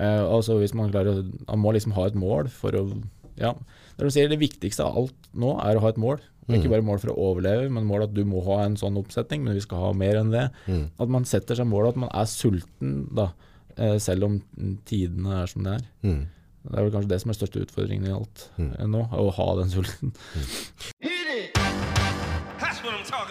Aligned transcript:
Eh, 0.00 0.22
altså 0.24 0.56
hvis 0.60 0.72
Man 0.74 0.90
klarer 0.92 1.20
man 1.48 1.60
må 1.60 1.72
liksom 1.76 1.92
ha 1.98 2.06
et 2.08 2.16
mål 2.18 2.48
for 2.48 2.72
å 2.78 2.84
ja, 3.40 3.52
det, 3.96 4.04
du 4.04 4.10
sier, 4.12 4.28
det 4.28 4.40
viktigste 4.40 4.84
av 4.84 4.96
alt 5.00 5.28
nå 5.36 5.54
er 5.64 5.76
å 5.78 5.80
ha 5.84 5.88
et 5.92 6.00
mål. 6.00 6.18
Mm. 6.48 6.54
Ikke 6.56 6.66
Mm. 6.66 6.72
bare 6.74 6.82
mål 6.88 6.98
for 7.00 7.12
å 7.12 7.18
overleve, 7.30 7.70
men 7.72 7.86
mål 7.88 8.02
at 8.08 8.14
du 8.14 8.24
må 8.24 8.42
ha 8.44 8.64
en 8.64 8.74
sånn 8.76 8.98
oppsetning, 9.00 9.44
men 9.44 9.54
vi 9.54 9.60
skal 9.64 9.78
ha 9.78 9.92
mer 9.96 10.16
enn 10.20 10.32
det. 10.32 10.50
Mm. 10.66 10.90
At 11.00 11.08
man 11.08 11.24
setter 11.24 11.54
seg 11.56 11.68
mål, 11.70 11.88
at 11.88 11.96
man 11.96 12.10
er 12.12 12.26
sulten, 12.28 13.06
da, 13.14 13.28
eh, 13.78 13.96
selv 13.98 14.24
om 14.24 14.40
tidene 14.84 15.42
er 15.42 15.46
som 15.46 15.62
det 15.64 15.72
er. 15.78 15.86
Mm. 16.02 16.26
Det 16.64 16.76
er 16.78 16.82
vel 16.82 16.90
kanskje 16.92 17.08
det 17.14 17.20
som 17.22 17.30
er 17.30 17.38
største 17.38 17.62
utfordringen 17.64 18.08
i 18.10 18.12
alt 18.12 18.48
Mm. 18.58 18.72
eh, 18.80 18.86
nå, 18.86 19.08
å 19.12 19.30
ha 19.32 19.48
den 19.62 19.70
sulten. 19.70 20.12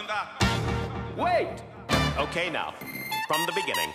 About. 0.10 1.18
Wait! 1.18 1.62
Okay, 2.18 2.50
now, 2.50 2.74
from 3.28 3.46
the 3.46 3.54
beginning. 3.54 3.94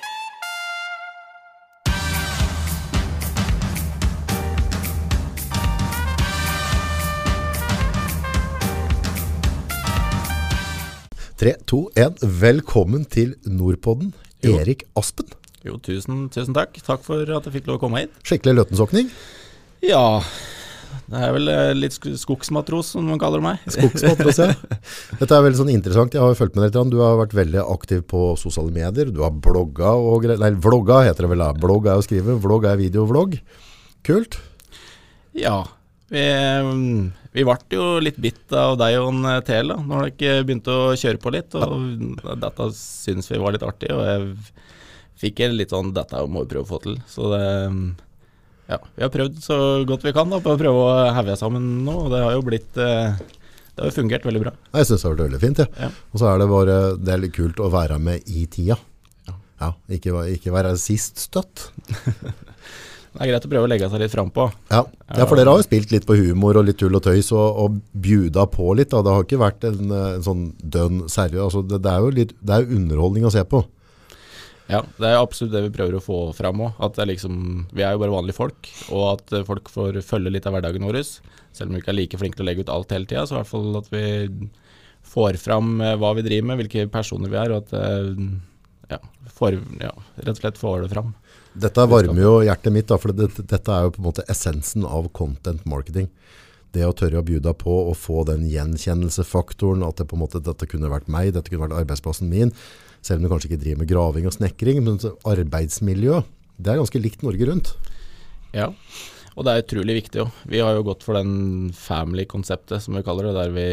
Tre, 11.35 11.57
to, 11.67 11.89
én. 11.99 12.15
Velkommen 12.23 13.03
til 13.11 13.33
Nordpodden, 13.43 14.13
Jo. 14.45 14.53
Erik 14.61 14.85
Aspen. 14.95 15.27
Jo, 15.67 15.81
tusen, 15.83 16.29
tusen 16.31 16.55
takk. 16.55 16.77
Takk 16.87 17.03
for 17.03 17.27
at 17.27 17.49
jeg 17.49 17.57
fikk 17.57 17.67
lov 17.71 17.81
å 17.81 17.83
komme 17.83 18.05
hit. 18.05 18.13
Skikkelig 18.23 18.61
løtensåkning. 18.61 19.09
Ja, 19.83 20.21
det 21.11 21.23
er 21.27 21.33
vel 21.35 21.51
eh, 21.51 21.73
litt 21.75 21.97
skogsmatros, 21.99 22.93
som 22.95 23.09
man 23.11 23.19
kaller 23.19 23.43
meg. 23.43 23.65
Skogsmatros, 23.67 24.39
ja. 24.45 24.53
Dette 25.21 25.35
er 25.35 25.43
veldig 25.49 25.59
sånn 25.59 25.73
interessant. 25.75 26.15
Jeg 26.15 26.23
har 26.23 26.31
jo 26.31 26.39
fulgt 26.39 26.55
med 26.55 26.69
deg. 26.69 26.95
Du 26.95 27.01
har 27.03 27.19
vært 27.19 27.35
veldig 27.35 27.65
aktiv 27.65 28.05
på 28.15 28.23
sosiale 28.39 28.71
medier. 28.77 29.11
Du 29.11 29.25
har 29.27 29.35
blogga 29.35 29.97
og 29.99 30.23
greier. 30.29 30.39
Nei, 30.39 30.53
vlogga 30.55 31.03
heter 31.09 31.27
det 31.27 31.33
vel 31.35 31.43
da. 31.43 31.51
Blogg 31.67 31.91
er 31.91 31.99
å 31.99 32.07
skrive. 32.07 32.39
Vlogg 32.47 32.71
er 32.71 32.79
videovlogg. 32.79 33.41
Kult. 34.07 34.39
Ja, 35.35 35.65
vi, 36.15 36.23
mm, 36.23 37.09
vi 37.35 37.43
ble 37.43 37.57
jo 37.75 37.87
litt 37.99 38.19
bitt 38.23 38.53
av 38.55 38.77
deg 38.79 38.97
og 39.01 39.09
en 39.11 39.43
Tel 39.47 39.73
da, 39.73 39.77
når 39.83 40.13
dere 40.21 40.45
begynte 40.47 40.71
å 40.71 40.95
kjøre 40.99 41.19
på 41.19 41.33
litt. 41.35 41.55
Og 41.59 42.39
dette 42.39 42.69
syns 42.79 43.31
vi 43.33 43.41
var 43.43 43.57
litt 43.57 43.65
artig, 43.67 43.91
og 43.91 44.05
jeg 44.07 44.29
fikk 45.25 45.43
en 45.47 45.57
litt 45.59 45.75
sånn 45.75 45.93
Dette 45.97 46.21
må 46.31 46.45
vi 46.45 46.53
prøve 46.53 46.67
å 46.67 46.71
få 46.71 46.81
til. 46.85 46.99
Så 47.11 47.31
det 47.35 47.45
Ja, 48.71 48.79
vi 48.95 49.03
har 49.05 49.11
prøvd 49.13 49.43
så 49.45 49.59
godt 49.85 50.07
vi 50.07 50.15
kan 50.17 50.31
da, 50.31 50.39
på 50.41 50.55
å 50.55 50.61
prøve 50.61 50.87
å 50.87 51.13
heve 51.17 51.35
sammen 51.41 51.67
nå, 51.85 51.97
og 52.07 52.15
det 52.15 52.23
har 52.23 52.37
jo 52.37 52.47
blitt 52.47 52.79
eh, 52.81 53.19
Det 53.19 53.83
har 53.83 53.91
jo 53.91 53.97
fungert 53.99 54.25
veldig 54.25 54.45
bra. 54.47 54.55
Jeg 54.79 54.89
syns 54.89 55.03
det 55.03 55.09
har 55.09 55.17
vært 55.17 55.27
veldig 55.27 55.43
fint. 55.43 55.65
Ja. 55.65 55.89
Ja. 55.89 55.93
Og 56.15 56.23
så 56.23 56.31
er 56.31 56.39
det 56.41 56.51
bare 56.55 56.79
det 56.97 57.15
er 57.17 57.23
litt 57.27 57.35
kult 57.37 57.59
å 57.61 57.73
være 57.75 57.99
med 57.99 58.31
i 58.31 58.47
tida. 58.47 58.79
Ja. 59.27 59.35
Ja, 59.65 59.73
ikke, 59.99 60.23
ikke 60.39 60.55
være 60.55 60.77
sist 60.79 61.19
støtt. 61.27 61.69
Det 63.15 63.23
er 63.23 63.31
greit 63.31 63.45
å 63.47 63.51
prøve 63.51 63.69
å 63.69 63.71
legge 63.71 63.89
seg 63.91 64.01
litt 64.03 64.11
frampå. 64.11 64.49
Ja. 64.73 64.81
ja, 65.07 65.27
for 65.31 65.39
dere 65.39 65.53
har 65.53 65.61
jo 65.61 65.67
spilt 65.67 65.93
litt 65.95 66.07
på 66.09 66.17
humor 66.19 66.59
og 66.59 66.67
litt 66.67 66.81
tull 66.81 66.97
og 66.99 67.05
tøys 67.05 67.31
og, 67.31 67.61
og 67.63 67.77
bjuda 67.95 68.49
på 68.51 68.73
litt. 68.75 68.91
Da. 68.91 69.05
Det 69.07 69.15
har 69.15 69.27
ikke 69.27 69.39
vært 69.43 69.67
en, 69.69 69.93
en 69.95 70.25
sånn 70.27 70.49
dønn 70.59 71.05
seriøs 71.07 71.45
altså, 71.47 71.63
det, 71.63 71.79
det 71.85 71.93
er 71.93 72.03
jo 72.03 72.11
litt, 72.17 72.35
det 72.43 72.57
er 72.57 72.75
underholdning 72.75 73.29
å 73.29 73.33
se 73.35 73.45
på. 73.47 73.63
Ja, 74.67 74.81
det 74.97 75.07
er 75.11 75.21
absolutt 75.21 75.53
det 75.53 75.63
vi 75.67 75.73
prøver 75.77 75.99
å 75.99 76.03
få 76.03 76.19
fram 76.35 76.63
òg. 76.65 76.81
At 76.83 76.97
det 76.97 77.05
er 77.05 77.11
liksom, 77.13 77.39
vi 77.77 77.85
er 77.85 77.95
jo 77.95 78.03
bare 78.03 78.17
vanlige 78.17 78.39
folk, 78.41 78.71
og 78.97 79.07
at 79.13 79.35
folk 79.47 79.71
får 79.71 80.01
følge 80.03 80.33
litt 80.33 80.49
av 80.49 80.57
hverdagen 80.57 80.87
vår. 80.89 81.03
Selv 81.55 81.69
om 81.69 81.77
vi 81.77 81.85
ikke 81.85 81.93
er 81.93 82.01
like 82.01 82.21
flinke 82.21 82.41
til 82.41 82.47
å 82.47 82.49
legge 82.49 82.65
ut 82.65 82.73
alt 82.73 82.95
hele 82.97 83.07
tida, 83.07 83.27
så 83.29 83.37
i 83.37 83.41
hvert 83.43 83.53
fall 83.53 83.79
at 83.79 83.91
vi 83.93 84.05
får 85.05 85.39
fram 85.39 85.77
eh, 85.85 85.97
hva 86.01 86.15
vi 86.17 86.25
driver 86.25 86.49
med, 86.49 86.63
hvilke 86.63 86.89
personer 86.93 87.31
vi 87.31 87.39
er, 87.39 87.53
og 87.53 87.63
at 87.63 87.75
eh, 87.79 88.25
ja, 88.95 89.01
får, 89.37 89.59
ja, 89.83 89.93
rett 90.17 90.33
og 90.33 90.41
slett 90.41 90.61
får 90.61 90.87
det 90.87 90.93
fram. 90.95 91.13
Dette 91.55 91.85
varmer 91.87 92.19
jo 92.19 92.33
hjertet 92.43 92.75
mitt, 92.75 92.89
da, 92.91 92.99
for 92.99 93.15
det, 93.15 93.29
dette 93.39 93.71
er 93.71 93.87
jo 93.87 93.95
på 93.95 94.03
en 94.03 94.09
måte 94.09 94.25
essensen 94.31 94.87
av 94.89 95.07
content 95.15 95.63
marketing. 95.71 96.09
Det 96.75 96.83
å 96.83 96.95
tørre 96.97 97.21
å 97.21 97.27
bjuda 97.27 97.53
på 97.55 97.75
å 97.91 97.93
få 97.95 98.25
den 98.27 98.49
gjenkjennelsefaktoren, 98.51 99.85
at 99.87 100.01
det 100.01 100.09
på 100.11 100.19
en 100.19 100.25
måte, 100.25 100.43
dette 100.43 100.67
kunne 100.71 100.91
vært 100.91 101.11
meg, 101.13 101.31
dette 101.37 101.53
kunne 101.53 101.69
vært 101.69 101.79
arbeidsplassen 101.85 102.31
min, 102.31 102.51
selv 103.05 103.21
om 103.21 103.27
du 103.27 103.31
kanskje 103.31 103.53
ikke 103.53 103.63
driver 103.63 103.85
med 103.85 103.91
graving 103.93 104.27
og 104.27 104.35
snekring, 104.35 104.83
men 104.83 104.99
arbeidsmiljø, 105.31 106.23
det 106.59 106.73
er 106.73 106.81
ganske 106.83 107.03
likt 107.03 107.23
Norge 107.23 107.51
rundt. 107.51 107.75
Ja, 108.55 108.73
og 109.35 109.47
det 109.47 109.53
er 109.53 109.63
utrolig 109.63 109.99
viktig 110.01 110.25
òg. 110.25 110.41
Vi 110.51 110.63
har 110.63 110.75
jo 110.75 110.87
gått 110.87 111.07
for 111.07 111.19
den 111.19 111.71
family-konseptet, 111.79 112.83
som 112.83 112.99
vi 112.99 113.05
kaller 113.07 113.31
det, 113.31 113.37
der 113.39 113.55
vi 113.55 113.69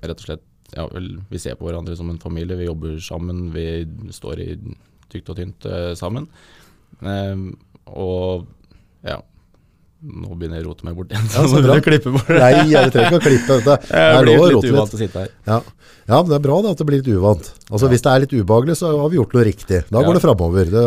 rett 0.00 0.16
og 0.16 0.26
slett 0.28 0.46
ja, 0.76 0.86
vi 0.86 1.40
ser 1.42 1.56
på 1.58 1.66
hverandre 1.66 1.96
som 1.98 2.10
en 2.12 2.20
familie. 2.22 2.58
Vi 2.60 2.68
jobber 2.68 2.96
sammen, 3.02 3.48
vi 3.54 3.84
står 4.14 4.42
i 4.44 4.50
tykt 5.10 5.32
og 5.32 5.40
tynt 5.40 5.66
eh, 5.66 5.92
sammen. 5.98 6.28
Ehm, 7.02 7.50
og 7.90 8.46
ja 9.06 9.20
Nå 10.00 10.30
begynner 10.32 10.56
jeg 10.56 10.64
å 10.64 10.70
rote 10.70 10.86
meg 10.88 10.94
bort 10.96 11.10
igjen. 11.12 11.26
Ja, 11.28 11.42
så 11.44 11.58
bra. 11.66 11.74
klippe 11.84 12.08
bort. 12.14 12.28
Nei, 12.32 12.70
jeg 12.70 12.88
trenger 12.94 13.10
ikke 13.10 13.18
å 13.18 13.24
klippe. 13.26 13.56
Det 13.66 13.74
er 14.00 14.24
lov 14.24 14.44
å 14.46 14.46
rote 14.54 14.70
litt. 14.70 14.94
å 14.96 15.00
sitte 15.00 15.24
her. 15.26 15.32
Ja. 15.44 15.58
ja, 16.08 16.20
men 16.22 16.30
det 16.30 16.36
er 16.38 16.44
bra 16.46 16.56
da, 16.64 16.70
at 16.72 16.80
det 16.80 16.86
blir 16.88 17.02
litt 17.02 17.10
uvant. 17.12 17.50
Altså, 17.68 17.90
Hvis 17.92 18.00
det 18.06 18.14
er 18.14 18.22
litt 18.24 18.32
ubehagelig, 18.32 18.78
så 18.80 18.94
har 18.96 19.12
vi 19.12 19.18
gjort 19.18 19.36
noe 19.36 19.44
riktig. 19.44 19.82
Da 19.90 20.00
Ja. 20.00 20.06
går 20.08 20.16
det 20.16 20.22
framover. 20.24 20.72
Det, 20.72 20.84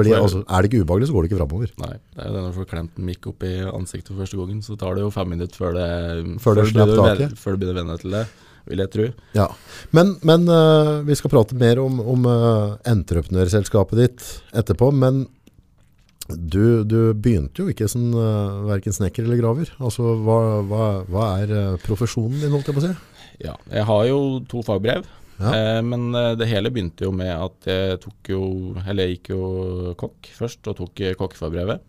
blir, 0.00 0.16
altså, 0.18 0.42
er 0.50 0.66
det 0.66 0.72
ikke 0.72 0.82
ubehagelig, 0.82 1.06
så 1.12 1.14
går 1.14 1.22
det 1.22 1.30
ikke 1.30 1.38
framover. 1.44 1.70
Nei, 1.84 1.92
det 1.94 2.24
er 2.24 2.26
jo 2.26 2.34
det 2.34 2.42
når 2.42 2.50
du 2.50 2.58
får 2.58 2.68
klemt 2.72 2.98
en 2.98 3.06
mikk 3.12 3.30
opp 3.30 3.46
i 3.46 3.54
ansiktet 3.70 4.10
for 4.10 4.24
første 4.24 4.40
gangen, 4.42 4.58
så 4.66 4.78
tar 4.82 4.98
det 4.98 5.06
jo 5.06 5.12
fem 5.14 5.30
minutter 5.36 5.62
før 5.62 5.78
det, 5.78 5.86
Før 6.42 6.58
det 6.58 6.66
før 6.74 7.14
det, 7.22 7.30
før 7.38 7.54
det 7.54 7.62
begynner 7.62 7.78
å 7.78 7.84
venne 7.84 7.98
til 8.02 8.18
det, 8.18 8.24
vil 8.66 8.82
jeg 8.82 8.94
tro. 8.96 9.08
Ja. 9.38 9.46
Men, 9.94 10.16
men 10.26 10.50
uh, 10.50 11.06
vi 11.06 11.14
skal 11.22 11.30
prate 11.38 11.54
mer 11.54 11.78
om, 11.86 12.02
om 12.02 12.26
uh, 12.26 12.74
entreprenørselskapet 12.82 14.02
ditt 14.02 14.26
etterpå. 14.58 14.90
Men 14.90 15.28
du, 16.34 16.82
du 16.88 16.96
begynte 17.14 17.62
jo 17.62 17.68
ikke 17.70 17.86
som 17.90 18.08
uh, 18.16 18.64
verken 18.66 18.94
snekker 18.96 19.26
eller 19.26 19.38
graver. 19.38 19.70
Altså, 19.78 20.14
hva, 20.26 20.38
hva, 20.66 20.86
hva 21.06 21.26
er 21.42 21.52
eh, 21.54 21.76
profesjonen 21.84 22.40
din, 22.42 22.50
holdt 22.54 22.66
jeg 22.72 22.76
på 22.78 22.82
å 22.82 22.86
si? 22.88 22.94
Ja, 23.44 23.54
jeg 23.70 23.84
har 23.86 24.06
jo 24.08 24.18
to 24.50 24.62
fagbrev, 24.66 25.06
Ja. 25.38 25.50
eh, 25.52 25.82
men 25.84 26.08
eh, 26.16 26.32
det 26.40 26.48
hele 26.48 26.70
begynte 26.72 27.04
jo 27.04 27.12
med 27.12 27.30
at 27.34 27.68
jeg 27.68 28.00
tok 28.02 28.30
jo, 28.32 28.40
eller 28.86 29.04
jeg 29.06 29.18
gikk 29.18 29.30
jo 29.34 29.42
kokk 30.00 30.30
først, 30.38 30.64
og 30.72 30.78
tok 30.80 31.04
eh, 31.04 31.14
kokkefagbrevet. 31.20 31.84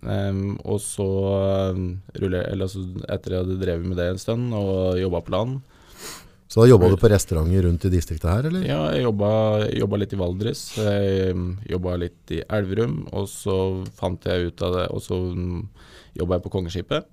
Um, 0.00 0.54
og 0.64 0.78
så 0.80 1.04
eh, 1.40 1.80
ruller, 2.22 2.44
eller 2.52 2.68
altså, 2.68 2.84
etter 3.10 3.34
jeg 3.34 3.42
hadde 3.42 3.58
drevet 3.60 3.88
med 3.90 3.98
det 4.00 4.06
en 4.12 4.20
stund 4.22 4.54
og 4.56 5.00
jobba 5.00 5.20
på 5.26 5.34
land, 5.34 5.58
Så 6.50 6.64
da 6.64 6.66
jobba 6.66 6.88
du 6.90 6.96
på 6.98 7.08
restauranter 7.12 7.62
rundt 7.62 7.84
i 7.86 7.90
distriktet 7.92 8.26
her, 8.26 8.46
eller? 8.48 8.64
ja, 8.66 8.80
jeg 8.90 9.04
jobba, 9.06 9.98
litt 10.02 10.14
i 10.16 10.18
Valdres, 10.18 10.62
jeg 10.82 11.34
jobba 11.70 11.92
litt 12.02 12.32
i 12.34 12.40
Elverum, 12.42 13.04
og 13.14 13.28
så 13.30 13.54
fant 13.94 14.26
jeg 14.26 14.48
ut 14.50 14.64
av 14.66 14.74
det, 14.74 14.86
og 14.90 15.04
så 15.04 15.14
mm, 15.30 15.60
jobba 16.18 16.40
jeg 16.40 16.44
på 16.48 16.52
Kongeskipet. 16.56 17.06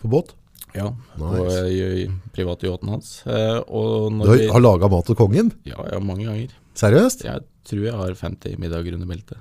På 0.00 0.08
båt? 0.14 0.32
Ja, 0.72 0.86
på 1.18 1.28
Nice. 1.34 1.58
eh, 1.68 2.14
private 2.32 2.64
yachten 2.70 2.88
hans. 2.94 3.10
Eh, 3.28 3.60
Du 3.60 4.24
har, 4.30 4.40
har 4.56 4.64
laga 4.64 4.88
mat 4.88 5.04
til 5.10 5.18
kongen? 5.20 5.52
ja, 5.68 5.76
ja, 5.92 5.98
mange 6.00 6.24
ganger. 6.30 6.54
Seriøst? 6.80 7.26
Jeg 7.28 7.44
tror 7.68 7.84
jeg 7.84 7.92
har 8.00 8.14
50 8.16 8.56
middager 8.58 8.96
under 8.96 9.06
beltet. 9.12 9.36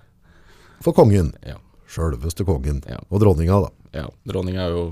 For 0.83 0.91
kongen. 0.91 1.31
Ja. 1.47 1.55
Sjølveste 1.87 2.43
kongen. 2.43 2.83
Ja. 2.89 2.99
Og 3.09 3.23
dronninga, 3.23 3.61
da. 3.63 3.71
ja. 4.01 4.09
Dronninga 4.27 4.65
er 4.67 4.75
jo 4.75 4.83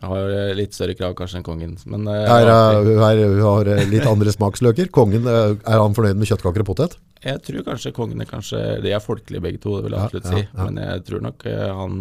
jeg 0.00 0.06
har 0.08 0.30
eh, 0.32 0.52
litt 0.54 0.72
større 0.76 0.94
krav 0.96 1.14
kanskje 1.18 1.40
enn 1.40 1.44
kongen. 1.44 1.72
Men 1.90 2.06
eh, 2.08 2.22
er- 2.30 2.48
er, 2.48 2.84
hun 2.86 3.40
har 3.42 3.66
eh, 3.74 3.80
litt 3.90 4.06
andre 4.06 4.30
smaksløker. 4.32 4.88
Kongen, 4.94 5.26
er 5.26 5.58
han 5.66 5.96
fornøyd 5.96 6.16
med 6.20 6.30
kjøttkaker 6.30 6.62
og 6.64 6.68
potet? 6.72 6.98
jeg 7.20 7.36
tror 7.44 7.64
kanskje 7.66 7.90
kongen 7.92 8.22
er 8.22 8.24
kanskje 8.24 8.58
De 8.80 8.94
er 8.96 9.02
folkelige 9.04 9.42
begge 9.44 9.58
to, 9.60 9.74
det 9.76 9.82
vil 9.84 9.92
jeg 9.92 10.00
Ja, 10.00 10.04
absolutt 10.06 10.28
ja, 10.30 10.38
si. 10.38 10.44
ja. 10.56 10.64
Men 10.64 10.78
jeg 10.80 11.02
tror 11.04 11.20
nok 11.26 11.42
han 11.44 11.96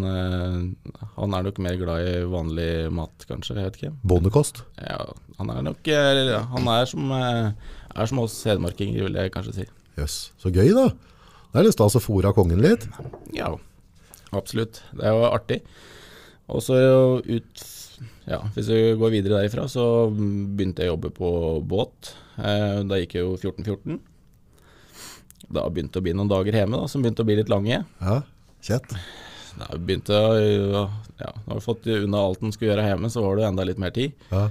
Han 1.17 1.33
er 1.35 1.43
nok 1.43 1.57
mer 1.65 1.75
glad 1.81 2.05
i 2.07 2.13
vanlig 2.31 2.67
mat, 2.95 3.25
kanskje. 3.27 3.57
Jeg 3.57 3.65
vet 3.67 3.79
ikke. 3.81 3.91
Bondekost. 4.13 4.61
Ja, 4.79 5.01
han 5.41 5.51
er 5.51 5.65
nok 5.67 5.89
Han 6.53 6.69
er 6.71 6.87
som, 6.87 7.11
er 7.11 8.05
som 8.13 8.21
oss 8.23 8.37
hedmarkinger, 8.47 9.09
vil 9.09 9.19
jeg 9.19 9.33
kanskje 9.35 9.57
si. 9.57 9.67
Jøss, 9.99 10.15
så 10.39 10.53
gøy 10.55 10.71
da. 10.77 10.85
Det 11.51 11.59
er 11.59 11.67
litt 11.67 11.75
stas 11.75 11.97
å 11.99 12.03
fòre 12.05 12.31
kongen 12.37 12.61
litt. 12.63 12.87
Ja, 13.35 13.51
absolutt. 14.31 14.79
Det 14.95 15.03
er 15.03 15.17
jo 15.19 15.27
artig. 15.33 15.59
Og 16.49 16.63
så 16.63 16.77
ut 17.27 17.65
Ja, 18.29 18.43
hvis 18.53 18.67
vi 18.69 18.81
går 18.99 19.13
videre 19.15 19.39
derifra, 19.39 19.65
så 19.71 19.83
begynte 20.13 20.85
jeg 20.85 20.91
å 20.91 20.95
jobbe 20.95 21.09
på 21.15 21.29
båt. 21.65 22.11
Eh, 22.37 22.81
da 22.85 22.99
gikk 23.01 23.15
jeg 23.17 23.25
jo 23.25 23.33
14-14. 23.39 23.97
Da 25.49 25.63
begynte 25.65 25.97
det 25.97 26.03
å 26.03 26.05
bli 26.05 26.13
noen 26.13 26.29
dager 26.29 26.59
hjemme 26.59 26.77
da, 26.77 26.85
som 26.91 27.01
begynte 27.01 27.25
å 27.25 27.29
bli 27.29 27.39
litt 27.39 27.49
lange. 27.49 27.81
Ja, 28.03 28.19
kjett. 28.65 28.93
Da 29.57 29.69
begynte 29.75 30.13
Ja, 31.19 31.31
når 31.47 31.57
du 31.57 31.63
fått 31.65 31.87
unna 31.89 32.21
alt 32.21 32.43
en 32.45 32.53
skulle 32.53 32.69
gjøre 32.71 32.85
hjemme, 32.85 33.09
så 33.11 33.23
var 33.25 33.39
det 33.39 33.47
enda 33.49 33.65
litt 33.65 33.81
mer 33.81 33.91
tid. 33.95 34.13
Ja. 34.29 34.45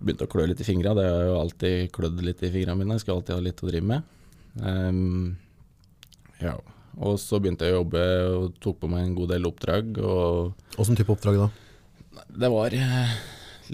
Begynte 0.00 0.26
å 0.26 0.30
klø 0.32 0.46
litt 0.48 0.62
i 0.64 0.66
fingra. 0.66 0.96
Det 0.96 1.04
har 1.04 1.28
jo 1.28 1.36
alltid 1.42 1.92
klødd 1.94 2.24
litt 2.24 2.40
i 2.42 2.50
fingrene 2.50 2.80
mine. 2.80 2.96
Jeg 2.96 3.04
skulle 3.04 3.20
alltid 3.20 3.36
ha 3.36 3.44
litt 3.44 3.60
å 3.62 3.68
drive 3.68 3.90
med. 3.92 4.08
Um, 4.56 5.36
ja. 6.40 6.56
Og 6.96 7.20
så 7.20 7.38
begynte 7.38 7.68
jeg 7.68 7.76
å 7.76 7.82
jobbe 7.82 8.02
og 8.32 8.58
tok 8.64 8.80
på 8.80 8.90
meg 8.90 9.04
en 9.04 9.14
god 9.20 9.34
del 9.36 9.46
oppdrag. 9.46 10.00
Og 10.00 10.74
Hvordan 10.74 10.98
type 10.98 11.12
oppdrag 11.12 11.38
da? 11.44 11.52
Det 12.40 12.50
var 12.52 12.74
eh, 12.76 13.12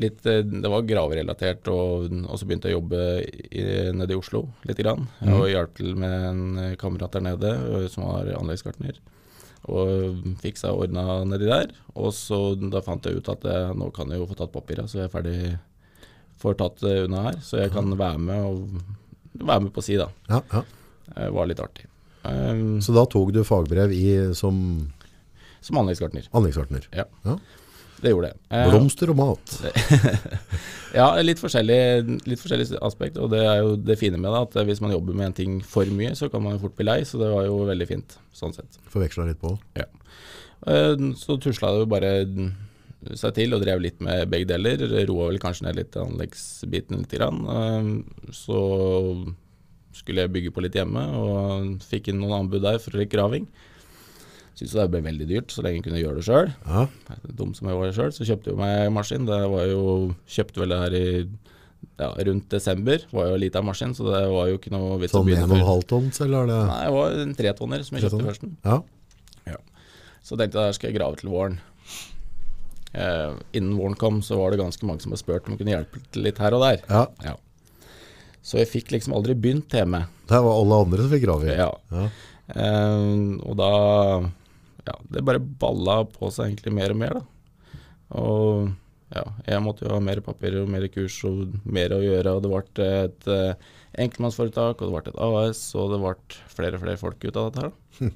litt 0.00 0.26
eh, 0.26 0.42
Det 0.44 0.70
var 0.72 0.84
graverelatert. 0.88 1.68
Og, 1.72 2.08
og 2.26 2.38
så 2.40 2.46
begynte 2.48 2.70
jeg 2.70 2.76
å 2.76 2.80
jobbe 2.80 3.00
i, 3.22 3.64
nede 3.96 4.14
i 4.14 4.18
Oslo 4.18 4.44
litt. 4.68 4.80
Grann, 4.82 5.06
Og 5.26 5.48
hjalp 5.50 5.74
til 5.78 5.94
med 5.98 6.28
en 6.30 6.76
kamerat 6.80 7.16
der 7.18 7.26
nede 7.30 7.52
eh, 7.82 7.88
som 7.92 8.06
var 8.08 8.30
anleggsgartner. 8.38 8.98
Og 9.70 10.22
fiksa 10.42 10.72
og 10.74 10.88
ordna 10.88 11.20
nedi 11.28 11.46
der. 11.50 11.70
Og 11.94 12.10
så 12.16 12.40
da 12.58 12.80
fant 12.82 13.04
jeg 13.06 13.20
ut 13.20 13.28
at 13.30 13.44
jeg, 13.46 13.76
nå 13.78 13.92
kan 13.94 14.10
jeg 14.10 14.18
jo 14.22 14.26
få 14.30 14.38
tatt 14.40 14.54
papira, 14.54 14.88
så 14.90 15.02
jeg 15.02 15.06
er 15.10 15.12
ferdig 15.12 15.36
får 16.42 16.56
tatt 16.58 16.80
det 16.82 16.96
unna 17.04 17.28
her. 17.28 17.36
Så 17.46 17.60
jeg 17.60 17.70
kan 17.70 17.86
være 17.94 18.18
med 18.18 18.42
og 18.42 19.42
være 19.46 19.68
med 19.68 19.72
på 19.76 19.84
si, 19.86 19.94
da. 20.00 20.08
Ja, 20.26 20.40
ja. 20.50 20.64
Det 21.12 21.28
var 21.36 21.46
litt 21.46 21.60
artig. 21.62 21.86
Um, 22.22 22.80
Så 22.82 22.94
da 22.94 23.02
tok 23.10 23.30
du 23.34 23.40
fagbrev 23.46 23.90
i, 23.94 24.08
som 24.38 24.58
som 25.62 25.78
anleggsgartner. 25.78 26.26
anleggsgartner. 26.34 26.88
Ja, 26.90 27.04
Ja. 27.26 27.36
Det 28.02 28.10
gjorde 28.12 28.28
jeg. 28.32 28.38
Eh, 28.50 28.68
Blomster 28.70 29.12
og 29.14 29.18
mat. 29.22 29.56
Ja, 30.92 31.06
litt 31.24 31.40
forskjellig, 31.40 32.18
litt 32.28 32.40
forskjellig 32.42 32.66
aspekt, 32.84 33.16
og 33.16 33.30
det 33.32 33.38
er 33.48 33.62
jo 33.62 33.76
det 33.80 33.94
fine 33.96 34.18
med 34.20 34.28
det, 34.28 34.40
at 34.44 34.66
hvis 34.68 34.82
man 34.84 34.90
jobber 34.92 35.14
med 35.16 35.30
en 35.30 35.36
ting 35.38 35.54
for 35.64 35.88
mye, 35.88 36.10
så 36.18 36.28
kan 36.28 36.42
man 36.44 36.58
jo 36.58 36.66
fort 36.66 36.74
bli 36.76 36.84
lei, 36.84 36.98
så 37.08 37.16
det 37.16 37.30
var 37.32 37.46
jo 37.46 37.62
veldig 37.64 37.86
fint, 37.88 38.18
sånn 38.36 38.52
sett. 38.52 38.76
Forveksla 38.92 39.24
litt 39.30 39.40
på. 39.40 39.54
Ja. 39.78 39.86
Eh, 40.68 40.92
Så 41.16 41.38
tusla 41.40 41.70
det 41.72 41.80
jo 41.80 41.88
bare 41.94 42.12
seg 43.16 43.32
til 43.38 43.56
og 43.56 43.64
drev 43.64 43.80
litt 43.82 44.04
med 44.04 44.28
begge 44.30 44.50
deler. 44.52 44.84
Roa 45.08 45.30
vel 45.32 45.40
kanskje 45.42 45.64
ned 45.70 45.80
litt 45.80 45.96
anleggsbiten 45.96 47.00
lite 47.00 47.16
Grann. 47.16 47.40
Eh, 47.56 48.28
Så 48.36 48.60
skulle 49.96 50.26
jeg 50.26 50.32
bygge 50.36 50.52
på 50.52 50.60
litt 50.64 50.76
hjemme, 50.76 51.02
og 51.16 51.80
fikk 51.88 52.12
inn 52.12 52.20
noen 52.20 52.42
anbud 52.44 52.62
der 52.68 52.76
for 52.84 53.00
litt 53.00 53.10
graving. 53.16 53.48
Syntes 54.62 54.74
det 54.78 54.90
ble 54.92 55.00
veldig 55.02 55.26
dyrt, 55.26 55.50
så 55.50 55.62
lenge 55.64 55.80
jeg 55.80 55.84
kunne 55.88 56.00
gjøre 56.02 56.20
det 56.20 56.26
sjøl. 56.26 56.50
Ja. 56.68 56.84
Dum 57.38 57.52
som 57.58 57.66
jeg 57.70 57.78
var 57.80 57.94
sjøl, 57.96 58.12
så 58.14 58.26
kjøpte 58.28 58.52
jeg 58.52 58.58
meg 58.60 58.92
maskin. 58.94 59.24
Det 59.26 59.38
var 59.50 59.64
jo 59.66 59.82
Kjøpte 60.30 60.62
vel 60.62 60.70
det 60.74 60.78
her 60.82 60.94
i 60.98 61.06
ja, 61.98 62.08
rundt 62.28 62.46
desember. 62.52 63.02
Var 63.10 63.26
jo 63.32 63.40
lita 63.42 63.62
maskin, 63.66 63.94
så 63.98 64.06
det 64.06 64.22
var 64.30 64.48
jo 64.52 64.58
ikke 64.60 64.70
noe 64.74 65.00
vits 65.02 65.14
å 65.14 65.18
Sånn 65.18 65.26
begynne 65.26 65.48
1,5 65.50 65.66
før. 65.66 65.82
tons, 65.90 66.20
eller 66.22 66.44
er 66.44 66.52
det 66.52 66.60
Nei, 66.70 66.80
det 66.86 66.94
var 66.94 67.18
en 67.24 67.34
tretonner 67.40 67.82
som 67.88 67.98
jeg 67.98 68.06
kjøpte 68.06 68.28
først. 68.30 68.48
Ja. 68.64 68.80
Så 70.22 70.36
tenkte 70.38 70.54
jeg 70.60 70.70
der 70.70 70.74
skal 70.76 70.92
jeg 70.92 70.98
grave 71.00 71.18
til 71.18 71.32
våren. 71.32 71.56
Eh, 72.94 73.32
innen 73.58 73.74
våren 73.74 73.96
kom, 73.98 74.20
så 74.22 74.36
var 74.38 74.52
det 74.54 74.60
ganske 74.60 74.86
mange 74.86 75.02
som 75.02 75.10
hadde 75.10 75.22
spurt 75.24 75.48
om 75.48 75.56
jeg 75.56 75.62
kunne 75.64 75.72
hjelpe 75.74 76.02
til 76.12 76.22
litt 76.28 76.38
her 76.38 76.54
og 76.54 76.62
der. 76.62 76.84
ja. 76.88 77.06
Ja. 77.26 77.34
Så 78.42 78.58
jeg 78.58 78.66
fikk 78.72 78.88
liksom 78.90 79.12
aldri 79.14 79.36
begynt 79.38 79.70
hjemme. 79.70 80.00
Det 80.26 80.38
var 80.42 80.56
alle 80.58 80.78
andre 80.82 81.04
som 81.04 81.10
fikk 81.12 81.22
grave 81.28 81.46
i. 81.46 81.52
Ja. 81.58 81.68
Ja. 81.94 82.06
Eh, 82.54 83.12
og 83.46 83.54
da 83.60 83.68
Ja, 84.88 84.96
det 85.14 85.24
bare 85.26 85.42
balla 85.42 86.02
på 86.10 86.30
seg 86.34 86.50
egentlig 86.50 86.74
mer 86.74 86.94
og 86.94 86.98
mer, 87.02 87.20
da. 87.20 87.58
Og 88.18 88.72
ja, 89.12 89.24
jeg 89.46 89.62
måtte 89.64 89.84
jo 89.84 89.92
ha 89.92 90.00
mer 90.02 90.22
papirer 90.24 90.64
og 90.64 90.70
mer 90.72 90.86
kurs 90.92 91.18
og 91.28 91.56
mer 91.68 91.92
å 91.94 92.00
gjøre. 92.02 92.32
Og 92.32 92.44
det 92.44 92.52
ble 92.52 92.88
et 92.88 93.28
eh, 93.30 93.66
enkeltmannsforetak, 94.02 94.80
og 94.80 94.88
det 94.88 94.94
ble 94.94 95.12
et 95.12 95.20
AS, 95.28 95.60
og 95.78 95.92
det 95.92 96.00
ble 96.02 96.14
flere 96.54 96.78
og 96.78 96.84
flere 96.86 97.00
folk 97.00 97.26
ut 97.26 97.36
av 97.36 97.50
dette 97.50 97.66
her. 97.66 97.74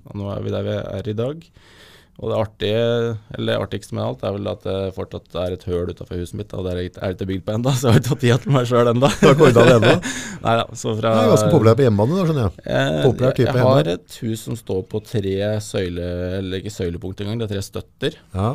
Og 0.08 0.16
nå 0.20 0.30
er 0.32 0.46
vi 0.46 0.54
der 0.54 0.66
vi 0.66 0.78
er 0.80 1.12
i 1.12 1.16
dag. 1.18 1.44
Og 2.16 2.30
det 2.32 2.36
artige, 2.40 3.16
eller 3.36 3.60
artigste 3.60 3.92
med 3.92 4.00
alt 4.06 4.22
er 4.24 4.32
vel 4.32 4.46
at 4.48 4.62
det 4.64 4.76
fortsatt 4.96 5.34
er 5.36 5.52
et 5.52 5.64
høl 5.68 5.90
utafor 5.92 6.16
huset 6.16 6.38
mitt, 6.38 6.54
og 6.56 6.64
det 6.64 6.70
er 6.72 6.78
ikke- 6.88 7.10
ikke 7.12 7.26
bygd 7.28 7.44
på 7.44 7.52
ennå, 7.58 7.72
så 7.76 7.90
jeg 7.90 7.92
har 7.92 8.00
ikke 8.00 8.08
tatt 8.08 8.20
tid 8.24 8.38
til 8.46 8.52
meg 8.56 8.66
sjøl 8.70 8.88
ennå. 8.94 9.10
Du 9.20 9.26
har 9.26 9.34
ikke 9.34 9.48
ordna 9.50 9.64
det 9.66 9.74
ennå? 9.76 10.14
Nei 10.46 10.54
da, 10.56 10.64
så 10.72 10.94
fra 10.96 11.12
Det 11.12 11.24
er 11.26 11.32
ganske 11.34 11.50
populær 11.52 11.76
på 11.76 11.84
hjemmebane, 11.84 12.16
da, 12.16 12.24
skjønner 12.30 12.46
jeg. 12.46 12.64
Eh, 12.76 13.02
Populær 13.04 13.36
type 13.36 13.46
Jeg 13.52 13.66
har 13.66 13.82
hjemme. 13.82 13.98
et 14.00 14.18
hus 14.24 14.46
som 14.48 14.56
står 14.56 14.80
på 14.94 15.02
tre 15.04 15.36
søyle, 15.60 16.08
eller 16.38 16.62
ikke 16.64 16.72
søylepunkt 16.72 17.20
engang, 17.20 17.38
det 17.44 17.50
er 17.50 17.54
tre 17.58 17.62
støtter. 17.68 18.16
Ja. 18.32 18.54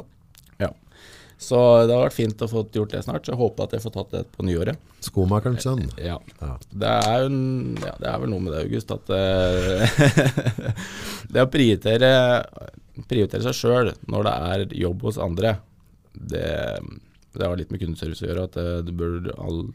Så 1.41 1.57
det 1.89 1.95
har 1.95 2.03
vært 2.05 2.13
fint 2.13 2.41
å 2.45 2.49
få 2.49 2.61
gjort 2.69 2.93
det 2.93 3.01
snart, 3.01 3.25
så 3.25 3.33
jeg 3.33 3.39
håper 3.39 3.65
at 3.65 3.71
jeg 3.73 3.81
får 3.81 3.93
tatt 3.95 4.11
det 4.13 4.21
på 4.35 4.45
nyåret. 4.45 4.77
Skomakerens 5.01 5.65
sønn. 5.65 5.87
Ja. 5.97 6.19
Ja. 6.37 6.53
Det 6.69 6.91
er 7.01 7.23
jo 7.25 7.29
ja, 7.81 7.93
det 7.97 8.09
er 8.11 8.19
vel 8.21 8.29
noe 8.29 8.45
med 8.45 8.53
det, 8.53 8.65
August, 8.67 8.93
at 8.93 9.09
eh, 9.17 10.01
det 11.33 11.41
å 11.41 11.49
prioritere, 11.49 12.11
prioritere 13.09 13.47
seg 13.47 13.57
sjøl 13.57 13.93
når 14.05 14.27
det 14.27 14.35
er 14.51 14.65
jobb 14.83 15.07
hos 15.07 15.17
andre, 15.21 15.55
det, 16.13 16.45
det 17.33 17.47
har 17.47 17.57
litt 17.57 17.71
med 17.73 17.81
kundeservice 17.81 18.21
å 18.21 18.27
gjøre. 18.29 18.43
At 18.45 18.59
det, 18.59 18.65
det 18.91 18.93
bør, 18.99 19.31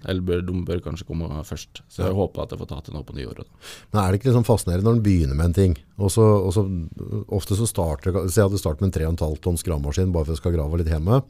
eller 0.06 0.44
de 0.46 0.58
bør 0.68 0.82
kanskje 0.84 1.08
komme 1.08 1.42
først. 1.48 1.82
Så 1.90 2.04
jeg 2.04 2.14
håper 2.14 2.44
at 2.44 2.54
jeg 2.54 2.60
får 2.60 2.70
tatt 2.76 2.90
det 2.90 2.94
nå 2.94 3.02
på 3.08 3.16
nyåret. 3.16 3.48
Men 3.90 4.04
er 4.04 4.12
det 4.12 4.20
ikke 4.20 4.30
liksom 4.30 4.46
fascinerende 4.46 4.86
når 4.86 5.00
en 5.00 5.08
begynner 5.08 5.40
med 5.40 5.50
en 5.50 5.58
ting, 5.58 5.74
og 5.98 6.14
så, 6.14 6.28
ofte 7.26 7.58
så 7.58 7.66
starter 7.66 8.22
Si 8.30 8.38
at 8.44 8.54
du 8.54 8.60
starter 8.60 8.86
med 8.86 8.94
en 8.94 9.16
3,5 9.18 9.42
tonns 9.42 9.66
gravemaskin 9.66 10.14
bare 10.14 10.30
for 10.30 10.38
å 10.38 10.40
skal 10.44 10.54
grave 10.54 10.78
litt 10.78 10.94
hjemme, 10.94 11.24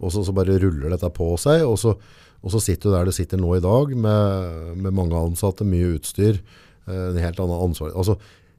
og 0.00 0.12
så, 0.12 0.22
så 0.26 0.34
bare 0.36 0.58
ruller 0.62 0.92
dette 0.92 1.10
på 1.14 1.32
seg, 1.40 1.64
og 1.66 1.78
så, 1.80 1.94
og 2.42 2.52
så 2.52 2.60
sitter 2.62 2.90
du 2.90 2.96
der 2.96 3.08
du 3.08 3.14
sitter 3.16 3.40
nå 3.40 3.54
i 3.56 3.64
dag 3.64 3.94
med, 3.96 4.74
med 4.82 4.96
mange 4.96 5.18
ansatte, 5.18 5.66
mye 5.68 5.94
utstyr, 5.96 6.40
eh, 6.86 7.06
en 7.10 7.22
helt 7.22 7.40
annen 7.42 7.68
ansvar. 7.70 7.94
Altså, 7.96 8.18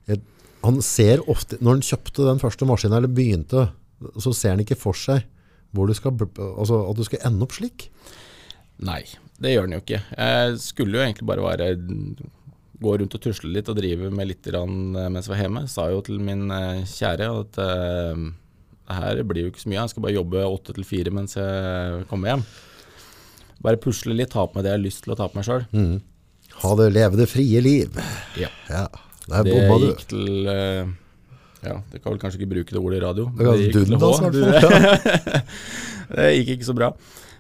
et, 0.10 0.24
han 0.66 0.82
ser 0.86 1.22
ofte, 1.30 1.60
når 1.62 1.78
han 1.78 1.88
kjøpte 1.90 2.26
den 2.28 2.42
første 2.42 2.68
maskinen, 2.70 2.98
eller 3.00 3.14
begynte, 3.14 3.68
så 4.22 4.34
ser 4.34 4.56
han 4.56 4.64
ikke 4.66 4.80
for 4.80 4.98
seg 4.98 5.26
hvor 5.76 5.90
du 5.90 5.94
skal, 5.98 6.16
altså, 6.16 6.80
at 6.90 6.98
du 6.98 7.06
skal 7.06 7.24
ende 7.28 7.44
opp 7.46 7.54
slik. 7.58 7.90
Nei, 8.88 9.02
det 9.42 9.54
gjør 9.54 9.68
han 9.68 9.76
jo 9.76 9.84
ikke. 9.84 10.02
Jeg 10.16 10.60
skulle 10.64 10.98
jo 10.98 11.04
egentlig 11.04 11.28
bare 11.30 11.46
være 11.46 11.72
gå 12.78 12.94
rundt 13.02 13.16
og 13.18 13.24
tusle 13.24 13.52
litt 13.52 13.70
og 13.72 13.78
drive 13.80 14.10
med 14.14 14.30
litt 14.30 14.50
mens 14.54 15.28
jeg 15.28 15.34
var 15.34 15.42
hjemme. 15.42 15.64
Sa 15.70 15.88
jo 15.92 16.02
til 16.06 16.22
min 16.22 16.46
eh, 16.54 16.84
kjære 16.86 17.30
at 17.42 17.60
eh, 17.64 18.28
her 18.88 19.20
blir 19.28 19.48
jo 19.48 19.52
ikke 19.52 19.64
så 19.64 19.70
mye, 19.72 19.82
jeg 19.82 19.92
skal 19.94 20.04
bare 20.06 20.16
jobbe 20.16 20.44
åtte 20.48 20.76
til 20.78 20.86
fire 20.88 21.12
mens 21.12 21.36
jeg 21.40 22.06
kommer 22.12 22.32
hjem. 22.34 22.46
Bare 23.66 23.80
pusle 23.82 24.14
litt, 24.16 24.32
ta 24.36 24.46
på 24.48 24.56
meg 24.60 24.64
det 24.68 24.72
jeg 24.72 24.78
har 24.80 24.86
lyst 24.86 25.04
til 25.04 25.14
å 25.16 25.18
ta 25.20 25.28
på 25.28 25.40
meg 25.40 25.48
sjøl. 25.48 25.66
Ha 26.62 26.72
det, 26.80 26.88
leve 26.96 27.20
det 27.20 27.28
frie 27.30 27.62
liv. 27.62 27.98
Ja. 28.40 28.50
Ja, 28.72 28.86
der 29.28 29.44
Det 29.46 29.54
bomma 29.58 29.78
du. 29.82 29.88
gikk 29.92 30.06
til 30.14 30.48
eh, 30.54 30.88
Ja, 31.66 31.76
det 31.92 32.00
kan 32.04 32.14
vel 32.14 32.22
kanskje 32.22 32.40
ikke 32.40 32.52
bruke 32.56 32.74
det 32.76 32.82
ordet 32.82 33.02
i 33.02 33.06
radio. 33.06 33.28
Det 33.36 33.46
det 33.46 33.58
gikk 33.66 33.74
til 33.76 33.98
H. 33.98 34.06
i 34.32 35.46
det 36.16 36.28
gikk 36.38 36.54
ikke 36.56 36.70
så 36.70 36.76
bra. 36.78 36.92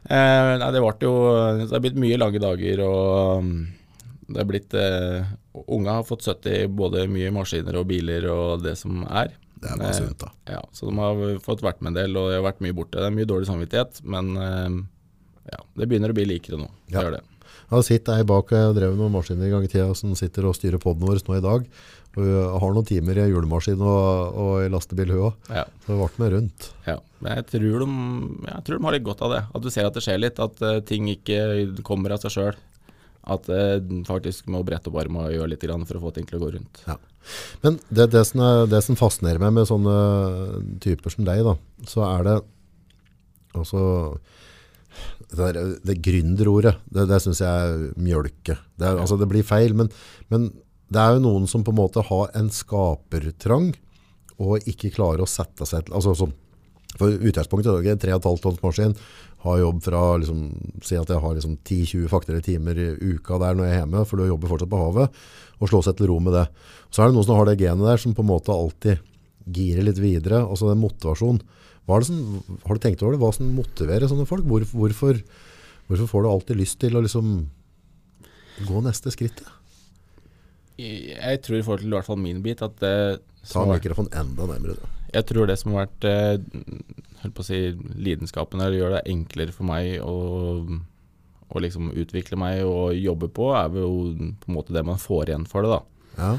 Eh, 0.07 0.51
nei, 0.61 0.69
det 0.75 0.81
ble 0.83 0.93
jo 1.07 1.15
Det 1.63 1.71
har 1.71 1.83
blitt 1.83 1.99
mye 1.99 2.19
lange 2.19 2.39
dager, 2.43 2.83
og 2.87 3.49
det 4.27 4.41
er 4.43 4.47
blitt 4.49 4.73
eh, 4.75 5.27
Unga 5.67 5.97
har 6.01 6.05
fått 6.07 6.25
70 6.27 6.67
både 6.77 7.07
mye 7.09 7.31
maskiner 7.33 7.79
og 7.79 7.87
biler 7.89 8.27
og 8.29 8.61
det 8.65 8.75
som 8.79 9.01
er. 9.07 9.31
Det 9.61 9.71
er 9.73 9.79
bare 9.81 9.93
sunt, 9.97 10.17
da. 10.21 10.29
Ja, 10.53 10.61
så 10.75 10.89
de 10.89 10.93
har 11.01 11.39
fått 11.45 11.63
vært 11.65 11.81
med 11.81 11.93
en 11.93 11.97
del, 12.01 12.17
og 12.19 12.29
jeg 12.31 12.41
har 12.41 12.45
vært 12.51 12.61
mye 12.65 12.75
borte. 12.77 12.99
Det 12.99 13.07
er 13.09 13.15
mye 13.15 13.29
dårlig 13.29 13.47
samvittighet, 13.49 14.01
men 14.05 14.29
eh, 14.37 14.77
ja, 15.53 15.61
det 15.79 15.87
begynner 15.89 16.13
å 16.13 16.17
bli 16.17 16.27
likere 16.29 16.59
nå. 16.61 16.69
Det 16.87 16.97
Ja. 16.99 17.05
gjør 17.07 17.17
det. 17.17 17.23
Jeg 17.67 17.83
sitter 17.83 18.15
ei 18.21 18.23
bak 18.23 18.51
og 18.55 18.75
drev 18.77 18.93
noen 18.95 19.11
maskiner 19.11 19.47
i 19.47 19.51
gang 19.51 19.63
i 19.65 19.67
tida 19.67 19.89
som 19.97 20.13
sitter 20.15 20.45
og 20.47 20.53
styrer 20.55 20.79
podden 20.79 21.03
vår 21.03 21.19
nå 21.27 21.35
i 21.35 21.43
dag. 21.43 21.65
Og 22.17 22.23
vi 22.23 22.31
har 22.61 22.71
noen 22.73 22.85
timer 22.87 23.19
i 23.19 23.25
hjulmaskin 23.29 23.81
og, 23.83 24.37
og 24.39 24.53
i 24.63 24.69
lastebil 24.73 25.11
hun 25.11 25.25
også. 25.27 25.51
Ja. 25.53 25.65
Så 25.83 25.91
vi 25.91 25.97
ble 25.99 26.21
med 26.23 26.31
rundt. 26.33 26.69
Ja, 26.87 26.95
men 27.21 27.35
jeg 27.35 27.45
tror, 27.51 27.83
de, 27.83 27.89
jeg 28.47 28.63
tror 28.65 28.77
de 28.79 28.87
har 28.87 28.95
litt 28.95 29.05
godt 29.09 29.21
av 29.27 29.33
det. 29.35 29.41
At 29.53 29.61
du 29.61 29.69
ser 29.73 29.85
at 29.89 29.93
det 29.99 30.05
skjer 30.05 30.21
litt. 30.23 30.39
At 30.41 30.63
eh, 30.65 30.79
ting 30.87 31.09
ikke 31.11 31.83
kommer 31.85 32.15
av 32.15 32.23
seg 32.23 32.33
sjøl. 32.37 32.55
At 33.27 33.49
uh, 33.51 33.77
faktisk 34.07 34.47
må 34.53 34.63
brette 34.67 34.91
opp 34.91 34.99
armen 35.01 35.25
og 35.25 35.35
gjøre 35.35 35.51
litt 35.51 35.65
grann 35.67 35.85
for 35.87 35.99
å 35.99 36.05
få 36.07 36.13
ting 36.15 36.27
til 36.29 36.39
å 36.39 36.45
gå 36.45 36.51
rundt. 36.55 36.83
Ja. 36.87 36.97
Men 37.63 37.79
det, 37.89 38.09
det, 38.13 38.23
som 38.29 38.43
er, 38.45 38.65
det 38.71 38.81
som 38.85 38.99
fascinerer 38.99 39.41
meg 39.43 39.55
med 39.57 39.67
sånne 39.67 39.95
typer 40.83 41.11
som 41.11 41.27
deg, 41.27 41.43
da, 41.43 41.57
så 41.89 42.05
er 42.07 42.27
det 42.27 42.37
altså 43.57 43.81
det, 45.27 45.41
der, 45.41 45.73
det 45.83 45.97
gründerordet, 46.05 46.77
det, 46.93 47.07
det 47.09 47.19
syns 47.23 47.41
jeg 47.43 47.73
er 47.73 47.83
mjølke. 47.99 48.55
Det, 48.77 48.87
er, 48.87 48.95
altså, 48.95 49.17
det 49.19 49.27
blir 49.29 49.45
feil, 49.45 49.75
men, 49.77 49.91
men 50.31 50.49
det 50.93 51.03
er 51.03 51.17
jo 51.17 51.25
noen 51.25 51.47
som 51.51 51.65
på 51.67 51.73
en 51.73 51.81
måte 51.81 52.05
har 52.07 52.31
en 52.37 52.49
skapertrang 52.53 53.73
og 54.37 54.69
ikke 54.69 54.93
klarer 54.93 55.23
å 55.23 55.29
sette 55.29 55.65
seg 55.67 55.87
til 55.87 55.97
altså, 55.97 56.29
For 56.97 57.11
utgangspunktet 57.11 57.73
er 57.73 57.97
det 57.97 57.97
3,5 58.05 58.43
tonns 58.43 58.61
maskin. 58.63 58.95
Har 59.47 59.61
jobb 59.61 59.81
fra 59.85 60.01
liksom, 60.21 60.39
Si 60.83 60.97
at 60.99 61.11
jeg 61.11 61.23
har 61.23 61.35
liksom 61.37 61.57
10-20 61.63 62.07
faktere 62.11 62.43
timer 62.45 62.79
i 62.79 62.87
uka 63.15 63.39
der 63.41 63.57
når 63.57 63.67
jeg 63.67 63.75
er 63.75 63.81
hjemme, 63.83 64.05
for 64.07 64.19
du 64.19 64.27
jobber 64.27 64.51
fortsatt 64.51 64.71
på 64.71 64.81
havet. 64.81 65.21
Og 65.57 65.71
slå 65.71 65.81
seg 65.85 65.97
til 65.97 66.11
ro 66.11 66.19
med 66.23 66.35
det. 66.37 66.45
Så 66.91 67.01
er 67.01 67.09
det 67.09 67.17
noen 67.17 67.27
som 67.27 67.39
har 67.39 67.49
det 67.49 67.59
genet 67.61 67.87
der 67.87 68.01
som 68.01 68.15
på 68.17 68.25
en 68.25 68.31
måte 68.31 68.53
alltid 68.53 69.01
girer 69.47 69.87
litt 69.87 70.01
videre. 70.01 70.43
Altså 70.43 70.69
den 70.69 70.81
motivasjonen. 70.83 71.43
Som, 72.03 72.23
har 72.67 72.75
du 72.75 72.83
tenkt 72.83 73.03
over 73.03 73.15
det? 73.15 73.21
Hva 73.21 73.31
som 73.35 73.53
motiverer 73.55 74.09
sånne 74.11 74.27
folk? 74.27 74.43
Hvor, 74.47 74.65
hvorfor, 74.75 75.21
hvorfor 75.87 76.09
får 76.11 76.25
du 76.25 76.29
alltid 76.31 76.59
lyst 76.59 76.81
til 76.83 76.99
å 76.99 77.03
liksom 77.05 77.37
gå 78.67 78.83
neste 78.83 79.13
skrittet? 79.13 79.47
Jeg 80.77 81.41
tror 81.41 81.57
i 81.57 81.63
forhold 81.65 81.81
til 81.81 81.93
i 81.93 81.95
hvert 81.95 82.05
fall 82.05 82.19
min 82.21 82.43
bit 82.45 82.61
at 82.61 82.75
det 82.83 82.97
Ta 83.47 83.63
mikrofonen 83.65 84.11
enda 84.11 84.45
nærmere. 84.49 84.75
Da. 84.75 84.89
Jeg 85.15 85.27
tror 85.29 85.47
det 85.47 85.55
som 85.61 85.71
har 85.73 85.85
vært 85.85 86.05
eh, 86.09 86.73
på 87.35 87.43
å 87.43 87.47
si, 87.47 87.59
lidenskapen 87.95 88.61
her, 88.63 88.75
gjør 88.75 88.97
det 88.97 89.05
enklere 89.11 89.55
for 89.55 89.67
meg 89.69 89.97
å, 90.03 90.13
å 91.47 91.63
liksom 91.63 91.91
utvikle 91.95 92.39
meg 92.39 92.63
og 92.67 92.95
jobbe 92.97 93.29
på, 93.33 93.51
er 93.57 93.73
jo 93.81 93.91
på 94.41 94.49
en 94.51 94.57
måte 94.57 94.75
det 94.75 94.85
man 94.87 95.01
får 95.01 95.31
igjen 95.31 95.47
for 95.49 95.65
det. 95.65 95.75
da. 95.77 95.81
Ja. 96.17 96.31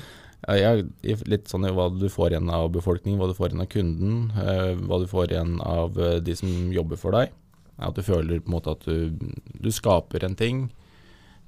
Ja, 0.46 0.54
Jeg 1.02 1.18
litt 1.26 1.50
sånn 1.50 1.66
hva 1.74 1.88
du 1.90 2.06
får 2.12 2.30
igjen 2.32 2.50
av 2.54 2.68
befolkningen, 2.72 3.18
hva 3.18 3.26
du 3.28 3.34
får 3.34 3.50
igjen 3.50 3.64
av 3.64 3.70
kunden, 3.72 4.18
eh, 4.38 4.74
hva 4.86 5.00
du 5.02 5.06
får 5.10 5.32
igjen 5.32 5.56
av 5.66 5.98
eh, 5.98 6.20
de 6.22 6.36
som 6.38 6.48
jobber 6.72 7.00
for 7.00 7.16
deg. 7.16 7.32
At 7.78 7.98
du 7.98 8.02
føler 8.06 8.40
på 8.40 8.50
en 8.50 8.54
måte 8.54 8.74
at 8.74 8.86
du, 8.86 9.10
du 9.58 9.70
skaper 9.74 10.24
en 10.26 10.36
ting, 10.38 10.68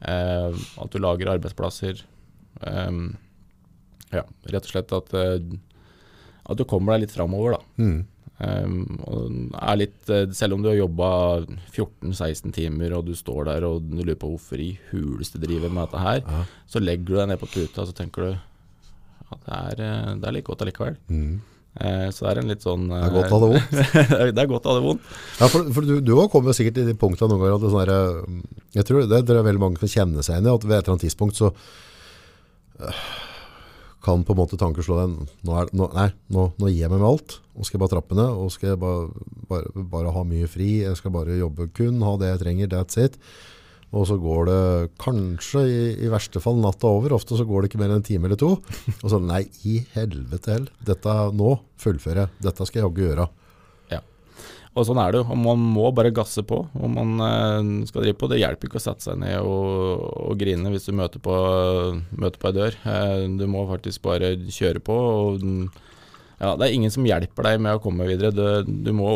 eh, 0.02 0.50
at 0.82 0.90
du 0.90 0.98
lager 1.02 1.30
arbeidsplasser. 1.36 2.02
Ja, 4.10 4.24
rett 4.50 4.66
og 4.66 4.72
slett 4.72 4.90
at, 4.92 5.12
at 5.14 6.58
du 6.58 6.64
kommer 6.68 6.96
deg 6.96 7.06
litt 7.06 7.14
framover, 7.14 7.54
da. 7.56 7.60
Um, 8.40 8.96
og 9.04 9.24
er 9.60 9.76
litt, 9.82 9.98
eh, 10.08 10.30
selv 10.32 10.56
om 10.56 10.62
du 10.64 10.70
har 10.70 10.78
jobba 10.78 11.08
14-16 11.74 12.54
timer 12.56 12.94
og 12.96 13.10
du 13.10 13.12
står 13.12 13.50
der 13.50 13.66
og 13.68 13.84
du 13.84 13.98
lurer 14.00 14.16
på 14.16 14.30
hvorfor 14.32 14.62
i 14.64 14.70
huleste 14.94 15.36
driver 15.42 15.68
med 15.68 15.84
dette 15.84 16.00
her, 16.00 16.46
så 16.64 16.80
legger 16.80 17.04
du 17.04 17.18
deg 17.18 17.28
ned 17.28 17.42
på 17.42 17.50
puta 17.52 17.84
og 17.84 17.90
så 17.90 17.96
tenker 17.98 18.24
du 18.24 18.30
at 19.30 19.44
det 19.44 19.58
er, 19.58 19.84
eh, 19.84 20.14
det 20.22 20.30
er 20.30 20.36
litt 20.38 20.48
godt 20.48 20.64
allikevel. 20.64 20.96
Eh, 21.10 22.08
så 22.16 22.24
det 22.24 22.32
er 22.32 22.40
en 22.40 22.50
litt 22.50 22.64
sånn 22.64 22.88
Det 22.88 23.04
er 23.04 23.12
godt 23.14 23.28
å 23.28 23.36
ha 23.36 23.44
det 23.44 23.52
vondt. 23.52 23.78
det 24.38 24.42
er 24.42 24.52
godt 24.54 24.64
å 24.64 24.72
ha 24.72 24.80
det 24.80 24.86
vondt. 24.88 25.12
Ja, 25.36 25.50
for, 25.52 25.68
for 25.76 25.90
du, 25.92 25.94
du 26.00 26.16
har 26.16 26.32
kommet 26.32 26.56
sikkert 26.56 26.80
til 26.80 26.88
de 26.88 26.96
punktene 26.98 27.34
noen 27.34 27.44
ganger 27.44 27.58
at 27.58 27.62
det 27.62 27.68
er 27.68 27.76
sånn 27.76 27.84
her, 27.84 28.44
jeg 28.80 28.88
tror 28.88 29.04
det, 29.04 29.24
det 29.28 29.36
er 29.36 29.50
veldig 29.52 29.66
mange 29.68 29.84
som 29.84 29.92
kjenner 29.98 30.24
seg 30.24 30.40
inn 30.40 30.48
i 30.48 30.54
at 30.56 30.64
ved 30.64 30.78
et 30.78 30.80
eller 30.80 30.96
annet 30.96 31.04
tidspunkt 31.10 31.36
så 31.38 31.52
øh, 32.80 33.04
kan 34.10 34.26
på 34.26 34.34
en 34.34 34.40
måte 34.42 34.58
tankeslå 34.60 34.98
den. 34.98 35.14
nå, 35.46 35.54
er, 35.60 35.70
nå, 35.76 35.88
nei, 35.96 36.10
nå, 36.34 36.50
nå 36.58 36.72
gir 36.72 36.84
jeg 36.84 36.92
meg 36.92 37.00
med 37.00 37.10
alt, 37.12 37.38
og 37.54 37.66
skal 37.66 37.78
jeg 37.78 37.84
bare 37.84 37.94
trappe 37.94 38.18
ned, 38.18 38.34
og 38.42 38.50
skal 38.54 38.72
jeg 38.72 38.82
bare, 38.82 39.24
bare, 39.50 39.86
bare 39.94 40.12
ha 40.16 40.26
mye 40.26 40.50
fri, 40.50 40.80
jeg 40.82 40.98
skal 40.98 41.14
bare 41.14 41.38
jobbe 41.38 41.70
kun, 41.76 42.02
ha 42.06 42.16
det 42.20 42.34
jeg 42.34 42.44
trenger, 42.44 42.70
that's 42.74 43.00
it. 43.00 43.18
Og 43.90 44.04
så 44.06 44.14
går 44.22 44.44
det 44.46 44.60
kanskje 45.02 45.64
i, 45.66 45.78
i 46.06 46.10
verste 46.12 46.42
fall 46.42 46.60
natta 46.62 46.86
over, 46.86 47.16
ofte 47.16 47.38
så 47.38 47.46
går 47.46 47.64
det 47.64 47.70
ikke 47.70 47.80
mer 47.82 47.90
enn 47.90 47.98
en 47.98 48.06
time 48.06 48.28
eller 48.28 48.38
to. 48.38 48.52
Og 49.02 49.08
så 49.10 49.18
nei, 49.22 49.42
i 49.66 49.80
helvete 49.96 50.54
hell, 50.54 50.68
dette 50.86 51.16
nå 51.34 51.56
fullfører 51.82 52.24
jeg, 52.24 52.34
dette 52.46 52.68
skal 52.68 52.82
jeg 52.82 52.86
jaggu 52.86 53.02
gjøre. 53.08 53.26
Og 54.78 54.84
sånn 54.86 55.00
er 55.02 55.10
det 55.12 55.18
jo. 55.20 55.24
og 55.34 55.38
Man 55.42 55.58
må 55.74 55.88
bare 55.92 56.12
gasse 56.14 56.44
på. 56.46 56.60
om 56.78 56.92
man 56.94 57.16
eh, 57.26 57.86
skal 57.88 58.04
drive 58.04 58.16
på. 58.20 58.28
Det 58.30 58.38
hjelper 58.38 58.68
ikke 58.70 58.78
å 58.78 58.84
sette 58.84 59.02
seg 59.02 59.18
ned 59.18 59.40
og, 59.42 60.04
og 60.30 60.36
grine 60.38 60.70
hvis 60.70 60.86
du 60.86 60.92
møter 60.94 61.18
på, 61.24 61.34
møter 62.14 62.38
på 62.38 62.50
ei 62.52 62.56
dør. 62.60 62.76
Eh, 62.86 63.24
du 63.40 63.46
må 63.50 63.64
faktisk 63.70 64.04
bare 64.06 64.36
kjøre 64.46 64.78
på. 64.86 64.94
og 64.94 65.42
ja, 66.40 66.54
Det 66.56 66.68
er 66.68 66.72
ingen 66.76 66.94
som 66.94 67.04
hjelper 67.04 67.48
deg 67.50 67.58
med 67.66 67.76
å 67.76 67.82
komme 67.82 68.06
videre. 68.08 68.30
Du, 68.32 68.70
du 68.86 68.92
må 68.96 69.10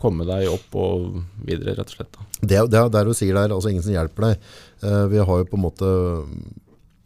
komme 0.00 0.24
deg 0.26 0.48
opp 0.50 0.74
og 0.80 1.20
videre, 1.46 1.76
rett 1.76 1.92
og 1.92 1.98
slett. 2.00 2.16
Det, 2.40 2.56
er- 2.56 2.72
det 2.72 2.98
er 3.02 3.04
du 3.06 3.14
sier 3.14 3.36
der, 3.36 3.52
altså 3.54 3.70
ingen 3.70 3.84
som 3.84 3.94
hjelper 3.94 4.30
deg. 4.30 4.48
Eh, 4.82 5.04
vi 5.12 5.20
har 5.28 5.44
jo 5.44 5.50
på 5.52 5.60
en 5.60 5.66
måte, 5.68 5.92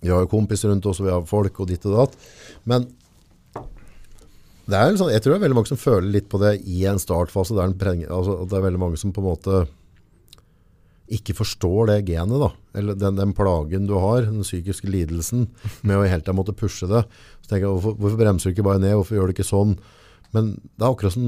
vi 0.01 0.15
har 0.15 0.23
jo 0.25 0.31
kompiser 0.31 0.71
rundt 0.73 0.87
oss, 0.89 1.03
og 1.03 1.11
vi 1.11 1.13
har 1.13 1.27
folk 1.29 1.59
og 1.61 1.69
ditt 1.75 1.85
og 1.91 1.99
datt. 1.99 2.17
Men 2.71 2.87
det 2.87 2.95
er 4.79 4.97
sånn, 4.99 5.13
jeg 5.15 5.23
tror 5.23 5.35
det 5.35 5.39
er 5.41 5.45
veldig 5.47 5.59
mange 5.59 5.71
som 5.73 5.81
føler 5.81 6.09
litt 6.15 6.29
på 6.31 6.41
det 6.43 6.57
i 6.69 6.85
en 6.91 7.01
startfase. 7.01 7.57
Der 7.57 7.71
en 7.71 8.03
altså, 8.07 8.41
det 8.47 8.59
er 8.59 8.67
veldig 8.67 8.83
mange 8.83 9.01
som 9.01 9.15
på 9.15 9.23
en 9.23 9.31
måte 9.31 9.61
ikke 11.11 11.35
forstår 11.35 11.89
det 11.91 11.97
genet 12.07 12.39
da, 12.39 12.51
eller 12.79 12.99
den, 12.99 13.17
den 13.19 13.33
plagen 13.35 13.89
du 13.89 13.97
har, 13.99 14.29
den 14.29 14.45
psykiske 14.47 14.87
lidelsen, 14.87 15.49
med 15.83 15.99
å 15.99 16.05
i 16.07 16.11
hele 16.13 16.23
tatt 16.23 16.39
måtte 16.39 16.55
pushe 16.55 16.87
det. 16.91 17.03
Så 17.43 17.51
tenker 17.51 17.67
jeg, 17.67 17.73
hvorfor, 17.73 17.97
hvorfor 17.99 18.21
bremser 18.21 18.51
du 18.51 18.55
ikke 18.55 18.67
bare 18.69 18.83
ned, 18.83 18.95
hvorfor 18.95 19.19
gjør 19.19 19.31
du 19.31 19.35
ikke 19.35 19.49
sånn? 19.49 19.75
Men 20.37 20.53
det 20.63 20.85
er 20.85 20.93
akkurat 20.93 21.17
som, 21.17 21.27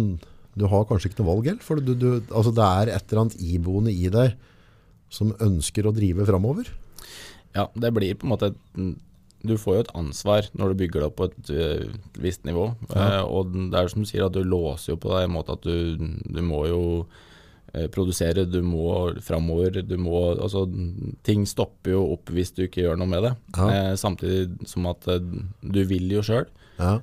du 0.55 0.67
har 0.71 0.87
kanskje 0.87 1.11
ikke 1.11 1.23
noe 1.23 1.31
valg, 1.33 1.51
helt, 1.51 1.67
for 1.67 1.83
du, 1.83 1.97
du, 1.99 2.09
altså 2.31 2.55
det 2.55 2.69
er 2.69 2.93
et 2.95 3.09
eller 3.09 3.25
annet 3.25 3.43
iboende 3.43 3.95
i 3.95 4.07
deg 4.13 4.37
som 5.13 5.35
ønsker 5.43 5.89
å 5.89 5.95
drive 5.97 6.29
fremover. 6.31 6.71
Ja, 7.57 7.67
det 7.75 7.91
blir 7.97 8.15
på 8.17 8.29
en 8.29 8.33
måte 8.37 8.53
Du 9.43 9.57
får 9.59 9.75
jo 9.75 9.83
et 9.85 9.93
ansvar 9.99 10.49
når 10.59 10.73
du 10.73 10.81
bygger 10.83 11.03
det 11.03 11.09
opp 11.09 11.19
på 11.19 11.29
et 11.31 11.53
uh, 11.53 11.93
visst 12.23 12.47
nivå. 12.47 12.69
Eh, 12.95 13.21
og 13.23 13.53
det 13.73 13.79
er 13.79 13.91
som 13.91 14.05
du 14.05 14.09
sier, 14.09 14.27
at 14.27 14.37
du 14.37 14.43
låser 14.47 14.93
jo 14.93 15.01
på 15.03 15.11
deg 15.13 15.25
i 15.25 15.29
en 15.29 15.35
måte 15.35 15.57
at 15.57 15.67
du, 15.67 16.09
du 16.23 16.41
må 16.47 16.63
jo 16.71 16.83
uh, 17.03 17.89
produsere, 17.95 18.47
du 18.47 18.61
må 18.67 19.13
framover, 19.25 19.83
du 19.83 19.97
må 19.99 20.23
Altså, 20.37 20.65
ting 21.27 21.47
stopper 21.51 21.97
jo 21.97 22.05
opp 22.15 22.31
hvis 22.35 22.55
du 22.55 22.65
ikke 22.67 22.87
gjør 22.87 23.01
noe 23.03 23.11
med 23.11 23.27
det. 23.29 23.35
Ja. 23.59 23.97
Samtidig 23.99 24.71
som 24.71 24.87
at 24.91 25.09
du 25.11 25.83
vil 25.91 26.11
jo 26.15 26.25
sjøl. 26.27 26.47
Ja. 26.79 26.99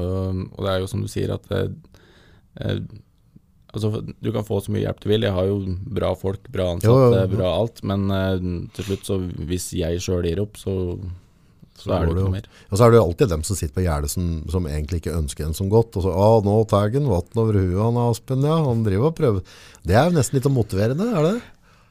Og, 0.00 0.42
det 0.60 0.70
er 0.70 0.82
jo 0.82 0.90
som 0.90 1.02
du 1.02 1.08
sier 1.10 1.32
at 1.34 1.48
Altså, 3.70 4.02
du 4.02 4.32
kan 4.34 4.46
få 4.46 4.58
så 4.64 4.72
mye 4.74 4.82
hjelp 4.82 5.02
du 5.02 5.08
vil. 5.12 5.24
Jeg 5.28 5.36
har 5.36 5.46
jo 5.46 5.58
bra 5.98 6.10
folk, 6.18 6.42
bra 6.50 6.72
ansatte, 6.74 6.90
Jo, 6.90 7.10
jo, 7.14 7.22
jo. 7.22 7.36
bra 7.36 7.50
alt. 7.60 7.82
Men 7.86 8.06
uh, 8.10 8.36
til 8.74 8.88
slutt, 8.88 9.06
så 9.06 9.18
hvis 9.46 9.70
jeg 9.78 10.02
sjøl 10.02 10.26
gir 10.26 10.42
opp, 10.42 10.58
så, 10.58 10.74
så, 11.78 11.92
er 11.94 12.08
det 12.08 12.16
ikke 12.16 12.34
mer. 12.34 12.48
Og 12.70 12.74
så 12.74 12.86
er 12.86 12.90
det 12.90 12.98
jo 12.98 13.04
alltid 13.04 13.32
dem 13.34 13.44
som 13.46 13.58
sitter 13.60 13.76
på 13.78 13.84
gjerdet 13.86 14.10
som, 14.10 14.32
som 14.50 14.66
egentlig 14.66 15.02
ikke 15.02 15.14
ønsker 15.20 15.46
en 15.46 15.56
som 15.56 15.70
godt. 15.70 16.00
Og 16.00 16.06
så, 16.06 16.16
ah, 16.16 16.40
nå 16.46 16.56
tar 16.70 16.90
han 16.90 17.06
vann 17.10 17.44
over 17.44 17.60
huet, 17.60 17.78
han 17.78 18.02
Aspen, 18.08 18.50
ja. 18.50 18.58
Han 18.66 18.82
driver 18.86 19.12
og 19.12 19.16
prøver. 19.20 19.56
Det 19.86 19.94
er 19.94 20.10
jo 20.10 20.18
nesten 20.18 20.40
litt 20.40 20.50
motiverende, 20.50 21.06
er 21.14 21.30
det? 21.30 21.38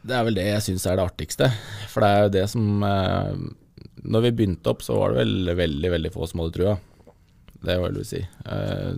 Det 0.09 0.15
er 0.15 0.27
vel 0.27 0.37
det 0.37 0.45
jeg 0.47 0.67
syns 0.67 0.87
er 0.87 0.99
det 0.99 1.07
artigste. 1.07 1.49
For 1.91 2.03
det 2.03 2.11
er 2.11 2.21
jo 2.25 2.35
det 2.35 2.45
som 2.51 2.83
uh, 2.83 3.33
Når 4.03 4.27
vi 4.27 4.35
begynte 4.35 4.71
opp, 4.71 4.83
så 4.83 4.99
var 4.99 5.15
det 5.15 5.23
vel 5.23 5.55
veldig, 5.63 5.95
veldig 5.95 6.11
få 6.15 6.27
som 6.27 6.43
hadde 6.43 6.55
trua. 6.59 6.77
Det 7.65 7.75
vil 7.81 7.97
jeg 7.99 8.07
si. 8.07 8.19
Eh, 8.47 8.91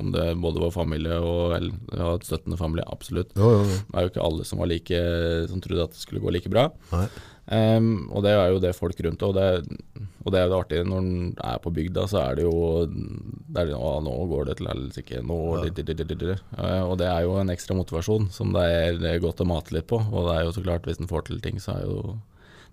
om 0.00 0.10
det 0.14 0.26
både 0.40 0.60
var 0.62 0.70
familie 0.72 1.18
og 1.20 1.52
ja, 1.92 2.14
støttende 2.24 2.56
familie, 2.56 2.86
absolutt. 2.88 3.34
Jo, 3.36 3.50
jo, 3.58 3.64
jo. 3.68 3.80
Det 3.90 3.96
er 4.00 4.06
jo 4.06 4.12
ikke 4.14 4.24
alle 4.24 4.46
som 4.48 4.62
var 4.62 4.70
like 4.70 5.00
Som 5.50 5.60
trodde 5.60 5.84
at 5.84 5.92
det 5.92 6.00
skulle 6.00 6.22
gå 6.24 6.32
like 6.32 6.48
bra. 6.48 6.70
Ehm, 7.46 8.08
og 8.10 8.24
det 8.24 8.32
er 8.34 8.48
jo 8.50 8.58
det 8.58 8.72
folk 8.74 8.98
rundt 9.06 9.20
og 9.22 9.36
det, 9.36 9.44
og 10.24 10.32
det 10.34 10.40
er 10.40 10.48
jo 10.48 10.50
det 10.50 10.56
artige 10.58 10.86
når 10.88 10.98
en 11.04 11.28
er 11.46 11.60
på 11.62 11.70
bygda, 11.76 12.06
så 12.10 12.18
er 12.24 12.40
det 12.40 12.46
jo 12.48 12.56
det 12.88 13.60
er, 13.62 13.70
Å, 13.76 13.92
nå 14.02 14.14
går 14.32 14.48
det 14.48 14.56
til 14.58 14.70
helsike. 14.72 15.20
Nå 15.22 15.36
ja. 15.54 15.60
dit, 15.68 15.78
dit, 15.86 15.92
dit, 16.00 16.08
di- 16.10 16.18
di. 16.24 16.34
Eh, 16.58 16.82
Og 16.82 16.96
det 16.98 17.06
er 17.06 17.22
jo 17.28 17.36
en 17.38 17.52
ekstra 17.54 17.76
motivasjon 17.78 18.26
som 18.34 18.50
det 18.56 18.64
er, 18.66 18.98
det 18.98 19.12
er 19.12 19.22
godt 19.22 19.44
å 19.44 19.46
mate 19.46 19.76
litt 19.76 19.86
på. 19.92 20.00
Og 20.00 20.26
det 20.26 20.34
er 20.40 20.48
jo 20.48 20.56
så 20.56 20.64
klart, 20.66 20.88
hvis 20.88 20.98
en 20.98 21.06
får 21.12 21.28
til 21.28 21.38
ting, 21.44 21.60
så 21.62 21.76
er 21.76 21.86
jo 21.86 22.16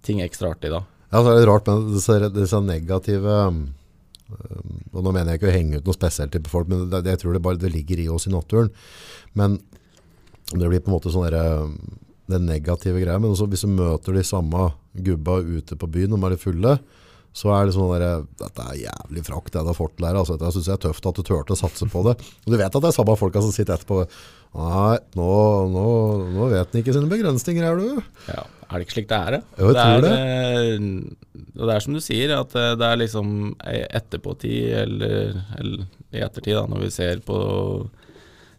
ting 0.01 0.23
ekstra 0.25 0.55
artig 0.55 0.71
da. 0.73 0.81
Ja, 1.13 1.21
så 1.21 1.29
er 1.35 1.37
det 1.43 1.47
rart 1.51 1.69
med 1.69 1.91
disse, 1.93 2.17
disse 2.33 2.59
negative 2.65 3.37
um, 3.53 3.61
Og 4.31 5.01
nå 5.01 5.11
mener 5.11 5.33
jeg 5.33 5.41
ikke 5.41 5.51
å 5.51 5.55
henge 5.55 5.79
ut 5.79 5.87
noe 5.87 5.97
spesielt 5.97 6.37
på 6.45 6.51
folk, 6.51 6.69
men 6.71 6.87
det, 6.91 7.03
jeg 7.09 7.21
tror 7.23 7.35
det 7.35 7.43
bare 7.43 7.61
det 7.61 7.73
ligger 7.73 8.01
i 8.01 8.09
oss 8.13 8.27
i 8.29 8.33
naturen. 8.33 8.71
Men 9.37 9.59
det 10.53 10.67
blir 10.67 10.83
på 10.83 10.91
en 10.91 10.97
måte 10.97 11.13
sånn 11.13 11.27
der, 11.27 11.63
um, 11.63 11.77
den 12.31 12.47
negative 12.49 13.01
greia. 13.01 13.19
Men 13.21 13.33
også 13.33 13.49
hvis 13.51 13.65
du 13.65 13.73
møter 13.73 14.15
de 14.15 14.25
samme 14.27 14.71
gubba 14.93 15.39
ute 15.41 15.77
på 15.79 15.89
byen, 15.89 16.13
de 16.13 16.19
er 16.19 16.35
litt 16.35 16.43
fulle, 16.43 16.77
så 17.33 17.49
er 17.55 17.65
det 17.65 17.73
sånn 17.73 17.89
der, 17.95 18.25
dette 18.37 18.67
er 18.69 18.83
jævlig 18.83 19.23
frakt 19.25 19.55
det 19.55 19.63
du 19.65 19.71
har 19.71 19.77
fått 19.77 19.95
til 19.97 20.05
her. 20.05 20.19
Altså, 20.19 20.37
dette 20.37 20.53
synes 20.53 20.69
jeg 20.69 20.77
er 20.77 20.83
tøft 20.85 21.09
at 21.09 21.17
du 21.17 21.25
turte 21.25 21.55
å 21.55 21.59
satse 21.59 21.87
på 21.89 22.03
det. 22.05 22.13
Og 22.45 22.53
du 22.53 22.57
vet 22.59 22.69
at 22.69 22.77
det 22.77 22.91
er 22.91 22.95
samme 22.95 23.17
folka 23.17 23.41
som 23.41 23.53
sitter 23.55 23.75
etterpå. 23.75 24.03
Nei, 24.53 24.97
nå, 25.17 25.29
nå, 25.73 25.85
nå 26.35 26.49
vet 26.51 26.69
han 26.69 26.83
ikke 26.83 26.93
sine 26.93 27.09
begrensninger 27.09 27.65
er 27.65 27.79
du. 27.79 28.03
Ja, 28.29 28.43
er 28.67 28.75
det 28.75 28.85
ikke 28.85 28.97
slik 28.99 29.09
det 29.09 29.17
er, 29.17 29.37
da? 29.37 29.41
Jo, 29.57 29.71
jeg 29.71 29.79
tror 29.79 30.05
det. 30.05 30.11
Er, 30.13 30.69
det. 30.83 31.41
og 31.57 31.63
det 31.63 31.73
er 31.73 31.85
som 31.87 31.97
du 31.97 32.01
sier, 32.05 32.35
at 32.37 32.53
eh, 32.61 32.75
det 32.77 32.89
er 32.89 33.01
liksom 33.01 33.33
i 33.73 33.81
etterpåtid, 33.99 34.69
eller, 34.83 35.41
eller 35.57 35.87
i 36.13 36.21
ettertid, 36.21 36.53
da, 36.59 36.67
når 36.69 36.85
vi 36.85 36.93
ser 36.93 37.25
på 37.25 37.39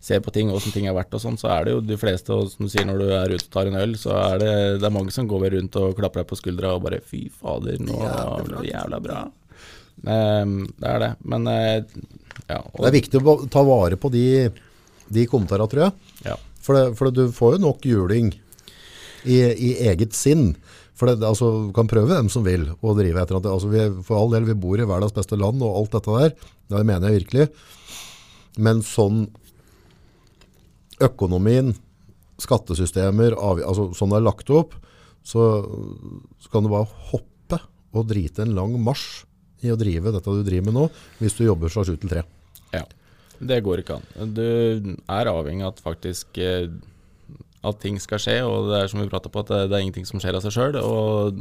ser 0.05 0.21
på 0.21 0.33
ting, 0.35 0.51
åssen 0.53 0.75
ting 0.75 0.85
er 0.91 0.97
verdt 0.97 1.15
og 1.17 1.23
sånn, 1.23 1.39
så 1.41 1.49
er 1.55 1.65
det 1.65 1.73
jo 1.73 1.85
de 1.89 1.97
fleste, 1.97 2.35
og 2.35 2.51
som 2.53 2.67
du 2.67 2.73
sier 2.73 2.85
når 2.85 3.01
du 3.01 3.07
er 3.09 3.33
ute 3.33 3.47
og 3.47 3.55
tar 3.55 3.71
en 3.71 3.79
øl, 3.81 3.95
så 3.97 4.13
er 4.19 4.43
det, 4.43 4.53
det 4.83 4.89
er 4.89 4.93
mange 4.93 5.15
som 5.15 5.31
går 5.31 5.47
rundt 5.55 5.79
og 5.81 5.95
klapper 5.97 6.21
deg 6.21 6.29
på 6.29 6.39
skuldra 6.43 6.75
og 6.77 6.83
bare 6.85 7.01
fy 7.01 7.23
fader, 7.33 7.79
nå 7.81 8.03
ble 8.03 8.59
det 8.59 8.75
jævla 8.75 9.01
bra. 9.07 9.23
Um, 10.05 10.59
det 10.77 10.91
er 10.91 11.01
det. 11.01 11.11
Men 11.25 11.49
uh, 11.49 11.79
ja. 12.51 12.59
Og, 12.61 12.83
Det 12.83 12.91
er 12.91 12.97
viktig 12.99 13.23
å 13.23 13.37
ta 13.49 13.63
vare 13.65 13.97
på 14.01 14.11
de, 14.13 14.27
de 15.13 15.27
kommentarene, 15.31 15.69
tror 15.71 15.87
jeg. 15.89 15.93
ja. 16.31 16.37
For, 16.65 16.73
det, 16.79 16.95
for 16.97 17.11
du 17.13 17.27
får 17.37 17.59
jo 17.59 17.65
nok 17.67 17.83
juling 17.85 18.31
i, 19.29 19.37
i 19.37 19.71
eget 19.91 20.15
sinn. 20.17 20.55
For 20.97 21.11
det, 21.11 21.19
det, 21.21 21.27
altså, 21.29 21.51
du 21.67 21.73
kan 21.77 21.89
prøve 21.91 22.09
hvem 22.09 22.31
som 22.33 22.45
vil 22.47 22.71
å 22.81 22.95
drive 22.97 23.21
etter 23.21 23.37
at 23.37 23.49
altså, 23.51 23.69
vi, 23.69 23.83
For 24.07 24.17
all 24.17 24.31
del, 24.33 24.47
vi 24.49 24.55
bor 24.57 24.81
i 24.81 24.87
verdens 24.89 25.13
beste 25.13 25.37
land 25.37 25.61
og 25.61 25.77
alt 25.83 25.93
dette 25.99 26.15
der. 26.23 26.33
Det 26.73 26.85
mener 26.89 27.11
jeg 27.13 27.21
virkelig. 27.25 27.49
Men 28.65 28.81
sånn 28.87 29.27
økonomien, 31.05 31.75
skattesystemer, 32.41 33.37
avgi- 33.37 33.67
altså, 33.67 33.89
sånn 33.99 34.13
det 34.15 34.21
er 34.21 34.27
lagt 34.29 34.51
opp, 34.55 34.75
så, 35.25 35.45
så 36.43 36.53
kan 36.53 36.65
du 36.67 36.71
bare 36.73 36.89
hoppe 37.11 37.61
og 37.95 38.09
drite 38.11 38.45
en 38.45 38.55
lang 38.57 38.75
marsj 38.83 39.25
i 39.65 39.71
å 39.73 39.79
drive 39.81 40.13
dette 40.13 40.33
du 40.33 40.43
driver 40.45 40.69
med 40.69 40.77
nå, 40.77 40.89
hvis 41.21 41.37
du 41.39 41.45
jobber 41.47 41.73
fra 41.73 41.85
7 41.87 41.95
til 42.03 42.11
3. 42.17 42.25
Ja, 42.75 42.83
det 43.41 43.63
går 43.67 43.83
ikke 43.83 43.99
an. 43.99 44.35
Du 44.37 44.45
er 45.11 45.31
avhengig 45.31 45.65
av 45.67 45.75
at 45.75 45.83
faktisk 45.85 46.39
eh, 46.43 46.69
at 47.65 47.81
ting 47.81 47.97
skal 48.03 48.21
skje, 48.21 48.37
og 48.45 48.69
det 48.69 48.79
er 48.79 48.91
som 48.93 49.01
vi 49.01 49.09
prata 49.11 49.31
på, 49.33 49.41
at 49.41 49.51
det, 49.51 49.61
det 49.71 49.79
er 49.79 49.85
ingenting 49.87 50.07
som 50.09 50.21
skjer 50.23 50.37
av 50.37 50.45
seg 50.45 50.55
sjøl. 50.55 50.79
Og 50.85 51.41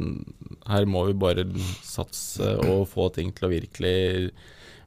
her 0.70 0.88
må 0.88 1.04
vi 1.10 1.16
bare 1.20 1.44
satse 1.84 2.54
og 2.64 2.86
få 2.90 3.10
ting 3.14 3.32
til 3.36 3.48
å 3.48 3.52
virkelig 3.52 3.98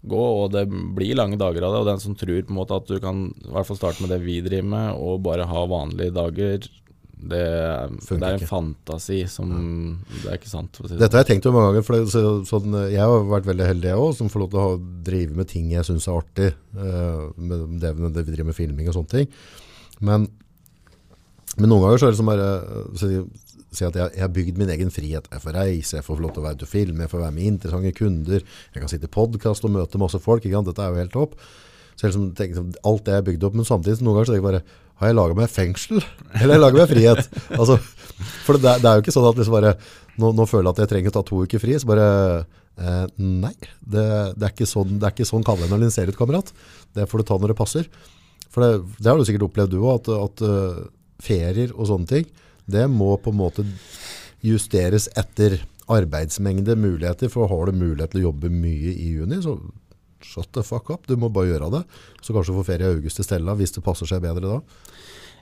gå, 0.07 0.23
og 0.41 0.51
det 0.55 0.65
blir 0.69 1.17
lange 1.17 1.39
dager 1.39 1.67
av 1.67 1.75
det. 1.75 1.83
Og 1.83 1.89
den 1.91 2.01
som 2.01 2.17
tror 2.17 2.41
på 2.41 2.53
en 2.53 2.59
måte 2.59 2.77
at 2.77 2.89
du 2.89 2.97
kan 3.03 3.27
i 3.29 3.53
hvert 3.53 3.69
fall 3.69 3.79
starte 3.79 4.03
med 4.03 4.13
det 4.13 4.21
vi 4.25 4.39
driver 4.45 4.71
med, 4.73 4.89
og 4.97 5.23
bare 5.27 5.47
ha 5.49 5.63
vanlige 5.69 6.15
dager, 6.17 6.69
det, 7.17 7.39
det 7.41 8.17
er 8.17 8.35
en 8.35 8.35
ikke. 8.37 8.49
fantasi 8.49 9.23
som 9.31 9.49
Det 10.11 10.27
er 10.29 10.37
ikke 10.37 10.51
sant. 10.51 10.77
Si 10.77 10.91
det. 10.91 10.99
Dette 11.01 11.17
har 11.17 11.23
jeg 11.23 11.31
tenkt 11.31 11.47
jo 11.49 11.53
mange 11.55 11.71
ganger, 11.71 11.85
for 11.87 11.97
det, 11.97 12.11
så, 12.13 12.21
sånn, 12.45 12.75
jeg 12.93 13.01
har 13.01 13.25
vært 13.31 13.47
veldig 13.49 13.69
heldig 13.71 13.89
jeg 13.89 14.01
også, 14.03 14.19
som 14.19 14.29
får 14.29 14.43
lov 14.43 14.51
til 14.53 14.61
å 14.61 14.75
drive 15.07 15.39
med 15.39 15.49
ting 15.49 15.71
jeg 15.73 15.87
synes 15.89 16.09
er 16.09 16.21
artig, 16.21 16.53
Uh, 16.77 17.33
med 17.41 17.79
det, 17.81 17.89
med 17.97 18.13
det 18.13 18.21
vi 18.27 18.35
driver 18.35 18.51
med 18.51 18.55
filming 18.57 18.89
og 18.91 18.93
sånne 18.93 19.09
ting. 19.09 19.29
Men, 20.05 20.27
men 21.57 21.71
noen 21.71 21.87
ganger 21.87 22.03
så 22.03 22.05
er 22.05 22.13
det 22.13 22.19
som 22.19 22.29
bare, 22.29 22.49
så, 23.01 23.09
si 23.73 23.85
at 23.87 23.97
jeg, 23.97 24.11
jeg 24.13 24.23
har 24.23 24.33
bygd 24.33 24.59
min 24.61 24.71
egen 24.75 24.91
frihet. 24.93 25.25
Jeg 25.33 25.43
får 25.43 25.55
reise, 25.57 25.95
jeg 25.97 26.05
får 26.05 26.21
lov 26.21 26.35
til 26.35 26.43
å 26.43 26.45
være 26.45 26.59
ute 26.59 26.67
og 26.67 26.71
filme, 26.71 27.05
jeg 27.05 27.13
får 27.15 27.23
være 27.23 27.35
med 27.39 27.49
interessante 27.49 27.93
kunder, 27.97 28.45
jeg 28.45 28.83
kan 28.83 28.91
sitte 28.91 29.09
i 29.09 29.15
podcast 29.17 29.65
og 29.65 29.73
møte 29.73 30.01
masse 30.01 30.21
folk. 30.21 30.45
Dette 30.45 30.85
er 30.85 30.93
jo 30.93 31.01
helt 31.01 31.15
topp. 31.15 31.33
Så 31.97 32.05
jeg 32.05 32.13
liksom 32.13 32.27
tenker, 32.37 32.59
sånn, 32.59 32.75
alt 32.85 33.07
det 33.07 33.15
jeg 33.15 33.23
har 33.23 33.27
bygd 33.31 33.47
opp, 33.47 33.57
men 33.57 33.65
samtidig 33.65 34.05
noen 34.05 34.19
ganger 34.19 34.29
så 34.29 34.35
tenker 34.35 34.43
jeg 34.43 34.51
bare, 34.51 34.83
har 34.97 35.11
jeg 35.11 35.17
laget 35.17 35.37
meg 35.37 35.51
fengsel? 35.53 36.01
Eller 36.41 36.47
har 36.47 36.55
jeg 36.55 36.63
laget 36.63 36.81
meg 36.81 36.91
frihet? 36.91 37.39
altså, 37.59 37.77
for 38.47 38.57
det, 38.57 38.77
det 38.81 38.89
er 38.89 38.97
jo 38.97 39.05
ikke 39.05 39.13
sånn 39.13 39.29
at 39.29 39.39
liksom 39.39 39.57
bare, 39.57 39.73
nå, 40.17 40.31
nå 40.33 40.47
føler 40.49 40.69
jeg 40.69 40.75
at 40.75 40.83
jeg 40.83 40.91
trenger 40.93 41.13
å 41.13 41.17
ta 41.19 41.23
to 41.27 41.41
uker 41.45 41.61
fri, 41.61 41.77
så 41.77 41.89
bare, 41.89 42.09
eh, 42.81 43.05
nei, 43.21 43.53
det, 43.81 44.05
det, 44.33 44.43
er 44.43 44.53
ikke 44.53 44.69
sånn, 44.69 44.97
det 44.97 45.09
er 45.09 45.15
ikke 45.15 45.29
sånn 45.29 45.45
kalenderen 45.47 45.85
din 45.85 45.93
ser 45.93 46.09
ut, 46.09 46.17
kamerat. 46.17 46.49
Det 46.97 47.05
får 47.09 47.21
du 47.21 47.29
ta 47.29 47.37
når 47.37 47.53
det 47.53 47.59
passer. 47.61 47.89
For 48.53 48.65
det, 48.65 48.97
det 48.97 49.11
har 49.11 49.19
du 49.19 49.27
sikkert 49.27 49.49
opplevd 49.51 49.75
du 49.75 49.79
også, 49.83 49.97
at, 49.99 50.11
at 50.25 50.45
uh, 50.49 50.83
ferier 51.21 51.73
og 51.75 51.89
sånne 51.91 52.09
ting, 52.09 52.29
det 52.67 52.87
må 52.91 53.13
på 53.21 53.31
en 53.33 53.41
måte 53.41 53.65
justeres 54.45 55.07
etter 55.17 55.59
arbeidsmengde, 55.87 56.75
muligheter, 56.79 57.29
for 57.31 57.47
har 57.49 57.69
du 57.69 57.79
mulighet 57.79 58.11
til 58.11 58.23
å 58.23 58.29
jobbe 58.31 58.51
mye 58.51 58.91
i 58.91 59.13
juni, 59.13 59.39
så 59.43 59.55
shut 60.27 60.51
the 60.55 60.63
fuck 60.67 60.91
up, 60.93 61.07
du 61.07 61.15
må 61.19 61.31
bare 61.33 61.49
gjøre 61.53 61.71
det. 61.79 61.83
Så 62.21 62.35
kanskje 62.35 62.55
få 62.59 62.65
ferie 62.67 62.87
i 62.91 62.97
august 62.99 63.23
i 63.23 63.25
stedet, 63.27 63.57
hvis 63.59 63.73
det 63.77 63.83
passer 63.85 64.09
seg 64.09 64.21
bedre 64.25 64.57
da. 64.57 64.61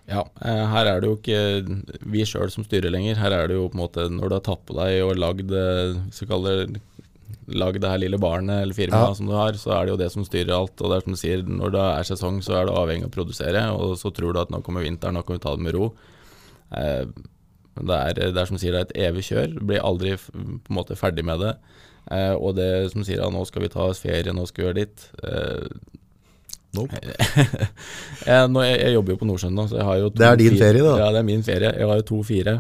Ja, 0.06 0.22
eh, 0.46 0.65
her 0.70 0.86
er 0.92 1.00
det 1.01 1.08
jo 1.10 1.15
ikke 1.18 2.01
vi 2.13 2.25
sjøl 2.30 2.51
som 2.54 2.65
styrer 2.68 2.94
lenger. 2.94 3.18
Her 3.18 3.34
er 3.34 3.48
det 3.50 3.56
jo 3.58 3.65
på 3.74 3.80
en 3.80 3.84
måte 3.88 4.04
når 4.13 4.30
du 4.30 4.36
har 4.38 4.44
tatt 4.46 4.62
på 4.70 4.75
deg 4.77 5.00
og 5.01 5.15
lagd 5.18 5.50
eh, 5.58 5.98
så 6.13 6.27
kaller 6.30 6.65
det 6.68 6.84
Lagd 7.46 7.77
det 7.82 7.89
her 7.89 8.00
lille 8.01 8.18
barnet 8.22 8.63
eller 8.63 8.74
firmaet 8.74 9.12
Ja. 9.12 9.13
som 9.18 9.27
du 9.30 9.34
har, 9.38 9.54
så 9.62 9.70
er 9.75 9.86
det 9.86 9.92
jo 9.92 9.98
det 10.01 10.08
som 10.13 10.24
styrer 10.25 10.54
alt. 10.56 10.82
Og 10.82 10.89
det 10.89 10.96
er 10.98 11.04
som 11.06 11.13
du 11.13 11.20
sier, 11.20 11.44
når 11.46 11.74
det 11.75 11.82
er 11.84 12.08
sesong, 12.10 12.39
så 12.42 12.56
er 12.58 12.65
du 12.65 12.72
avhengig 12.74 13.06
av 13.06 13.12
å 13.12 13.13
produsere, 13.13 13.62
og 13.77 13.94
så 14.01 14.10
tror 14.13 14.34
du 14.34 14.39
at 14.42 14.50
nå 14.54 14.63
kommer 14.65 14.82
vinteren, 14.86 15.13
nå 15.13 15.22
kan 15.25 15.38
vi 15.38 15.44
ta 15.44 15.54
det 15.54 15.62
med 15.65 15.75
ro. 15.77 15.92
Eh, 16.74 17.06
men 17.75 17.89
det 17.92 17.98
er, 18.00 18.22
det 18.34 18.42
er 18.42 18.50
som 18.50 18.58
sier, 18.62 18.74
det 18.74 18.82
er 18.82 18.88
et 18.89 19.12
evig 19.12 19.25
kjør. 19.30 19.54
Blir 19.62 19.84
aldri 19.86 20.15
på 20.18 20.34
en 20.42 20.58
måte 20.80 20.98
ferdig 20.98 21.25
med 21.27 21.44
det. 21.46 21.54
Eh, 22.12 22.34
og 22.36 22.56
det 22.60 22.72
som 22.94 23.06
sier 23.06 23.24
at 23.26 23.34
nå 23.34 23.46
skal 23.50 23.66
vi 23.66 23.74
ta 23.74 23.88
oss 23.90 24.02
ferie, 24.04 24.34
nå 24.34 24.46
skal 24.50 24.62
vi 24.64 24.68
gjøre 24.70 24.82
ditt. 24.84 25.08
Eh, 25.24 25.94
Nope. 26.76 26.98
jeg, 28.28 28.48
nå, 28.52 28.62
jeg, 28.66 28.80
jeg 28.82 28.96
jobber 28.98 29.14
jo 29.16 29.20
på 29.22 29.28
Nordsjøen 29.30 29.54
nå, 29.56 29.66
så 29.72 29.78
jeg 29.80 29.88
har 29.88 30.00
jo 30.02 30.10
to 30.10 30.20
Det 30.20 30.28
er 30.28 30.40
din 30.42 30.58
ferie, 30.60 30.84
da. 30.84 30.96
Ja, 31.00 31.10
det 31.16 31.22
er 31.22 31.28
min 31.28 31.46
ferie. 31.48 31.70
Jeg 31.72 31.90
har 31.90 32.02
jo 32.02 32.06
to-fire 32.10 32.56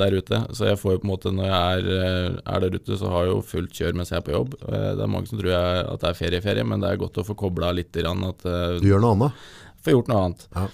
der 0.00 0.16
ute, 0.18 0.40
så 0.58 0.70
jeg 0.70 0.80
får 0.80 0.96
jo 0.96 1.02
på 1.02 1.06
en 1.06 1.12
måte 1.12 1.32
når 1.34 1.46
jeg 1.50 1.58
er, 1.76 1.90
eh, 2.06 2.38
er 2.54 2.64
der 2.64 2.78
ute, 2.78 2.98
så 3.00 3.12
har 3.12 3.26
jeg 3.26 3.34
jo 3.34 3.42
fullt 3.52 3.76
kjør 3.78 3.98
mens 4.00 4.10
jeg 4.10 4.20
er 4.20 4.26
på 4.26 4.34
jobb. 4.34 4.56
Eh, 4.64 4.88
Det 4.98 5.04
er 5.06 5.12
mange 5.14 5.30
som 5.30 5.40
tror 5.40 5.52
jeg 5.54 5.84
at 5.92 6.02
det 6.02 6.10
er 6.10 6.18
ferieferie, 6.22 6.66
men 6.66 6.82
det 6.82 6.90
er 6.90 7.02
godt 7.04 7.20
å 7.22 7.26
få 7.26 7.38
kobla 7.44 7.70
litt. 7.76 7.94
At 7.94 8.48
eh, 8.48 8.80
Du 8.82 8.88
gjør 8.90 9.04
noe 9.04 9.14
annet. 9.18 9.46
Får 9.84 9.98
gjort 9.98 10.10
noe 10.10 10.24
annet. 10.24 10.48
Ja. 10.56 10.66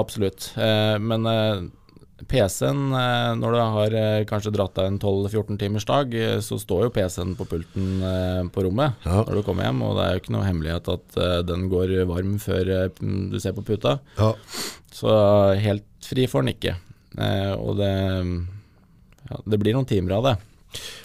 Absolutt. 0.00 0.52
Eh, 0.56 0.96
men 1.02 1.26
eh, 1.26 1.62
PC-en, 2.28 2.80
eh, 2.92 3.30
når 3.40 3.54
du 3.54 3.58
har 3.76 3.94
eh, 3.96 4.24
kanskje 4.28 4.52
dratt 4.52 4.74
deg 4.76 4.90
en 4.90 4.98
12-14 5.00 5.58
timers 5.60 5.86
dag, 5.88 6.12
eh, 6.14 6.36
så 6.44 6.58
står 6.60 6.84
jo 6.86 6.92
PC-en 6.94 7.32
på 7.38 7.46
pulten 7.48 8.02
på 8.52 8.64
rommet 8.66 9.00
Ja. 9.06 9.22
når 9.24 9.40
du 9.40 9.42
kommer 9.46 9.64
hjem, 9.68 9.80
og 9.86 9.96
det 9.96 10.04
er 10.04 10.12
jo 10.14 10.20
ikke 10.24 10.34
noe 10.36 10.46
hemmelighet 10.48 10.92
at 10.92 11.18
den 11.48 11.68
går 11.72 11.94
varm 12.10 12.36
før 12.42 12.90
du 13.00 13.38
ser 13.40 13.56
på 13.56 13.64
puta. 13.64 13.98
Ja. 14.18 14.34
Så 14.92 15.08
helt 15.60 15.86
fri 16.04 16.26
får 16.30 16.44
den 16.44 16.54
ikke. 16.54 16.76
Og 17.60 17.76
det, 17.80 17.90
ja, 19.30 19.40
det 19.46 19.60
blir 19.62 19.76
noen 19.76 19.88
timer 19.88 20.18
av 20.18 20.28
det. 20.28 20.36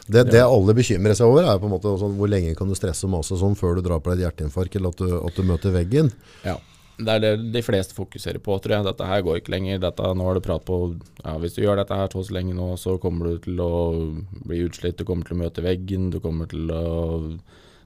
Det, 0.05 0.23
det 0.29 0.43
alle 0.45 0.75
bekymrer 0.77 1.17
seg 1.17 1.31
over, 1.31 1.47
er 1.49 1.57
på 1.61 1.65
en 1.65 1.73
måte 1.73 1.89
hvor 1.97 2.29
lenge 2.29 2.53
kan 2.57 2.69
du 2.69 2.75
stresse 2.77 3.07
og 3.07 3.19
også 3.23 3.39
sånn 3.41 3.57
før 3.57 3.79
du 3.79 3.85
drar 3.87 4.01
på 4.03 4.11
deg 4.13 4.21
et 4.21 4.27
hjerteinfarkt, 4.27 4.77
eller 4.77 4.93
at 4.93 5.01
du, 5.01 5.15
at 5.25 5.37
du 5.39 5.47
møter 5.47 5.73
veggen. 5.73 6.11
Ja. 6.45 6.59
Det 6.95 7.11
er 7.11 7.21
det 7.23 7.31
de 7.51 7.61
fleste 7.65 7.95
fokuserer 7.97 8.39
på, 8.43 8.55
tror 8.63 8.77
jeg. 8.77 8.85
Dette 8.87 9.07
her 9.09 9.23
går 9.25 9.41
ikke 9.41 9.51
lenger. 9.51 9.81
Dette, 9.83 10.11
nå 10.15 10.27
har 10.29 10.37
du 10.37 10.43
prat 10.45 10.63
på 10.63 10.77
ja, 10.95 11.35
Hvis 11.41 11.57
du 11.57 11.63
gjør 11.65 11.81
dette 11.81 11.97
her 11.99 12.07
så 12.13 12.23
lenge 12.35 12.55
nå, 12.55 12.69
så 12.79 12.95
kommer 13.03 13.33
du 13.33 13.43
til 13.43 13.59
å 13.59 13.73
bli 14.47 14.61
utslitt. 14.63 14.97
Du 14.99 15.07
kommer 15.07 15.27
til 15.27 15.35
å 15.35 15.41
møte 15.43 15.65
veggen. 15.65 16.07
Du 16.13 16.21
kommer 16.23 16.51
til 16.51 16.71
å 16.71 16.85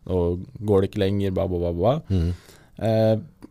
Nå 0.09 0.17
går 0.65 0.81
det 0.81 0.87
ikke 0.89 1.01
lenger, 1.03 1.33
bla, 1.35 1.43
bla, 1.51 1.69
bla. 1.75 1.91
Mm. 2.09 2.29
Eh, 2.87 3.49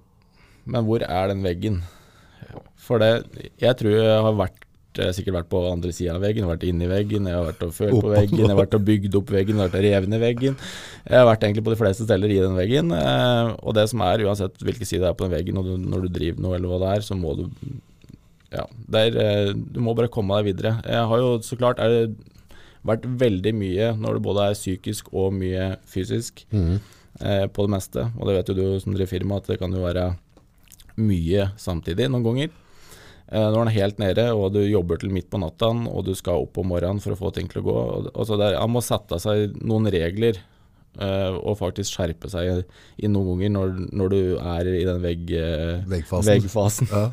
men 0.73 0.87
hvor 0.89 1.05
er 1.05 1.29
den 1.31 1.45
veggen? 1.45 1.83
For 2.81 3.03
det 3.03 3.11
Jeg 3.61 3.77
tror 3.79 3.95
jeg 3.95 4.25
har 4.25 4.39
vært 4.39 4.65
jeg 4.99 5.11
har 5.11 5.17
sikkert 5.17 5.37
vært 5.39 5.51
på 5.53 5.61
andre 5.71 5.93
sida 5.95 6.15
av 6.17 6.25
veggen, 6.25 6.43
jeg 6.43 6.49
har 6.49 6.55
vært 6.57 6.67
inni 6.69 6.89
veggen, 6.91 7.27
jeg 7.31 7.37
har 7.39 7.47
vært 7.47 7.65
og 7.67 7.75
følt 7.77 7.99
på 8.03 8.13
veggen, 8.13 8.39
jeg 8.43 8.51
har 8.51 8.59
vært 8.59 8.77
og 8.79 8.87
bygd 8.89 9.19
opp 9.21 9.33
veggen, 9.35 9.55
jeg 9.55 9.63
har 9.63 9.69
vært 9.71 9.79
og 9.79 9.85
revet 9.87 10.13
ned 10.13 10.23
veggen. 10.23 10.57
Jeg 11.09 11.21
har 11.21 11.29
vært 11.29 11.47
egentlig 11.47 11.65
på 11.69 11.75
de 11.75 11.81
fleste 11.83 12.07
steder 12.09 12.35
i 12.35 12.41
den 12.43 12.57
veggen. 12.59 12.95
Eh, 12.97 13.53
og 13.63 13.77
det 13.79 13.87
som 13.93 14.03
er, 14.07 14.25
uansett 14.27 14.65
hvilken 14.65 14.91
side 14.91 15.05
det 15.05 15.11
er 15.13 15.19
på 15.19 15.29
den 15.29 15.37
veggen, 15.37 15.61
og 15.61 15.69
du, 15.69 15.77
når 15.79 16.07
du 16.07 16.11
driver 16.19 16.45
noe 16.45 16.59
eller 16.59 16.73
hva 16.73 16.81
det 16.85 16.91
er, 16.97 17.07
så 17.11 17.19
må 17.19 17.37
du 17.39 17.47
Ja, 18.49 18.65
der, 18.89 19.17
eh, 19.21 19.53
du 19.53 19.81
må 19.85 19.93
bare 19.95 20.09
komme 20.09 20.39
deg 20.39 20.55
videre. 20.55 20.79
Jeg 20.89 21.09
har 21.11 21.21
jo 21.21 21.35
så 21.45 21.59
klart 21.61 21.83
er 21.85 22.09
vært 22.87 23.05
veldig 23.21 23.53
mye 23.59 23.91
når 23.99 24.17
det 24.17 24.25
både 24.25 24.47
er 24.49 24.57
psykisk 24.57 25.11
og 25.13 25.35
mye 25.37 25.75
fysisk 25.89 26.47
eh, 26.55 27.45
på 27.47 27.67
det 27.67 27.75
meste. 27.75 28.07
Og 28.17 28.29
det 28.29 28.39
vet 28.39 28.49
jo 28.49 28.57
du 28.57 28.81
som 28.81 28.95
driver 28.95 29.11
firma, 29.11 29.37
at 29.37 29.51
det 29.51 29.59
kan 29.61 29.75
jo 29.75 29.85
være 29.85 30.15
mye 30.99 31.51
samtidig 31.61 32.09
noen 32.11 32.25
ganger. 32.27 32.57
Eh, 33.29 33.45
når 33.53 33.59
den 33.59 33.69
er 33.71 33.77
helt 33.83 33.99
nede, 34.01 34.25
og 34.33 34.53
du 34.55 34.61
jobber 34.65 34.97
til 35.03 35.11
midt 35.13 35.29
på 35.33 35.41
natta, 35.43 35.69
og 35.69 36.05
du 36.07 36.15
skal 36.17 36.45
opp 36.47 36.57
om 36.63 36.71
morgenen 36.73 37.01
for 37.05 37.13
å 37.13 37.19
få 37.21 37.33
ting 37.37 37.49
til 37.51 37.61
å 37.61 37.67
gå. 37.67 37.75
Altså 38.15 38.39
der, 38.41 38.57
han 38.61 38.73
må 38.73 38.81
sette 38.85 39.19
seg 39.21 39.59
noen 39.69 39.91
regler, 39.93 40.39
eh, 40.99 41.35
og 41.37 41.59
faktisk 41.61 41.93
skjerpe 41.99 42.31
seg 42.33 42.63
i 42.97 43.11
noen 43.13 43.35
ganger 43.35 43.53
når, 43.59 43.75
når 44.01 44.15
du 44.15 44.21
er 44.41 44.71
i 44.73 44.87
den 44.89 45.05
vegg, 45.05 45.29
eh, 45.37 45.85
Veggfasen. 45.93 46.33
veggfasen. 46.33 46.89
Ja. 46.95 47.11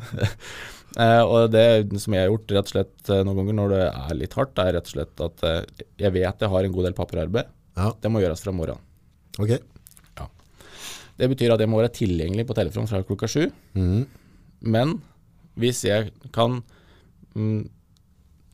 Og 1.28 1.50
det 1.52 1.66
som 2.00 2.14
jeg 2.14 2.22
har 2.24 2.30
gjort 2.30 2.52
rett 2.56 2.70
og 2.70 2.72
slett 2.72 3.08
noen 3.26 3.36
ganger 3.42 3.56
når 3.58 3.72
det 3.74 3.80
er 3.90 4.14
litt 4.16 4.32
hardt, 4.38 4.56
er 4.62 4.70
rett 4.78 4.86
og 4.88 4.92
slett 4.94 5.20
at 5.26 5.42
jeg 6.00 6.12
vet 6.14 6.40
jeg 6.40 6.48
har 6.48 6.64
en 6.64 6.72
god 6.72 6.86
del 6.86 6.94
papirarbeid. 6.96 7.50
Ja, 7.76 7.90
Det 8.00 8.08
må 8.08 8.22
gjøres 8.22 8.40
fra 8.40 8.54
morgenen. 8.56 8.80
ok. 9.36 9.58
Det 11.20 11.28
betyr 11.32 11.52
at 11.54 11.60
jeg 11.60 11.68
må 11.72 11.78
være 11.82 11.92
tilgjengelig 11.96 12.46
på 12.48 12.56
telefonen 12.56 12.88
fra 12.88 13.02
klokka 13.04 13.28
sju. 13.28 13.46
Mm. 13.76 14.06
Men 14.72 14.96
hvis 15.56 15.84
jeg 15.86 16.10
kan 16.36 16.58
mm, 17.34 17.68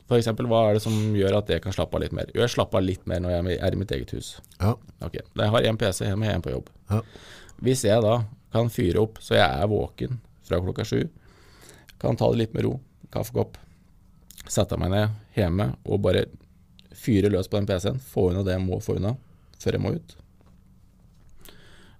For 0.07 0.19
eksempel, 0.19 0.45
hva 0.51 0.59
er 0.69 0.75
det 0.77 0.81
som 0.83 0.93
gjør 1.15 1.37
at 1.39 1.49
jeg 1.49 1.61
kan 1.63 1.73
slappe 1.73 1.95
av 1.97 2.01
litt 2.03 2.11
mer? 2.15 2.27
Jo, 2.35 2.41
jeg 2.43 2.51
slapper 2.53 2.77
av 2.81 2.83
litt 2.85 3.05
mer 3.09 3.21
når 3.23 3.31
jeg 3.37 3.57
er 3.63 3.73
i 3.75 3.79
mitt 3.79 3.91
eget 3.95 4.11
hus. 4.13 4.33
Ja, 4.59 4.73
Ok, 5.01 5.15
Jeg 5.39 5.49
har 5.49 5.61
én 5.69 5.77
PC 5.79 6.05
hjemme, 6.05 6.27
er 6.27 6.39
på 6.43 6.51
jobb. 6.53 6.69
ja. 6.91 6.99
Hvis 7.63 7.83
jeg 7.87 8.01
da 8.03 8.17
kan 8.51 8.69
fyre 8.69 8.99
opp 8.99 9.17
så 9.23 9.35
jeg 9.37 9.47
er 9.47 9.67
våken 9.71 10.19
fra 10.43 10.59
klokka 10.59 10.83
sju, 10.85 11.07
kan 11.99 12.17
ta 12.19 12.27
det 12.33 12.37
litt 12.41 12.53
med 12.53 12.65
ro, 12.67 12.73
kaffekopp, 13.13 13.55
sette 14.45 14.75
meg 14.77 14.91
ned 14.91 15.09
hjemme 15.37 15.69
og 15.85 16.01
bare 16.03 16.25
fyre 16.93 17.31
løs 17.31 17.47
på 17.47 17.57
den 17.57 17.65
PC-en, 17.69 17.99
få 18.03 18.27
unna 18.31 18.43
det 18.43 18.57
jeg 18.57 18.65
må 18.65 18.81
få 18.83 18.97
unna 18.99 19.15
før 19.63 19.77
jeg 19.77 19.81
må 19.81 19.93
ut. 19.95 20.15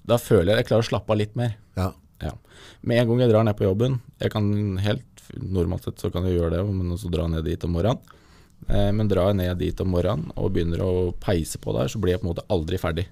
Da 0.04 0.18
føler 0.20 0.52
jeg 0.52 0.58
at 0.58 0.64
jeg 0.66 0.70
klarer 0.74 0.84
å 0.84 0.90
slappe 0.92 1.14
av 1.16 1.22
litt 1.24 1.36
mer. 1.40 1.56
ja. 1.80 1.94
Ja. 2.24 2.34
Med 2.82 3.02
en 3.02 3.10
gang 3.10 3.24
jeg 3.24 3.32
drar 3.32 3.48
ned 3.48 3.58
på 3.60 3.68
jobben, 3.68 4.00
jeg 4.22 4.34
kan 4.34 4.50
helt 4.84 5.24
normalt 5.40 5.88
sett 5.88 6.04
så 6.04 6.12
kan 6.14 6.28
jeg 6.28 6.38
gjøre 6.38 6.58
det, 6.58 6.64
men 6.68 6.94
også 6.94 7.12
dra 7.12 7.28
ned 7.32 7.46
dit 7.48 7.64
om 7.68 7.74
morgenen. 7.76 8.22
Eh, 8.70 8.92
men 8.96 9.10
drar 9.12 9.32
jeg 9.32 9.40
ned 9.42 9.60
dit 9.60 9.84
om 9.84 9.92
morgenen 9.92 10.32
og 10.38 10.54
begynner 10.56 10.84
å 10.84 10.94
peise 11.24 11.60
på 11.62 11.76
der, 11.76 11.92
så 11.92 12.00
blir 12.02 12.16
jeg 12.16 12.24
på 12.24 12.28
en 12.28 12.34
måte 12.34 12.48
aldri 12.54 12.80
ferdig. 12.82 13.08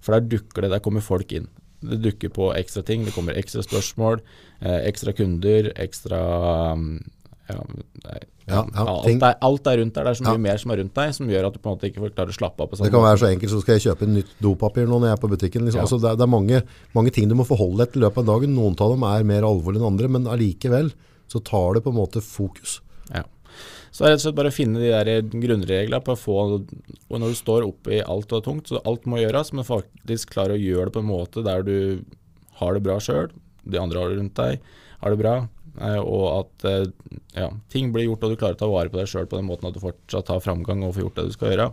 For 0.00 0.16
der 0.16 0.28
dukker 0.36 0.64
det, 0.64 0.72
der 0.74 0.84
kommer 0.84 1.04
folk 1.04 1.32
inn. 1.36 1.48
Det 1.86 2.00
dukker 2.04 2.32
på 2.32 2.50
ekstra 2.56 2.82
ting, 2.86 3.04
det 3.04 3.14
kommer 3.14 3.36
ekstra 3.36 3.64
spørsmål, 3.64 4.22
eh, 4.60 4.80
ekstra 4.88 5.12
kunder, 5.16 5.72
ekstra 5.76 6.20
um, 6.72 6.98
ja, 7.48 7.60
Ja, 8.46 8.60
ja, 8.62 8.82
alt, 8.86 9.08
er, 9.10 9.36
alt 9.42 9.66
er 9.66 9.80
rundt 9.80 9.96
der. 9.96 10.06
Det 10.06 10.10
er 10.12 10.18
så 10.20 10.24
mye 10.28 10.42
mer 10.44 10.60
som 10.62 10.70
er 10.70 10.78
rundt 10.78 10.94
deg, 10.94 11.14
som 11.16 11.30
gjør 11.30 11.48
at 11.48 11.56
du 11.56 11.58
på 11.58 11.66
en 11.66 11.74
måte 11.74 11.88
ikke 11.90 12.02
får 12.04 12.12
klare 12.14 12.30
å 12.30 12.36
slappe 12.36 12.62
av 12.62 12.74
Det 12.78 12.90
kan 12.94 13.02
være 13.02 13.20
så 13.22 13.28
enkelt, 13.32 13.52
så 13.52 13.62
skal 13.62 13.74
jeg 13.74 13.84
kjøpe 13.88 14.08
nytt 14.10 14.34
dopapir 14.42 14.86
nå 14.86 15.00
når 15.00 15.10
jeg 15.10 15.16
er 15.16 15.22
på 15.24 15.30
butikken. 15.32 15.66
Liksom. 15.66 15.82
Altså, 15.82 15.98
det, 16.02 16.12
er, 16.12 16.20
det 16.20 16.26
er 16.26 16.30
mange, 16.30 16.60
mange 16.94 17.14
ting 17.14 17.30
du 17.30 17.34
må 17.38 17.46
forholde 17.48 17.82
deg 17.82 17.94
til 17.94 18.02
i 18.02 18.06
løpet 18.06 18.22
av 18.22 18.28
dagen. 18.30 18.54
Noen 18.54 18.78
av 18.78 18.92
dem 18.94 19.06
er 19.10 19.30
mer 19.32 19.46
alvorlige 19.48 19.82
enn 19.82 19.90
andre, 19.90 20.10
men 20.14 20.28
allikevel 20.30 20.92
så 21.32 21.42
tar 21.42 21.74
det 21.74 21.82
på 21.82 21.90
en 21.90 21.98
måte 21.98 22.22
fokus. 22.22 22.78
Ja. 23.10 23.24
Så 23.90 24.04
det 24.04 24.06
er 24.06 24.14
rett 24.14 24.20
og 24.20 24.26
slett 24.26 24.38
bare 24.38 24.52
å 24.52 24.54
finne 24.54 24.82
de 24.82 24.92
der 24.92 25.42
grunnreglene 25.42 26.02
på 26.04 26.12
å 26.12 26.20
få 26.20 26.38
Og 26.44 27.18
når 27.18 27.32
du 27.32 27.38
står 27.38 27.64
oppe 27.64 27.94
i 27.96 28.02
alt 28.04 28.34
og 28.36 28.44
tungt, 28.44 28.70
så 28.70 28.82
alt 28.84 29.06
må 29.08 29.22
gjøres, 29.22 29.54
men 29.56 29.66
faktisk 29.66 30.34
klare 30.34 30.54
å 30.54 30.60
gjøre 30.60 30.90
det 30.90 30.96
på 30.98 31.02
en 31.02 31.10
måte 31.10 31.44
der 31.46 31.66
du 31.66 31.76
har 32.60 32.76
det 32.76 32.82
bra 32.84 33.00
sjøl, 33.02 33.30
de 33.64 33.80
andre 33.80 34.00
har 34.00 34.12
det 34.12 34.18
rundt 34.20 34.38
deg, 34.38 34.60
har 35.02 35.12
det 35.12 35.20
bra, 35.20 35.34
og 36.00 36.24
at 36.40 36.64
eh, 36.70 36.86
ja, 37.36 37.50
ting 37.72 37.92
blir 37.92 38.06
gjort 38.08 38.24
og 38.24 38.32
du 38.32 38.38
klarer 38.40 38.56
å 38.56 38.62
ta 38.62 38.68
vare 38.70 38.88
på 38.92 38.96
deg 39.00 39.10
sjøl 39.10 39.28
på 39.28 39.36
den 39.36 39.48
måten 39.48 39.68
at 39.68 39.76
du 39.76 39.82
fortsatt 39.82 40.32
har 40.32 40.40
framgang 40.44 40.84
og 40.86 40.94
får 40.96 41.06
gjort 41.06 41.20
det 41.20 41.26
du 41.28 41.34
skal 41.36 41.52
gjøre. 41.52 41.66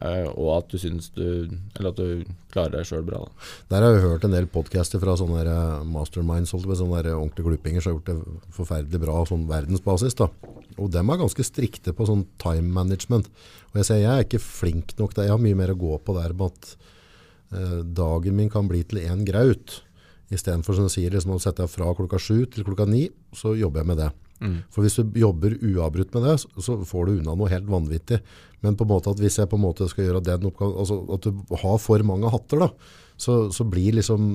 eh, 0.00 0.26
Og 0.30 0.50
at 0.58 0.68
du 0.70 0.78
syns 0.78 1.10
du 1.14 1.24
Eller 1.78 1.90
at 1.90 1.96
du 1.98 2.24
klarer 2.52 2.76
deg 2.78 2.86
sjøl 2.86 3.04
bra. 3.06 3.24
Da. 3.24 3.48
Der 3.72 3.82
har 3.82 3.94
jeg 3.96 4.04
hørt 4.06 4.24
en 4.24 4.34
del 4.36 4.46
podcaster 4.46 5.02
fra 5.02 5.16
sånne 5.18 5.42
eh, 5.42 5.84
masterminds, 5.90 6.54
sånne 6.54 7.14
ordentlige 7.14 7.48
klippinger 7.48 7.82
som 7.82 7.92
har 7.92 7.98
gjort 7.98 8.12
det 8.12 8.54
forferdelig 8.54 9.00
bra 9.02 9.20
sånn 9.26 9.48
verdensbasis. 9.50 10.14
Da. 10.20 10.30
Og 10.78 10.90
dem 10.90 11.10
er 11.10 11.20
ganske 11.22 11.46
strikte 11.46 11.94
på 11.94 12.06
sånn 12.06 12.26
time 12.42 12.70
management. 12.74 13.28
Og 13.72 13.80
jeg 13.82 13.90
sier, 13.90 14.02
jeg 14.04 14.12
er 14.14 14.26
ikke 14.26 14.42
flink 14.42 14.94
nok 14.98 15.14
der. 15.14 15.28
Jeg 15.28 15.34
har 15.36 15.42
mye 15.42 15.58
mer 15.58 15.74
å 15.74 15.78
gå 15.78 15.98
på 16.02 16.14
der 16.18 16.34
med 16.34 16.50
at 16.52 16.76
eh, 17.54 17.80
dagen 17.98 18.38
min 18.38 18.50
kan 18.50 18.66
bli 18.70 18.82
til 18.86 19.02
en 19.06 19.24
graut. 19.26 19.80
I 20.32 20.38
stedet 20.40 20.64
for 20.64 20.76
som 20.76 20.88
du 20.88 20.92
sier, 20.92 21.12
liksom, 21.12 21.34
å 21.36 21.42
sette 21.42 21.64
deg 21.64 21.72
fra 21.72 21.90
klokka 21.96 22.20
sju 22.20 22.44
til 22.50 22.66
klokka 22.66 22.86
ni, 22.88 23.06
så 23.36 23.52
jobber 23.58 23.82
jeg 23.82 23.90
med 23.92 24.00
det. 24.00 24.10
For 24.74 24.84
hvis 24.84 24.98
du 24.98 25.16
jobber 25.20 25.54
uavbrutt 25.62 26.12
med 26.16 26.26
det, 26.26 26.34
så, 26.42 26.76
får 26.84 27.06
du 27.06 27.16
unna 27.18 27.36
noe 27.38 27.50
helt 27.52 27.68
vanvittig. 27.70 28.20
Men 28.64 28.76
på 28.76 28.86
en 28.86 28.92
måte 28.92 29.12
at 29.12 29.20
hvis 29.22 29.38
jeg 29.40 29.50
på 29.50 29.58
en 29.58 29.64
måte 29.64 29.88
skal 29.90 30.08
gjøre 30.08 30.24
den 30.26 30.48
oppgaven, 30.50 30.76
altså 30.82 31.00
at 31.16 31.28
du 31.28 31.56
har 31.62 31.80
for 31.82 32.06
mange 32.06 32.32
hatter 32.32 32.64
da, 32.64 32.70
så, 33.20 33.44
så 33.54 33.66
blir 33.68 34.00
liksom 34.00 34.30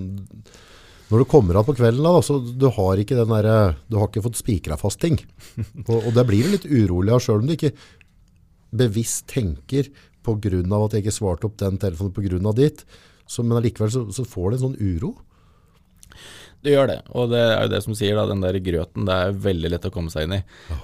når 1.09 1.23
du 1.23 1.25
kommer 1.25 1.57
av 1.57 1.65
på 1.65 1.73
kvelden, 1.73 2.05
da, 2.05 2.21
så 2.21 2.37
du 2.37 2.67
har 2.69 2.99
ikke 3.01 3.17
den 3.17 3.31
der, 3.33 3.77
du 3.89 3.97
har 3.97 4.11
ikke 4.11 4.21
fått 4.27 4.37
spikra 4.37 4.77
fast 4.77 5.01
ting. 5.01 5.17
Og, 5.89 5.95
og 5.97 6.11
det 6.13 6.25
blir 6.29 6.45
du 6.45 6.53
litt 6.53 6.67
urolig 6.69 7.15
av, 7.15 7.23
selv 7.25 7.41
om 7.41 7.49
du 7.49 7.55
ikke 7.55 7.73
bevisst 8.77 9.25
tenker 9.31 9.89
av 10.29 10.83
at 10.83 10.93
jeg 10.93 11.01
ikke 11.01 11.15
svarte 11.15 11.47
opp 11.47 11.55
den 11.57 11.79
telefonen 11.81 12.45
av 12.45 12.53
ditt. 12.53 12.83
Så, 13.25 13.41
men 13.41 13.57
allikevel 13.57 13.89
så, 13.89 14.03
så 14.13 14.25
får 14.27 14.51
du 14.51 14.55
en 14.55 14.63
sånn 14.67 14.77
uro. 14.77 15.15
Det 16.59 16.73
gjør 16.73 16.89
det, 16.91 16.97
og 17.15 17.29
det 17.31 17.39
er 17.39 17.61
jo 17.63 17.71
det 17.71 17.79
som 17.85 17.95
sier 17.95 18.17
da, 18.17 18.25
den 18.27 18.41
der 18.43 18.57
grøten, 18.59 19.05
det 19.07 19.15
er 19.15 19.37
veldig 19.45 19.69
lett 19.71 19.85
å 19.87 19.91
komme 19.95 20.11
seg 20.11 20.25
inn 20.27 20.33
i. 20.35 20.39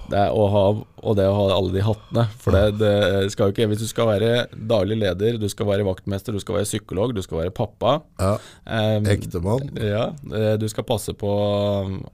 Det 0.08 0.22
er 0.22 0.32
ha, 0.32 0.62
og 0.72 1.18
det 1.20 1.26
å 1.28 1.34
ha 1.36 1.48
alle 1.58 1.74
de 1.74 1.84
hattene. 1.84 2.24
For 2.40 2.56
det, 2.56 2.78
det 2.80 3.32
skal 3.34 3.50
jo 3.50 3.56
ikke, 3.56 3.68
hvis 3.74 3.84
du 3.84 3.90
skal 3.90 4.08
være 4.14 4.30
daglig 4.56 5.02
leder, 5.02 5.40
du 5.42 5.48
skal 5.52 5.68
være 5.68 5.88
vaktmester, 5.88 6.32
du 6.36 6.44
skal 6.44 6.62
være 6.62 6.70
psykolog, 6.70 7.16
du 7.18 7.20
skal 7.26 7.42
være 7.42 7.56
pappa. 7.56 7.98
Ja, 8.22 8.38
um, 8.64 9.10
Ektemann. 9.12 9.68
Ja, 9.76 10.06
eh, 10.32 10.54
du 10.62 10.68
skal 10.72 10.88
passe 10.88 11.16
på 11.18 11.34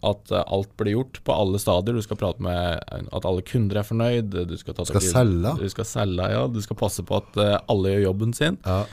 at 0.10 0.34
alt 0.42 0.74
blir 0.82 0.96
gjort 0.98 1.22
på 1.28 1.38
alle 1.38 1.62
stadier. 1.62 2.02
Du 2.02 2.06
skal 2.06 2.18
prate 2.18 2.42
med 2.42 2.82
at 2.82 3.30
alle 3.30 3.46
kunder 3.46 3.84
er 3.84 3.88
fornøyd. 3.88 4.42
Du 4.50 4.58
skal, 4.58 4.78
ta 4.78 4.88
Skal 4.90 5.06
selge. 5.06 5.54
Du 5.62 5.70
skal 5.70 5.88
selge, 5.88 6.34
ja. 6.34 6.44
Du 6.50 6.62
skal 6.66 6.82
passe 6.82 7.06
på 7.06 7.22
at 7.22 7.38
eh, 7.38 7.56
alle 7.70 7.96
gjør 7.96 8.06
jobben 8.10 8.34
sin 8.38 8.58
Ja. 8.66 8.84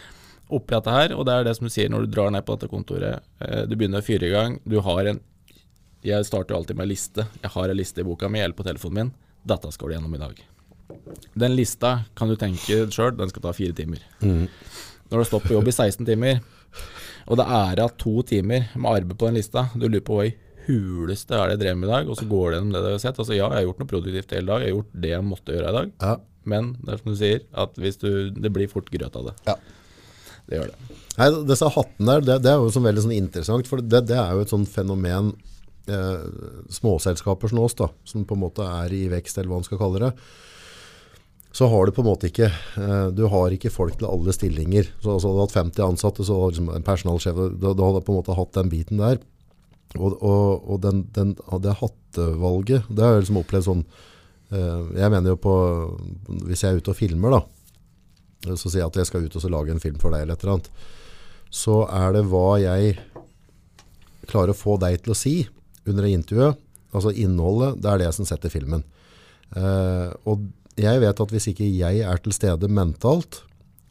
Oppi 0.51 0.75
dette 0.75 0.93
her, 0.95 1.13
og 1.17 1.27
det 1.29 1.35
er 1.35 1.45
det 1.49 1.57
som 1.59 1.67
du 1.69 1.73
sier 1.73 1.91
når 1.93 2.07
du 2.07 2.13
drar 2.15 2.31
ned 2.35 2.45
på 2.47 2.57
dette 2.57 2.71
kontoret. 2.73 3.21
Eh, 3.45 3.65
du 3.69 3.75
begynner 3.77 4.01
å 4.03 4.07
fyre 4.07 4.29
i 4.29 4.35
gang. 4.35 4.59
Du 4.65 4.79
har 4.85 5.05
en 5.15 5.21
Jeg 6.07 6.25
starter 6.29 6.55
alltid 6.55 6.77
med 6.79 6.85
en 6.87 6.93
liste. 6.93 7.25
Jeg 7.43 7.51
har 7.51 7.69
en 7.69 7.77
liste 7.77 8.01
i 8.01 8.05
boka 8.07 8.29
mi 8.31 8.39
eller 8.39 8.55
på 8.55 8.63
telefonen 8.65 8.95
min. 8.95 9.09
Dette 9.51 9.73
skal 9.75 9.89
du 9.91 9.95
gjennom 9.97 10.15
i 10.15 10.19
dag. 10.23 10.39
Den 11.35 11.57
lista 11.57 12.05
kan 12.15 12.29
du 12.31 12.37
tenke 12.39 12.85
sjøl, 12.95 13.17
den 13.19 13.29
skal 13.33 13.43
ta 13.43 13.53
fire 13.53 13.75
timer. 13.75 13.99
Når 14.23 15.19
du 15.19 15.25
stått 15.27 15.49
på 15.49 15.57
jobb 15.57 15.67
i 15.69 15.75
16 15.75 16.07
timer, 16.07 16.39
og 17.27 17.37
det 17.41 17.47
er 17.51 17.83
av 17.83 17.97
to 18.01 18.23
timer 18.23 18.69
med 18.77 18.89
arbeid 18.93 19.19
på 19.19 19.27
den 19.27 19.41
lista, 19.41 19.67
du 19.75 19.89
lurer 19.89 20.05
på 20.07 20.21
hva 20.21 20.29
i 20.31 20.37
huleste 20.69 21.35
er 21.35 21.49
det 21.51 21.57
jeg 21.57 21.63
drev 21.65 21.79
med 21.81 21.89
i 21.89 21.93
dag, 21.93 22.09
og 22.13 22.17
så 22.21 22.27
går 22.29 22.47
du 22.51 22.57
gjennom 22.59 22.73
det 22.77 22.83
du 22.85 22.89
har 22.93 23.03
sett. 23.03 23.19
Altså 23.19 23.35
ja, 23.37 23.49
jeg 23.51 23.59
har 23.59 23.67
gjort 23.67 23.83
noe 23.83 23.91
produktivt 23.91 24.35
hele 24.37 24.47
dag, 24.53 24.63
jeg 24.65 24.71
har 24.71 24.77
gjort 24.79 24.95
det 25.03 25.13
jeg 25.15 25.27
måtte 25.29 25.57
gjøre 25.57 25.69
i 25.73 25.77
dag, 25.81 25.93
Ja. 26.07 26.15
men 26.45 26.71
det 26.85 26.93
er 26.95 27.03
som 27.03 27.11
du 27.13 27.19
sier, 27.19 27.41
at 27.65 27.75
hvis 27.81 27.99
du, 27.99 28.09
det 28.31 28.53
blir 28.55 28.69
fort 28.71 28.89
grøt 28.93 29.17
av 29.19 29.31
det. 29.33 29.35
Ja. 29.51 29.57
Det 30.49 30.59
gjør 30.59 30.73
det. 30.73 30.97
Nei, 31.19 31.29
disse 31.51 31.69
hattene 31.75 32.15
der, 32.15 32.25
det, 32.25 32.41
det 32.45 32.51
er 32.53 32.61
jo 32.63 32.73
sånn 32.73 32.87
veldig 32.87 33.05
sånn 33.05 33.17
interessant, 33.17 33.69
for 33.69 33.83
det, 33.83 34.05
det 34.09 34.19
er 34.19 34.37
jo 34.37 34.45
et 34.45 34.53
sånn 34.53 34.67
fenomen 34.71 35.33
eh, 35.91 36.27
småselskaper 36.73 37.51
som 37.51 37.63
oss 37.65 37.75
da, 37.79 37.89
som 38.07 38.27
på 38.29 38.37
en 38.39 38.45
måte 38.45 38.67
er 38.67 38.95
i 38.95 39.09
vekst, 39.11 39.39
eller 39.39 39.51
hva 39.51 39.59
man 39.59 39.67
skal 39.67 39.81
kalle 39.83 40.05
det, 40.07 40.13
så 41.59 41.67
har 41.73 41.89
du 41.89 41.95
på 41.97 42.05
en 42.05 42.11
måte 42.11 42.29
ikke, 42.29 42.53
eh, 42.53 43.09
du 43.17 43.25
har 43.33 43.55
ikke 43.55 43.73
folk 43.73 43.99
til 43.99 44.07
alle 44.07 44.35
stillinger. 44.37 44.93
Så 45.03 45.17
altså, 45.17 45.33
du 45.33 45.41
hatt 45.43 45.57
50 45.57 45.85
ansatte, 45.89 46.27
så 46.27 46.37
hadde 46.37 46.55
liksom 46.55 46.71
en 46.77 46.87
personalsjef, 46.87 47.41
du, 47.57 47.67
da 47.67 47.89
hadde 47.89 48.05
på 48.07 48.15
en 48.15 48.21
måte 48.21 48.37
hatt 48.39 48.55
den 48.55 48.71
biten 48.73 49.03
der. 49.03 49.19
Og, 49.97 50.13
og, 50.21 50.69
og 50.69 50.81
den, 50.85 51.07
den, 51.17 51.33
det 51.65 51.79
hattevalget, 51.81 52.91
det 52.93 53.05
har 53.05 53.17
jeg 53.17 53.25
liksom 53.25 53.41
opplevd 53.41 53.67
sånn, 53.71 53.85
eh, 54.53 54.83
jeg 55.01 55.15
mener 55.15 55.33
jo 55.33 55.41
på, 55.41 55.55
hvis 56.45 56.63
jeg 56.63 56.77
er 56.77 56.83
ute 56.83 56.93
og 56.93 57.01
filmer 57.01 57.39
da, 57.39 57.43
så 58.47 58.71
sier 58.71 58.83
jeg 58.83 58.91
at 58.91 59.01
jeg 59.01 59.09
skal 59.11 59.27
ut 59.27 59.37
og 59.39 59.51
lage 59.53 59.75
en 59.75 59.83
film 59.83 59.99
for 60.01 60.15
deg 60.15 60.25
eller 60.25 60.39
et 60.39 60.45
eller 60.45 60.59
annet, 60.59 60.71
så 61.51 61.81
er 61.89 62.15
det 62.15 62.27
hva 62.29 62.49
jeg 62.61 62.99
klarer 64.29 64.53
å 64.53 64.59
få 64.59 64.77
deg 64.81 65.01
til 65.03 65.15
å 65.15 65.19
si 65.19 65.35
under 65.89 66.07
intervjuet, 66.09 66.61
altså 66.93 67.13
innholdet, 67.17 67.81
det 67.83 67.91
er 67.91 68.03
det 68.05 68.13
som 68.17 68.29
setter 68.29 68.53
filmen. 68.53 68.85
Uh, 69.57 70.13
og 70.29 70.45
jeg 70.79 71.01
vet 71.03 71.23
at 71.25 71.33
hvis 71.33 71.49
ikke 71.51 71.67
jeg 71.67 72.05
er 72.05 72.21
til 72.23 72.35
stede 72.37 72.69
mentalt, 72.71 73.43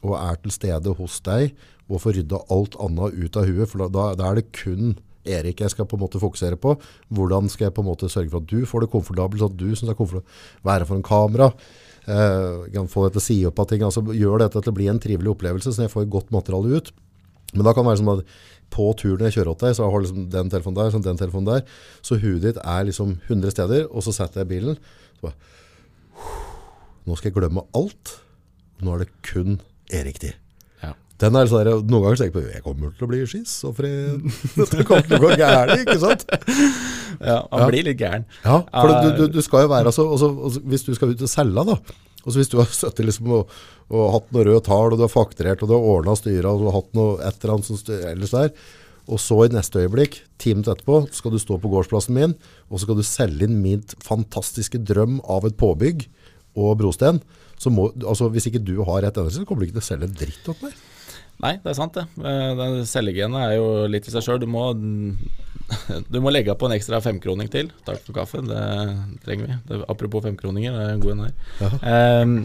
og 0.06 0.14
er 0.14 0.38
til 0.38 0.54
stede 0.54 0.94
hos 0.94 1.18
deg, 1.26 1.52
og 1.88 2.02
får 2.04 2.20
rydda 2.20 2.40
alt 2.54 2.76
annet 2.84 3.16
ut 3.18 3.38
av 3.40 3.48
huet, 3.48 3.68
for 3.70 3.88
da, 3.88 4.10
da 4.18 4.30
er 4.30 4.40
det 4.40 4.50
kun 4.54 4.94
Erik 5.28 5.60
jeg 5.60 5.72
skal 5.74 5.88
på 5.88 5.98
en 5.98 6.04
måte 6.04 6.20
fokusere 6.22 6.56
på. 6.60 6.72
Hvordan 7.12 7.50
skal 7.52 7.68
jeg 7.68 7.74
på 7.76 7.82
en 7.84 7.90
måte 7.90 8.08
sørge 8.08 8.30
for 8.32 8.40
at 8.40 8.48
du 8.48 8.62
får 8.68 8.84
det 8.84 8.92
komfortabelt, 8.92 9.42
sånn 9.42 9.52
at 9.52 9.60
du 9.60 9.66
syns 9.72 9.88
det 9.90 9.92
er 9.92 9.98
komfortabelt 9.98 10.68
være 10.68 10.88
foran 10.88 11.04
kamera, 11.04 11.50
eh, 12.08 12.68
kan 12.74 12.88
få 12.90 13.06
deg 13.08 13.22
si 13.22 13.38
opp 13.48 13.60
av 13.62 13.68
ting, 13.70 13.84
altså 13.86 14.02
gjør 14.14 14.44
dette 14.44 14.62
til 14.62 14.72
å 14.72 14.78
bli 14.78 14.88
en 14.90 15.00
trivelig 15.02 15.34
opplevelse, 15.34 15.74
så 15.74 15.84
jeg 15.84 15.92
får 15.92 16.08
godt 16.12 16.32
materiale 16.34 16.80
ut. 16.80 16.90
Men 17.54 17.64
da 17.64 17.72
kan 17.72 17.86
det 17.86 17.92
være 17.92 18.00
som 18.02 18.12
at 18.16 18.34
på 18.74 18.88
turen 19.00 19.28
jeg 19.28 19.38
kjører 19.38 19.52
åt 19.54 19.62
deg, 19.64 19.76
så 19.76 19.86
har 19.86 19.94
jeg 19.96 20.08
liksom 20.08 20.26
den 20.34 20.50
telefonen 20.52 20.80
der, 20.80 20.90
sånn 20.92 21.06
den 21.06 21.20
telefonen 21.20 21.52
der, 21.52 21.78
så 22.04 22.18
huet 22.20 22.44
ditt 22.44 22.60
er 22.60 22.88
liksom 22.88 23.14
100 23.28 23.54
steder, 23.54 23.86
og 23.88 24.04
så 24.04 24.14
setter 24.16 24.44
jeg 24.44 24.50
bilen, 24.52 24.80
så 25.18 25.30
bare, 25.30 26.34
nå 27.08 27.16
skal 27.16 27.30
jeg 27.30 27.38
glemme 27.38 27.64
alt, 27.78 28.18
nå 28.84 28.94
er 28.94 29.06
det 29.06 29.10
kun 29.24 29.60
Erik 29.88 30.20
tid. 30.20 30.36
Den 31.18 31.34
er 31.34 31.48
sånn 31.50 31.64
der, 31.66 31.80
noen 31.82 32.04
ganger 32.04 32.20
tenker 32.20 32.28
jeg 32.28 32.34
på, 32.36 32.42
jeg 32.54 32.62
kommer 32.62 32.92
til 32.94 33.06
å 33.06 33.10
bli 33.10 33.22
schizofren. 33.26 34.20
Dette 34.54 34.84
kommer 34.86 35.06
til 35.08 35.16
å 35.18 35.22
gå 35.24 35.30
gærent, 35.40 35.80
ikke 35.82 35.96
sant? 36.02 36.26
Ja, 37.18 37.40
han 37.50 37.62
Ja. 37.64 37.66
blir 37.72 37.82
litt 37.88 37.98
gæren. 37.98 38.26
Ja, 38.44 38.60
for 38.70 38.92
du, 38.92 39.08
du, 39.16 39.22
du 39.34 39.40
skal 39.42 39.64
jo 39.64 39.70
være, 39.72 39.88
altså, 39.90 40.04
altså, 40.12 40.28
altså, 40.46 40.60
hvis 40.70 40.84
du 40.86 40.92
skal 40.94 41.10
ut 41.16 41.22
og 41.26 41.30
selge 41.32 41.64
da, 41.66 41.74
og 42.22 42.34
hvis 42.36 42.50
du 42.52 42.58
har 42.60 42.68
sittet 42.70 43.06
liksom 43.08 43.32
og, 43.34 43.54
og 43.90 44.04
hatt 44.14 44.28
noe 44.36 44.44
rød 44.46 44.60
tall, 44.68 44.92
og 44.92 45.00
du 45.00 45.02
har 45.06 45.10
fakturert, 45.10 45.64
og 45.64 45.70
du 45.70 45.74
har 45.74 45.86
ordnet 45.96 46.20
styret, 46.20 46.46
og 46.46 46.60
du 46.62 46.68
har 46.68 46.76
hatt 46.76 46.92
noe 46.98 47.16
et 47.24 47.40
eller 47.40 47.54
annet 47.56 47.66
som 47.66 47.80
ellers 48.12 48.34
der, 48.36 48.52
og 49.08 49.18
så 49.24 49.38
i 49.46 49.50
neste 49.56 49.80
øyeblikk, 49.82 50.20
ti 50.38 50.52
minutter 50.54 50.76
etterpå, 50.76 51.00
skal 51.16 51.32
du 51.34 51.40
stå 51.42 51.56
på 51.62 51.70
gårdsplassen 51.72 52.14
min, 52.14 52.36
og 52.68 52.76
så 52.78 52.84
skal 52.84 53.00
du 53.00 53.06
selge 53.08 53.48
inn 53.48 53.58
min 53.64 53.82
fantastiske 54.04 54.78
drøm 54.86 55.18
av 55.26 55.48
et 55.48 55.56
påbygg 55.58 56.04
og 56.60 56.76
brosten, 56.84 57.18
så 57.58 57.72
må, 57.74 57.88
altså 58.04 58.28
hvis 58.30 58.46
ikke 58.52 58.62
du 58.62 58.76
har 58.86 59.02
rett 59.08 59.16
endelse, 59.18 59.40
så 59.42 59.48
kommer 59.48 59.64
du 59.64 59.70
ikke 59.72 59.80
til 59.80 59.86
å 59.86 59.88
selge 59.88 60.06
en 60.12 60.18
dritt 60.20 60.52
opp 60.52 60.62
meg. 60.68 60.76
Nei, 61.44 61.54
det 61.62 61.70
er 61.70 61.78
sant 61.78 61.94
det. 61.94 62.04
Eh, 62.18 62.52
Den 62.58 62.80
Cellegenet 62.88 63.44
er 63.44 63.56
jo 63.58 63.66
litt 63.90 64.08
i 64.08 64.14
seg 64.14 64.24
sjøl. 64.26 64.40
Du, 64.42 64.48
du 66.12 66.20
må 66.22 66.32
legge 66.34 66.56
på 66.58 66.68
en 66.68 66.74
ekstra 66.74 67.00
femkroning 67.04 67.50
til. 67.52 67.70
Takk 67.86 68.02
for 68.06 68.16
kaffen, 68.16 68.50
det 68.50 68.62
trenger 69.26 69.46
vi. 69.46 69.58
Det, 69.68 69.82
apropos 69.92 70.24
femkroninger, 70.26 70.74
det 70.74 70.86
er 70.86 70.96
en 70.96 71.04
god 71.04 71.14
en 71.14 71.26
her. 71.28 71.36
Um, 72.22 72.38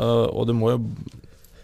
og, 0.00 0.22
og 0.32 0.48
du 0.48 0.56
må 0.56 0.72
jo 0.72 0.80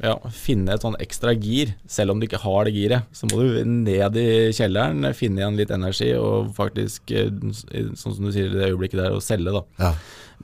ja, 0.04 0.14
finne 0.30 0.74
et 0.76 0.84
sånn 0.84 0.96
ekstra 1.02 1.32
gir, 1.34 1.72
selv 1.90 2.14
om 2.14 2.20
du 2.20 2.28
ikke 2.28 2.40
har 2.44 2.68
det 2.68 2.74
giret. 2.76 3.08
Så 3.16 3.26
må 3.30 3.40
du 3.42 3.64
ned 3.66 4.18
i 4.20 4.28
kjelleren, 4.54 5.08
finne 5.18 5.42
igjen 5.42 5.58
litt 5.58 5.74
energi 5.74 6.12
og 6.18 6.52
faktisk, 6.58 7.10
eh, 7.10 7.32
sånn 7.98 8.14
som 8.14 8.28
du 8.28 8.30
sier 8.34 8.52
i 8.52 8.54
det 8.54 8.70
øyeblikket 8.70 9.00
der, 9.02 9.16
å 9.16 9.24
selge, 9.24 9.56
da. 9.58 9.64
Ja. 9.82 9.92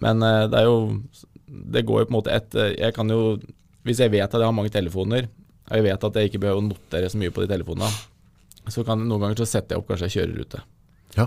Men 0.03 0.27
eh, 0.27 0.49
det 0.51 0.59
er 0.59 0.66
jo 0.66 0.79
Det 1.47 1.85
går 1.87 2.01
jo 2.01 2.07
på 2.09 2.11
en 2.11 2.16
måte 2.16 2.33
et 2.35 2.57
Jeg 2.75 2.94
kan 2.97 3.07
jo 3.12 3.37
Hvis 3.87 4.01
jeg 4.03 4.11
vet 4.11 4.25
at 4.25 4.40
jeg 4.40 4.49
har 4.49 4.57
mange 4.57 4.73
telefoner, 4.75 5.29
jeg 5.70 5.83
vet 5.87 6.05
at 6.05 6.14
jeg 6.20 6.31
ikke 6.31 6.40
behøver 6.44 6.61
å 6.62 6.66
notere 6.68 7.09
så 7.11 7.18
mye 7.20 7.33
på 7.35 7.44
de 7.44 7.48
telefonene, 7.55 7.90
så 8.68 8.85
kan 8.85 9.00
noen 9.09 9.20
ganger 9.20 9.42
så 9.42 9.46
setter 9.48 9.74
jeg 9.77 9.83
opp 9.83 9.88
kanskje 9.92 10.09
en 10.11 10.14
kjørerute. 10.16 10.62
Ja. 11.16 11.27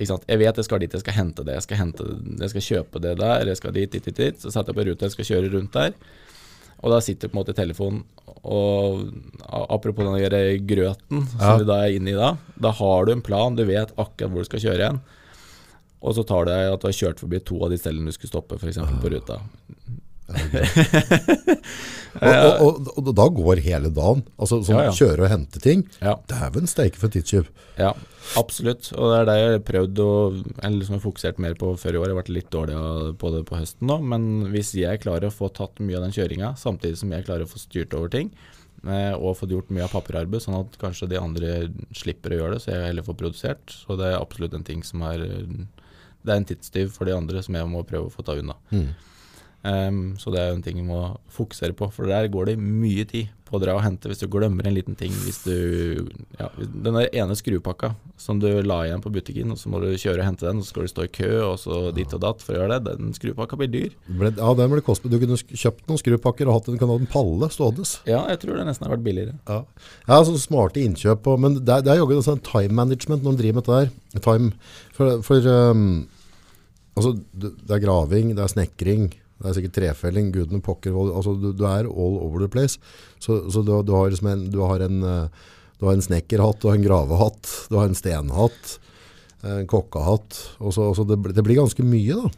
Jeg 0.00 0.38
vet 0.40 0.56
jeg 0.56 0.64
skal 0.64 0.80
dit, 0.80 0.92
jeg 0.96 1.02
skal 1.02 1.16
hente 1.16 1.44
det, 1.44 1.54
jeg 1.58 1.62
skal, 1.66 1.76
hente, 1.82 2.04
jeg 2.40 2.50
skal 2.54 2.64
kjøpe 2.64 3.00
det 3.04 3.14
der, 3.20 3.46
jeg 3.50 3.56
skal 3.58 3.72
dit, 3.76 3.90
dit, 3.92 4.04
dit, 4.08 4.16
dit. 4.16 4.38
Så 4.40 4.48
setter 4.52 4.70
jeg 4.72 4.76
opp 4.78 4.82
en 4.84 4.90
rute, 4.92 5.04
jeg 5.10 5.16
skal 5.16 5.28
kjøre 5.28 5.50
rundt 5.52 5.72
der. 5.76 5.92
Og 6.80 6.94
da 6.94 7.00
sitter 7.04 7.28
på 7.28 7.36
en 7.36 7.40
måte 7.42 7.52
telefonen 7.52 8.04
og 8.40 9.10
Apropos 9.68 10.06
den 10.06 10.30
der 10.32 10.56
grøten 10.64 11.26
som 11.34 11.40
Ja. 11.42 11.56
vi 11.60 11.66
da 11.68 11.76
er 11.84 11.96
inne 11.98 12.14
i 12.14 12.16
da. 12.16 12.30
Da 12.56 12.70
har 12.72 13.04
du 13.04 13.12
en 13.12 13.20
plan, 13.20 13.54
du 13.56 13.64
vet 13.68 13.90
akkurat 13.98 14.30
hvor 14.32 14.40
du 14.40 14.48
skal 14.48 14.60
kjøre 14.64 14.78
igjen. 14.80 15.00
Og 16.00 16.14
så 16.16 16.24
tar 16.24 16.46
det 16.48 16.56
at 16.72 16.80
du 16.80 16.86
har 16.88 16.96
kjørt 16.96 17.20
forbi 17.20 17.42
to 17.44 17.58
av 17.62 17.68
de 17.70 17.76
stedene 17.76 18.06
du 18.08 18.12
skulle 18.16 18.32
stoppe, 18.32 18.56
f.eks. 18.56 18.78
på 19.02 19.10
ruta. 19.12 19.36
Og, 22.20 22.26
og, 22.26 22.62
og, 22.66 22.88
og 23.06 23.10
da 23.14 23.24
går 23.30 23.60
hele 23.62 23.88
dagen, 23.94 24.24
altså 24.42 24.56
sånn 24.66 24.74
Ja, 24.80 24.86
ja. 24.88 24.94
kjøre 24.96 25.22
og 25.24 25.30
hente 25.30 25.60
ting, 25.62 25.84
Ja. 26.02 26.16
dæven 26.28 26.66
steike 26.68 26.98
for 26.98 27.08
tidstyv. 27.14 27.46
Ja, 27.78 27.92
absolutt. 28.36 28.88
Og 28.98 29.12
det 29.12 29.18
er 29.20 29.28
det 29.28 29.36
jeg 29.38 29.52
har 29.54 29.62
prøvd 29.68 30.00
å 30.02 30.08
liksom 30.74 30.96
har 30.96 31.04
fokusert 31.04 31.38
mer 31.38 31.54
på 31.60 31.70
før 31.78 31.94
i 31.94 32.00
år. 32.00 32.08
Jeg 32.10 32.14
har 32.16 32.18
vært 32.18 32.32
litt 32.34 32.50
dårlig 32.50 32.74
på 33.22 33.30
det 33.36 33.44
på 33.48 33.60
høsten 33.60 33.86
nå. 33.88 34.00
Men 34.02 34.26
hvis 34.50 34.72
jeg 34.74 35.00
klarer 35.04 35.30
å 35.30 35.34
få 35.34 35.52
tatt 35.54 35.78
mye 35.78 36.00
av 36.00 36.08
den 36.08 36.16
kjøringa, 36.18 36.50
samtidig 36.60 36.98
som 36.98 37.14
jeg 37.14 37.24
klarer 37.30 37.46
å 37.46 37.52
få 37.52 37.62
styrt 37.62 37.94
over 37.96 38.10
ting, 38.12 38.32
eh, 38.84 39.12
og 39.14 39.38
fått 39.38 39.54
gjort 39.54 39.70
mye 39.70 39.86
av 39.86 39.94
papirarbeid, 39.94 40.42
sånn 40.42 40.58
at 40.58 40.76
kanskje 40.82 41.08
de 41.14 41.20
andre 41.22 41.54
slipper 41.94 42.34
å 42.34 42.40
gjøre 42.42 42.56
det, 42.58 42.64
så 42.66 42.74
jeg 42.74 42.88
heller 42.90 43.06
får 43.06 43.20
produsert. 43.22 43.64
Så 43.86 43.96
det 43.96 44.10
er 44.10 44.18
absolutt 44.18 44.58
en 44.58 44.66
ting 44.66 44.82
som 44.82 45.06
er 45.06 45.22
Det 46.20 46.34
er 46.34 46.36
en 46.42 46.44
tidstyv 46.50 46.90
for 46.92 47.06
de 47.08 47.14
andre 47.16 47.40
som 47.40 47.54
jeg 47.54 47.70
må 47.70 47.86
prøve 47.86 48.10
å 48.10 48.12
få 48.12 48.26
ta 48.26 48.34
unna. 48.36 48.58
Ehm, 49.66 50.14
så 50.16 50.32
det 50.32 50.40
er 50.40 50.48
jo 50.50 50.56
en 50.56 50.64
ting 50.64 50.78
vi 50.80 50.86
må 50.86 51.02
fokusere 51.32 51.76
på, 51.76 51.90
for 51.92 52.08
der 52.08 52.30
går 52.32 52.52
det 52.52 52.60
mye 52.60 53.04
tid 53.08 53.28
på 53.44 53.58
å 53.58 53.60
dra 53.60 53.74
og 53.74 53.82
hente 53.82 54.08
hvis 54.08 54.22
du 54.22 54.28
glemmer 54.30 54.66
en 54.66 54.76
liten 54.76 54.96
ting. 54.96 55.12
Hvis 55.24 55.42
du 55.42 56.06
ja, 56.38 56.48
Den 56.56 56.96
der 56.96 57.10
ene 57.18 57.34
skrupakka 57.36 57.92
som 58.20 58.38
du 58.40 58.46
la 58.62 58.78
igjen 58.86 59.02
på 59.02 59.12
butikken, 59.12 59.50
og 59.52 59.58
så 59.58 59.72
må 59.72 59.80
du 59.82 59.88
kjøre 59.90 60.22
og 60.22 60.28
hente 60.28 60.46
den, 60.46 60.60
og 60.60 60.64
så 60.64 60.72
skal 60.72 60.86
du 60.86 60.92
stå 60.92 61.06
i 61.08 61.12
kø, 61.12 61.30
og 61.48 61.56
så 61.60 61.80
dit 61.96 62.14
og 62.16 62.22
datt 62.22 62.44
for 62.44 62.54
å 62.54 62.60
gjøre 62.62 62.78
det. 62.78 62.94
Den 63.00 63.16
skrupakka 63.16 63.58
blir 63.60 63.72
dyr. 63.72 63.96
Ble, 64.06 64.30
ja, 64.38 64.52
den 64.56 64.72
ble 64.72 64.84
kostbar. 64.86 65.12
Du 65.12 65.18
kunne 65.20 65.40
kjøpt 65.40 65.90
noen 65.90 66.00
skrupakker 66.00 66.48
og 66.48 66.60
hatt 66.60 66.70
en, 66.72 66.80
en 66.96 67.10
palle 67.10 67.50
stående. 67.52 67.88
Ja, 68.08 68.22
jeg 68.32 68.40
tror 68.44 68.60
det 68.60 68.68
nesten 68.68 68.86
har 68.86 68.94
vært 68.94 69.04
billigere. 69.08 69.36
Ja, 69.50 69.64
ja 70.08 70.22
sånn 70.28 70.40
smarte 70.40 70.84
innkjøp. 70.84 71.26
Og, 71.32 71.42
men 71.42 71.58
det 71.58 71.82
det 71.84 71.92
er 71.92 72.00
jaggu 72.00 72.20
sånn 72.24 72.44
time 72.46 72.76
management 72.76 73.24
når 73.24 73.34
man 73.34 73.42
driver 73.42 73.58
med 73.58 73.66
dette 73.66 73.82
der. 73.82 74.24
Time, 74.24 74.54
for, 74.96 75.20
for 75.26 75.50
um, 75.50 75.84
Altså, 76.98 77.14
det 77.32 77.70
er 77.70 77.80
graving, 77.80 78.32
det 78.36 78.42
er 78.44 78.50
snekring, 78.50 79.04
det 79.40 79.48
er 79.48 79.56
sikkert 79.56 79.76
trefelling, 79.78 80.28
gudene 80.34 80.60
pokker, 80.64 80.92
altså, 80.92 81.32
du, 81.40 81.50
du 81.56 81.64
er 81.64 81.88
all 81.88 82.18
over 82.20 82.44
the 82.44 82.50
place. 82.52 82.76
Så, 83.18 83.42
så 83.52 83.64
du, 83.64 83.72
du, 83.86 83.94
har 83.96 84.12
liksom 84.12 84.28
en, 84.28 84.44
du 84.52 84.60
har 84.60 84.84
en, 84.84 85.00
eh, 85.00 85.48
du 85.80 85.86
har 85.88 85.96
en 85.96 86.04
snekkerhatt, 86.04 86.60
du 86.60 86.68
har 86.68 86.76
en 86.76 86.84
gravehatt, 86.84 87.54
du 87.72 87.78
har 87.80 87.88
en 87.88 87.96
stenhatt, 87.96 88.74
en 89.40 89.64
kokkehatt, 89.68 90.36
og 90.60 90.74
så, 90.76 90.92
det, 91.08 91.16
det 91.32 91.44
blir 91.46 91.62
ganske 91.62 91.84
mye 91.86 92.18
da. 92.18 92.32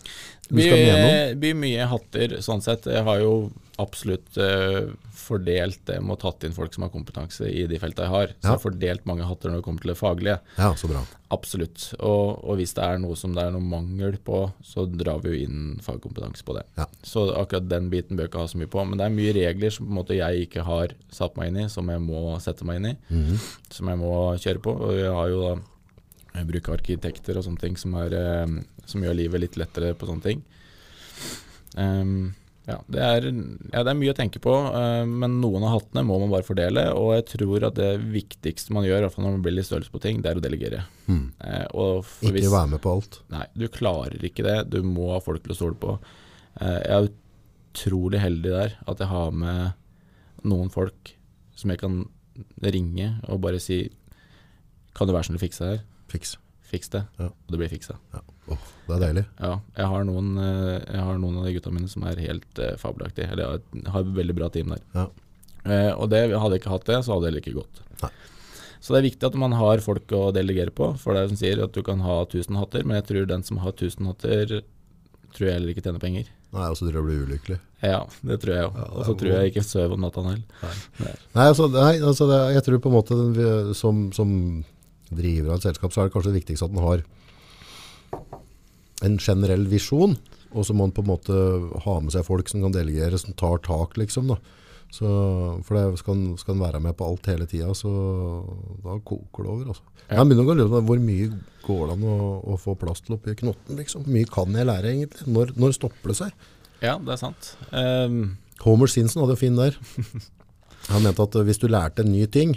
Det 1.32 1.40
blir 1.42 1.58
mye 1.58 1.88
hatter, 1.90 2.36
sånn 2.44 2.62
sett. 2.62 2.86
Jeg 2.86 3.02
har 3.06 3.22
jo 3.22 3.34
absolutt 3.82 4.38
eh, 4.38 4.92
fordelt 5.32 5.80
det 5.88 5.98
med 6.04 6.14
å 6.14 6.20
tatt 6.22 6.46
inn 6.46 6.54
folk 6.56 6.74
som 6.76 6.86
har 6.86 6.92
kompetanse 6.92 7.48
i 7.48 7.64
de 7.70 7.80
felta 7.82 8.06
jeg 8.06 8.12
har. 8.12 8.34
Så 8.36 8.46
jeg 8.46 8.52
har 8.54 8.62
fordelt 8.62 9.08
mange 9.08 9.26
hatter 9.26 9.50
når 9.50 9.60
det 9.60 9.66
kommer 9.66 9.84
til 9.84 9.92
det 9.92 9.98
faglige. 9.98 10.36
Ja, 10.58 10.70
så 10.78 10.90
bra. 10.90 11.02
Absolutt. 11.32 11.88
Og, 11.98 12.42
og 12.44 12.60
hvis 12.60 12.74
det 12.76 12.84
er 12.84 13.02
noe 13.02 13.16
som 13.18 13.34
det 13.36 13.46
er 13.46 13.54
noe 13.54 13.64
mangel 13.64 14.18
på, 14.22 14.44
så 14.66 14.84
drar 14.86 15.22
vi 15.24 15.32
jo 15.32 15.48
inn 15.48 15.80
fagkompetanse 15.82 16.46
på 16.46 16.56
det. 16.58 16.66
Ja. 16.78 16.86
Så 17.06 17.26
akkurat 17.40 17.68
den 17.70 17.90
biten 17.92 18.18
bør 18.18 18.28
jeg 18.28 18.34
ikke 18.34 18.44
ha 18.44 18.52
så 18.52 18.60
mye 18.60 18.72
på. 18.72 18.84
Men 18.86 19.00
det 19.00 19.08
er 19.08 19.16
mye 19.16 19.34
regler 19.38 19.74
som 19.74 19.92
måte 19.98 20.18
jeg 20.18 20.46
ikke 20.46 20.66
har 20.68 20.96
satt 21.12 21.36
meg 21.40 21.52
inn 21.52 21.64
i, 21.64 21.68
som 21.72 21.88
jeg 21.90 22.04
må 22.04 22.24
sette 22.44 22.68
meg 22.68 22.80
inn 22.80 22.92
i. 22.92 22.96
Mhm. 23.12 23.44
Som 23.72 23.92
jeg 23.92 24.02
må 24.04 24.14
kjøre 24.36 24.64
på. 24.64 24.76
Og 24.88 24.96
jeg 25.00 25.14
har 25.18 25.32
jo 25.32 25.44
da 25.46 25.54
jeg 26.32 26.48
bruker 26.48 26.78
arkitekter 26.78 27.36
og 27.36 27.44
sånne 27.44 27.60
ting 27.60 27.74
som, 27.76 27.94
er, 28.00 28.14
eh, 28.16 28.54
som 28.88 29.02
gjør 29.04 29.18
livet 29.18 29.42
litt 29.42 29.58
lettere 29.60 29.92
på 29.98 30.08
sånne 30.08 30.24
ting. 30.24 30.44
Ehm, 31.80 32.32
ja, 32.68 32.76
det 32.94 33.00
er, 33.02 33.24
ja, 33.72 33.82
det 33.82 33.90
er 33.90 33.98
mye 33.98 34.12
å 34.12 34.16
tenke 34.16 34.38
på, 34.42 34.52
eh, 34.70 35.04
men 35.08 35.40
noen 35.42 35.64
av 35.66 35.72
hattene 35.80 36.04
må 36.06 36.18
man 36.22 36.30
bare 36.30 36.46
fordele. 36.46 36.84
Og 36.94 37.12
jeg 37.16 37.26
tror 37.32 37.66
at 37.68 37.74
det 37.78 37.90
viktigste 38.14 38.74
man 38.76 38.86
gjør, 38.86 39.08
når 39.16 39.32
man 39.36 39.42
blir 39.42 39.56
litt 39.56 39.66
størrelse 39.66 39.90
på 39.90 40.00
ting, 40.04 40.20
det 40.22 40.30
er 40.30 40.38
å 40.40 40.44
delegere. 40.44 40.84
Mm. 41.08 41.24
Ikke 41.42 42.32
hvis- 42.36 42.50
være 42.52 42.70
med 42.70 42.82
på 42.84 42.92
alt. 42.94 43.20
Nei, 43.30 43.46
du 43.56 43.66
klarer 43.68 44.18
ikke 44.22 44.44
det. 44.46 44.70
Du 44.70 44.82
må 44.82 45.12
ha 45.12 45.18
folk 45.20 45.42
til 45.42 45.52
å 45.52 45.58
stole 45.58 45.74
på. 45.74 45.98
Eh, 46.60 46.80
jeg 46.86 46.90
er 46.92 47.10
utrolig 47.74 48.20
heldig 48.20 48.50
der 48.52 48.76
at 48.86 48.98
jeg 48.98 49.08
har 49.08 49.30
med 49.32 49.72
noen 50.44 50.70
folk 50.70 51.14
som 51.56 51.70
jeg 51.70 51.78
kan 51.80 52.08
ringe 52.62 53.20
og 53.28 53.40
bare 53.40 53.60
si 53.60 53.90
Kan 54.94 55.06
du 55.08 55.14
være 55.14 55.24
snill 55.24 55.38
å 55.38 55.40
fikse 55.40 55.58
det 55.64 55.68
her? 55.70 55.84
Fiks. 56.12 56.36
Fiks 56.68 56.90
det. 56.92 57.06
Ja. 57.18 57.26
Og 57.30 57.48
det 57.48 57.58
blir 57.58 57.70
fiksa. 57.72 57.94
Ja. 58.12 58.20
Åh, 58.50 58.58
det 58.88 58.94
er 58.96 59.02
deilig. 59.06 59.24
Ja, 59.38 59.52
jeg 59.78 59.86
har 59.92 60.04
noen, 60.08 60.32
eh, 60.42 60.78
jeg 60.88 61.02
har 61.06 61.18
noen 61.22 61.38
av 61.38 61.44
de 61.46 61.52
gutta 61.54 61.70
mine 61.72 61.88
som 61.88 62.02
er 62.08 62.16
helt 62.24 62.58
eh, 62.58 62.74
fabelaktige. 62.80 63.30
Eller 63.30 63.44
jeg 63.44 63.86
har, 63.94 64.00
et- 64.02 64.14
veldig 64.16 64.34
bra 64.34 64.48
team 64.50 64.74
der. 64.74 64.82
Ja. 64.96 65.06
Eh, 65.64 65.92
og 65.94 66.10
det, 66.10 66.24
hadde 66.34 66.56
jeg 66.56 66.62
ikke 66.64 66.74
hatt 66.74 66.84
det, 66.90 66.98
så 67.04 67.14
hadde 67.14 67.22
det 67.22 67.30
heller 67.32 67.44
ikke 67.44 67.58
gått. 67.60 67.82
Nei. 68.02 68.10
Så 68.82 68.90
det 68.90 68.98
er 68.98 69.06
viktig 69.10 69.26
at 69.28 69.38
man 69.38 69.52
har 69.54 69.78
folk 69.78 70.10
å 70.18 70.32
delegere 70.34 70.74
på. 70.74 70.90
For 70.98 71.14
det 71.14 71.22
er 71.22 71.28
som 71.30 71.38
sier 71.38 71.62
at 71.62 71.72
du 71.72 71.82
kan 71.86 72.00
ha 72.02 72.24
1000 72.26 72.58
hatter, 72.58 72.82
men 72.84 72.98
jeg 72.98 73.06
tror 73.12 73.26
den 73.30 73.44
som 73.46 73.60
har 73.62 73.70
1000 73.76 74.06
hatter, 74.10 74.62
tror 75.32 75.46
jeg 75.46 75.54
heller 75.54 75.70
ikke 75.70 75.84
tjener 75.86 76.02
penger. 76.02 76.26
Nei, 76.52 76.66
og 76.68 76.74
så 76.76 76.84
tror 76.90 76.98
jeg 76.98 77.06
blir 77.06 77.22
ulykkelig. 77.28 77.60
Ja, 77.80 78.02
det 78.26 78.40
tror 78.42 78.52
jeg 78.52 78.66
òg. 78.66 78.74
Ja, 78.76 78.88
Og 78.92 79.06
så 79.06 79.14
tror 79.16 79.30
jeg 79.38 79.52
ikke 79.52 79.62
sover 79.64 79.94
om 79.94 80.02
natta 80.02 80.20
heller. 80.26 80.42
Nei, 80.98 81.46
altså, 81.46 81.70
nei, 81.72 81.94
altså 82.02 82.26
det, 82.28 82.40
jeg 82.58 82.64
tror 82.66 82.82
på 82.82 82.90
en 82.90 82.96
måte 82.98 83.16
den, 83.38 83.72
som, 83.78 84.02
som 84.12 84.34
driver 85.14 85.54
av 85.54 85.56
et 85.62 85.68
selskap, 85.70 85.94
så 85.94 86.02
er 86.02 86.10
det 86.10 86.14
kanskje 86.18 86.32
det 86.34 86.40
viktigste 86.42 86.66
at 86.66 86.74
den 86.74 86.82
har 86.84 87.06
en 89.02 89.18
generell 89.18 89.66
visjon, 89.70 90.16
og 90.52 90.66
så 90.68 90.74
må 90.76 90.86
en 90.86 90.94
på 90.94 91.02
en 91.04 91.10
måte 91.12 91.36
ha 91.84 91.94
med 92.02 92.12
seg 92.14 92.26
folk 92.26 92.50
som 92.50 92.62
kan 92.64 92.74
delegere, 92.74 93.18
som 93.18 93.34
tar 93.38 93.62
tak, 93.64 93.96
liksom. 94.00 94.28
Da. 94.32 94.36
Så, 94.92 95.08
for 95.64 95.78
det 95.78 96.00
skal, 96.02 96.18
en, 96.18 96.34
skal 96.36 96.58
være 96.60 96.80
med 96.84 96.92
på 96.98 97.06
alt 97.08 97.28
hele 97.30 97.46
tida, 97.48 97.70
så 97.72 97.88
da 98.84 98.98
koker 99.00 99.46
det 99.46 99.52
over. 99.54 99.70
Altså. 99.72 99.86
Ja. 100.10 100.18
Jeg 100.18 100.28
begynner 100.28 100.50
å 100.52 100.56
lure 100.58 100.72
på 100.74 100.82
hvor 100.90 101.00
mye 101.00 101.30
går 101.64 101.82
det 101.88 101.94
an 101.96 102.04
å, 102.12 102.16
å 102.52 102.58
få 102.60 102.74
plass 102.76 103.00
til 103.00 103.16
oppi 103.16 103.32
knotten, 103.40 103.78
liksom. 103.80 104.04
Hvor 104.04 104.18
mye 104.18 104.28
kan 104.28 104.58
jeg 104.58 104.68
lære, 104.68 104.92
egentlig? 104.92 105.28
Når, 105.32 105.54
når 105.56 105.78
stopper 105.78 106.12
det 106.12 106.18
seg? 106.20 106.46
Ja, 106.84 106.98
det 107.00 107.14
er 107.16 107.22
sant. 107.22 107.54
Um... 107.72 108.36
Homer 108.62 108.90
Sinsen 108.90 109.24
hadde 109.24 109.38
fin 109.40 109.56
der. 109.58 109.74
Han 110.92 111.02
mente 111.06 111.24
at 111.24 111.34
hvis 111.46 111.58
du 111.62 111.66
lærte 111.70 112.04
en 112.04 112.12
ny 112.12 112.26
ting, 112.30 112.52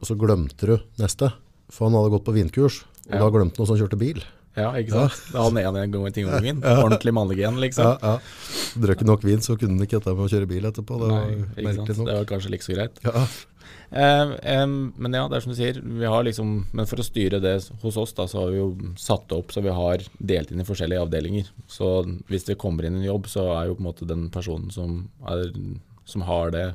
og 0.00 0.08
så 0.08 0.14
glemte 0.16 0.68
du 0.70 0.76
neste, 1.00 1.32
for 1.72 1.88
han 1.88 1.98
hadde 1.98 2.12
gått 2.14 2.28
på 2.28 2.36
vindkurs, 2.36 2.84
og 3.08 3.16
Ja. 3.16 3.24
da 3.24 3.32
glemte 3.34 3.58
han 3.58 3.66
hvordan 3.66 3.74
han 3.76 3.82
kjørte 3.82 3.98
bil. 4.00 4.22
Ja, 4.58 4.72
ikke 4.80 4.96
sant. 4.96 5.20
Ja. 5.34 5.44
han 5.46 5.76
en 5.78 5.92
gang 5.94 6.06
i 6.08 6.14
ting 6.14 6.26
om 6.26 6.34
gangen. 6.34 6.64
Ordentlig 6.64 7.14
mannegen, 7.14 7.60
liksom. 7.62 7.86
Ja, 7.86 7.98
ja. 8.02 8.80
Drakk 8.82 9.04
nok 9.06 9.22
vin, 9.26 9.44
så 9.44 9.54
kunne 9.58 9.78
han 9.78 9.86
ikke 9.86 10.00
dette 10.00 10.16
med 10.16 10.26
å 10.26 10.32
kjøre 10.32 10.50
bil 10.50 10.66
etterpå. 10.70 10.98
Det 10.98 11.12
var 11.12 11.30
Nei, 11.30 11.46
ikke 11.54 11.76
sant. 11.78 11.94
Nok. 11.94 12.10
Det 12.10 12.18
var 12.18 12.28
kanskje 12.34 12.52
like 12.56 12.66
så 12.66 12.74
greit. 12.74 13.00
Ja, 13.06 13.24
Eh, 13.90 14.30
eh, 14.42 14.66
men 14.66 15.14
ja, 15.14 15.24
det 15.28 15.38
er 15.38 15.44
som 15.44 15.52
du 15.52 15.58
sier. 15.58 15.80
Vi 15.82 16.06
har 16.06 16.24
liksom, 16.26 16.52
men 16.72 16.88
for 16.88 17.02
å 17.02 17.06
styre 17.06 17.40
det 17.42 17.56
hos 17.82 17.98
oss, 17.98 18.14
da, 18.16 18.26
så 18.30 18.44
har 18.44 18.52
vi 18.52 18.60
jo 18.60 18.68
satt 19.00 19.26
det 19.30 19.38
opp 19.40 19.50
så 19.54 19.64
vi 19.64 19.74
har 19.74 20.04
delt 20.18 20.52
inn 20.52 20.62
i 20.62 20.68
forskjellige 20.68 21.02
avdelinger. 21.06 21.50
Så 21.70 21.90
hvis 22.30 22.46
det 22.46 22.58
kommer 22.60 22.86
inn 22.86 23.00
en 23.00 23.08
jobb, 23.08 23.26
så 23.30 23.48
er 23.56 23.70
jo 23.70 23.76
på 23.78 23.84
en 23.84 23.90
måte 23.90 24.08
den 24.08 24.28
personen 24.32 24.70
som, 24.74 25.02
er, 25.26 25.50
som 26.08 26.26
har 26.28 26.54
det, 26.54 26.68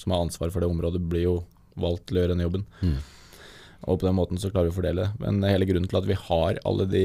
som 0.00 0.14
har 0.14 0.24
ansvar 0.24 0.52
for 0.54 0.64
det 0.64 0.72
området, 0.72 1.04
blir 1.10 1.26
jo 1.26 1.38
valgt 1.78 2.08
til 2.08 2.18
å 2.18 2.24
gjøre 2.24 2.36
den 2.36 2.46
jobben. 2.48 2.66
Og 3.86 4.00
på 4.00 4.06
den 4.08 4.16
måten 4.18 4.38
så 4.42 4.50
klarer 4.50 4.68
vi 4.68 4.74
å 4.74 4.78
fordele 4.80 5.04
det. 5.06 5.10
Men 5.22 5.42
hele 5.46 5.66
grunnen 5.68 5.88
til 5.88 5.98
at 6.00 6.06
vi 6.08 6.16
har 6.18 6.58
alle 6.66 6.86
de 6.90 7.04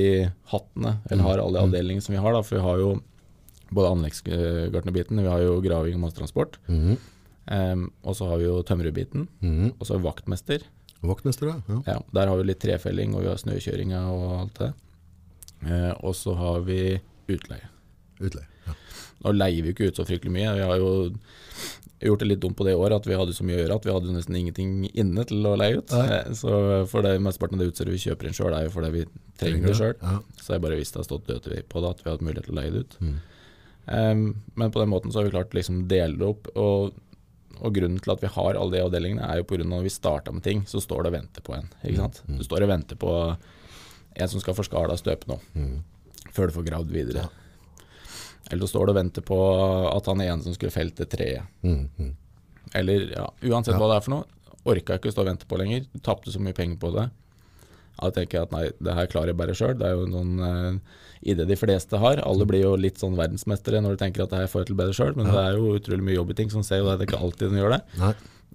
hattene, 0.51 0.95
eller 1.11 1.23
har 1.27 1.41
alle 1.43 1.61
avdelingene 1.61 2.01
som 2.01 2.15
vi 2.15 2.21
har, 2.23 2.33
da, 2.33 2.41
for 2.41 2.57
vi 2.57 2.63
har 2.65 2.77
jo 2.81 2.93
både 3.73 3.91
anleggsgartnerbiten, 3.95 5.21
vi 5.21 5.29
har 5.29 5.41
jo 5.45 5.59
graving 5.61 5.95
og 5.95 6.01
massetransport. 6.07 6.57
-hmm. 6.67 6.97
um, 7.51 7.91
og 8.03 8.15
så 8.15 8.27
har 8.29 8.37
vi 8.37 8.45
jo 8.45 8.61
tømrerbiten, 8.63 9.27
Mhm. 9.41 9.73
og 9.79 9.85
så 9.87 9.97
vaktmester. 10.01 10.61
Vaktmester, 11.01 11.47
ja. 11.47 11.61
ja. 11.67 11.81
Ja, 11.87 11.99
der 12.13 12.27
har 12.27 12.37
vi 12.37 12.43
litt 12.43 12.59
trefelling, 12.59 13.15
og 13.15 13.21
vi 13.21 13.27
har 13.27 13.37
snøkjøringa 13.37 13.99
og 14.11 14.39
alt 14.39 14.59
det. 14.59 14.73
Uh, 15.65 15.93
og 16.03 16.15
så 16.15 16.33
har 16.35 16.59
vi 16.61 16.99
utleie. 17.27 17.69
Utleie. 18.19 18.47
Ja. 18.67 18.73
Nå 19.23 19.31
leier 19.31 19.61
vi 19.63 19.69
jo 19.69 19.73
ikke 19.73 19.87
ut 19.87 19.95
så 19.95 20.05
fryktelig 20.05 20.31
mye. 20.31 20.55
Vi 20.55 20.61
har 20.61 20.77
jo 20.77 21.13
gjort 22.09 22.19
det 22.23 22.27
litt 22.27 22.39
dumt 22.43 22.55
på 22.59 22.65
det 22.67 22.73
i 22.73 22.79
år 22.79 22.95
at 22.95 23.05
vi 23.07 23.15
hadde 23.19 23.33
så 23.35 23.45
mye 23.47 23.57
å 23.57 23.61
gjøre 23.63 23.75
at 23.79 23.85
vi 23.87 23.93
hadde 23.95 24.13
nesten 24.15 24.35
ingenting 24.39 24.71
inne 24.93 25.23
til 25.29 25.45
å 25.47 25.55
leie 25.59 25.77
ut. 25.79 25.91
Nei. 25.93 26.07
Eh, 26.19 26.31
så 26.37 26.53
for 26.91 27.05
det 27.05 27.13
mesteparten 27.23 27.57
av 27.59 27.63
det 27.63 27.69
utstyret 27.71 27.93
vi 27.93 28.01
kjøper 28.05 28.29
inn 28.29 28.37
sjøl, 28.37 28.53
er 28.57 28.65
jo 28.67 28.73
fordi 28.73 28.89
vi 28.95 29.03
trenger 29.39 29.67
det 29.69 29.77
sjøl. 29.79 29.93
Ja. 30.01 30.17
Så 30.41 30.55
jeg 30.55 30.63
bare 30.65 30.79
visste 30.79 30.97
det 30.99 31.03
hadde 31.03 31.11
stått 31.11 31.29
dødt 31.31 31.69
på 31.69 31.83
det, 31.83 31.93
at 31.95 32.03
vi 32.03 32.09
hadde 32.11 32.27
mulighet 32.27 32.49
til 32.49 32.55
å 32.55 32.59
leie 32.61 32.73
det 32.75 32.83
ut. 32.85 32.97
Mm. 33.03 33.15
Um, 33.85 34.21
men 34.55 34.71
på 34.71 34.79
den 34.79 34.89
måten 34.93 35.11
så 35.11 35.19
har 35.19 35.25
vi 35.27 35.33
klart 35.35 35.51
å 35.53 35.57
liksom 35.59 35.81
dele 35.91 36.15
det 36.19 36.27
opp. 36.27 36.47
Og, 36.55 36.93
og 37.59 37.75
grunnen 37.75 37.99
til 38.03 38.13
at 38.15 38.23
vi 38.23 38.31
har 38.35 38.55
alle 38.59 38.77
de 38.77 38.83
avdelingene, 38.83 39.25
er 39.27 39.41
jo 39.41 39.47
pga. 39.49 39.63
når 39.67 39.83
vi 39.87 39.91
starta 39.93 40.31
med 40.31 40.43
ting, 40.43 40.63
så 40.67 40.79
står 40.83 41.03
det 41.03 41.11
og 41.13 41.17
venter 41.19 41.43
på 41.45 41.55
en. 41.57 41.67
Ikke 41.83 41.99
sant? 42.01 42.21
Du 42.27 42.43
står 42.43 42.63
og 42.65 42.71
venter 42.71 42.99
på 42.99 43.13
en 44.13 44.29
som 44.29 44.39
skal 44.43 44.55
få 44.57 44.65
skala 44.67 44.95
støpe 44.99 45.27
noe, 45.27 45.39
Mm. 45.55 45.81
før 46.31 46.47
du 46.47 46.53
får 46.59 46.65
gravd 46.67 46.91
videre. 46.93 47.29
Eller 48.51 48.65
så 48.65 48.73
står 48.73 48.85
du 48.87 48.93
og 48.93 48.99
venter 48.99 49.25
på 49.25 49.37
at 49.89 50.09
han 50.11 50.21
ene 50.21 50.43
som 50.43 50.55
skulle 50.55 50.73
felt 50.73 50.97
det 50.99 51.09
treet. 51.13 51.47
Mm, 51.63 51.87
mm. 51.97 52.13
Eller 52.79 53.05
ja, 53.13 53.27
uansett 53.49 53.75
Ja. 53.75 53.79
hva 53.79 53.91
det 53.91 53.97
er 53.97 54.05
for 54.07 54.15
noe, 54.17 54.25
orka 54.65 54.97
ikke 54.99 55.11
å 55.11 55.15
stå 55.15 55.23
og 55.23 55.29
vente 55.31 55.47
på 55.47 55.59
lenger. 55.59 55.85
Du 55.93 55.99
tapte 56.03 56.31
så 56.33 56.41
mye 56.43 56.55
penger 56.57 56.79
på 56.81 56.91
det. 56.95 57.09
Da 58.01 58.09
tenker 58.11 58.39
jeg 58.39 58.47
at 58.47 58.53
nei, 58.55 58.65
det 58.81 58.93
her 58.97 59.09
klarer 59.11 59.31
jeg 59.31 59.39
bare 59.39 59.55
sjøl. 59.55 59.75
Det 59.77 59.87
er 59.87 59.95
jo 59.95 60.07
noen 60.09 60.31
uh, 60.41 60.99
idé 61.21 61.45
de 61.47 61.57
fleste 61.59 61.99
har. 62.01 62.19
Alle 62.25 62.47
blir 62.49 62.63
jo 62.65 62.75
litt 62.79 62.99
sånn 63.01 63.15
verdensmestere 63.19 63.81
når 63.83 63.95
du 63.95 64.01
tenker 64.01 64.25
at 64.25 64.33
det 64.33 64.41
her 64.43 64.51
får 64.51 64.63
jeg 64.63 64.71
til 64.71 64.79
bedre 64.79 64.97
sjøl, 64.97 65.15
men 65.19 65.29
det 65.29 65.39
er 65.39 65.57
jo 65.59 65.75
utrolig 65.77 66.03
mye 66.07 66.17
jobb 66.17 66.33
i 66.33 66.37
ting, 66.41 66.49
som 66.51 66.65
ser 66.65 66.81
jo 66.81 66.89
det, 66.89 66.97
det 66.99 67.05
er 67.05 67.11
ikke 67.11 67.21
alltid 67.27 67.53
den 67.53 67.61
gjør 67.61 67.75
det. 67.77 67.81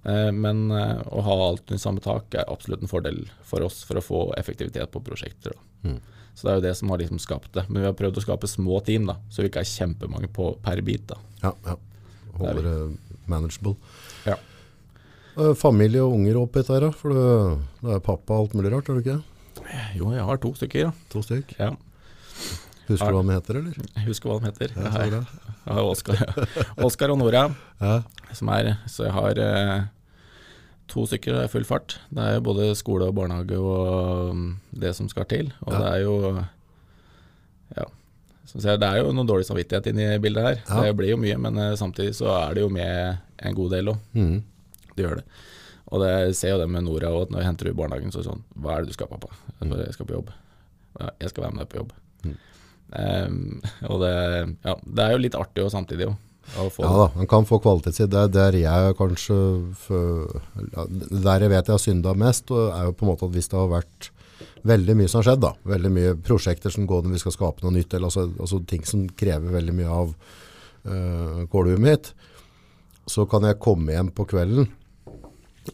Eh, 0.05 0.29
men 0.35 0.65
eh, 0.75 1.01
å 1.11 1.23
ha 1.25 1.37
alt 1.49 1.65
under 1.67 1.81
samme 1.81 2.03
tak 2.03 2.35
er 2.35 2.47
absolutt 2.51 2.83
en 2.85 2.91
fordel 2.91 3.23
for 3.47 3.65
oss 3.65 3.81
for 3.87 3.99
å 3.99 4.03
få 4.03 4.21
effektivitet 4.39 4.91
på 4.93 5.01
prosjekter. 5.03 5.55
Da. 5.55 5.89
Mm. 5.89 5.99
Så 6.39 6.45
det 6.47 6.51
er 6.53 6.59
jo 6.61 6.63
det 6.69 6.73
som 6.79 6.91
har 6.93 7.01
liksom 7.01 7.19
skapt 7.19 7.51
det. 7.57 7.65
Men 7.67 7.81
vi 7.83 7.87
har 7.89 7.95
prøvd 7.99 8.15
å 8.21 8.23
skape 8.23 8.47
små 8.47 8.77
team, 8.87 9.09
da, 9.09 9.17
så 9.29 9.43
vi 9.43 9.49
ikke 9.49 9.59
er 9.65 9.67
kjempemange 9.67 10.29
på 10.31 10.53
per 10.63 10.79
bit. 10.87 11.03
da. 11.11 11.17
Ja, 11.43 11.51
ja. 11.67 11.75
Holder 12.39 12.63
det 12.63 12.75
manageable. 13.27 13.75
Ja. 14.23 14.37
Eh, 15.35 15.51
Familie 15.59 16.01
og 16.05 16.15
unger 16.15 16.39
oppi 16.39 16.61
dette 16.63 16.79
her? 16.79 16.87
For 16.95 17.11
du 17.11 17.91
er 17.91 17.99
pappa 18.05 18.37
og 18.37 18.45
alt 18.47 18.55
mulig 18.55 18.71
rart, 18.71 18.87
er 18.89 18.95
du 18.95 19.03
ikke? 19.03 19.19
Jo, 19.99 20.13
jeg 20.15 20.23
har 20.25 20.39
to 20.39 20.53
stykker, 20.55 20.79
ja. 20.87 20.91
To 21.11 21.21
stykk. 21.25 21.51
ja. 21.59 21.73
Husker 22.89 23.11
du 23.11 23.19
hva 23.19 23.25
de 23.27 23.35
heter, 23.35 23.57
eller? 23.59 23.75
Jeg 23.99 24.05
husker 24.07 24.31
hva 24.31 24.39
de 24.39 24.47
heter. 24.49 24.71
Ja, 24.73 24.89
Jeg 25.03 25.11
har- 25.11 25.27
jeg 25.67 25.75
har 25.75 25.83
Oskar, 25.91 26.47
Oskar 26.87 27.11
og 27.13 27.19
Nora, 27.19 27.43
Ja. 27.81 28.01
som 28.33 28.49
er 28.49 28.77
Så 28.87 29.03
jeg 29.05 29.13
har 29.13 29.37
eh, 29.37 29.83
to 30.89 31.05
stykker 31.09 31.37
er 31.43 31.51
full 31.51 31.65
fart. 31.67 31.97
Det 32.13 32.23
er 32.23 32.37
jo 32.37 32.45
både 32.49 32.69
skole 32.77 33.07
og 33.09 33.15
barnehage 33.17 33.57
og 33.59 34.33
mm, 34.35 34.49
det 34.83 34.93
som 34.97 35.09
skal 35.11 35.27
til. 35.29 35.51
Og 35.65 35.73
Ja. 35.73 35.79
det 35.79 35.89
er 35.93 36.03
jo 36.05 36.15
Ja. 37.77 37.85
Jeg, 38.49 38.79
det 38.81 38.87
er 38.87 38.97
jo 39.03 39.11
noe 39.13 39.27
dårlig 39.29 39.45
samvittighet 39.45 39.91
inni 39.91 40.07
bildet 40.21 40.43
her. 40.43 40.55
Ja. 40.65 40.81
Det 40.87 40.95
blir 40.97 41.11
jo 41.11 41.19
mye, 41.21 41.37
men 41.37 41.57
eh, 41.61 41.75
samtidig 41.77 42.15
så 42.17 42.31
er 42.33 42.55
det 42.57 42.63
jo 42.63 42.69
med 42.73 43.19
en 43.45 43.53
god 43.55 43.69
del 43.75 43.91
òg. 43.93 43.99
Mm. 44.17 44.39
Det 44.95 45.05
gjør 45.05 45.19
det. 45.21 45.25
Og 45.89 46.01
det, 46.01 46.13
ser 46.37 46.55
jo 46.55 46.59
det 46.61 46.69
med 46.69 46.83
Nora 46.85 47.11
òg, 47.13 47.29
når 47.29 47.43
jeg 47.43 47.49
henter 47.49 47.69
i 47.69 47.75
barnehagen, 47.77 48.11
så 48.13 48.19
er 48.19 48.23
det 48.25 48.31
sånn 48.31 48.43
Hva 48.57 48.73
er 48.75 48.81
det 48.85 48.89
du 48.89 48.97
skal, 48.97 49.09
pappa? 49.09 49.29
Jeg, 49.59 49.69
jeg 49.85 49.93
skal 49.93 50.09
på 50.09 50.17
jobb. 50.17 50.31
Jeg 51.21 51.29
skal 51.31 51.45
være 51.45 51.53
med 51.55 51.61
deg 51.63 51.69
på 51.71 51.79
jobb. 51.79 51.93
Mm. 52.25 52.35
Um, 52.89 53.61
og 53.85 54.01
det, 54.01 54.13
ja, 54.65 54.73
det 54.81 55.05
er 55.05 55.13
jo 55.13 55.21
litt 55.21 55.37
artig 55.37 55.63
òg 55.65 55.71
samtidig, 55.73 56.09
jo. 56.09 56.15
Ja 56.57 56.91
da, 56.95 57.07
han 57.15 57.29
kan 57.29 57.47
få 57.47 57.59
kvalitetstid. 57.63 58.11
Det 58.13 58.21
er 58.21 58.31
der 58.33 58.57
jeg 58.59 58.95
kanskje 58.99 59.35
Der 59.89 61.43
jeg 61.45 61.51
vet 61.51 61.69
jeg 61.69 61.75
har 61.75 61.83
synda 61.83 62.15
mest, 62.17 62.51
og 62.51 62.71
er 62.73 62.89
jo 62.89 62.95
på 62.95 63.05
en 63.05 63.11
måte 63.11 63.27
at 63.27 63.35
hvis 63.35 63.51
det 63.51 63.59
har 63.59 63.69
vært 63.71 64.09
veldig 64.67 64.95
mye 64.99 65.09
som 65.11 65.21
har 65.21 65.29
skjedd 65.29 65.43
da. 65.43 65.53
Veldig 65.73 65.91
mye 65.93 66.15
prosjekter 66.25 66.73
som 66.73 66.87
går 66.89 67.05
når 67.05 67.15
vi 67.15 67.21
skal 67.23 67.35
skape 67.35 67.65
noe 67.65 67.75
nytt, 67.75 67.93
eller 67.93 68.09
altså, 68.11 68.27
altså 68.39 68.61
ting 68.67 68.87
som 68.87 69.05
krever 69.19 69.55
veldig 69.55 69.75
mye 69.75 69.99
av 69.99 70.13
uh, 70.13 71.43
kålhuet 71.51 71.83
mitt. 71.83 72.11
Så 73.09 73.25
kan 73.29 73.47
jeg 73.47 73.61
komme 73.63 73.95
hjem 73.95 74.11
på 74.15 74.27
kvelden, 74.29 74.69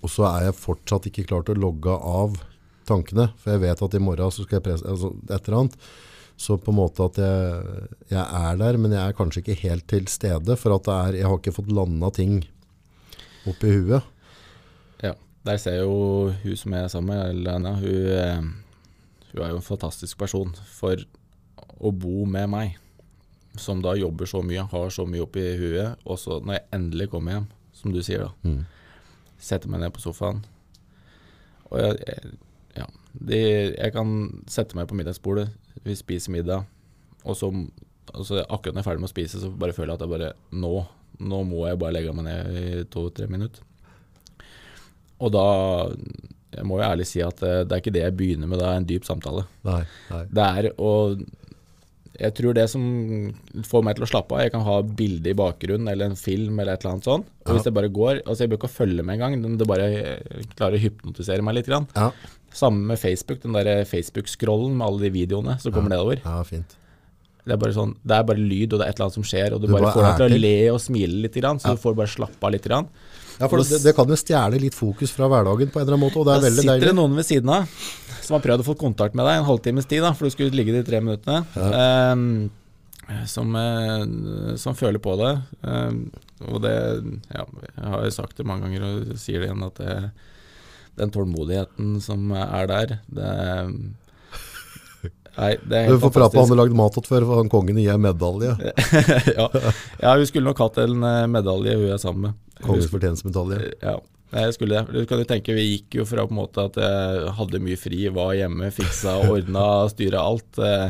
og 0.02 0.12
så 0.12 0.28
er 0.30 0.50
jeg 0.50 0.60
fortsatt 0.60 1.10
ikke 1.10 1.28
klar 1.30 1.46
til 1.46 1.58
å 1.58 1.68
logge 1.68 1.96
av 1.96 2.38
tankene, 2.88 3.32
for 3.42 3.56
jeg 3.56 3.64
vet 3.66 3.82
at 3.82 3.98
i 3.98 4.04
morgen 4.04 4.34
så 4.34 4.46
skal 4.46 4.60
jeg 4.60 4.68
presse, 4.68 4.88
altså 4.88 5.12
et 5.28 5.48
eller 5.48 5.64
annet. 5.64 5.80
Så 6.38 6.58
på 6.60 6.74
en 6.74 6.80
måte 6.82 7.06
at 7.06 7.18
jeg, 7.22 7.86
jeg 8.12 8.24
er 8.24 8.58
der, 8.60 8.78
men 8.82 8.92
jeg 8.92 9.02
er 9.08 9.16
kanskje 9.16 9.42
ikke 9.42 9.60
helt 9.62 9.88
til 9.88 10.08
stede, 10.12 10.58
for 10.60 10.76
at 10.76 10.88
det 10.88 10.96
er, 10.96 11.20
jeg 11.22 11.30
har 11.30 11.40
ikke 11.40 11.56
fått 11.56 11.72
landa 11.72 12.12
ting 12.16 12.42
oppi 13.48 13.72
huet. 13.72 14.04
Ja, 15.04 15.14
der 15.48 15.60
ser 15.62 15.80
jeg 15.80 15.88
jo 15.88 16.34
hun 16.42 16.60
som 16.60 16.76
er 16.76 16.90
sammen 16.92 17.14
med, 17.14 17.40
Lena, 17.46 17.76
hun, 17.80 18.10
eh, 18.12 18.42
hun 19.32 19.44
er 19.46 19.54
jo 19.54 19.62
en 19.62 19.70
fantastisk 19.70 20.20
person 20.20 20.52
for 20.76 21.00
å 21.80 21.92
bo 21.96 22.26
med 22.28 22.50
meg, 22.52 22.80
som 23.60 23.80
da 23.84 23.96
jobber 23.96 24.28
så 24.28 24.44
mye, 24.44 24.68
har 24.72 24.92
så 24.92 25.06
mye 25.08 25.24
oppi 25.24 25.44
huet, 25.60 26.02
og 26.04 26.20
så 26.20 26.42
når 26.44 26.60
jeg 26.60 26.68
endelig 26.76 27.12
kommer 27.14 27.38
hjem, 27.38 27.52
som 27.76 27.96
du 27.96 28.02
sier 28.04 28.28
da, 28.28 28.56
setter 29.40 29.72
meg 29.72 29.84
ned 29.84 29.96
på 29.96 30.04
sofaen, 30.04 30.44
og 31.72 31.80
jeg, 31.80 32.00
jeg, 32.08 32.36
ja, 32.76 32.88
de, 33.16 33.40
jeg 33.72 33.96
kan 33.96 34.12
sette 34.52 34.76
meg 34.78 34.90
på 34.92 34.98
middagsbordet, 35.00 35.48
vi 35.84 35.96
spiser 35.98 36.34
middag, 36.36 36.66
og 37.26 37.38
så, 37.38 37.50
altså, 38.14 38.44
akkurat 38.46 38.76
når 38.76 38.80
jeg 38.80 38.84
er 38.84 38.90
ferdig 38.90 39.04
med 39.04 39.10
å 39.10 39.16
spise, 39.16 39.42
så 39.42 39.50
bare 39.52 39.76
føler 39.76 39.94
jeg 39.94 40.00
at 40.00 40.06
jeg 40.06 40.14
bare, 40.14 40.32
nå, 40.56 40.74
nå 41.26 41.42
må 41.50 41.66
jeg 41.68 41.82
bare 41.82 41.98
legge 41.98 42.14
meg 42.16 42.28
ned 42.30 42.60
i 42.62 42.86
to-tre 42.94 43.28
minutter. 43.32 43.66
Og 45.24 45.32
da 45.32 45.46
jeg 46.56 46.68
må 46.68 46.80
jo 46.80 46.86
ærlig 46.88 47.08
si 47.10 47.24
at 47.24 47.42
eh, 47.46 47.64
det 47.68 47.76
er 47.76 47.84
ikke 47.84 47.96
det 47.96 48.06
jeg 48.06 48.16
begynner 48.20 48.50
med, 48.52 48.62
det 48.62 48.70
er 48.70 48.80
en 48.80 48.88
dyp 48.88 49.08
samtale. 49.08 49.44
Nei, 49.68 49.82
nei. 50.12 50.22
Det 50.32 50.46
er 50.46 50.70
å 50.80 50.92
Jeg 52.16 52.32
tror 52.38 52.56
det 52.56 52.64
som 52.72 52.84
får 53.68 53.82
meg 53.84 53.98
til 53.98 54.06
å 54.06 54.08
slappe 54.08 54.38
av 54.38 54.46
Jeg 54.46 54.54
kan 54.54 54.64
ha 54.64 54.78
bilde 55.02 55.34
i 55.34 55.36
bakgrunnen 55.36 55.90
eller 55.92 56.14
en 56.14 56.16
film 56.20 56.62
eller 56.62 56.78
et 56.78 56.86
eller 56.86 56.94
annet 56.96 57.10
sånt. 57.10 57.28
Og 57.44 57.58
hvis 57.58 57.68
det 57.68 57.74
bare 57.76 57.92
går 57.92 58.22
Altså 58.24 58.46
jeg 58.46 58.54
bør 58.54 58.62
ikke 58.62 58.72
følge 58.72 59.04
med 59.04 59.18
engang, 59.18 59.58
det 59.60 59.68
bare 59.68 59.90
eh, 60.00 60.46
klarer 60.56 60.80
å 60.80 60.86
hypnotisere 60.86 61.44
meg 61.44 61.60
litt. 61.60 61.68
Grann. 61.68 61.90
Ja, 61.98 62.12
Samme 62.56 62.86
med 62.94 63.00
Facebook, 63.02 63.42
den 63.44 63.56
der 63.58 63.84
Facebook-scrollen 63.90 64.78
med 64.80 64.88
alle 64.88 65.06
de 65.08 65.12
videoene 65.12 65.58
som 65.60 65.74
kommer 65.76 65.92
nedover. 65.92 66.22
ja, 66.24 66.40
fint. 66.48 66.78
Det 67.46 67.54
er 67.54 67.60
bare 67.62 67.76
sånn 67.76 67.92
Det 68.02 68.16
er 68.16 68.24
bare 68.26 68.42
lyd, 68.42 68.72
og 68.74 68.80
det 68.80 68.86
er 68.88 68.90
et 68.90 68.96
eller 68.98 69.06
annet 69.06 69.18
som 69.20 69.26
skjer, 69.28 69.54
og 69.54 69.60
du, 69.62 69.68
Du 69.68 69.74
bare 69.76 69.92
får 69.94 70.02
deg 70.08 70.16
til 70.18 70.26
å 70.26 70.40
le 70.42 70.54
og 70.72 70.80
smile 70.82 71.20
litt, 71.28 71.36
grann, 71.38 71.60
så 71.62 71.76
du 71.76 71.82
får 71.84 71.94
bare 72.00 72.10
slappe 72.10 72.48
av 72.48 72.56
litt. 72.56 72.66
Grann. 72.66 72.88
Ja, 73.36 73.50
for 73.52 73.60
det, 73.62 73.82
det 73.84 73.94
kan 73.94 74.10
jo 74.10 74.18
stjele 74.18 74.58
litt 74.64 74.74
fokus 74.74 75.12
fra 75.14 75.28
hverdagen 75.30 75.70
på 75.70 75.78
en 75.78 75.84
eller 75.86 75.98
annen 75.98 76.06
måte, 76.08 76.18
og 76.24 76.26
det 76.26 76.34
er 76.38 76.42
Da 76.42 76.48
veldig 76.48 76.64
sitter 76.66 76.88
det 76.90 76.96
noen 76.98 77.18
ved 77.20 77.28
siden 77.28 77.52
av 77.54 77.68
som 78.26 78.34
har 78.40 78.42
prøvd 78.48 78.64
å 78.64 78.66
få 78.72 78.76
kontakt 78.82 79.14
med 79.14 79.28
deg 79.28 79.38
en 79.42 79.46
halvtimes 79.46 79.86
tid, 79.86 80.02
da, 80.02 80.14
for 80.18 80.26
du 80.26 80.34
skulle 80.34 80.56
ligge 80.58 80.74
de 80.74 80.82
tre 80.88 81.02
minuttene. 81.04 81.44
Ehm, 81.54 82.50
som, 83.30 83.52
eh, 83.60 84.56
som 84.58 84.74
føler 84.74 84.98
på 85.04 85.14
det. 85.20 85.34
Ehm, 85.70 86.00
og 86.50 86.62
det 86.64 86.74
Ja, 87.30 87.46
jeg 87.76 87.92
har 87.94 88.04
jo 88.08 88.10
sagt 88.16 88.38
det 88.38 88.48
mange 88.48 88.66
ganger 88.66 88.88
og 88.88 89.20
sier 89.22 89.44
det 89.44 89.52
igjen, 89.52 89.66
at 89.68 89.76
det, 89.76 90.12
den 91.00 91.12
tålmodigheten 91.14 92.00
som 92.04 92.32
er 92.36 92.72
der, 92.72 92.98
det 93.12 93.30
Nei, 95.36 95.52
det 95.68 95.80
er 95.82 95.92
Du 95.92 96.00
får 96.00 96.14
prate 96.16 96.38
om 96.38 96.46
han 96.46 96.54
har 96.54 96.62
lagd 96.64 96.76
mat 96.80 96.96
til 96.96 97.04
før, 97.10 97.28
for 97.28 97.42
han 97.42 97.52
kongen 97.52 97.80
gir 97.82 98.00
medalje. 98.00 98.54
ja. 99.38 99.48
ja, 100.00 100.14
hun 100.16 100.28
skulle 100.30 100.48
nok 100.48 100.62
hatt 100.64 100.80
en 100.86 101.04
eh, 101.04 101.26
medalje, 101.32 101.76
hun 101.76 101.92
er 101.92 102.02
sammen 102.02 102.30
med. 102.30 102.42
Kongens 102.64 102.88
fortjenstmedalje. 102.94 103.74
Ja, 103.84 103.98
jeg 104.32 104.56
skulle 104.56 104.80
det. 104.80 104.96
Du 104.96 105.10
kan 105.10 105.20
jo 105.20 105.28
tenke, 105.28 105.56
Vi 105.58 105.68
gikk 105.74 106.00
jo 106.00 106.08
fra 106.08 106.24
på 106.24 106.32
en 106.32 106.40
måte 106.40 106.68
at 106.70 106.80
jeg 106.80 107.36
hadde 107.40 107.64
mye 107.68 107.80
fri, 107.80 108.06
var 108.16 108.32
hjemme, 108.38 108.72
fiksa, 108.76 109.20
ordna, 109.34 109.68
styra 109.92 110.24
alt. 110.24 110.62
Eh, 110.64 110.90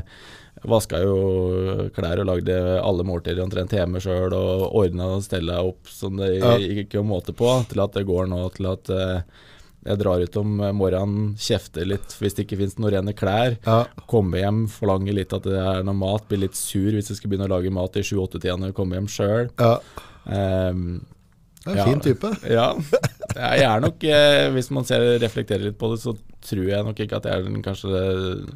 Vaska 0.65 1.01
jo 1.03 1.89
klær 1.93 2.21
og 2.23 2.29
lagde 2.29 2.55
alle 2.79 3.03
måltider 3.05 3.43
omtrent 3.43 3.73
hjemme 3.75 3.99
sjøl, 4.01 4.33
og 4.33 4.77
ordna 4.77 5.11
og 5.17 5.25
stella 5.25 5.59
opp 5.65 5.89
som 5.91 6.17
det 6.21 6.37
gikk 6.39 6.95
jo 6.97 7.03
måte 7.05 7.35
på, 7.37 7.49
til 7.69 7.83
at 7.83 7.97
det 7.97 8.05
går 8.07 8.29
nå 8.31 8.39
til 8.55 8.69
at 8.71 8.93
eh, 8.93 9.43
jeg 9.85 9.99
drar 10.01 10.19
ut 10.23 10.37
om 10.41 10.55
morgenen, 10.73 11.35
kjefter 11.37 11.85
litt 11.85 12.15
hvis 12.19 12.33
det 12.33 12.45
ikke 12.47 12.57
finnes 12.57 12.77
noen 12.79 12.93
rene 12.95 13.13
klær. 13.13 13.57
Ja. 13.65 13.85
Komme 14.09 14.39
hjem, 14.41 14.63
forlange 14.71 15.13
litt 15.13 15.33
at 15.37 15.43
det 15.45 15.59
er 15.61 15.83
noe 15.85 15.93
mat, 15.99 16.25
bli 16.29 16.37
litt 16.41 16.55
sur 16.57 16.91
hvis 16.91 17.11
jeg 17.11 17.17
skal 17.19 17.29
begynne 17.29 17.45
å 17.49 17.53
lage 17.53 17.69
mat 17.73 17.95
i 17.97 18.01
7-8-tida 18.05 18.57
når 18.57 18.71
jeg 18.73 18.77
kommer 18.79 18.97
hjem 18.99 19.11
sjøl. 19.13 19.51
Ja. 19.61 19.75
Um, 20.25 21.05
Det 21.65 21.71
er 21.73 21.77
en 21.77 21.77
Ja. 21.77 21.85
fin 21.85 21.99
type. 22.01 22.29
ja. 22.49 22.67
Jeg 23.35 23.63
er 23.65 23.79
nok, 23.81 24.03
eh, 24.03 24.49
hvis 24.53 24.69
man 24.71 24.85
ser, 24.85 25.01
reflekterer 25.19 25.63
litt 25.65 25.77
på 25.79 25.89
det, 25.91 25.99
så 26.03 26.13
tror 26.45 26.67
jeg 26.69 26.85
nok 26.85 26.99
ikke 27.01 27.17
at 27.17 27.23
jeg 27.25 27.33
er 27.39 27.43
den 27.43 27.63
kanskje 27.65 27.89
det, 27.89 28.53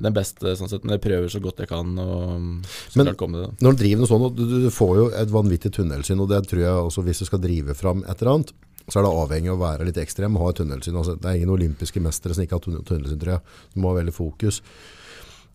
den 0.00 0.14
beste, 0.14 0.54
sånn 0.56 0.70
sett, 0.70 0.84
men 0.86 0.94
jeg 0.96 1.02
prøver 1.04 1.28
så 1.28 1.40
godt 1.42 1.58
jeg 1.60 1.68
kan 1.68 1.90
og 1.98 2.62
så 2.64 2.96
Men- 2.96 3.06
klart 3.10 3.18
komme 3.18 3.42
det. 3.42 3.50
Når 3.60 3.76
du 3.76 3.82
driver 3.82 3.98
noe 3.98 4.06
sånt, 4.12 4.36
du, 4.36 4.44
du 4.62 4.70
får 4.70 4.92
jo 4.96 5.06
et 5.10 5.28
vanvittig 5.34 5.72
tunnelsyn, 5.74 6.20
og 6.22 6.28
det 6.30 6.46
tror 6.48 6.62
jeg 6.62 6.86
også 6.86 7.04
hvis 7.04 7.18
du 7.18 7.24
skal 7.26 7.42
drive 7.42 7.74
fram 7.76 8.04
et 8.08 8.22
eller 8.22 8.32
annet, 8.38 8.52
så 8.88 8.98
er 8.98 9.06
det 9.06 9.12
avhengig 9.12 9.52
av 9.52 9.60
å 9.60 9.62
være 9.62 9.86
litt 9.88 10.00
ekstrem 10.02 10.38
og 10.38 10.46
ha 10.46 10.56
tunnelsyn. 10.58 10.96
Altså, 10.98 11.14
det 11.20 11.28
er 11.28 11.38
ingen 11.38 11.54
olympiske 11.54 12.02
mestere 12.02 12.36
som 12.36 12.46
ikke 12.46 12.58
har 12.58 12.64
tunnelsyn, 12.64 13.20
tror 13.20 13.36
jeg. 13.36 13.54
Du 13.74 13.82
må 13.82 13.92
ha 13.92 14.00
veldig 14.00 14.16
fokus. 14.16 14.62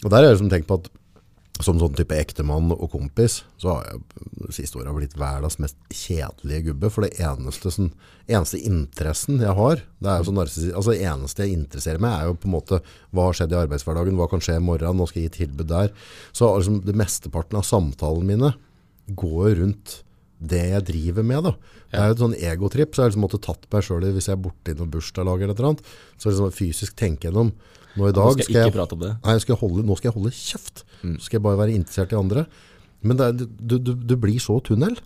Og 0.05 0.09
der 0.13 0.23
er 0.23 0.31
det 0.31 0.39
som 0.41 0.49
tenkt 0.51 0.69
på 0.69 0.79
at 0.79 0.89
som 1.63 1.79
sånn 1.81 1.95
type 1.97 2.13
ektemann 2.13 2.69
og 2.75 2.89
kompis, 2.93 3.39
så 3.57 3.71
har 3.73 3.87
jeg 3.87 4.53
siste 4.53 4.77
året 4.77 4.93
blitt 4.93 5.15
verdens 5.17 5.57
mest 5.61 5.77
kjedelige 5.89 6.67
gubbe. 6.69 6.91
For 6.93 7.05
det 7.05 7.17
eneste, 7.23 7.71
sånn, 7.73 7.89
eneste 8.29 8.61
interessen 8.61 9.41
jeg 9.41 9.55
har, 9.57 9.81
det 10.03 10.11
er 10.11 10.21
jo 10.21 10.27
sånn 10.29 10.41
altså 10.43 10.91
det 10.91 10.99
eneste 11.09 11.45
jeg 11.45 11.57
interesserer 11.57 12.03
meg, 12.03 12.13
er 12.13 12.29
jo 12.29 12.37
på 12.37 12.49
en 12.49 12.55
måte 12.59 12.81
hva 13.09 13.29
har 13.29 13.39
skjedd 13.39 13.55
i 13.55 13.59
arbeidshverdagen, 13.63 14.19
hva 14.19 14.29
kan 14.31 14.43
skje 14.43 14.59
i 14.59 14.65
morgen, 14.67 14.99
nå 14.99 15.09
skal 15.09 15.23
jeg 15.23 15.31
gi 15.31 15.37
tilbud 15.41 15.71
der. 15.71 15.93
Så 16.29 16.51
liksom, 16.59 16.81
det 16.85 16.97
mesteparten 16.97 17.59
av 17.59 17.65
samtalene 17.67 18.29
mine 18.35 18.53
går 19.17 19.57
rundt 19.63 20.01
det 20.39 20.63
jeg 20.69 20.85
driver 20.91 21.25
med. 21.25 21.47
Da. 21.47 21.53
Det 21.91 21.99
er 22.01 22.11
jo 22.11 22.15
et 22.17 22.23
sånn 22.23 22.37
egotripp, 22.37 22.93
så 22.93 23.03
jeg 23.03 23.13
liksom 23.13 23.25
måtte 23.25 23.41
tatt 23.41 23.65
meg 23.73 23.85
selv 23.87 24.05
i 24.05 24.13
hvis 24.15 24.29
jeg 24.29 24.37
er 24.37 24.43
borte 24.43 24.73
i 24.73 24.77
noen 24.77 24.93
bursdagslag 24.93 25.43
eller 25.43 25.55
et 25.55 25.61
eller 25.61 25.71
annet. 25.73 25.91
Så 26.17 26.29
liksom 26.29 26.55
fysisk 26.55 26.97
tenke 26.99 27.29
gjennom, 27.29 27.51
nå 27.97 28.09
i 28.11 28.15
dag 28.15 28.37
skal 28.37 28.59
jeg 28.59 28.71
ikke 28.71 28.77
prate 28.77 28.97
om 28.97 29.03
det. 29.03 29.13
Nei, 29.25 29.37
skal 29.41 29.61
holde, 29.61 29.85
nå 29.87 29.97
skal 29.97 30.11
jeg 30.11 30.17
holde 30.19 30.33
kjeft. 30.37 30.83
Så 31.01 31.17
skal 31.25 31.39
jeg 31.39 31.45
bare 31.47 31.61
være 31.63 31.77
interessert 31.77 32.13
i 32.13 32.19
andre. 32.19 32.45
Men 33.05 33.21
er, 33.21 33.33
du, 33.37 33.77
du, 33.77 33.93
du 33.93 34.17
blir 34.19 34.37
så 34.41 34.59
tunnel. 34.65 34.97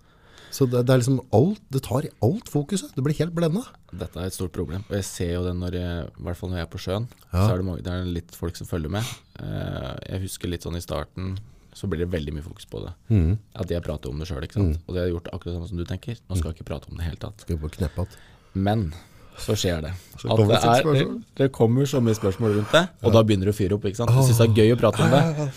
Så 0.51 0.67
det, 0.67 0.81
det 0.83 0.91
er 0.91 0.99
liksom 0.99 1.21
alt, 1.35 1.61
det 1.71 1.79
tar 1.85 2.05
i 2.07 2.11
alt 2.27 2.49
fokuset. 2.51 2.91
Du 2.95 2.99
blir 3.05 3.15
helt 3.21 3.31
blenda. 3.35 3.63
Dette 3.95 4.19
er 4.19 4.27
et 4.27 4.35
stort 4.35 4.51
problem, 4.55 4.83
og 4.89 4.97
jeg 4.97 5.07
ser 5.07 5.31
jo 5.37 5.45
det 5.45 5.53
når 5.55 5.77
jeg, 5.79 6.09
i 6.11 6.25
hvert 6.27 6.39
fall 6.39 6.51
når 6.51 6.59
jeg 6.59 6.67
er 6.67 6.71
på 6.73 6.81
sjøen. 6.83 7.07
Ja. 7.29 7.45
Så 7.45 7.45
er 7.45 7.61
det, 7.61 7.67
mange, 7.69 7.85
det 7.85 7.93
er 7.93 8.11
litt 8.19 8.35
folk 8.35 8.59
som 8.59 8.67
følger 8.67 8.91
med. 8.91 9.13
Eh, 9.39 9.93
jeg 10.09 10.23
husker 10.25 10.51
litt 10.51 10.67
sånn 10.67 10.75
i 10.79 10.83
starten, 10.83 11.37
så 11.81 11.89
blir 11.89 12.03
det 12.03 12.11
veldig 12.13 12.33
mye 12.35 12.45
fokus 12.45 12.67
på 12.69 12.83
det. 12.83 12.91
Mm. 13.09 13.31
At 13.63 13.71
jeg 13.73 13.81
prater 13.85 14.11
om 14.11 14.19
det 14.21 14.29
sjøl, 14.29 14.45
Mm. 14.51 14.75
Og 14.85 14.93
det 14.93 14.99
har 14.99 15.07
jeg 15.07 15.15
gjort 15.15 15.29
akkurat 15.33 15.55
samme 15.55 15.69
som 15.69 15.79
du 15.79 15.85
tenker. 15.89 16.19
Nå 16.29 16.37
skal 16.37 16.51
jeg 16.51 16.59
ikke 16.59 16.67
prate 16.69 16.89
om 16.89 16.97
det 16.97 17.01
i 17.01 17.01
det 17.01 17.09
hele 17.09 17.21
tatt. 17.23 18.17
Men 18.53 18.91
så 19.41 19.55
skjer 19.57 19.81
det. 19.81 19.93
Så 20.19 20.29
At 20.29 20.37
kommer 20.37 20.53
det, 20.53 20.61
det 20.61 20.71
er, 20.71 20.93
det, 20.93 21.21
det 21.39 21.51
kommer 21.55 21.85
så 21.89 22.01
mye 22.03 22.17
spørsmål 22.17 22.57
rundt 22.59 22.73
det, 22.75 22.83
og 23.01 23.15
da 23.15 23.23
begynner 23.25 23.49
du 23.49 23.53
å 23.53 23.57
fyre 23.57 23.77
opp. 23.77 23.87
ikke 23.89 24.01
sant? 24.01 24.11
Du 24.13 24.21
syns 24.27 24.41
det 24.41 24.49
er 24.49 24.59
gøy 24.61 24.75
å 24.75 24.81
prate 24.81 25.05
om 25.05 25.15
det. 25.15 25.53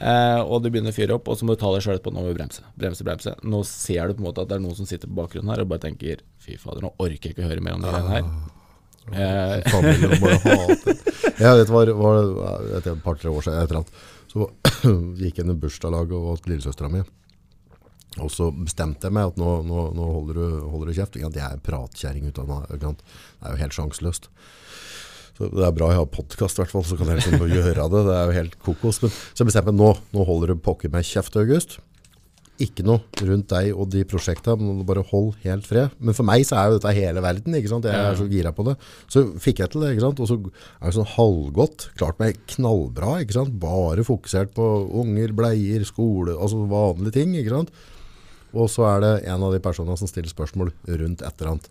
Eh, 0.00 0.40
og 0.40 0.62
du 0.64 0.70
begynner 0.72 0.94
å 0.94 0.96
fyre 0.96 1.16
opp, 1.18 1.26
og 1.28 1.36
så 1.36 1.44
må 1.44 1.56
du 1.56 1.60
ta 1.60 1.72
deg 1.74 1.84
sjøl 1.84 1.98
etterpå. 1.98 2.12
Nå 2.14 2.22
må 2.24 2.30
vi 2.30 2.38
bremse, 2.38 2.64
bremse, 2.80 3.04
bremse. 3.04 3.34
Nå 3.44 3.60
ser 3.68 4.08
du 4.08 4.16
på 4.16 4.22
en 4.22 4.28
måte 4.30 4.46
at 4.46 4.48
det 4.48 4.56
er 4.56 4.62
noen 4.64 4.78
som 4.78 4.88
sitter 4.88 5.10
på 5.10 5.18
bakgrunnen 5.18 5.52
her 5.52 5.60
og 5.60 5.68
bare 5.74 5.84
tenker 5.84 6.22
fy 6.40 6.56
fader, 6.60 6.86
nå 6.86 6.94
orker 6.96 7.28
jeg 7.28 7.36
ikke 7.36 7.44
å 7.44 7.50
høre 7.50 7.66
mer 7.66 7.76
om 7.76 7.84
det 7.84 7.92
greiene 7.92 8.14
her. 8.16 8.30
Eh, 9.10 9.70
Familien 9.74 10.16
bare 10.22 10.38
hater. 10.46 11.04
Jeg 11.40 11.56
vet, 11.56 11.70
var, 11.72 11.90
var, 11.96 12.18
et 12.78 12.88
par-tre 13.04 13.30
år 13.32 13.44
siden, 13.44 13.60
et 13.60 13.70
eller 13.70 13.80
annet, 13.80 14.08
så 14.30 14.46
gikk 15.20 15.40
jeg 15.40 15.44
inn 15.44 15.54
i 15.54 15.58
bursdagslag 15.58 16.14
og 16.14 16.28
var 16.28 16.44
lillesøstera 16.50 16.92
mi. 16.92 17.02
Og 18.18 18.30
så 18.34 18.48
bestemte 18.54 19.06
jeg 19.06 19.14
meg 19.14 19.30
at 19.30 19.36
nå, 19.38 19.50
nå, 19.66 19.82
nå 19.94 20.06
holder, 20.16 20.38
du, 20.38 20.62
holder 20.70 20.90
du 20.90 20.96
kjeft. 20.96 21.18
Jeg 21.20 21.42
er 21.46 21.62
pratkjerring 21.66 22.26
ut 22.26 22.40
av 22.42 22.48
meg. 22.50 22.72
Det 22.72 22.90
er 22.90 23.54
jo 23.54 23.60
helt 23.60 23.76
sjanseløst. 23.76 24.30
Det 25.40 25.62
er 25.64 25.72
bra 25.72 25.88
jeg 25.88 26.02
har 26.02 26.08
podkast, 26.12 26.58
i 26.60 26.66
så 26.68 26.96
kan 26.98 27.08
jeg 27.08 27.20
liksom 27.22 27.46
gjøre 27.48 27.86
det. 27.92 28.00
Det 28.08 28.16
er 28.16 28.26
jo 28.26 28.36
helt 28.36 28.58
kokos. 28.66 28.98
Men, 29.04 29.14
så 29.14 29.40
jeg 29.40 29.52
bestemte 29.52 29.72
meg 29.72 29.80
nå, 29.80 29.92
nå 30.12 30.26
holder 30.28 30.52
du 30.52 30.64
pokker 30.66 30.92
meg 30.92 31.06
kjeft, 31.08 31.38
August. 31.40 31.78
Ikke 32.60 32.84
noe 32.84 33.00
rundt 33.24 33.48
deg 33.48 33.70
og 33.72 33.88
de 33.92 34.02
prosjektene, 34.08 34.82
bare 34.84 35.04
hold 35.08 35.30
helt 35.46 35.64
fred. 35.64 35.94
Men 35.96 36.16
for 36.16 36.28
meg 36.28 36.44
så 36.44 36.58
er 36.60 36.68
jo 36.68 36.76
dette 36.76 36.92
hele 36.96 37.22
verden, 37.24 37.56
ikke 37.56 37.70
sant? 37.72 37.88
Jeg 37.88 37.96
er 37.96 38.18
så 38.18 38.26
gira 38.28 38.52
på 38.52 38.66
det. 38.68 38.74
Så 39.12 39.22
fikk 39.40 39.62
jeg 39.62 39.72
til 39.72 39.84
det, 39.84 39.94
ikke 39.94 40.04
sant? 40.04 40.20
Og 40.20 40.28
så 40.28 40.36
er 40.36 40.84
det 40.84 40.96
sånn 40.98 41.08
halvgodt, 41.14 41.86
klart 42.00 42.20
meg 42.20 42.40
knallbra, 42.52 43.14
ikke 43.24 43.38
sant? 43.38 43.56
Bare 43.62 44.04
fokusert 44.04 44.52
på 44.56 44.66
unger, 45.00 45.32
bleier, 45.36 45.86
skole, 45.88 46.36
altså 46.36 46.66
vanlige 46.68 47.16
ting, 47.16 47.32
ikke 47.40 47.54
sant? 47.54 47.72
Og 48.52 48.68
så 48.68 48.84
er 48.90 49.04
det 49.04 49.14
en 49.30 49.46
av 49.46 49.54
de 49.54 49.62
personene 49.62 49.96
som 49.96 50.10
stiller 50.10 50.32
spørsmål 50.32 50.74
rundt 50.88 51.24
et 51.24 51.40
eller 51.40 51.54
annet. 51.54 51.70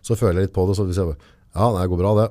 Så 0.00 0.16
føler 0.16 0.40
jeg 0.40 0.48
litt 0.48 0.56
på 0.56 0.64
det, 0.68 0.78
så 0.78 0.86
hvis 0.88 1.00
jeg, 1.02 1.18
ja, 1.52 1.68
det 1.76 1.88
går 1.90 2.00
bra 2.00 2.14
det, 2.22 2.30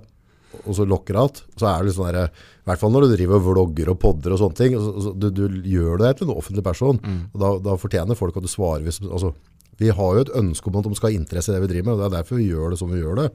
og 0.63 0.73
så 0.75 0.85
lokker 0.89 1.17
alt, 1.21 1.43
så 1.59 1.69
er 1.69 1.79
det 1.79 1.89
litt 1.89 1.97
sånn 1.97 2.09
der, 2.09 2.29
i 2.29 2.69
hvert 2.69 2.81
fall 2.81 2.93
når 2.93 3.05
du 3.05 3.13
driver 3.13 3.37
og 3.37 3.45
vlogger 3.47 3.91
og 3.93 3.99
podder 4.01 4.33
og 4.33 4.41
sånne 4.41 4.57
ting, 4.57 4.77
så, 4.81 4.93
så, 5.05 5.13
du, 5.13 5.29
du 5.29 5.61
gjør 5.69 6.01
det 6.01 6.15
til 6.17 6.29
en 6.29 6.35
offentlig 6.37 6.65
person, 6.65 6.99
og 7.33 7.39
da, 7.43 7.53
da 7.69 7.77
fortjener 7.81 8.17
folk 8.17 8.37
at 8.37 8.45
du 8.45 8.51
svarer 8.51 8.85
hvis, 8.87 9.01
altså, 9.05 9.33
vi 9.79 9.91
har 9.95 10.15
jo 10.15 10.25
et 10.25 10.35
ønske 10.35 10.67
om 10.69 10.79
at 10.79 10.89
de 10.89 10.97
skal 10.97 11.13
ha 11.13 11.19
interesse 11.21 11.53
i 11.53 11.55
det 11.55 11.63
vi 11.63 11.71
driver 11.73 11.87
med, 11.87 11.93
og 11.95 12.01
det 12.01 12.07
er 12.09 12.15
derfor 12.17 12.39
vi 12.41 12.49
gjør 12.49 12.73
det 12.73 12.79
som 12.81 12.89
vi 12.91 12.99
gjør 12.99 13.21
det. 13.21 13.29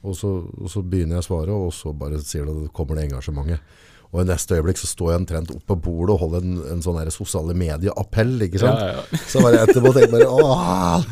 Og 0.00 0.16
så, 0.16 0.28
og 0.44 0.68
så 0.72 0.82
begynner 0.84 1.18
jeg 1.18 1.24
å 1.24 1.28
svare, 1.28 1.56
og 1.56 1.72
så 1.76 1.92
bare 1.96 2.20
sier 2.24 2.48
du, 2.48 2.68
kommer 2.76 2.96
det 2.96 3.06
engasjementet. 3.08 3.78
Og 4.10 4.24
i 4.24 4.26
neste 4.26 4.56
øyeblikk 4.58 4.78
så 4.80 4.88
står 4.90 5.12
jeg 5.12 5.20
omtrent 5.20 5.50
oppe 5.54 5.62
på 5.70 5.74
bordet 5.84 6.16
og 6.16 6.22
holder 6.24 6.42
en, 6.42 6.54
en 6.72 6.80
sånn 6.82 7.10
sosiale 7.14 7.54
medieappell, 7.54 8.32
ikke 8.42 8.58
sant? 8.58 8.80
Ja, 8.82 8.96
ja. 8.96 9.20
Så 9.30 9.42
bare 9.44 9.60
etterpå 9.62 9.92
tenker 9.94 10.10
bare, 10.16 10.26
åh, 10.34 11.04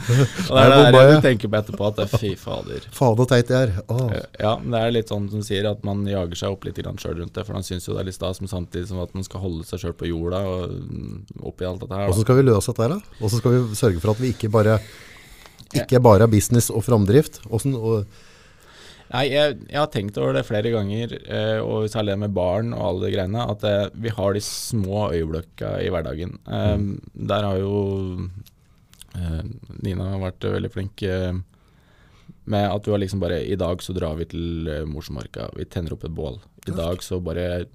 det 0.48 0.64
er 0.64 0.72
det 0.72 0.80
der 0.96 1.10
jeg. 1.12 1.20
tenker 1.28 1.52
på 1.52 1.60
etterpå, 1.60 1.92
at 1.92 2.00
det 2.00 2.06
er 2.08 2.22
fy 2.24 2.32
fader. 2.40 2.88
faen 2.96 3.22
og 3.22 3.30
teit 3.30 3.52
jeg 3.54 3.68
er. 3.68 3.76
Åh. 3.94 4.16
Ja, 4.42 4.56
men 4.58 4.74
det 4.74 4.80
er 4.82 4.96
litt 4.96 5.14
sånn 5.14 5.30
som 5.30 5.46
sier, 5.46 5.70
at 5.70 5.86
man 5.86 6.02
jager 6.10 6.42
seg 6.42 6.56
opp 6.56 6.66
litt 6.66 6.82
sjøl 6.82 7.20
rundt 7.20 7.38
det. 7.38 7.46
For 7.46 7.54
man 7.54 7.66
syns 7.68 7.86
jo 7.86 7.94
det 7.94 8.02
er 8.02 8.10
litt 8.10 8.18
stas, 8.18 8.42
men 8.42 8.50
samtidig 8.50 8.90
som 8.90 8.98
at 9.04 9.14
man 9.14 9.26
skal 9.26 9.46
holde 9.46 9.68
seg 9.68 9.84
sjøl 9.84 9.94
på 9.94 10.10
jorda 10.10 10.42
og 10.50 10.74
mm, 10.74 11.16
oppi 11.52 11.70
alt 11.70 11.84
dette 11.84 12.02
her. 12.02 12.10
Åssen 12.10 12.26
skal 12.26 12.40
vi 12.40 12.48
løse 12.50 12.74
dette 12.74 12.88
her 12.88 12.96
da? 12.96 13.18
Åssen 13.22 13.44
skal 13.44 13.54
vi 13.54 13.78
sørge 13.78 14.02
for 14.02 14.16
at 14.16 14.24
vi 14.24 14.32
ikke 14.34 14.50
bare, 14.50 14.80
ikke 15.70 16.02
bare 16.02 16.26
er 16.26 16.34
business 16.34 16.66
og 16.74 16.82
framdrift? 16.88 17.44
Hvordan, 17.46 17.78
og, 17.78 18.26
Nei, 19.08 19.22
jeg, 19.32 19.54
jeg 19.70 19.78
har 19.80 19.88
tenkt 19.88 20.18
over 20.20 20.34
det 20.36 20.42
flere 20.44 20.68
ganger, 20.74 21.14
eh, 21.32 21.58
og 21.64 21.86
særlig 21.88 22.12
det 22.12 22.20
med 22.26 22.34
barn 22.36 22.74
og 22.76 22.82
alle 22.90 23.06
de 23.06 23.12
greiene, 23.14 23.44
at 23.54 23.62
eh, 23.64 23.86
vi 24.04 24.10
har 24.12 24.34
de 24.36 24.42
små 24.44 25.06
øyeblikka 25.16 25.70
i 25.80 25.88
hverdagen. 25.94 26.34
Eh, 26.44 26.76
Der 27.30 27.46
har 27.48 27.56
jo 27.62 27.70
eh, 29.16 29.40
Nina 29.82 30.10
vært 30.20 30.44
veldig 30.44 30.72
flink 30.74 31.04
med 32.48 32.64
at 32.68 32.84
du 32.84 32.90
har 32.94 33.00
liksom 33.00 33.20
bare 33.20 33.42
I 33.44 33.56
dag 33.60 33.80
så 33.84 33.92
drar 33.96 34.14
vi 34.16 34.24
til 34.28 34.68
Mosmarka, 34.88 35.50
vi 35.56 35.64
tenner 35.68 35.92
opp 35.96 36.04
et 36.08 36.14
bål. 36.16 36.38
I 36.68 36.72
dag 36.76 37.02
så 37.04 37.18
bare 37.20 37.66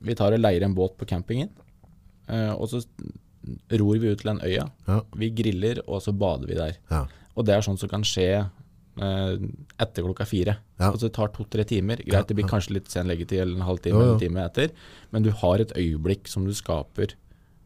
Vi 0.00 0.14
tar 0.16 0.32
og 0.32 0.40
leier 0.40 0.64
en 0.64 0.74
båt 0.76 0.94
på 0.96 1.08
campingen, 1.08 1.50
eh, 2.28 2.52
og 2.52 2.68
så 2.72 2.80
ror 3.80 3.98
vi 4.00 4.12
ut 4.12 4.20
til 4.20 4.30
den 4.34 4.40
øya. 4.44 4.68
Ja. 4.88 5.00
Vi 5.16 5.28
griller, 5.32 5.80
og 5.88 6.00
så 6.04 6.12
bader 6.16 6.46
vi 6.48 6.54
der. 6.60 6.76
ja. 6.90 7.06
Og 7.36 7.46
det 7.46 7.54
er 7.54 7.62
sånt 7.64 7.78
som 7.80 7.88
kan 7.88 8.02
skje 8.04 8.50
etter 8.98 10.02
klokka 10.04 10.26
fire. 10.28 10.56
Ja. 10.80 10.90
Altså 10.90 11.06
det 11.08 11.14
tar 11.16 11.28
to-tre 11.34 11.64
timer. 11.64 11.96
Greit, 12.04 12.26
det 12.28 12.36
blir 12.36 12.48
kanskje 12.50 12.74
litt 12.78 12.90
sen 12.90 13.06
leggetid 13.08 13.40
eller 13.40 13.56
en 13.60 13.66
halvtime 13.68 13.94
jo. 13.96 14.00
eller 14.02 14.14
en 14.18 14.22
time 14.24 14.44
etter, 14.44 14.70
men 15.12 15.22
du 15.22 15.30
har 15.30 15.60
et 15.62 15.72
øyeblikk 15.78 16.28
som 16.28 16.44
du 16.44 16.52
skaper 16.56 17.14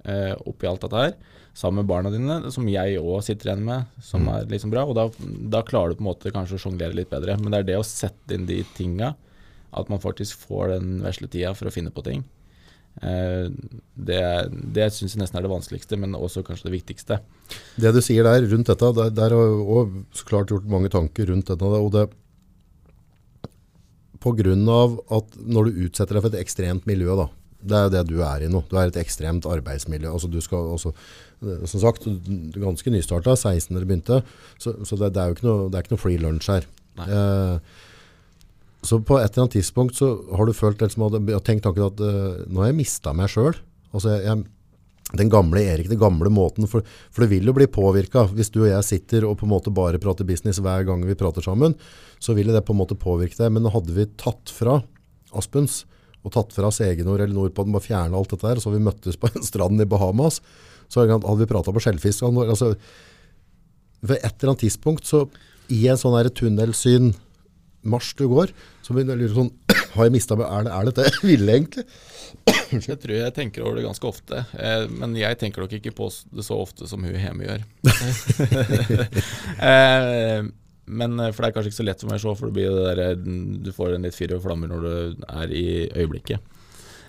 eh, 0.04 0.34
oppi 0.46 0.66
alt 0.68 0.82
dette 0.84 1.00
her, 1.00 1.14
sammen 1.54 1.82
med 1.82 1.88
barna 1.88 2.10
dine, 2.12 2.50
som 2.52 2.66
jeg 2.68 2.98
òg 3.00 3.22
sitter 3.24 3.50
igjen 3.52 3.64
med, 3.64 3.86
som 4.02 4.24
Mm. 4.26 4.32
er 4.36 4.46
liksom 4.50 4.70
bra. 4.70 4.84
Og 4.84 4.94
da, 4.94 5.08
da 5.48 5.62
klarer 5.62 5.90
du 5.90 5.96
på 5.96 6.04
en 6.04 6.10
måte 6.12 6.32
kanskje 6.34 6.58
å 6.58 6.62
sjonglere 6.66 6.94
litt 6.94 7.08
bedre. 7.10 7.38
Men 7.40 7.50
det 7.52 7.58
er 7.60 7.68
det 7.72 7.78
å 7.78 7.84
sette 7.86 8.34
inn 8.34 8.44
de 8.46 8.62
tinga, 8.76 9.14
at 9.72 9.88
man 9.88 9.98
faktisk 10.02 10.38
får 10.46 10.68
den 10.78 11.00
vesle 11.02 11.26
tida 11.28 11.54
for 11.54 11.66
å 11.66 11.72
finne 11.72 11.90
på 11.90 12.02
ting. 12.04 12.24
Eh, 13.02 13.48
det 13.94 14.20
det 14.74 14.88
syns 14.94 15.14
jeg 15.14 15.22
nesten 15.22 15.38
er 15.38 15.46
det 15.46 15.52
vanskeligste, 15.52 15.98
men 15.98 16.14
også 16.14 16.44
kanskje 16.46 16.68
det 16.68 16.76
viktigste. 16.76 17.20
Det 17.80 17.94
du 17.94 18.00
sier 18.04 18.26
der 18.26 18.46
rundt 18.50 18.70
dette, 18.70 18.90
der, 18.98 19.14
der 19.14 19.34
har 19.34 19.48
jeg 19.48 20.04
så 20.14 20.28
klart 20.28 20.52
gjort 20.52 20.68
mange 20.70 20.92
tanker 20.92 21.30
rundt 21.30 21.50
dette. 21.50 21.64
Og 21.64 21.90
det, 21.94 22.08
av 24.24 25.00
at 25.12 25.34
når 25.36 25.66
du 25.68 25.80
utsetter 25.86 26.16
deg 26.16 26.24
for 26.24 26.32
et 26.32 26.40
ekstremt 26.40 26.86
miljø, 26.88 27.12
da, 27.18 27.28
det 27.64 27.76
er 27.76 27.84
jo 27.84 27.92
det 27.92 28.04
du 28.08 28.18
er 28.24 28.44
i 28.44 28.50
nå. 28.52 28.62
Du 28.68 28.76
er 28.76 28.88
i 28.88 28.92
et 28.92 29.00
ekstremt 29.00 29.46
arbeidsmiljø. 29.48 30.10
Altså 30.10 30.28
du 30.28 30.40
skal 30.44 30.70
også, 30.76 30.92
som 31.68 31.80
sagt, 31.80 32.04
du 32.04 32.60
er 32.60 32.64
ganske 32.64 32.92
nystarta, 32.92 33.36
16 33.36 33.74
da 33.74 33.82
du 33.82 33.88
begynte, 33.88 34.22
så, 34.58 34.76
så 34.84 34.96
det, 35.00 35.14
det 35.16 35.22
er 35.22 35.30
jo 35.30 35.36
ikke 35.38 35.48
noe, 35.48 35.66
det 35.68 35.78
er 35.78 35.86
ikke 35.86 35.94
noe 35.96 36.04
free 36.04 36.20
lunch 36.20 36.48
her. 36.52 36.68
Nei. 37.00 37.08
Eh, 37.10 37.82
så 38.84 38.98
på 39.00 39.16
et 39.18 39.30
eller 39.30 39.44
annet 39.44 39.56
tidspunkt 39.56 39.96
så 39.96 40.10
har 40.36 40.46
du 40.46 40.56
følt 40.56 40.82
liksom, 40.82 41.06
har 41.08 41.44
tenkt 41.46 41.64
tanken 41.66 41.86
at 41.86 42.02
uh, 42.04 42.42
nå 42.48 42.62
har 42.62 42.70
jeg 42.70 42.80
mista 42.82 43.14
meg 43.16 43.30
sjøl. 43.32 43.56
Altså, 43.94 44.18
den 45.14 45.30
gamle 45.30 45.62
Erik, 45.62 45.88
den 45.90 46.00
gamle 46.00 46.30
måten, 46.32 46.66
for, 46.70 46.84
for 47.12 47.24
det 47.24 47.30
vil 47.32 47.48
jo 47.48 47.54
bli 47.56 47.68
påvirka. 47.70 48.26
Hvis 48.34 48.50
du 48.52 48.62
og 48.64 48.70
jeg 48.70 48.86
sitter 48.86 49.26
og 49.28 49.38
på 49.40 49.46
en 49.46 49.52
måte 49.54 49.72
bare 49.74 50.00
prater 50.02 50.26
business 50.28 50.60
hver 50.64 50.86
gang 50.88 51.04
vi 51.06 51.16
prater 51.18 51.44
sammen, 51.44 51.76
så 52.18 52.36
vil 52.36 52.52
det 52.52 52.64
på 52.66 52.74
en 52.74 52.80
måte 52.82 52.98
påvirke 52.98 53.38
deg. 53.38 53.52
Men 53.54 53.70
hadde 53.72 53.94
vi 53.94 54.08
tatt 54.20 54.52
fra 54.52 54.80
Aspens 55.34 55.82
og 56.24 56.32
tatt 56.34 56.54
fra 56.56 56.70
Segenord 56.72 57.20
eller 57.20 57.36
Nordpodden, 57.36 57.74
bare 57.74 57.84
fjerna 57.84 58.16
alt 58.16 58.32
dette 58.32 58.48
her, 58.48 58.60
så 58.60 58.70
hadde 58.70 58.80
vi 58.80 58.88
møttes 58.88 59.18
på 59.20 59.28
en 59.32 59.44
strand 59.44 59.82
i 59.84 59.88
Bahamas, 59.88 60.40
så 60.88 61.04
hadde 61.04 61.40
vi 61.40 61.50
prata 61.50 61.72
på 61.74 61.82
skjellfisk. 61.84 62.24
Altså, 62.44 62.74
ved 64.04 64.20
et 64.20 64.32
eller 64.32 64.54
annet 64.54 64.64
tidspunkt, 64.64 65.08
så 65.08 65.26
i 65.72 65.84
en 65.88 66.00
sånn 66.00 66.16
tunnelsyn 66.36 67.12
marsj 67.84 68.14
du 68.18 68.26
går, 68.32 68.52
så 68.84 68.94
begynner 68.94 69.14
jeg 69.14 69.20
å 69.20 69.24
lure 69.24 69.38
sånn, 69.38 69.52
har 69.94 70.08
jeg 70.08 70.14
mistet 70.14 70.40
meg, 70.40 70.48
er, 70.48 70.66
det, 70.66 70.74
er 70.74 70.90
dette 70.90 71.26
ville 71.26 71.56
egentlig? 71.58 71.86
Jeg 72.74 72.98
tror 72.98 73.14
jeg 73.14 73.32
tenker 73.36 73.62
over 73.62 73.78
det 73.78 73.84
ganske 73.84 74.08
ofte, 74.08 74.40
eh, 74.58 74.88
men 74.90 75.12
jeg 75.14 75.36
tenker 75.38 75.62
nok 75.62 75.76
ikke 75.76 75.92
på 75.94 76.08
det 76.34 76.42
så 76.44 76.56
ofte 76.58 76.88
som 76.90 77.04
hun 77.06 77.14
hjemme 77.14 77.46
gjør. 77.46 77.62
eh, 79.70 80.48
men 80.90 81.20
eh, 81.20 81.30
For 81.30 81.44
det 81.44 81.48
er 81.48 81.54
kanskje 81.54 81.70
ikke 81.70 81.78
så 81.78 81.86
lett 81.86 82.02
for 82.02 82.10
meg 82.10 82.18
å 82.18 82.24
se, 82.24 82.34
for 82.40 82.50
det 82.50 82.56
blir 82.58 82.74
det 82.74 82.88
der, 82.88 83.02
eh, 83.04 83.62
du 83.64 83.70
får 83.76 83.94
en 83.94 84.08
litt 84.08 84.16
fyr 84.16 84.34
og 84.36 84.42
flammer 84.44 84.72
når 84.72 84.84
du 84.84 85.24
er 85.28 85.54
i 85.54 85.64
øyeblikket. 85.86 86.52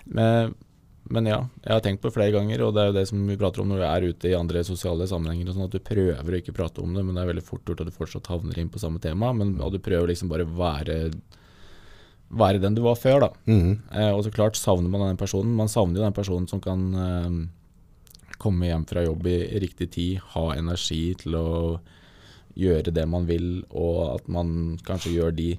Men, 0.05 0.53
men 1.13 1.27
ja, 1.29 1.37
jeg 1.61 1.73
har 1.75 1.81
tenkt 1.85 2.01
på 2.01 2.09
det 2.09 2.15
flere 2.15 2.33
ganger, 2.33 2.63
og 2.65 2.73
det 2.73 2.81
er 2.81 2.87
jo 2.89 2.97
det 2.97 3.05
som 3.11 3.21
vi 3.29 3.37
prater 3.37 3.61
om 3.61 3.69
når 3.69 3.81
vi 3.83 3.87
er 3.89 4.05
ute 4.09 4.29
i 4.31 4.37
andre 4.37 4.63
sosiale 4.65 5.05
sammenhenger, 5.09 5.51
og 5.51 5.57
sånn 5.57 5.67
at 5.67 5.75
du 5.75 5.83
prøver 5.85 6.33
å 6.33 6.39
ikke 6.39 6.55
prate 6.57 6.81
om 6.81 6.95
det, 6.97 7.03
men 7.05 7.17
det 7.17 7.21
er 7.21 7.29
veldig 7.29 7.45
fort 7.45 7.69
gjort 7.69 7.83
at 7.83 7.91
du 7.91 7.97
fortsatt 7.97 8.29
havner 8.31 8.57
inn 8.61 8.71
på 8.73 8.81
samme 8.81 9.01
tema, 9.03 9.29
men 9.37 9.53
ja, 9.59 9.69
du 9.69 9.77
prøver 9.83 10.09
liksom 10.11 10.31
bare 10.31 10.47
være 10.49 10.99
være 12.35 12.59
den 12.63 12.75
du 12.75 12.81
var 12.85 12.97
før, 12.97 13.27
da. 13.27 13.29
Eh, 13.93 14.11
og 14.11 14.23
så 14.25 14.31
klart 14.33 14.57
savner 14.57 14.89
man 14.89 15.03
den 15.05 15.19
personen. 15.19 15.53
Man 15.55 15.69
savner 15.71 16.01
jo 16.01 16.07
den 16.07 16.15
personen 16.17 16.47
som 16.49 16.61
kan 16.63 16.81
eh, 16.97 17.37
komme 18.41 18.65
hjem 18.65 18.85
fra 18.89 19.05
jobb 19.05 19.27
i, 19.29 19.37
i 19.45 19.61
riktig 19.61 19.91
tid, 19.93 20.23
ha 20.33 20.47
energi 20.57 21.13
til 21.21 21.37
å 21.37 21.47
gjøre 22.57 22.93
det 22.95 23.05
man 23.11 23.27
vil, 23.29 23.63
og 23.69 24.15
at 24.15 24.29
man 24.31 24.79
kanskje 24.87 25.13
gjør 25.13 25.35
de 25.37 25.49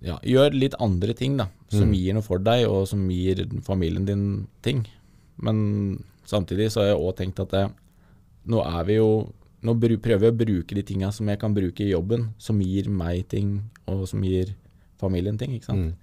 ja, 0.00 0.16
gjør 0.24 0.54
litt 0.56 0.76
andre 0.80 1.12
ting 1.16 1.36
da, 1.36 1.50
som 1.70 1.92
gir 1.94 2.16
noe 2.16 2.26
for 2.26 2.42
deg, 2.42 2.66
og 2.68 2.88
som 2.90 3.02
gir 3.12 3.44
familien 3.66 4.06
din 4.08 4.24
ting. 4.64 4.84
Men 5.40 6.00
samtidig 6.28 6.70
så 6.72 6.82
har 6.82 6.92
jeg 6.92 7.02
òg 7.02 7.12
tenkt 7.18 7.42
at 7.42 7.54
det, 7.54 7.66
nå 8.50 8.64
er 8.64 8.88
vi 8.88 8.98
jo 9.00 9.12
Nå 9.60 9.74
prøver 9.76 10.24
jeg 10.24 10.32
å 10.32 10.36
bruke 10.40 10.72
de 10.72 10.82
tinga 10.88 11.10
som 11.12 11.28
jeg 11.28 11.36
kan 11.36 11.52
bruke 11.52 11.82
i 11.84 11.90
jobben, 11.90 12.30
som 12.40 12.62
gir 12.64 12.86
meg 12.88 13.26
ting, 13.28 13.58
og 13.84 14.06
som 14.08 14.22
gir 14.24 14.54
familien 15.00 15.40
ting. 15.40 15.56
ikke 15.56 15.70
sant? 15.70 15.96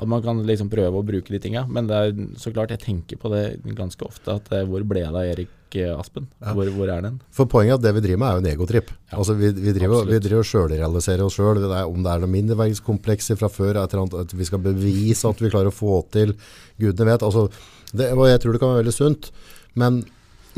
At 0.00 0.08
man 0.08 0.22
kan 0.24 0.40
liksom 0.48 0.70
prøve 0.72 0.96
å 0.96 1.04
bruke 1.04 1.32
de 1.32 1.40
tinga. 1.42 1.66
Men 1.68 1.88
det 1.88 1.96
er 1.96 2.12
så 2.40 2.52
klart, 2.54 2.72
jeg 2.72 2.80
tenker 2.82 3.20
på 3.20 3.30
det 3.32 3.44
ganske 3.76 4.04
ofte. 4.06 4.38
at 4.38 4.52
eh, 4.54 4.66
Hvor 4.68 4.84
ble 4.88 5.02
det 5.04 5.10
av 5.10 5.24
Erik 5.24 5.50
Aspen? 5.70 6.26
Aspen? 6.40 6.56
Hvor, 6.56 6.70
hvor 6.74 6.90
er 6.90 7.04
den? 7.04 7.18
For 7.34 7.46
poenget 7.50 7.76
er 7.76 7.78
at 7.78 7.84
det 7.84 7.92
vi 7.98 8.04
driver 8.08 8.22
med 8.22 8.28
er 8.28 8.38
jo 8.38 8.42
en 8.42 8.52
egotripp. 8.52 8.88
Altså 9.14 9.36
vi, 9.38 9.52
vi 9.54 9.74
driver, 9.76 10.08
vi 10.08 10.18
driver 10.18 10.42
og 10.42 10.48
sjølrealiserer 10.48 11.26
oss. 11.26 11.36
Er, 11.38 11.84
om 11.84 12.00
det 12.02 12.14
er 12.14 12.24
noen 12.24 12.34
mindreverdighetskomplekser 12.34 13.38
fra 13.38 13.50
før, 13.52 13.82
at 13.84 14.34
vi 14.34 14.48
skal 14.48 14.64
bevise 14.64 15.28
at 15.28 15.42
vi 15.42 15.52
klarer 15.52 15.70
å 15.70 15.76
få 15.76 16.00
til, 16.10 16.34
gudene 16.80 17.12
vet. 17.12 17.26
Altså, 17.26 17.46
det, 17.92 18.10
og 18.16 18.26
jeg 18.30 18.42
tror 18.42 18.56
det 18.56 18.62
kan 18.62 18.72
være 18.72 18.82
veldig 18.82 18.96
sunt. 18.96 19.30
Men, 19.78 20.02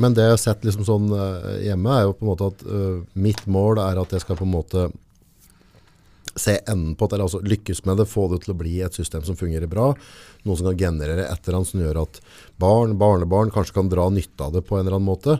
men 0.00 0.16
det 0.16 0.24
jeg 0.24 0.36
har 0.36 0.42
sett 0.46 0.64
liksom 0.64 0.86
sånn 0.88 1.12
eh, 1.12 1.64
hjemme 1.68 1.98
er 1.98 2.06
jo 2.06 2.16
på 2.16 2.24
en 2.24 2.32
måte 2.32 2.48
at 2.54 2.62
uh, 2.64 3.02
mitt 3.12 3.42
mål 3.50 3.82
er 3.82 4.00
at 4.00 4.14
jeg 4.14 4.24
skal 4.24 4.38
på 4.38 4.48
en 4.48 4.54
måte 4.54 4.86
se 6.36 6.58
enden 6.66 6.94
på 6.96 7.06
det, 7.08 7.16
eller 7.16 7.26
altså 7.28 7.40
lykkes 7.44 7.84
med 7.84 7.98
det, 8.00 8.06
få 8.08 8.28
det 8.32 8.42
til 8.44 8.54
å 8.54 8.58
bli 8.58 8.80
et 8.82 8.94
system 8.96 9.22
som 9.26 9.36
fungerer 9.36 9.68
bra, 9.68 9.90
noe 10.44 10.56
som 10.56 10.66
kan 10.70 10.78
generere 10.80 11.26
et 11.28 11.42
eller 11.48 11.58
annet 11.60 11.68
som 11.72 11.80
gjør 11.82 12.02
at 12.02 12.20
barn, 12.62 12.94
barnebarn 13.00 13.50
kanskje 13.52 13.74
kan 13.80 13.88
dra 13.92 14.08
nytte 14.10 14.46
av 14.46 14.52
det 14.56 14.64
på 14.64 14.78
en 14.78 14.86
eller 14.86 14.96
annen 14.98 15.10
måte. 15.10 15.38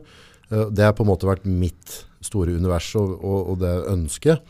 Eh, 0.51 0.67
Det 0.71 0.85
har 0.85 0.93
på 0.93 1.05
en 1.07 1.13
måte 1.13 1.29
vært 1.29 1.47
mitt 1.49 2.03
store 2.23 2.55
univers 2.55 2.91
og, 3.01 3.17
og, 3.25 3.39
og 3.55 3.59
det 3.65 3.73
ønsket. 3.91 4.43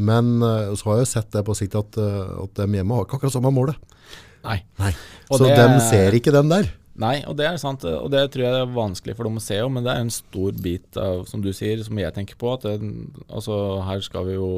Men 0.00 0.42
eh, 0.42 0.74
så 0.76 0.92
har 0.92 1.00
jeg 1.02 1.10
sett 1.14 1.30
det 1.32 1.44
på 1.44 1.56
sikt 1.58 1.74
at, 1.80 1.96
eh, 2.00 2.34
at 2.44 2.54
de 2.60 2.68
hjemme 2.78 2.94
har 2.96 3.04
ikke 3.08 3.18
akkurat 3.18 3.34
samme 3.34 3.52
målet. 3.52 3.76
Nei. 4.44 4.60
Nei. 4.80 4.92
Så 5.28 5.42
det- 5.44 5.56
de 5.56 5.80
ser 5.88 6.12
ikke 6.16 6.32
den 6.32 6.48
der. 6.48 6.70
Nei, 7.00 7.22
og 7.24 7.36
det 7.38 7.46
er 7.48 7.56
sant, 7.56 7.84
og 7.84 8.10
det 8.12 8.26
tror 8.32 8.42
jeg 8.44 8.52
er 8.60 8.72
vanskelig 8.76 9.14
for 9.16 9.24
dem 9.24 9.36
å 9.38 9.40
se 9.40 9.56
òg, 9.56 9.70
men 9.72 9.84
det 9.84 9.92
er 9.94 10.00
en 10.02 10.10
stor 10.12 10.52
bit 10.52 10.96
av, 11.00 11.22
som 11.30 11.40
du 11.40 11.48
sier, 11.56 11.80
som 11.82 11.96
jeg 11.96 12.12
tenker 12.12 12.36
på, 12.36 12.50
at 12.52 12.66
det, 12.66 12.74
altså, 13.32 13.54
her 13.86 14.00
skal 14.04 14.26
vi 14.26 14.34
jo 14.34 14.48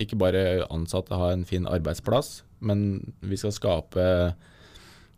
ikke 0.00 0.18
bare 0.20 0.64
ansatte 0.72 1.18
ha 1.18 1.32
en 1.32 1.44
fin 1.48 1.66
arbeidsplass, 1.68 2.42
men 2.60 3.12
vi 3.20 3.36
skal 3.40 3.52
skape 3.52 4.06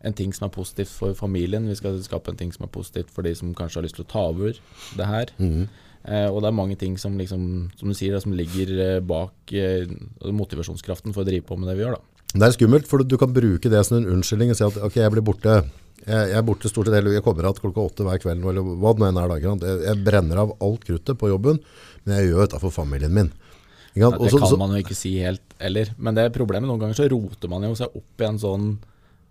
en 0.05 0.13
ting 0.13 0.33
som 0.35 0.47
er 0.47 0.53
positivt 0.53 0.91
for 0.91 1.17
familien, 1.17 1.69
vi 1.69 1.77
skal 1.77 1.97
skape 2.03 2.31
en 2.31 2.37
ting 2.39 2.51
som 2.53 2.67
er 2.67 2.73
positivt 2.73 3.13
for 3.13 3.25
de 3.25 3.33
som 3.37 3.55
kanskje 3.57 3.79
har 3.79 3.87
lyst 3.87 3.97
til 3.99 4.05
å 4.05 4.11
ta 4.11 4.25
over 4.33 4.59
det 4.99 5.07
her. 5.09 5.31
Eh, 6.05 6.27
og 6.29 6.43
det 6.43 6.49
er 6.51 6.59
mange 6.59 6.77
ting 6.77 6.99
som 7.01 7.15
liksom, 7.17 7.45
som 7.79 7.89
du 7.89 7.95
sier, 7.97 8.13
da, 8.13 8.21
som 8.21 8.35
ligger 8.37 8.73
eh, 8.75 8.99
bak 9.01 9.53
eh, 9.57 9.87
motivasjonskraften 10.29 11.15
for 11.15 11.23
å 11.23 11.29
drive 11.29 11.47
på 11.47 11.57
med 11.57 11.71
det 11.71 11.79
vi 11.79 11.85
gjør. 11.85 11.97
da. 11.97 12.21
Det 12.35 12.45
er 12.45 12.53
skummelt, 12.53 12.87
for 12.89 13.01
du 13.01 13.17
kan 13.17 13.33
bruke 13.33 13.71
det 13.71 13.81
som 13.87 13.97
en 13.97 14.11
unnskyldning 14.17 14.51
og 14.53 14.59
si 14.59 14.67
at 14.67 14.77
ok, 14.85 14.99
jeg 14.99 15.13
blir 15.15 15.25
borte. 15.25 15.55
Jeg, 16.03 16.29
jeg 16.29 16.37
er 16.37 16.45
borte 16.45 16.69
stort 16.69 16.89
sett 16.89 16.97
hele 16.99 17.15
Jeg 17.15 17.23
kommer 17.25 17.47
igjen 17.47 17.61
klokka 17.63 17.87
åtte 17.87 18.05
hver 18.05 18.21
kveld, 18.21 18.43
eller 18.51 18.75
hva 18.83 18.91
det 18.93 19.01
nå 19.01 19.07
enn 19.09 19.21
er. 19.63 19.85
jeg 19.87 20.03
brenner 20.05 20.43
av 20.43 20.53
alt 20.61 20.85
kruttet 20.85 21.17
på 21.17 21.31
jobben, 21.31 21.61
men 22.03 22.19
jeg 22.19 22.29
gjør 22.29 22.43
dette 22.43 22.61
for 22.61 22.75
familien 22.75 23.15
min. 23.15 23.31
Ja, 23.95 24.09
det 24.11 24.29
kan 24.31 24.47
så- 24.47 24.57
man 24.59 24.71
jo 24.75 24.83
ikke 24.83 24.95
si 24.95 25.17
helt 25.23 25.41
heller. 25.59 25.87
Men 25.97 26.15
det 26.15 26.25
er 26.25 26.29
problemet 26.35 26.67
noen 26.67 26.79
ganger 26.79 26.95
så 26.95 27.09
roter 27.09 27.47
man 27.49 27.63
jo 27.63 27.73
seg 27.75 27.95
opp 27.95 28.21
i 28.21 28.25
en 28.25 28.37
sånn 28.37 28.77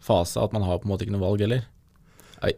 fase 0.01 0.43
at 0.43 0.53
man 0.53 0.63
har 0.63 0.79
på 0.79 0.85
en 0.87 0.93
måte 0.93 1.03
ikke 1.05 1.13
noe 1.13 1.21
valg 1.31 1.41
heller. 1.41 1.65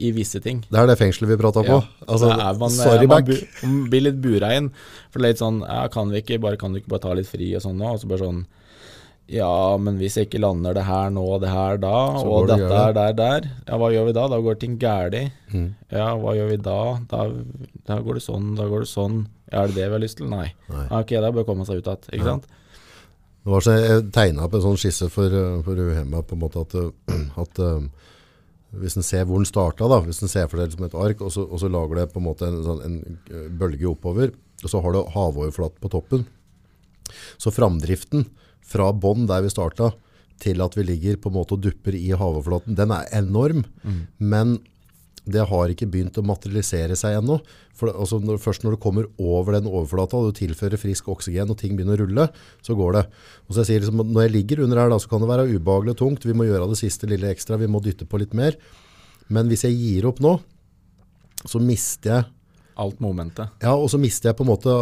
i 0.01 0.11
visse 0.11 0.41
ting. 0.43 0.65
Det 0.69 0.79
er 0.81 0.87
det 0.89 0.99
fengselet 0.99 1.29
vi 1.29 1.37
prata 1.37 1.63
på. 1.63 1.77
Ja, 1.79 2.07
Altså, 2.09 2.59
man, 2.59 2.71
sorry, 2.71 3.07
man 3.07 3.25
back. 3.25 3.29
man 3.63 3.89
blir 3.89 4.03
litt 4.03 4.21
bura 4.21 4.49
inn. 4.57 4.73
For 5.13 5.21
det 5.21 5.25
er 5.25 5.29
litt 5.29 5.39
sånn 5.39 5.61
ja, 5.63 5.87
kan, 5.87 6.11
vi 6.11 6.23
ikke 6.23 6.41
bare, 6.41 6.57
kan 6.57 6.73
du 6.73 6.81
ikke 6.81 6.89
bare 6.89 7.01
ta 7.05 7.13
litt 7.15 7.29
fri 7.29 7.55
og 7.55 7.63
sånn 7.63 7.77
nå? 7.79 7.93
Og 7.93 8.01
så 8.01 8.09
bare 8.09 8.19
sånn 8.19 8.47
Ja, 9.27 9.75
men 9.83 9.97
hvis 9.99 10.15
jeg 10.15 10.29
ikke 10.29 10.39
lander 10.39 10.77
det 10.77 10.85
her 10.87 11.09
nå 11.11 11.23
og 11.35 11.41
det 11.43 11.51
her 11.51 11.81
da, 11.83 11.95
Så 12.15 12.29
og 12.31 12.45
dette 12.47 12.69
er 12.71 12.93
der, 12.95 13.15
der, 13.19 13.49
ja, 13.67 13.79
hva 13.81 13.89
gjør 13.91 14.05
vi 14.07 14.13
da? 14.15 14.27
Da 14.31 14.39
går 14.45 14.59
ting 14.61 14.77
galt. 14.79 15.17
Mm. 15.51 15.73
Ja, 15.91 16.13
hva 16.21 16.35
gjør 16.37 16.53
vi 16.53 16.59
da? 16.63 16.79
da? 17.11 17.25
Da 17.89 17.97
går 18.07 18.21
det 18.21 18.23
sånn, 18.23 18.53
da 18.59 18.69
går 18.71 18.85
det 18.85 18.91
sånn. 18.93 19.25
Ja, 19.51 19.65
er 19.65 19.73
det 19.73 19.81
det 19.81 19.89
vi 19.89 19.97
har 19.97 20.05
lyst 20.05 20.21
til? 20.21 20.31
Nei. 20.31 20.53
Nei. 20.71 20.85
Ja, 20.87 21.01
Ok, 21.01 21.17
da 21.25 21.33
bør 21.35 21.49
komme 21.49 21.67
seg 21.67 21.83
ut 21.83 21.91
igjen, 21.91 22.07
ikke 22.15 22.29
sant? 22.29 22.47
Det 23.47 23.53
var 23.55 23.63
så 23.63 23.75
jeg 23.79 24.07
tegna 24.15 24.47
opp 24.47 24.57
en 24.59 24.65
sånn 24.65 24.79
skisse 24.79 25.11
for, 25.11 25.31
uh, 25.31 25.59
for 25.67 25.79
Uhemma 25.79 26.23
på 26.27 26.35
en 26.35 26.43
måte 26.43 26.63
at, 26.63 26.79
uh, 26.79 27.35
at 27.43 27.61
uh, 27.63 28.09
hvis 28.79 28.99
en 28.99 29.07
ser 29.07 29.27
hvor 29.27 29.43
den 29.43 29.47
starta, 29.51 29.91
da, 29.91 30.01
hvis 30.07 30.23
en 30.23 30.31
ser 30.31 30.49
for 30.51 30.63
seg 30.63 30.75
som 30.75 30.87
et 30.87 30.97
ark, 31.03 31.23
og 31.23 31.35
så, 31.35 31.45
og 31.47 31.63
så 31.63 31.71
lager 31.71 32.01
det 32.03 32.09
på 32.15 32.23
en 32.23 32.27
måte 32.27 32.47
en, 32.47 32.63
sånn, 32.67 32.83
en 32.87 33.55
bølge 33.59 33.91
oppover, 33.91 34.35
og 34.63 34.71
så 34.71 34.83
har 34.83 34.95
du 34.95 35.05
havoverflaten 35.15 35.83
på 35.83 35.95
toppen. 35.95 36.27
Så 37.39 37.53
framdriften 37.55 38.27
fra 38.67 38.91
bånn 38.93 39.29
der 39.31 39.45
vi 39.47 39.53
starta, 39.53 39.93
til 40.43 40.61
at 40.61 40.75
vi 40.77 40.85
ligger 40.85 41.17
på 41.21 41.31
en 41.31 41.39
måte 41.39 41.57
og 41.57 41.63
dupper 41.65 41.97
i 41.97 42.11
havoverflaten, 42.13 42.77
den 42.77 42.93
er 42.93 43.07
enorm. 43.17 43.65
Men 44.19 44.59
det 45.27 45.43
har 45.51 45.71
ikke 45.73 45.89
begynt 45.91 46.19
å 46.21 46.23
materialisere 46.27 46.95
seg 46.99 47.17
ennå. 47.19 47.41
For 47.77 47.91
altså 47.91 48.21
når, 48.23 48.39
først 48.39 48.63
når 48.63 48.77
du 48.77 48.83
kommer 48.83 49.09
over 49.19 49.57
den 49.57 49.67
overflata 49.67 50.21
og 50.21 50.31
du 50.31 50.39
tilfører 50.39 50.79
frisk 50.79 51.09
oksygen 51.11 51.51
og 51.51 51.59
ting 51.59 51.75
begynner 51.75 51.99
å 51.99 52.05
rulle, 52.05 52.29
så 52.63 52.77
går 52.79 52.99
det. 52.99 53.05
Og 53.47 53.57
så 53.57 53.65
jeg 53.65 53.71
sier 53.71 53.83
liksom, 53.83 54.05
Når 54.07 54.27
jeg 54.27 54.35
ligger 54.37 54.63
under 54.65 54.83
her, 54.83 54.93
da, 54.93 55.01
så 55.03 55.11
kan 55.11 55.25
det 55.25 55.31
være 55.33 55.49
ubehagelig 55.51 55.97
og 55.97 55.99
tungt. 55.99 56.29
Vi 56.29 56.37
må 56.37 56.47
gjøre 56.47 56.71
det 56.71 56.79
siste 56.79 57.11
lille 57.11 57.33
ekstra. 57.33 57.59
Vi 57.59 57.71
må 57.71 57.83
dytte 57.83 58.07
på 58.07 58.23
litt 58.23 58.37
mer. 58.39 58.55
Men 59.27 59.51
hvis 59.51 59.67
jeg 59.67 59.75
gir 59.75 60.07
opp 60.07 60.23
nå, 60.23 60.37
så 61.47 61.61
mister 61.63 62.13
jeg 62.13 62.31
Alt 62.77 63.01
momentet. 63.01 63.49
ja, 63.65 63.73
og 63.73 63.89
så 63.89 63.99
mister 64.01 64.31
jeg 64.31 64.37
på 64.37 64.45
en 64.45 64.51
måte 64.53 64.73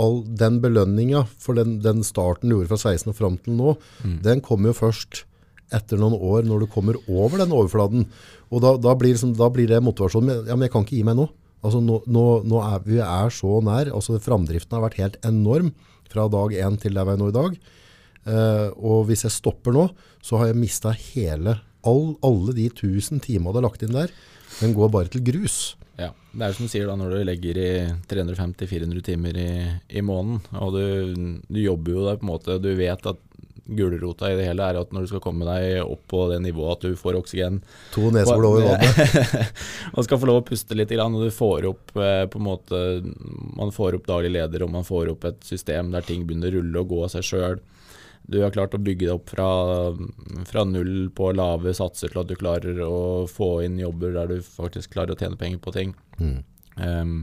all 0.00 0.22
den 0.24 0.60
belønninga 0.62 1.24
for 1.38 1.58
den, 1.58 1.78
den 1.84 2.04
starten 2.06 2.50
du 2.50 2.56
gjorde 2.56 2.72
fra 2.72 2.94
16 2.94 3.12
og 3.12 3.18
fram 3.18 3.36
til 3.38 3.58
nå. 3.58 3.74
Den 4.24 4.42
kommer 4.42 4.70
jo 4.70 4.80
først 4.80 5.24
etter 5.74 6.00
noen 6.00 6.16
år 6.18 6.46
når 6.48 6.64
du 6.64 6.70
kommer 6.70 6.98
over 7.06 7.38
den 7.42 7.54
overflaten. 7.54 8.08
Og 8.50 8.64
da, 8.64 8.74
da, 8.82 8.96
blir, 8.98 9.14
liksom, 9.14 9.36
da 9.38 9.50
blir 9.52 9.70
det 9.70 9.82
motivasjonen. 9.84 10.48
Ja, 10.48 10.56
men 10.56 10.66
jeg 10.66 10.74
kan 10.74 10.86
ikke 10.86 10.98
gi 10.98 11.06
meg 11.06 11.18
nå. 11.20 11.28
Altså 11.60 11.82
nå, 11.84 12.00
nå, 12.08 12.24
nå 12.48 12.60
er 12.64 12.84
vi 12.86 13.00
er 13.04 13.34
så 13.34 13.60
nær. 13.64 13.92
altså 13.94 14.18
Framdriften 14.22 14.78
har 14.78 14.86
vært 14.86 15.00
helt 15.00 15.18
enorm 15.26 15.74
fra 16.10 16.26
dag 16.32 16.56
én 16.56 16.78
til 16.80 16.96
der 16.96 17.06
vi 17.06 17.14
er 17.14 17.20
nå 17.20 17.30
i 17.30 17.36
dag. 17.36 17.58
Uh, 18.20 18.68
og 18.76 19.06
hvis 19.08 19.24
jeg 19.24 19.36
stopper 19.36 19.74
nå, 19.74 19.86
så 20.24 20.40
har 20.40 20.50
jeg 20.50 20.60
mista 20.60 20.92
hele 20.92 21.58
all, 21.86 22.14
alle 22.26 22.54
de 22.56 22.66
1000 22.68 23.22
timene 23.24 23.54
du 23.54 23.60
har 23.60 23.68
lagt 23.68 23.84
inn 23.86 23.96
der. 23.96 24.12
Den 24.58 24.74
går 24.76 24.90
bare 24.92 25.12
til 25.12 25.24
grus. 25.24 25.76
Det 26.30 26.46
er 26.46 26.54
som 26.54 26.68
du 26.68 26.70
sier 26.70 26.86
da, 26.86 26.94
når 26.98 27.14
du 27.14 27.24
legger 27.26 27.58
i 27.58 27.70
350-400 28.10 29.02
timer 29.02 29.38
i, 29.40 29.50
i 29.98 30.02
måneden, 30.04 30.38
og 30.62 30.76
du, 30.76 31.40
du 31.50 31.58
jobber 31.58 31.96
jo 31.96 32.06
der 32.06 32.20
på 32.20 32.26
en 32.26 32.30
måte 32.30 32.60
Du 32.62 32.70
vet 32.78 33.10
at 33.10 33.26
gulrota 33.70 34.30
i 34.30 34.36
det 34.38 34.46
hele 34.48 34.66
er 34.66 34.78
at 34.80 34.92
når 34.94 35.04
du 35.04 35.10
skal 35.12 35.22
komme 35.22 35.46
deg 35.46 35.80
opp 35.84 36.02
på 36.10 36.24
det 36.32 36.40
nivået 36.42 36.78
at 36.78 36.86
du 36.88 36.98
får 36.98 37.18
oksygen 37.20 37.60
To 37.94 38.10
nesebor 38.14 38.48
over 38.48 38.66
vannet. 38.66 39.52
man 39.96 40.06
skal 40.06 40.20
få 40.20 40.30
lov 40.30 40.40
å 40.42 40.46
puste 40.48 40.78
litt, 40.78 40.94
og 40.98 41.20
du 41.22 41.30
får 41.34 41.68
opp 41.70 41.94
eh, 41.98 42.24
på 42.30 42.40
en 42.40 42.46
måte 42.46 42.80
Man 43.58 43.74
får 43.74 44.00
opp 44.00 44.08
daglig 44.10 44.34
leder, 44.34 44.66
og 44.66 44.74
man 44.74 44.86
får 44.86 45.12
opp 45.14 45.28
et 45.30 45.44
system 45.46 45.92
der 45.94 46.06
ting 46.06 46.26
begynner 46.26 46.50
å 46.50 46.58
rulle 46.58 46.82
og 46.82 46.94
gå 46.94 47.04
av 47.06 47.14
seg 47.14 47.26
sjøl. 47.30 47.60
Du 48.30 48.38
har 48.44 48.54
klart 48.54 48.76
å 48.76 48.82
bygge 48.82 49.08
det 49.08 49.14
opp 49.16 49.32
fra, 49.32 49.48
fra 50.46 50.64
null 50.68 51.10
på 51.16 51.32
lave 51.34 51.74
satser 51.74 52.12
til 52.12 52.22
at 52.22 52.30
du 52.30 52.36
klarer 52.38 52.78
å 52.86 53.26
få 53.30 53.56
inn 53.66 53.80
jobber 53.80 54.14
der 54.14 54.30
du 54.30 54.44
faktisk 54.46 54.94
klarer 54.94 55.16
å 55.16 55.18
tjene 55.20 55.38
penger 55.40 55.62
på 55.64 55.74
ting. 55.74 55.94
Em, 56.80 57.14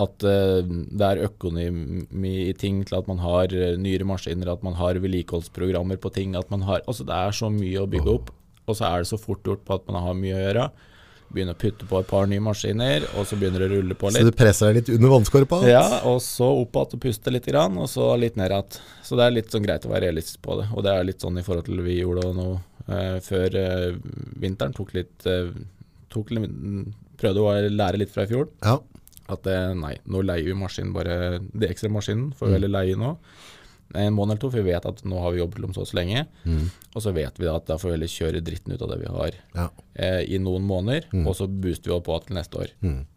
at 0.00 0.24
uh, 0.24 0.60
det 0.64 1.06
er 1.06 1.24
økonomi 1.26 2.34
i 2.46 2.54
ting 2.56 2.80
til 2.88 2.96
at 2.96 3.08
man 3.10 3.20
har 3.20 3.52
eh, 3.52 3.76
nyere 3.76 4.06
maskiner, 4.08 4.48
at 4.48 4.62
man 4.64 4.78
har 4.78 5.00
vedlikeholdsprogrammer 5.02 6.00
på 6.00 6.12
ting. 6.14 6.36
at 6.38 6.48
man 6.50 6.64
har, 6.64 6.80
altså 6.86 7.04
Det 7.04 7.16
er 7.16 7.36
så 7.36 7.50
mye 7.52 7.82
å 7.82 7.90
bygge 7.90 8.14
opp, 8.14 8.30
og 8.66 8.78
så 8.78 8.88
er 8.88 9.02
det 9.02 9.10
så 9.10 9.20
fort 9.20 9.44
gjort 9.44 9.66
på 9.66 9.76
at 9.76 9.90
man 9.90 10.00
har 10.06 10.16
mye 10.16 10.38
å 10.38 10.44
gjøre. 10.46 10.70
Begynner 11.30 11.54
å 11.54 11.60
putte 11.60 11.86
på 11.86 12.00
et 12.02 12.08
par 12.10 12.26
nye 12.30 12.42
maskiner, 12.42 13.04
og 13.14 13.26
så 13.28 13.36
begynner 13.38 13.62
det 13.62 13.68
å 13.68 13.76
rulle 13.76 13.96
på 13.98 14.10
litt. 14.10 14.18
Så 14.18 14.32
du 14.32 14.38
presser 14.38 14.70
deg 14.70 14.80
litt 14.80 14.88
under 14.96 15.12
vannskorpa? 15.12 15.60
Ja, 15.70 15.84
og 16.10 16.18
så 16.24 16.48
opp 16.62 16.74
igjen 16.74 16.96
og 16.98 17.02
puste 17.04 17.34
litt, 17.34 17.46
grann, 17.46 17.78
og 17.78 17.86
så 17.92 18.08
litt 18.18 18.38
ned 18.40 18.50
igjen. 18.50 18.80
Så 19.06 19.18
det 19.18 19.26
er 19.26 19.36
litt 19.36 19.54
sånn 19.54 19.66
greit 19.66 19.86
å 19.86 19.92
være 19.92 20.08
realistisk 20.08 20.42
på 20.46 20.58
det. 20.58 20.66
Og 20.74 20.82
det 20.86 20.94
er 20.94 21.06
litt 21.06 21.22
sånn 21.22 21.38
i 21.38 21.44
forhold 21.46 21.68
til 21.68 21.84
vi 21.86 22.00
gjorde 22.00 22.32
nå 22.34 22.48
eh, 22.88 23.20
før 23.22 23.60
eh, 23.62 23.86
vinteren. 24.42 24.74
Tok 24.74 24.90
litt, 24.98 25.14
eh, 25.30 25.54
tok 26.10 26.34
litt 26.34 26.50
Prøvde 27.20 27.42
å 27.44 27.52
lære 27.68 28.00
litt 28.00 28.12
fra 28.12 28.24
i 28.24 28.30
fjor. 28.30 28.46
Ja. 28.64 28.78
At 29.30 29.46
eh, 29.50 29.70
nei, 29.76 29.94
nå 30.10 30.22
leier 30.24 30.48
vi 30.48 30.56
maskinen 30.58 30.94
bare 30.94 31.38
de 31.40 31.68
ekstra 31.68 31.90
maskinen, 31.92 32.30
får 32.36 32.48
vi 32.48 32.56
heller 32.56 32.72
leie 32.72 32.98
nå. 32.98 33.14
En 33.94 34.14
måned 34.14 34.36
eller 34.36 34.40
to, 34.40 34.50
for 34.52 34.62
vi 34.62 34.70
vet 34.70 34.84
at 34.86 35.00
nå 35.04 35.18
har 35.18 35.32
vi 35.34 35.40
jobbet 35.40 35.64
om 35.66 35.72
så 35.74 35.80
og 35.82 35.88
så 35.90 35.96
lenge. 35.98 36.26
Og 36.94 37.02
så 37.02 37.12
vet 37.14 37.38
vi 37.38 37.44
da 37.48 37.56
at 37.58 37.66
da 37.66 37.76
får 37.76 37.88
vi 37.90 37.94
heller 37.96 38.10
kjøre 38.12 38.42
dritten 38.46 38.72
ut 38.74 38.82
av 38.82 38.88
det 38.92 38.98
vi 39.00 39.08
har 39.10 39.30
Ja. 39.56 39.64
eh, 39.96 40.20
i 40.30 40.38
noen 40.38 40.62
måneder, 40.66 41.08
og 41.26 41.34
så 41.34 41.48
booster 41.48 41.90
vi 41.90 41.96
opp 41.96 42.04
på 42.06 42.18
til 42.26 42.36
neste 42.36 42.54
år. 42.62 42.68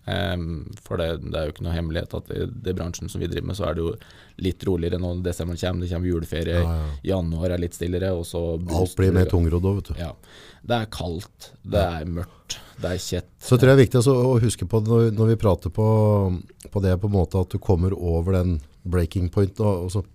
Em, 0.05 0.71
for 0.83 0.97
det, 0.97 1.21
det 1.31 1.35
er 1.39 1.45
jo 1.47 1.53
ikke 1.53 1.63
noe 1.63 1.75
hemmelighet 1.77 2.13
at 2.17 2.31
i 2.35 2.45
det 2.65 2.73
bransjen 2.75 3.09
som 3.09 3.21
vi 3.21 3.27
driver 3.31 3.47
med, 3.47 3.55
så 3.55 3.67
er 3.69 3.75
det 3.77 3.83
jo 3.85 3.93
litt 4.43 4.65
roligere 4.67 4.99
når 4.99 5.21
desember 5.23 5.55
kommer. 5.61 5.85
Det 5.85 5.91
kommer 5.93 6.09
juleferie, 6.09 6.63
januar 7.03 7.51
er 7.55 7.61
litt 7.63 7.77
stillere, 7.77 8.09
og 8.17 8.25
så 8.27 8.41
Alt 8.57 8.95
blir 8.97 9.13
mer 9.15 9.29
tungrodd 9.31 9.63
òg, 9.69 9.75
vet 9.79 9.93
du. 9.93 10.01
Ja. 10.01 10.11
Det 10.65 10.75
er 10.81 10.85
kaldt, 10.91 11.51
det 11.63 11.79
er 11.85 12.05
mørkt, 12.09 12.57
det 12.81 12.91
er 12.95 12.97
kjett. 13.03 13.29
Så 13.39 13.57
tror 13.59 13.69
jeg 13.73 13.77
det 13.77 13.79
er 13.79 13.85
viktig 13.85 14.01
altså, 14.01 14.15
å 14.33 14.35
huske 14.41 14.67
på 14.67 14.81
når, 14.83 15.09
når 15.15 15.27
vi 15.33 15.39
prater 15.45 15.69
på, 15.75 15.87
på 16.71 16.81
det 16.83 16.97
på 17.01 17.09
en 17.11 17.15
måte 17.19 17.39
at 17.45 17.49
du 17.53 17.59
kommer 17.63 17.93
over 17.93 18.33
den 18.41 18.57
breaking 18.83 19.29
point. 19.31 19.59
Og, 19.59 19.85
og 19.87 19.91
så- 19.91 20.05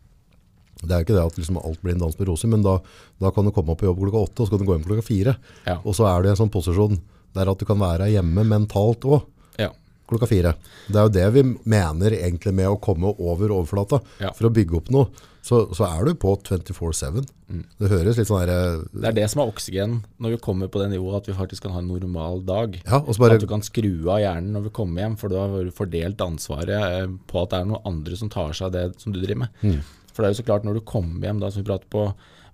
det 0.83 0.95
er 0.95 1.05
ikke 1.05 1.17
det 1.17 1.25
at 1.25 1.39
liksom 1.39 1.59
alt 1.59 1.81
blir 1.83 1.97
en 1.97 2.05
dans 2.05 2.19
med 2.19 2.29
roser, 2.31 2.51
men 2.53 2.63
da, 2.63 2.77
da 3.23 3.33
kan 3.35 3.47
du 3.47 3.53
komme 3.55 3.75
opp 3.75 3.81
på 3.83 3.89
jobb 3.89 4.03
klokka 4.05 4.25
åtte, 4.29 4.43
og 4.43 4.47
så 4.47 4.55
kan 4.55 4.63
du 4.63 4.69
gå 4.69 4.77
hjem 4.77 4.87
klokka 4.87 5.07
fire. 5.07 5.35
Ja. 5.67 5.79
Og 5.83 5.97
så 5.99 6.07
er 6.07 6.23
du 6.23 6.29
i 6.29 6.33
en 6.35 6.39
sånn 6.39 6.55
posisjon 6.55 7.01
der 7.37 7.51
at 7.51 7.61
du 7.61 7.67
kan 7.69 7.81
være 7.81 8.11
hjemme 8.13 8.47
mentalt 8.47 9.07
òg. 9.09 9.27
Ja. 9.59 9.73
Klokka 10.09 10.29
fire. 10.31 10.55
Det 10.87 10.97
er 10.97 11.09
jo 11.09 11.17
det 11.19 11.27
vi 11.35 11.43
mener 11.69 12.15
egentlig 12.17 12.55
med 12.57 12.71
å 12.71 12.79
komme 12.81 13.11
over 13.11 13.53
overflata. 13.59 14.01
Ja. 14.23 14.31
For 14.37 14.49
å 14.49 14.55
bygge 14.55 14.79
opp 14.79 14.93
noe, 14.95 15.27
så, 15.49 15.63
så 15.77 15.87
er 15.87 16.09
du 16.09 16.15
på 16.21 16.35
24-7. 16.45 17.21
Mm. 17.49 17.63
Det 17.81 17.89
høres 17.89 18.19
litt 18.21 18.29
sånn 18.29 18.43
der, 18.45 18.81
Det 18.93 19.07
er 19.11 19.17
det 19.17 19.29
som 19.33 19.43
er 19.43 19.51
oksygen 19.51 19.99
når 20.21 20.35
vi 20.35 20.41
kommer 20.45 20.69
på 20.73 20.83
det 20.83 20.91
nivået 20.93 21.23
at 21.23 21.31
vi 21.31 21.37
faktisk 21.39 21.65
kan 21.65 21.73
ha 21.77 21.83
en 21.83 21.89
normal 21.89 22.43
dag. 22.47 22.77
Ja, 22.83 23.01
og 23.01 23.15
så 23.17 23.25
bare 23.25 23.39
At 23.39 23.45
du 23.45 23.49
kan 23.51 23.65
skru 23.65 23.93
av 24.11 24.21
hjernen 24.21 24.53
når 24.57 24.67
vi 24.69 24.75
kommer 24.81 25.05
hjem, 25.05 25.17
for 25.21 25.33
du 25.33 25.39
har 25.41 25.71
fordelt 25.77 26.25
ansvaret 26.25 26.75
eh, 26.77 27.07
på 27.31 27.45
at 27.45 27.55
det 27.55 27.63
er 27.63 27.71
noen 27.71 27.89
andre 27.89 28.19
som 28.21 28.33
tar 28.33 28.53
seg 28.57 28.69
av 28.69 28.77
det 28.77 28.85
som 29.01 29.15
du 29.15 29.23
driver 29.23 29.47
med. 29.47 29.63
Mm. 29.65 29.81
For 30.19 30.25
det 30.25 30.33
er 30.33 30.35
jo 30.35 30.41
så 30.41 30.49
klart, 30.49 30.65
når 30.67 30.81
du 30.81 30.83
kommer 30.83 31.29
hjem, 31.29 31.39
da, 31.39 31.47
som 31.55 31.63
vi 31.63 31.69
prater 31.69 31.87
på, 31.95 32.01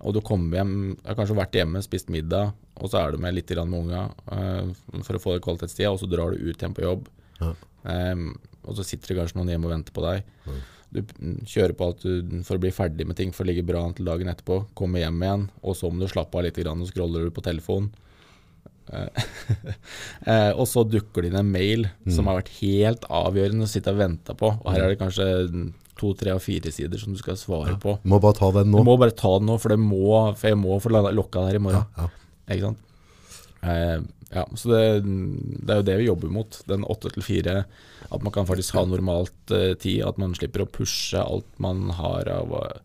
og 0.04 0.12
du 0.12 0.18
kommer 0.20 0.58
hjem, 0.58 0.74
har 1.00 1.16
kanskje 1.16 1.38
vært 1.38 1.56
hjemme, 1.56 1.80
spist 1.80 2.10
middag, 2.12 2.50
og 2.76 2.90
så 2.92 3.00
er 3.00 3.14
du 3.14 3.22
med 3.24 3.32
litt 3.32 3.48
med 3.56 3.78
unga 3.78 4.02
uh, 4.28 5.00
for 5.06 5.16
å 5.16 5.22
få 5.22 5.32
det 5.32 5.44
kvalitetstida, 5.46 5.94
og 5.94 6.02
så 6.02 6.08
drar 6.12 6.34
du 6.34 6.44
ut 6.44 6.60
igjen 6.60 6.76
på 6.76 6.84
jobb. 6.84 7.08
Em, 7.88 8.26
og 8.68 8.76
så 8.76 8.84
sitter 8.84 9.14
det 9.14 9.16
kanskje 9.22 9.38
noen 9.38 9.54
hjemme 9.54 9.70
og 9.70 9.72
venter 9.72 9.96
på 9.96 10.04
deg. 10.04 10.28
Du 10.92 11.00
mm, 11.00 11.38
kjører 11.48 11.72
på 11.78 11.88
alt 11.88 12.04
du, 12.04 12.34
for 12.44 12.58
å 12.58 12.62
bli 12.66 12.72
ferdig 12.76 13.06
med 13.08 13.16
ting, 13.16 13.32
for 13.32 13.46
å 13.46 13.48
ligge 13.48 13.64
bra 13.64 13.80
an 13.80 13.96
til 13.96 14.12
dagen 14.12 14.28
etterpå. 14.28 14.60
Kommer 14.76 15.00
hjem 15.00 15.24
igjen, 15.24 15.46
og 15.64 15.78
så 15.78 15.88
må 15.88 16.04
du 16.04 16.12
slappe 16.12 16.36
av 16.36 16.44
litt, 16.44 16.60
grann, 16.60 16.84
og 16.84 16.90
scroller 16.92 17.24
du 17.24 17.32
på 17.32 17.44
telefonen. 17.48 17.88
Eh, 18.92 19.24
eh, 20.30 20.50
og 20.52 20.66
så 20.68 20.84
dukker 20.84 21.24
det 21.24 21.32
inn 21.32 21.40
en 21.40 21.54
mail 21.54 21.88
som 22.12 22.28
har 22.28 22.42
vært 22.42 22.52
helt 22.58 23.08
avgjørende 23.08 23.64
å 23.64 23.72
sitte 23.72 23.94
og 23.94 24.02
vente 24.02 24.36
på. 24.36 24.52
Og 24.52 24.68
her 24.68 24.84
er 24.84 24.92
det 24.92 25.00
kanskje 25.00 25.30
to, 26.00 26.12
tre 26.18 26.34
og 26.34 26.42
fire 26.42 26.72
sider 26.74 27.00
som 27.00 27.14
du 27.14 27.20
skal 27.20 27.38
svare 27.38 27.76
på. 27.80 27.96
Du 28.02 28.10
Må 28.10 28.20
bare 28.22 28.38
ta 28.38 28.50
den 28.56 28.72
nå. 28.72 28.82
Du 28.82 28.88
må 28.88 28.96
bare 29.00 29.14
ta 29.16 29.36
den 29.38 29.48
nå, 29.50 29.58
for, 29.62 29.74
det 29.74 29.80
må, 29.80 30.04
for 30.34 30.50
jeg 30.50 30.60
må 30.60 30.78
få 30.82 30.92
lokka 30.92 31.46
der 31.48 31.58
i 31.60 31.62
morgen. 31.62 31.86
Ja. 31.96 32.10
Ikke 32.50 32.68
sant? 32.68 32.84
Eh, 33.64 33.98
ja, 34.34 34.44
så 34.58 34.70
det, 34.72 34.82
det 35.04 35.72
er 35.72 35.80
jo 35.80 35.88
det 35.88 35.98
vi 36.00 36.08
jobber 36.10 36.32
mot. 36.34 36.60
Den 36.70 36.86
åtte 36.90 37.12
til 37.14 37.26
fire. 37.26 37.64
At 38.10 38.22
man 38.24 38.34
kan 38.34 38.48
faktisk 38.48 38.76
ha 38.78 38.84
normalt 38.88 39.54
eh, 39.54 39.72
tid. 39.78 40.02
At 40.06 40.18
man 40.20 40.34
slipper 40.36 40.66
å 40.66 40.70
pushe 40.70 41.22
alt 41.22 41.48
man 41.62 41.86
har 41.98 42.30
av 42.32 42.56
eh, 42.60 42.80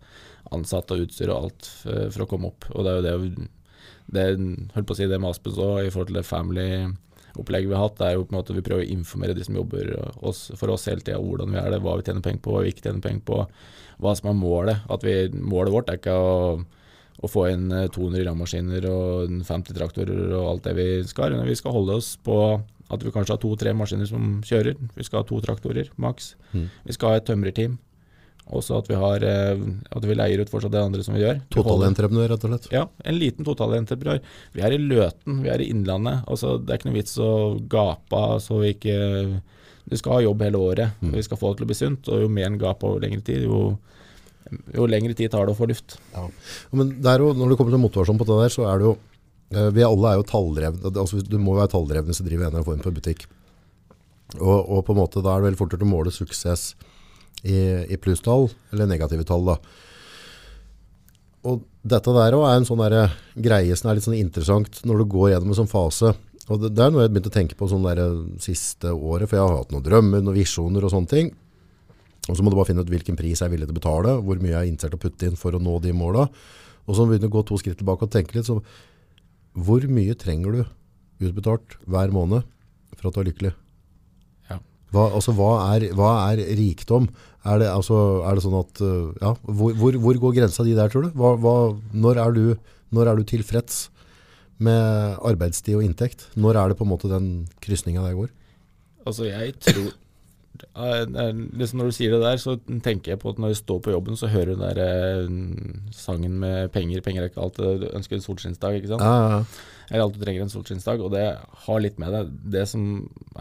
ansatte 0.55 0.95
og 0.95 1.07
utstyr 1.07 1.33
og 1.33 1.49
alt 1.49 1.71
for, 1.83 2.11
for 2.13 2.25
å 2.25 2.29
komme 2.29 2.53
opp. 2.53 2.69
Og 2.73 2.85
det 2.85 2.93
er 2.93 3.17
jo 3.17 3.31
det 3.33 3.49
det, 4.13 4.25
holdt 4.73 4.89
på 4.89 4.95
å 4.95 4.97
si 4.97 5.07
det 5.09 5.19
med 5.21 5.29
Aspen 5.29 5.53
òg, 5.53 5.83
i 5.85 5.91
forhold 5.93 6.11
til 6.11 6.19
det 6.19 6.27
family-opplegget 7.39 7.69
vi 7.69 7.75
har 7.75 7.87
hatt, 7.87 8.01
er 8.01 8.15
jo 8.15 8.25
på 8.25 8.33
en 8.33 8.39
måte 8.39 8.55
vi 8.55 8.63
prøver 8.63 8.83
å 8.83 8.93
informere 8.93 9.33
de 9.33 9.43
som 9.43 9.55
jobber 9.55 9.93
oss, 10.21 10.51
for 10.55 10.69
oss 10.69 10.87
hele 10.87 11.01
tida, 11.01 11.19
hvordan 11.19 11.51
vi 11.51 11.59
er 11.59 11.71
det, 11.71 11.81
hva 11.81 11.97
vi 11.97 12.03
tjener 12.03 12.21
penger 12.21 12.41
på, 12.41 12.51
hva 12.51 12.63
vi 12.63 12.73
ikke 12.73 12.85
tjener 12.85 13.01
penger 13.01 13.23
på, 13.25 13.47
hva 13.99 14.15
som 14.15 14.29
er 14.29 14.37
målet. 14.37 14.77
At 14.89 15.03
vi, 15.03 15.29
målet 15.33 15.73
vårt 15.73 15.89
er 15.89 15.99
ikke 15.99 16.15
å, 16.15 16.61
å 17.19 17.27
få 17.27 17.49
inn 17.51 17.71
eh, 17.71 17.89
200 17.89 18.25
rammaskiner 18.27 18.87
og 18.89 19.39
50 19.47 19.77
traktorer 19.77 20.33
og 20.37 20.47
alt 20.53 20.65
det 20.67 20.75
vi 20.77 20.89
skal. 21.07 21.35
Men 21.35 21.49
vi 21.49 21.57
skal 21.59 21.75
holde 21.75 21.99
oss 21.99 22.15
på 22.23 22.39
at 22.89 23.03
vi 23.05 23.11
kanskje 23.13 23.35
har 23.35 23.41
to-tre 23.43 23.73
maskiner 23.77 24.09
som 24.09 24.39
kjører. 24.45 24.79
Vi 24.95 25.05
skal 25.05 25.21
ha 25.21 25.27
to 25.27 25.39
traktorer, 25.45 25.91
maks. 25.97 26.33
Vi 26.87 26.95
skal 26.95 27.13
ha 27.13 27.19
et 27.19 27.27
tømrerteam. 27.29 27.77
Også 28.49 28.79
at 28.79 28.87
vi 28.89 28.97
har 28.97 29.23
eh, 29.25 29.59
At 29.93 30.05
vi 30.05 30.15
leier 30.17 30.41
ut 30.41 30.49
fortsatt 30.49 30.73
det 30.73 30.81
andre 30.81 31.03
som 31.05 31.13
vi 31.13 31.21
gjør. 31.21 31.41
Totalentreprenør, 31.53 32.31
rett 32.31 32.45
og 32.47 32.53
slett. 32.53 32.69
Ja, 32.73 32.87
en 33.05 33.19
liten 33.21 33.45
totalentreprenør. 33.45 34.23
Vi 34.55 34.63
er 34.65 34.73
i 34.73 34.79
Løten, 34.81 35.43
vi 35.43 35.51
er 35.53 35.61
i 35.61 35.69
Innlandet. 35.69 36.23
Altså, 36.29 36.55
det 36.57 36.73
er 36.73 36.81
ikke 36.81 36.89
noe 36.89 36.97
vits 36.97 37.13
å 37.21 37.31
gape 37.69 38.23
så 38.41 38.57
vi 38.63 38.73
ikke 38.73 38.97
Du 39.89 39.95
skal 39.97 40.17
ha 40.17 40.23
jobb 40.25 40.41
hele 40.45 40.61
året. 40.61 40.97
mm. 41.01 41.13
Vi 41.17 41.25
skal 41.25 41.37
få 41.41 41.51
det 41.53 41.59
til 41.61 41.67
å 41.67 41.69
bli 41.69 41.77
sunt. 41.77 42.09
Og 42.09 42.25
jo 42.25 42.33
mer 42.33 42.49
en 42.49 42.59
gaper 42.61 42.89
over 42.89 43.05
lengre 43.05 43.21
tid, 43.25 43.45
jo, 43.45 43.77
jo 44.75 44.89
lengre 44.89 45.13
tid 45.17 45.31
tar 45.33 45.45
det 45.45 45.53
å 45.53 45.57
få 45.57 45.69
luft. 45.69 45.99
Ja. 46.13 46.25
Men 46.73 46.97
jo, 46.97 47.31
når 47.33 47.53
det 47.53 47.57
kommer 47.61 47.73
til 47.73 47.85
motivasjon 47.85 48.21
på 48.21 48.29
det 48.29 48.41
der, 48.43 48.53
så 48.53 48.65
er 48.69 48.81
det 48.81 48.89
jo 48.89 48.95
eh, 49.53 49.69
Vi 49.77 49.85
alle 49.85 50.11
er 50.13 50.21
jo 50.21 50.29
talldrevne. 50.29 50.93
Altså, 50.95 51.21
du 51.21 51.37
må 51.41 51.57
være 51.57 51.73
tallrevne 51.73 52.09
hvis 52.09 52.21
du 52.21 52.25
driver 52.25 52.47
en 52.47 52.49
eller 52.49 52.63
annen 52.63 52.71
form 52.73 52.85
for 52.85 52.97
butikk. 52.97 53.25
Og, 54.37 54.57
og 54.61 54.85
på 54.85 54.93
en 54.93 55.01
måte 55.01 55.21
da 55.25 55.33
er 55.33 55.41
det 55.41 55.51
veldig 55.51 55.61
fortere 55.61 55.85
å 55.85 55.89
måle 55.89 56.13
suksess 56.13 56.73
i, 57.43 57.59
i 57.87 57.99
plusstall 58.01 58.49
eller 58.73 58.89
negative 58.89 59.25
tall. 59.27 59.45
da. 59.47 59.57
Og 61.49 61.61
dette 61.87 62.15
der 62.15 62.35
også 62.35 62.49
er 62.49 62.57
en 62.59 62.67
sånn 62.67 62.81
der 62.83 63.13
greie 63.39 63.75
som 63.79 63.89
er 63.89 63.99
litt 63.99 64.07
sånn 64.07 64.17
interessant 64.19 64.81
når 64.87 65.03
du 65.03 65.11
går 65.13 65.33
gjennom 65.33 65.53
en 65.53 65.59
sånn 65.61 65.71
fase. 65.71 66.13
Og 66.49 66.63
det, 66.63 66.73
det 66.75 66.83
er 66.83 66.91
noe 66.91 67.05
jeg 67.05 67.13
begynte 67.13 67.31
å 67.31 67.37
tenke 67.37 67.57
på 67.59 67.69
sånn 67.69 67.85
der 67.85 68.01
siste 68.43 68.91
året, 68.91 69.29
for 69.29 69.37
jeg 69.37 69.45
har 69.45 69.61
hatt 69.61 69.71
noen 69.73 69.85
drømmer, 69.85 70.23
noen 70.25 70.39
visjoner 70.39 70.85
og 70.85 70.93
sånne 70.93 71.11
ting. 71.11 71.31
Og 72.29 72.37
så 72.37 72.43
må 72.43 72.51
du 72.51 72.57
bare 72.57 72.69
finne 72.69 72.83
ut 72.85 72.91
hvilken 72.91 73.17
pris 73.17 73.39
jeg 73.39 73.47
er 73.47 73.53
villig 73.53 73.69
til 73.69 73.77
å 73.77 73.79
betale, 73.79 74.17
hvor 74.25 74.41
mye 74.41 74.53
jeg 74.53 74.59
er 74.59 74.71
interessert 74.71 74.97
å 74.97 75.01
putte 75.01 75.29
inn 75.29 75.39
for 75.39 75.55
å 75.55 75.61
nå 75.61 75.77
de 75.83 75.93
måla. 75.95 76.27
Så 76.89 77.05
begynner 77.05 77.29
du 77.29 77.29
å 77.29 77.37
gå 77.37 77.45
to 77.45 77.57
skritt 77.61 77.77
tilbake 77.79 78.07
og 78.07 78.13
tenke 78.13 78.35
litt, 78.35 78.49
så 78.49 78.59
hvor 79.59 79.85
mye 79.89 80.17
trenger 80.17 80.57
du 80.57 81.27
utbetalt 81.29 81.77
hver 81.89 82.13
måned 82.13 82.45
for 82.97 83.09
at 83.09 83.15
du 83.15 83.21
er 83.21 83.29
lykkelig? 83.29 83.53
Hva, 84.93 85.05
altså, 85.13 85.35
hva, 85.37 85.51
er, 85.75 85.89
hva 85.97 86.11
er 86.31 86.41
rikdom? 86.57 87.07
Er 87.47 87.61
det, 87.61 87.69
altså, 87.71 87.99
er 88.25 88.35
det 88.35 88.43
sånn 88.43 88.57
at, 88.59 88.81
uh, 88.83 89.13
ja, 89.21 89.35
hvor, 89.45 89.77
hvor, 89.77 89.99
hvor 90.01 90.19
går 90.25 90.35
grensa 90.41 90.65
di 90.65 90.75
der, 90.77 90.91
tror 90.91 91.07
du? 91.07 91.15
Hva, 91.15 91.55
når, 91.93 92.21
er 92.25 92.35
du 92.35 92.43
når 92.95 93.11
er 93.11 93.19
du 93.19 93.27
tilfreds 93.29 93.87
med 94.59 95.19
arbeidstid 95.29 95.77
og 95.77 95.85
inntekt? 95.85 96.27
Når 96.35 96.57
er 96.57 96.71
det 96.71 96.79
på 96.79 96.87
en 96.87 96.91
måte 96.91 97.11
den 97.11 97.29
krysninga 97.63 98.03
der 98.07 98.17
går? 98.17 98.31
Altså, 99.05 99.29
jeg 99.29 99.55
tror 99.61 99.93
Eh, 99.93 100.08
liksom 100.75 101.79
Når 101.81 101.89
du 101.89 101.95
sier 101.95 102.11
det 102.15 102.21
der, 102.23 102.37
så 102.41 102.55
tenker 102.83 103.13
jeg 103.13 103.19
på 103.21 103.29
at 103.33 103.39
når 103.41 103.53
jeg 103.53 103.59
står 103.63 103.79
på 103.85 103.91
jobben, 103.93 104.17
så 104.19 104.29
hører 104.31 104.53
du 104.53 104.59
den 104.59 104.77
der 104.77 104.79
eh, 104.83 105.91
sangen 105.95 106.39
med 106.41 106.71
penger. 106.75 107.01
Penger 107.05 107.23
er 107.25 107.29
ikke 107.31 107.43
alt. 107.43 107.59
Du 107.59 107.87
ønsker 107.93 108.17
en 108.19 108.25
solskinnsdag, 108.25 108.79
ikke 108.79 108.91
sant. 108.93 109.01
Ja. 109.05 109.43
Eller 109.89 110.03
alt 110.05 110.17
du 110.19 110.21
trenger 110.21 110.43
en 110.45 110.51
solskinnsdag. 110.53 111.01
Og 111.01 111.11
det 111.15 111.23
har 111.65 111.79
litt 111.81 111.97
med 112.01 112.13
det. 112.13 112.21
Det 112.57 112.65
som 112.69 112.83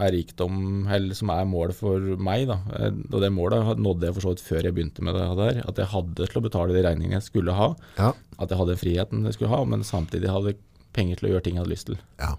er 0.01 0.13
rikdom, 0.15 0.87
eller 0.89 1.13
som 1.17 1.29
er 1.35 1.45
målet 1.49 1.77
for 1.77 1.99
meg, 2.17 2.47
da. 2.49 2.59
eh, 2.79 2.91
Og 3.13 3.19
det 3.21 3.31
målet 3.35 3.77
nådde 3.77 4.09
jeg 4.09 4.17
for 4.17 4.25
så 4.27 4.33
vidt 4.33 4.45
før 4.47 4.63
jeg 4.69 4.77
begynte 4.77 5.05
med 5.05 5.15
det 5.19 5.27
der. 5.43 5.61
At 5.69 5.77
jeg 5.83 5.91
hadde 5.93 6.27
til 6.29 6.41
å 6.41 6.45
betale 6.49 6.73
de 6.77 6.85
regningene 6.87 7.19
jeg 7.19 7.27
skulle 7.29 7.53
ha. 7.57 7.71
Ja, 7.99 8.13
At 8.39 8.49
jeg 8.49 8.57
hadde 8.63 8.79
friheten 8.81 9.25
jeg 9.29 9.37
skulle 9.37 9.53
ha, 9.53 9.63
men 9.65 9.83
samtidig 9.87 10.31
hadde 10.33 10.55
penger 10.93 11.19
til 11.19 11.29
å 11.29 11.33
gjøre 11.35 11.43
ting 11.45 11.55
jeg 11.59 11.63
hadde 11.65 11.75
lyst 11.75 11.91
til. 11.91 11.99
ja. 12.19 12.35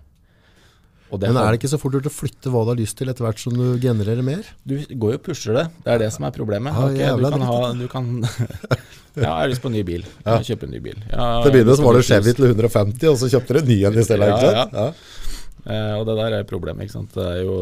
Men 1.11 1.37
er 1.41 1.51
det 1.51 1.59
ikke 1.61 1.71
så 1.73 1.79
fort 1.83 1.97
gjort 1.97 2.07
å 2.07 2.13
flytte 2.15 2.51
hva 2.53 2.63
du 2.67 2.71
har 2.73 2.79
lyst 2.79 2.97
til 3.01 3.11
etter 3.11 3.25
hvert 3.27 3.41
som 3.43 3.55
du 3.57 3.65
genererer 3.83 4.23
mer? 4.23 4.45
Du 4.63 4.77
går 4.79 5.17
jo 5.17 5.19
og 5.19 5.25
pusher 5.27 5.57
det. 5.59 5.65
Det 5.85 5.95
er 5.97 6.03
det 6.05 6.11
som 6.15 6.27
er 6.29 6.35
problemet. 6.37 6.77
Ja, 6.99 7.15
Ok, 7.17 7.23
du 7.23 7.31
kan 7.31 7.47
ha 7.49 7.73
du 7.75 7.87
kan, 7.91 8.11
Ja, 9.17 9.23
jeg 9.25 9.31
har 9.43 9.49
lyst 9.51 9.65
på 9.65 9.71
en 9.73 9.75
ny 9.75 9.83
bil. 9.87 10.05
Ja. 10.23 10.37
Kjøpe 10.47 10.69
en 10.69 10.75
ny 10.77 10.81
bil. 10.85 11.01
Ja, 11.11 11.25
Til 11.43 11.51
å 11.51 11.55
begynne 11.57 11.75
så 11.77 11.87
var 11.89 11.99
det 11.99 12.05
Chevy 12.07 12.35
til 12.39 12.47
150, 12.53 13.09
og 13.11 13.19
så 13.19 13.31
kjøpte 13.33 13.57
du 13.57 13.61
en 13.65 13.69
ny 13.73 13.79
en 13.89 13.99
i 13.99 14.05
stedet. 14.07 14.29
Ja, 14.31 14.37
ikke 14.37 14.53
sant? 14.55 14.79
Ja. 14.79 15.31
Eh, 15.61 15.95
og 15.99 16.07
det 16.09 16.15
der 16.17 16.37
er 16.39 16.47
problemet. 16.49 16.87
ikke 16.87 16.95
sant? 16.95 17.17
Det 17.19 17.43
jo, 17.43 17.57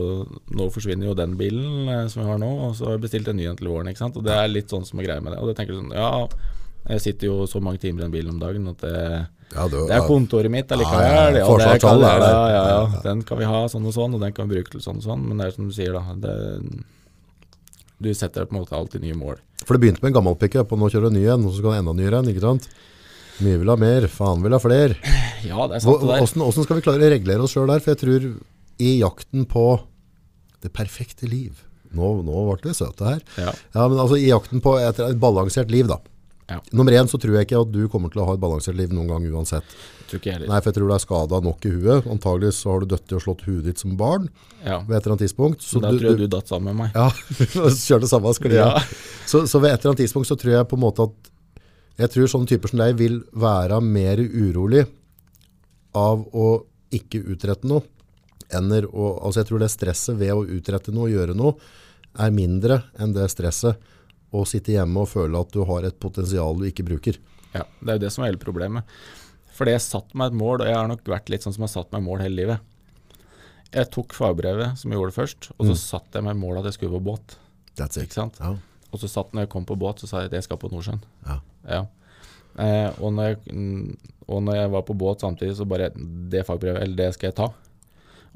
nå 0.55 0.69
forsvinner 0.75 1.09
jo 1.09 1.17
den 1.19 1.33
bilen 1.41 1.89
eh, 1.89 2.05
som 2.13 2.23
vi 2.23 2.29
har 2.29 2.39
nå, 2.39 2.51
og 2.69 2.77
så 2.79 2.91
har 2.91 2.99
jeg 2.99 3.07
bestilt 3.09 3.33
en 3.33 3.41
ny 3.41 3.49
en 3.49 3.57
til 3.59 3.73
våren. 3.73 3.89
ikke 3.91 4.05
sant? 4.05 4.21
Og 4.21 4.29
det 4.29 4.37
er 4.37 4.53
litt 4.53 4.71
sånn 4.71 4.85
som 4.87 5.01
er 5.01 5.09
greia 5.09 5.25
med 5.25 5.35
det. 5.35 5.41
Og 5.41 5.49
det 5.51 5.57
tenker 5.59 5.73
du 5.75 5.81
sånn, 5.81 5.97
ja, 5.97 6.13
jeg 6.93 7.05
sitter 7.09 7.33
jo 7.33 7.49
så 7.51 7.65
mange 7.65 7.81
timer 7.83 8.05
i 8.05 8.07
den 8.07 8.15
bilen 8.15 8.37
om 8.37 8.41
dagen 8.45 8.69
at 8.71 8.85
det, 8.85 9.01
Ja, 9.55 9.65
det, 9.73 9.79
det 9.89 9.95
er 9.97 10.05
kontoret 10.07 10.51
mitt 10.53 10.69
allikevel. 10.75 11.05
Ja, 11.09 11.23
ja, 11.33 11.47
det 11.57 11.81
kan- 11.81 12.03
er 12.05 12.21
det. 12.21 12.29
Ja, 12.29 12.49
ja, 12.53 12.65
Ja. 12.93 13.01
Den 13.05 13.23
kan 13.23 13.39
vi 13.39 13.45
ha 13.49 13.65
sånn 13.73 13.87
og 13.89 13.95
sånn, 13.97 14.15
og 14.15 14.21
den 14.21 14.33
kan 14.37 14.49
vi 14.49 14.57
bruke 14.59 14.71
til 14.75 14.81
sånn 14.85 14.97
og 15.01 15.07
sånn. 15.07 15.23
Men 15.29 15.39
det 15.39 15.47
er 15.47 15.55
som 15.57 15.69
du 15.69 15.73
sier, 15.75 15.93
da. 15.97 16.03
Det, 16.15 16.35
du 17.99 18.11
setter 18.15 18.45
på 18.47 18.55
en 18.55 18.61
måte 18.63 18.77
alltid 18.77 19.03
nye 19.03 19.17
mål. 19.19 19.41
For 19.65 19.75
det 19.75 19.81
begynte 19.83 20.03
med 20.05 20.13
en 20.13 20.19
gammel 20.21 20.37
pickup, 20.39 20.71
og 20.73 20.79
nå 20.79 20.91
kjører 20.93 21.11
du 21.11 21.17
ny 21.19 21.25
en, 21.27 21.47
og 21.49 21.51
så 21.53 21.59
skal 21.63 21.73
du 21.75 21.79
enda 21.81 21.95
nyere 21.99 22.21
en, 22.23 22.29
ikke 22.31 22.45
sant? 22.45 22.69
Mye 23.43 23.59
vil 23.61 23.71
ha 23.73 23.77
mer, 23.79 24.07
faen 24.11 24.43
vil 24.43 24.55
ha 24.55 24.59
flere. 24.63 24.97
Ja, 25.47 25.67
det 25.71 25.79
er 25.79 25.83
sant, 25.85 26.01
det 26.03 26.09
der. 26.11 26.21
Hvordan, 26.23 26.45
hvordan 26.45 26.65
skal 26.67 26.77
vi 26.79 26.85
klare 26.87 27.07
å 27.09 27.11
regulere 27.15 27.43
oss 27.47 27.53
selv 27.55 27.71
der? 27.73 27.81
For 27.83 27.95
jeg 27.95 28.01
tror 28.05 28.29
i 28.79 28.93
jakten 29.01 29.47
på 29.51 29.65
det 30.63 30.73
perfekte 30.75 31.29
liv, 31.31 31.65
nå, 31.95 32.09
nå 32.27 32.45
ble 32.53 32.71
vi 32.71 32.75
søte 32.77 33.07
her. 33.07 33.21
Ja. 33.39 33.53
Ja, 33.75 33.89
men 33.89 33.99
altså 34.03 34.19
i 34.19 34.29
jakten 34.29 34.61
på 34.63 34.77
et, 34.83 34.99
et 35.01 35.19
balansert 35.23 35.71
liv 35.71 35.87
da. 35.91 35.99
Ja. 36.49 36.59
Nummer 36.73 36.95
én 36.97 37.09
så 37.11 37.19
tror 37.21 37.35
jeg 37.37 37.45
ikke 37.45 37.59
at 37.61 37.73
du 37.75 37.83
kommer 37.93 38.09
til 38.13 38.23
å 38.23 38.27
ha 38.31 38.33
et 38.35 38.41
balansert 38.41 38.77
liv 38.79 38.93
noen 38.97 39.11
gang 39.11 39.25
uansett. 39.29 39.67
Tror 40.09 40.17
ikke 40.21 40.31
jeg 40.31 40.37
heller. 40.39 40.49
Nei, 40.49 40.61
for 40.63 40.71
jeg 40.71 40.77
tror 40.79 40.89
du 40.89 40.95
er 40.97 41.03
skadet 41.03 41.41
nok 41.45 41.67
i 41.69 41.73
huet. 41.75 42.07
Antagelig 42.09 42.53
så 42.57 42.71
har 42.73 42.81
du 42.81 42.87
døtt 42.95 43.13
i 43.13 43.17
og 43.19 43.25
slått 43.27 43.43
huet 43.45 43.67
ditt 43.69 43.83
som 43.83 43.97
barn 44.01 44.31
Ja. 44.65 44.79
ved 44.87 44.97
et 44.97 45.03
eller 45.05 45.13
annet 45.19 45.25
tidspunkt. 45.27 45.61
Så 45.61 45.83
da 45.85 45.91
tror 45.93 46.07
jeg 46.09 46.23
du 46.23 46.27
datt 46.33 46.49
sammen 46.49 46.73
med 46.73 46.89
meg. 46.89 46.97
Ja, 46.97 47.11
kjørte 47.89 48.09
samme 48.09 48.33
sklia. 48.39 48.65
Ja. 48.65 48.85
Så, 49.29 49.43
så 49.45 49.61
ved 49.61 49.75
et 49.75 49.83
eller 49.83 49.93
annet 49.93 50.03
tidspunkt 50.07 50.31
så 50.31 50.39
tror 50.41 50.55
jeg 50.57 50.69
på 50.71 50.79
en 50.81 50.85
måte 50.87 51.05
at 51.11 51.31
jeg 51.99 52.15
tror 52.15 52.31
sånne 52.33 52.49
typer 52.49 52.71
som 52.73 52.81
deg 52.81 52.97
vil 52.97 53.21
være 53.35 53.83
mer 53.85 54.21
urolig 54.25 54.87
av 55.99 56.25
å 56.33 56.49
ikke 56.95 57.21
utrette 57.35 57.69
noe. 57.69 57.85
Enn 58.55 58.71
å, 58.73 59.09
altså 59.21 59.43
jeg 59.43 59.51
tror 59.51 59.61
det 59.61 59.69
stresset 59.75 60.17
ved 60.17 60.33
å 60.33 60.47
utrette 60.47 60.95
noe 60.95 61.11
og 61.11 61.13
gjøre 61.13 61.37
noe 61.37 61.59
er 62.19 62.33
mindre 62.33 62.81
enn 62.97 63.13
det 63.13 63.27
stresset 63.29 63.77
å 64.35 64.45
sitte 64.49 64.75
hjemme 64.75 65.05
og 65.05 65.11
føle 65.11 65.41
at 65.41 65.53
du 65.55 65.63
har 65.69 65.87
et 65.89 65.99
potensial 66.01 66.59
du 66.59 66.67
ikke 66.69 66.87
bruker. 66.87 67.17
Ja, 67.55 67.65
Det 67.81 67.89
er 67.89 67.99
jo 67.99 68.05
det 68.05 68.13
som 68.13 68.25
er 68.25 68.33
hele 68.33 68.43
problemet. 68.43 68.85
Fordi 69.57 69.75
jeg 69.75 69.83
satte 69.83 70.19
meg 70.19 70.31
et 70.31 70.39
mål, 70.39 70.63
og 70.63 70.69
jeg 70.69 70.77
har 70.77 70.89
nok 70.91 71.07
vært 71.09 71.31
litt 71.33 71.43
sånn 71.47 71.55
som 71.57 71.65
har 71.67 71.73
satt 71.73 71.95
meg 71.95 72.05
mål 72.07 72.23
hele 72.23 72.39
livet. 72.39 72.61
Jeg 73.75 73.91
tok 73.93 74.15
fagbrevet, 74.17 74.79
som 74.81 74.93
jeg 74.93 75.01
gjorde 75.01 75.17
først, 75.17 75.51
og 75.59 75.67
så 75.69 75.75
satte 75.77 76.21
jeg 76.21 76.25
meg 76.29 76.39
mål 76.41 76.61
at 76.61 76.69
jeg 76.71 76.79
skulle 76.79 76.97
på 76.97 77.05
båt. 77.11 77.37
That's 77.77 78.01
it. 78.01 78.15
Ja. 78.17 78.55
Og 78.89 79.01
så 79.03 79.11
satt 79.11 79.35
når 79.35 79.45
jeg 79.45 79.53
kom 79.53 79.67
på 79.69 79.77
båt, 79.79 80.01
så 80.01 80.09
sa 80.09 80.23
jeg 80.23 80.31
at 80.31 80.39
jeg 80.39 80.47
skal 80.47 80.61
på 80.61 80.71
Nordsjøen. 80.73 81.03
Ja. 81.27 81.41
Ja. 81.69 81.83
Eh, 82.59 82.89
og, 83.03 83.13
når 83.15 83.33
jeg, 83.33 83.41
mm, 83.53 84.15
og 84.29 84.41
når 84.47 84.57
jeg 84.63 84.71
var 84.73 84.87
på 84.89 84.97
båt 84.99 85.23
samtidig, 85.23 85.55
så 85.59 85.67
bare 85.69 85.91
Det 85.95 86.41
fagbrevet, 86.47 86.81
eller 86.83 86.97
det 86.99 87.13
skal 87.15 87.29
jeg 87.31 87.37
ta. 87.39 87.51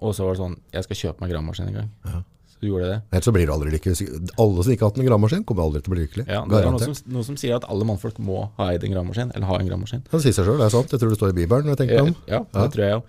Og 0.03 0.15
så 0.15 0.27
var 0.27 0.37
det 0.37 0.43
sånn 0.43 0.55
Jeg 0.75 0.87
skal 0.87 1.01
kjøpe 1.01 1.25
meg 1.25 1.33
gravemaskin 1.33 1.71
en 1.71 1.79
gang. 1.81 1.91
Ja. 2.07 2.21
Så 2.63 2.69
gjorde 2.71 2.87
det. 2.93 2.99
Ellers 3.11 3.25
så 3.27 3.33
blir 3.35 3.49
du 3.49 3.53
aldri 3.53 3.71
lykkelig. 3.75 4.05
Alle 4.39 4.63
som 4.63 4.71
ikke 4.73 4.85
har 4.87 4.93
hatt 4.93 4.99
en 5.03 5.07
gravemaskin, 5.09 5.41
kommer 5.49 5.65
aldri 5.67 5.81
til 5.83 5.91
å 5.91 5.95
bli 5.97 6.03
lykkelig. 6.05 6.25
Ja, 6.31 6.45
det 6.47 6.61
er 6.61 6.69
noe 6.71 6.79
som, 6.79 6.95
noe 7.11 7.25
som 7.27 7.35
sier 7.41 7.57
at 7.59 7.65
alle 7.67 7.83
mannfolk 7.89 8.21
må 8.23 8.45
ha 8.61 8.69
eid 8.71 8.85
en 8.87 8.93
gravemaskin, 8.95 9.33
eller 9.35 9.49
ha 9.51 9.57
en 9.59 9.67
gravemaskin. 9.67 10.05
Det 10.13 10.21
sier 10.23 10.37
seg 10.37 10.47
selv, 10.47 10.61
det 10.63 10.69
er 10.69 10.75
sant. 10.77 10.95
Jeg 10.95 11.03
tror 11.03 11.11
det 11.11 11.19
står 11.19 11.33
i 11.35 11.39
Bibelen. 11.41 11.73
jeg 11.75 11.91
Ja, 11.91 12.05
ja, 12.31 12.39
det 12.47 12.63
Ja. 12.63 12.69
tror 12.77 12.85
jeg 12.87 12.95
òg. 13.01 13.03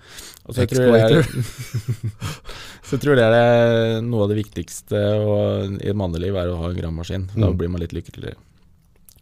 Og 0.43 0.56
så 0.58 0.66
tror 0.68 0.97
jeg, 0.97 1.24
så 2.89 2.97
jeg 2.97 3.16
det 3.16 3.28
er 3.30 4.01
noe 4.01 4.26
av 4.26 4.30
det 4.34 4.39
viktigste 4.41 5.04
og, 5.22 5.78
i 5.80 5.91
et 5.93 5.95
manneliv, 5.95 6.36
er 6.36 6.49
å 6.51 6.58
ha 6.64 6.72
en 6.74 6.76
gravemaskin. 6.82 7.30
Da 7.36 7.47
Mm. 7.54 7.58
blir 7.58 7.70
man 7.70 7.80
litt 7.82 7.93
lykkeligere. 7.93 8.36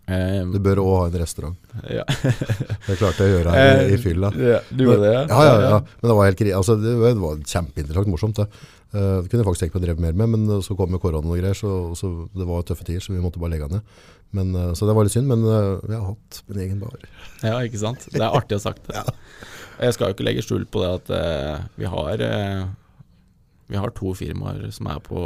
Eh, 0.08 0.44
Du 0.52 0.60
bør 0.60 0.80
også 0.82 0.98
ha 0.98 1.06
en 1.08 1.20
restaurant. 1.22 1.58
ja. 1.90 2.04
Det 2.88 2.98
klarte 2.98 3.22
jeg 3.22 3.30
å 3.30 3.36
gjøre 3.38 3.52
her 3.52 3.84
i, 3.86 3.94
i 3.94 3.98
fylla. 4.02 4.32
Ja, 4.36 4.60
du 4.72 4.84
gjorde 4.84 5.02
det, 5.06 5.14
Ja, 5.30 5.44
ja, 5.46 5.62
ja. 5.70 5.80
Men 6.02 6.10
det 6.10 6.16
var 6.18 6.26
helt 6.26 6.42
altså, 6.58 6.76
det, 6.82 6.96
var- 6.98 7.14
det 7.14 7.22
var 7.22 7.36
kjempeinteressant, 7.38 8.08
morsomt 8.08 8.36
det. 8.42 8.48
Eh, 8.92 9.22
det 9.24 9.30
kunne 9.32 9.40
jeg 9.40 9.48
faktisk 9.48 9.64
tenkt 9.64 9.76
meg 9.78 9.82
å 9.82 9.86
dreve 9.86 10.04
mer 10.04 10.18
med, 10.20 10.34
men 10.34 10.50
eh, 10.58 10.64
så 10.66 10.76
kom 10.76 10.92
jo 10.92 11.00
korona 11.00 11.32
og 11.32 11.40
greier, 11.40 11.56
så, 11.56 11.94
så 11.96 12.12
det 12.36 12.48
var 12.48 12.66
tøffe 12.68 12.88
tider, 12.88 13.04
så 13.04 13.16
vi 13.16 13.24
måtte 13.24 13.40
bare 13.40 13.54
legge 13.54 13.70
ned. 13.72 13.96
Men, 14.36 14.52
eh, 14.56 14.74
så 14.76 14.88
det 14.88 14.96
var 14.98 15.08
litt 15.08 15.16
synd, 15.16 15.32
men 15.32 15.46
vi 15.46 15.96
har 15.96 16.04
hatt 16.10 16.42
min 16.50 16.62
egen 16.66 16.84
bar. 16.84 17.08
Ja, 17.48 17.56
ikke 17.64 17.80
sant? 17.82 18.04
Det 18.12 18.22
er 18.22 18.36
artig 18.36 18.60
å 18.60 18.64
sagt 18.64 18.92
det. 18.92 19.06
Jeg 19.82 19.96
skal 19.96 20.12
jo 20.12 20.18
ikke 20.18 20.28
legge 20.28 20.44
skjul 20.46 20.68
på 20.70 20.84
det 20.84 20.92
at 21.00 21.10
vi 21.80 21.88
har 21.90 22.22
vi 23.72 23.80
har 23.80 23.94
to 23.96 24.12
firmaer 24.14 24.68
som 24.76 24.90
er 24.92 25.00
på, 25.02 25.22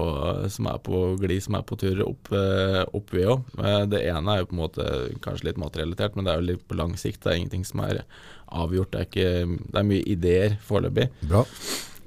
som 0.53 0.69
er 0.69 0.77
på 0.85 0.99
glid, 1.19 1.41
som 1.43 1.57
er 1.57 1.65
på 1.67 1.75
tur 1.81 1.99
opp, 2.05 2.29
opp 2.31 3.11
vi 3.11 3.25
òg. 3.27 3.49
Det 3.91 3.99
ene 4.05 4.31
er 4.31 4.43
jo 4.43 4.47
på 4.51 4.55
en 4.55 4.61
måte 4.61 4.85
kanskje 5.25 5.49
litt 5.49 5.59
matrelatert, 5.59 6.15
men 6.15 6.23
det 6.27 6.31
er 6.31 6.39
jo 6.39 6.47
litt 6.53 6.63
på 6.69 6.77
lang 6.77 6.93
sikt. 7.01 7.25
Det 7.25 7.33
er 7.33 7.41
ingenting 7.41 7.65
som 7.67 7.81
er 7.83 8.05
avgjort. 8.45 8.93
Det 8.93 9.01
er, 9.01 9.09
ikke, 9.09 9.59
det 9.65 9.81
er 9.81 9.89
mye 9.89 10.07
ideer 10.13 10.55
foreløpig. 10.69 11.09
Bra. 11.25 11.43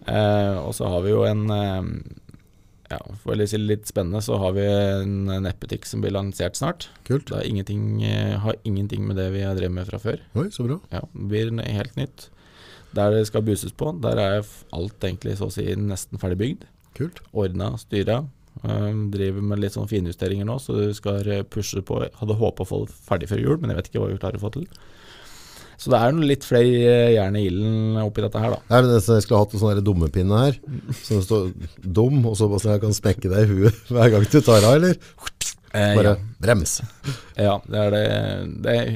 Eh, 0.09 0.57
og 0.63 0.73
så 0.77 0.89
har 0.89 1.05
vi 1.05 1.13
jo 1.13 1.25
en 1.29 1.45
eh, 1.53 1.89
ja, 2.89 3.01
For 3.21 3.35
å 3.35 3.45
si 3.49 3.59
det 3.59 3.67
litt 3.69 3.91
spennende, 3.91 4.23
så 4.25 4.39
har 4.41 4.55
vi 4.57 4.65
en 4.65 5.29
nettbutikk 5.45 5.85
som 5.89 6.01
blir 6.05 6.15
lansert 6.17 6.57
snart. 6.57 6.89
Kult. 7.09 7.29
Det 7.29 7.43
er 7.43 7.51
ingenting, 7.51 8.01
eh, 8.07 8.39
har 8.41 8.57
ingenting 8.65 9.05
med 9.09 9.21
det 9.21 9.29
vi 9.35 9.45
har 9.45 9.59
drevet 9.59 9.77
med 9.77 9.91
fra 9.91 10.01
før. 10.03 10.25
Oi, 10.41 10.49
så 10.55 10.65
bra. 10.65 10.81
Ja, 10.95 11.05
det 11.13 11.29
blir 11.35 11.53
helt 11.67 12.01
nytt. 12.01 12.31
Der 12.97 13.13
det 13.13 13.27
skal 13.29 13.45
buses 13.45 13.75
på, 13.77 13.93
der 14.01 14.17
er 14.23 14.49
alt 14.73 15.05
egentlig 15.05 15.37
så 15.37 15.51
å 15.51 15.53
si 15.53 15.67
nesten 15.77 16.21
ferdig 16.21 16.41
bygd. 16.41 16.67
Kult. 16.97 17.21
Ordna, 17.37 17.75
styra. 17.79 18.23
Um, 18.59 19.05
driver 19.13 19.45
med 19.45 19.61
litt 19.63 19.77
sånn 19.77 19.87
finjusteringer 19.87 20.49
nå, 20.49 20.57
så 20.59 20.75
du 20.75 20.89
skal 20.97 21.21
pushe 21.53 21.83
på. 21.85 22.01
Hadde 22.17 22.39
håpa 22.41 22.65
å 22.65 22.67
få 22.67 22.81
det 22.87 22.97
ferdig 23.05 23.29
før 23.31 23.45
jul, 23.45 23.59
men 23.61 23.71
jeg 23.71 23.79
vet 23.79 23.91
ikke 23.93 24.01
hva 24.03 24.09
vi 24.09 24.17
klarer 24.19 24.41
å 24.41 24.47
få 24.47 24.55
til. 24.57 24.65
Så 25.79 25.93
det 25.93 25.99
er 26.03 26.15
noe 26.17 26.27
litt 26.27 26.43
flere 26.43 26.95
jern 27.15 27.37
i 27.39 27.45
ilden 27.47 27.99
oppi 28.03 28.25
dette 28.25 28.41
her, 28.43 28.57
da. 28.57 28.59
Er 28.75 28.83
det 28.83 28.97
nesten 28.97 29.15
jeg 29.21 29.25
skulle 29.29 29.39
hatt 29.45 29.53
en 29.55 29.61
sånn 29.63 29.83
dummepinne 29.87 30.41
her, 30.43 30.57
det 30.91 31.21
står 31.23 31.53
dum, 31.85 32.17
og 32.27 32.35
så 32.41 32.49
bare 32.51 32.65
så 32.65 32.73
jeg 32.75 32.83
kan 32.83 32.97
smekke 32.97 33.31
deg 33.31 33.45
i 33.45 33.53
huet 33.53 33.79
hver 33.95 34.11
gang 34.17 34.27
du 34.27 34.41
tar 34.43 34.67
av, 34.67 34.75
eller? 34.81 34.99
Eh, 35.71 35.95
Bare 36.01 36.17
ja. 36.17 36.19
brems. 36.43 36.81
Ja, 37.39 37.55
det 37.69 37.79
er 37.87 37.95
det, 37.95 38.03
det 38.65 38.75
er, 38.75 38.93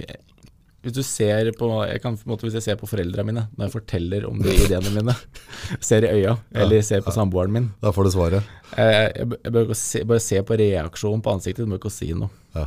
Hvis 0.82 0.94
du 0.96 1.02
ser 1.06 1.50
på 1.54 1.66
jeg 1.86 2.00
kan, 2.02 2.16
på 2.18 2.30
måte, 2.32 2.46
Hvis 2.48 2.56
jeg 2.56 2.64
ser 2.64 2.78
på 2.80 2.88
foreldrene 2.90 3.26
mine 3.28 3.42
når 3.54 3.66
jeg 3.68 3.74
forteller 3.74 4.24
om 4.26 4.40
de 4.42 4.54
ideene 4.64 4.90
mine, 4.96 5.14
ser 5.88 6.02
i 6.08 6.14
øya, 6.16 6.32
eller 6.56 6.82
ser 6.82 7.04
på 7.04 7.12
samboeren 7.14 7.52
min 7.54 7.68
Da 7.84 7.92
får 7.94 8.08
du 8.08 8.12
svaret. 8.16 8.48
eh, 8.74 9.12
Jeg, 9.20 9.28
jeg 9.44 9.52
bør 9.54 9.74
se, 9.78 10.02
bare 10.08 10.24
se 10.24 10.40
på 10.48 10.58
reaksjonen 10.58 11.22
på 11.22 11.36
ansiktet, 11.36 11.68
du 11.68 11.70
må 11.70 11.78
ikke 11.78 11.92
si 11.92 12.08
noe. 12.16 12.32
Ja. 12.56 12.66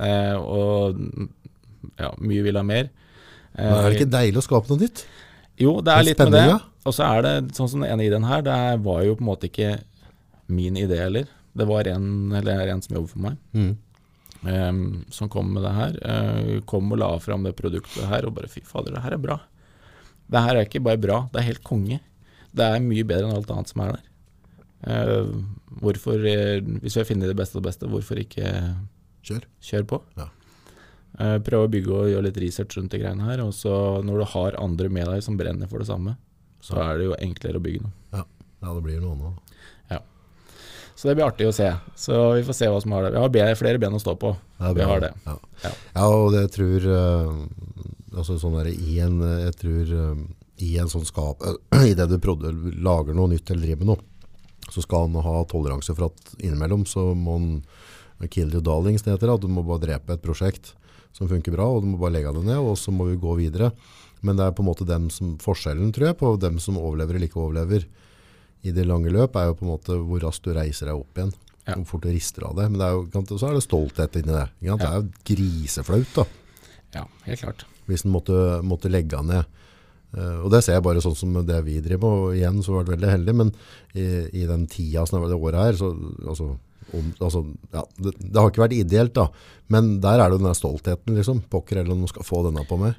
Eh, 0.00 0.34
og 0.40 0.96
ja, 2.00 2.10
mye 2.24 2.42
vil 2.48 2.56
ha 2.58 2.64
mer. 2.66 2.88
Eh, 3.56 3.64
Men 3.64 3.74
er 3.84 3.90
det 3.90 3.98
ikke 4.00 4.12
deilig 4.14 4.40
å 4.42 4.46
skape 4.46 4.70
noe 4.72 4.80
nytt? 4.84 5.04
Jo, 5.60 5.80
det 5.84 5.92
er 5.92 6.06
litt 6.06 6.18
med 6.24 6.32
det. 6.32 6.60
Og 6.88 6.94
så 6.96 7.04
er 7.04 7.22
det 7.26 7.34
sånn 7.56 7.68
som 7.68 7.82
den 7.84 7.90
ene 7.92 8.06
ideen 8.06 8.24
her, 8.24 8.40
det 8.46 8.56
var 8.84 9.02
jo 9.04 9.16
på 9.18 9.20
en 9.24 9.28
måte 9.28 9.50
ikke 9.50 9.74
min 10.48 10.74
idé 10.80 10.96
heller. 11.02 11.26
Det 11.56 11.66
var 11.68 11.88
en, 11.90 12.32
eller 12.32 12.68
en 12.72 12.80
som 12.82 12.96
jobber 12.96 13.10
for 13.12 13.18
meg, 13.26 13.36
Mm. 13.52 13.76
um, 14.46 15.04
som 15.10 15.28
kom 15.28 15.52
med 15.52 15.62
det 15.66 15.72
her. 15.76 15.98
Uh, 16.00 16.60
kom 16.64 16.90
og 16.92 16.98
la 17.02 17.10
fram 17.18 17.42
det 17.44 17.56
produktet 17.58 18.06
her, 18.08 18.24
og 18.26 18.34
bare 18.38 18.48
fy 18.48 18.62
fader, 18.64 18.94
det 18.96 19.02
her 19.04 19.12
er 19.18 19.22
bra. 19.26 19.40
Det 20.30 20.40
her 20.46 20.56
er 20.56 20.64
ikke 20.68 20.82
bare 20.86 20.96
bra, 21.02 21.28
det 21.32 21.40
er 21.42 21.48
helt 21.50 21.64
konge. 21.66 22.00
Det 22.54 22.64
er 22.64 22.80
mye 22.80 23.04
bedre 23.06 23.28
enn 23.28 23.36
alt 23.36 23.50
annet 23.50 23.68
som 23.68 23.82
er 23.84 23.92
der. 23.96 24.06
Uh, 24.80 25.42
hvorfor, 25.82 26.22
eh, 26.24 26.60
hvis 26.80 26.96
vi 26.96 27.00
har 27.02 27.08
funnet 27.10 27.28
det 27.28 27.36
beste 27.36 27.58
og 27.58 27.62
det 27.62 27.68
beste, 27.68 27.86
hvorfor 27.90 28.16
ikke 28.22 28.54
Kjør. 29.26 29.42
kjøre 29.60 29.84
på? 29.90 30.00
Ja. 30.16 30.30
Eh, 31.20 31.36
prøve 31.44 31.68
å 31.68 31.72
bygge 31.72 31.92
og 31.92 32.08
gjøre 32.08 32.26
litt 32.28 32.40
research 32.40 32.78
rundt 32.78 32.94
de 32.94 33.02
greiene 33.02 33.28
her. 33.28 33.42
Og 33.44 33.52
så 33.56 33.74
når 34.06 34.22
du 34.22 34.26
har 34.32 34.58
andre 34.62 34.90
med 34.92 35.10
deg 35.12 35.24
som 35.26 35.36
brenner 35.40 35.70
for 35.70 35.82
det 35.82 35.90
samme, 35.90 36.16
så 36.64 36.80
er 36.80 36.98
det 37.00 37.08
jo 37.10 37.20
enklere 37.20 37.60
å 37.60 37.64
bygge 37.64 37.84
noe. 37.84 37.94
Ja. 38.16 38.26
ja, 38.64 38.74
det 38.74 38.84
blir 38.84 39.00
noe 39.02 39.16
annet. 39.16 39.46
Så 41.00 41.08
det 41.08 41.14
blir 41.16 41.24
artig 41.30 41.46
å 41.48 41.52
se. 41.56 41.64
Så 41.96 42.12
vi 42.36 42.42
får 42.44 42.56
se 42.58 42.66
hva 42.68 42.80
som 42.84 42.92
har 42.92 43.06
det. 43.06 43.20
Vi 43.32 43.40
har 43.40 43.54
flere 43.56 43.80
ben 43.80 43.94
å 43.96 44.00
stå 44.02 44.12
på. 44.20 44.34
Vi 44.76 44.84
har 44.84 45.00
det. 45.00 45.08
Ja. 45.24 45.36
Ja. 45.62 45.70
ja, 45.94 46.08
og 46.12 46.34
det 46.34 46.42
jeg 46.42 46.50
tror 46.58 46.88
eh, 46.92 47.30
altså 48.20 48.36
sånn 48.42 48.58
der, 48.58 48.68
i, 48.68 48.98
en, 49.00 49.14
jeg 49.46 49.54
tror, 49.62 49.94
eh, 49.96 50.20
I 50.66 50.74
en 50.82 50.92
sånn 50.92 51.06
skap 51.08 51.40
I 51.88 51.94
det 51.96 52.04
du 52.10 52.18
lager 52.84 53.16
noe 53.16 53.32
nytt 53.32 53.48
eller 53.48 53.64
driver 53.64 53.80
med 53.80 53.90
noe, 53.94 54.04
så 54.68 54.84
skal 54.84 55.08
han 55.08 55.24
ha 55.24 55.38
toleranse 55.48 55.96
for 55.96 56.10
at 56.10 56.34
innimellom 56.36 56.84
så 56.84 57.14
må 57.16 57.38
han 57.38 58.28
kill 58.28 58.52
your 58.52 58.60
darlings, 58.60 59.00
det 59.00 59.14
heter 59.14 59.30
det. 59.30 59.38
At 59.40 59.46
du 59.46 59.48
må 59.48 59.64
bare 59.64 59.86
drepe 59.86 60.18
et 60.18 60.26
prosjekt 60.26 60.74
som 61.16 61.28
funker 61.30 61.54
bra, 61.54 61.66
og 61.68 61.82
du 61.82 61.90
må 61.92 62.00
bare 62.00 62.16
legge 62.18 62.32
det 62.36 62.44
ned, 62.46 62.60
og 62.62 62.78
så 62.78 62.92
må 62.94 63.08
vi 63.10 63.20
gå 63.20 63.34
videre. 63.38 63.72
Men 64.26 64.36
det 64.36 64.46
er 64.46 64.56
på 64.56 64.64
en 64.64 64.68
måte 64.68 64.86
dem 64.88 65.08
som, 65.12 65.34
forskjellen, 65.40 65.92
tror 65.96 66.10
jeg, 66.10 66.18
på 66.20 66.34
dem 66.40 66.58
som 66.62 66.78
overlever 66.80 67.16
eller 67.16 67.30
ikke 67.30 67.40
overlever 67.42 67.86
i 68.60 68.74
det 68.76 68.84
lange 68.84 69.12
løp, 69.12 69.36
er 69.36 69.48
jo 69.48 69.56
på 69.56 69.64
en 69.64 69.72
måte 69.72 69.96
hvor 69.96 70.20
raskt 70.26 70.44
du 70.44 70.52
reiser 70.56 70.90
deg 70.90 71.00
opp 71.00 71.16
igjen. 71.16 71.32
Ja. 71.64 71.76
Hvor 71.78 71.86
fort 71.94 72.04
du 72.04 72.10
rister 72.12 72.44
av 72.48 72.58
det. 72.58 72.66
Men 72.72 72.80
det 72.80 72.88
er 72.88 72.98
jo, 72.98 73.24
så 73.38 73.48
er 73.48 73.56
det 73.56 73.64
stolthet 73.64 74.18
inni 74.20 74.34
det. 74.34 74.46
Ja. 74.66 74.76
Det 74.80 74.88
er 74.88 74.98
jo 74.98 75.24
griseflaut 75.32 76.12
da, 76.16 76.26
Ja, 76.96 77.06
helt 77.24 77.44
klart. 77.44 77.64
hvis 77.88 78.04
en 78.04 78.14
måtte, 78.14 78.36
måtte 78.66 78.92
legge 78.92 79.20
ned. 79.24 79.48
Uh, 80.10 80.42
og 80.42 80.48
det 80.50 80.64
ser 80.66 80.74
jeg 80.74 80.82
bare 80.82 81.02
sånn 81.04 81.14
som 81.14 81.36
det 81.46 81.60
vi 81.62 81.76
driver 81.78 82.10
med, 82.10 82.24
og 82.24 82.34
igjen 82.34 82.62
så 82.66 82.72
har 82.74 82.80
jeg 82.80 82.88
vært 82.88 82.96
veldig 82.96 83.10
heldig, 83.12 83.34
men 83.38 83.52
i, 83.94 84.06
i 84.42 84.46
den 84.48 84.64
tida 84.70 85.04
som 85.06 85.22
det 85.22 85.38
året 85.38 85.60
her, 85.62 85.78
så 85.78 85.92
altså, 86.26 86.48
om, 86.96 87.10
altså, 87.20 87.42
ja, 87.74 87.82
det, 87.98 88.12
det 88.20 88.36
har 88.40 88.50
ikke 88.50 88.62
vært 88.64 88.76
ideelt 88.78 89.14
da, 89.16 89.26
men 89.70 90.00
der 90.02 90.18
er 90.22 90.30
det 90.32 90.40
den 90.40 90.48
der 90.50 90.58
stoltheten 90.58 91.16
liksom, 91.18 91.42
pokker 91.52 91.80
eller 91.82 91.94
noen 91.94 92.10
skal 92.10 92.26
få 92.26 92.42
denne 92.46 92.64
på 92.68 92.78
meg. 92.80 92.96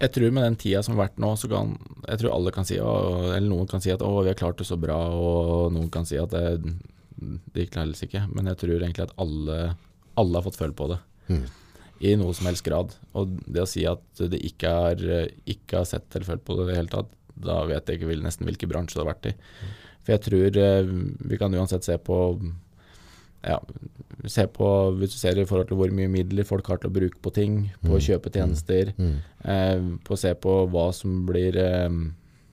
Jeg 0.00 0.12
tror 0.16 0.32
med 0.32 0.46
den 0.46 0.56
tida 0.60 0.80
som 0.84 0.96
har 0.96 1.06
vært 1.08 1.18
nå, 1.20 1.34
så 1.36 1.48
kan 1.52 1.74
jeg 2.08 2.20
tror 2.22 2.34
alle 2.36 2.52
kan 2.56 2.64
si, 2.68 2.78
eller 2.80 3.48
noen 3.48 3.68
kan 3.68 3.82
si 3.84 3.92
at 3.92 4.00
å, 4.04 4.10
vi 4.24 4.32
har 4.32 4.38
klart 4.40 4.60
det 4.60 4.68
så 4.68 4.78
bra, 4.80 4.96
og 5.12 5.72
noen 5.76 5.90
kan 5.92 6.08
si 6.08 6.16
at 6.20 6.32
det, 6.32 6.74
det 7.52 7.66
gikk 7.66 7.76
helst 7.80 8.06
ikke. 8.06 8.22
Men 8.32 8.48
jeg 8.52 8.60
tror 8.62 8.78
egentlig 8.80 9.04
at 9.08 9.16
alle, 9.20 9.58
alle 10.20 10.38
har 10.40 10.46
fått 10.46 10.56
føle 10.60 10.76
på 10.76 10.88
det. 10.94 11.00
Mm. 11.28 11.42
I 12.00 12.14
noe 12.16 12.32
som 12.32 12.48
helst 12.48 12.64
grad. 12.64 12.94
Og 13.12 13.34
det 13.44 13.60
å 13.60 13.68
si 13.68 13.84
at 13.88 14.22
det 14.32 14.40
ikke, 14.48 14.72
er, 14.94 15.28
ikke 15.52 15.82
har 15.82 15.88
sett 15.90 16.08
eller 16.16 16.30
følt 16.32 16.46
på 16.48 16.56
det 16.56 16.64
i 16.64 16.70
det 16.72 16.78
hele 16.80 16.94
tatt, 16.96 17.12
da 17.40 17.58
vet 17.68 17.88
jeg 17.92 18.00
ikke 18.00 18.08
vil- 18.08 18.24
nesten 18.24 18.48
hvilken 18.48 18.68
bransje 18.72 18.96
det 18.96 19.04
har 19.04 19.10
vært 19.12 19.28
i. 19.30 19.34
For 20.00 20.14
jeg 20.16 20.22
tror 20.24 20.56
eh, 20.64 20.90
vi 21.28 21.36
kan 21.40 21.52
uansett 21.60 21.84
se 21.84 21.98
på 22.00 22.16
ja, 23.44 23.58
se 24.28 24.44
på, 24.52 24.66
hvis 24.98 25.14
du 25.14 25.18
ser 25.18 25.38
i 25.40 25.44
forhold 25.48 25.68
til 25.70 25.78
hvor 25.80 25.92
mye 25.96 26.10
midler 26.12 26.44
folk 26.44 26.66
har 26.68 26.76
til 26.82 26.90
å 26.90 26.96
bruke 26.98 27.20
på 27.24 27.32
ting, 27.32 27.70
på 27.80 27.94
å 27.96 28.00
kjøpe 28.04 28.32
tjenester, 28.34 28.92
Mm. 28.98 29.14
eh, 29.44 29.80
på 30.04 30.12
å 30.14 30.18
se 30.18 30.34
på 30.34 30.68
hva 30.70 30.92
som 30.92 31.26
blir 31.26 31.56
eh, 31.56 31.88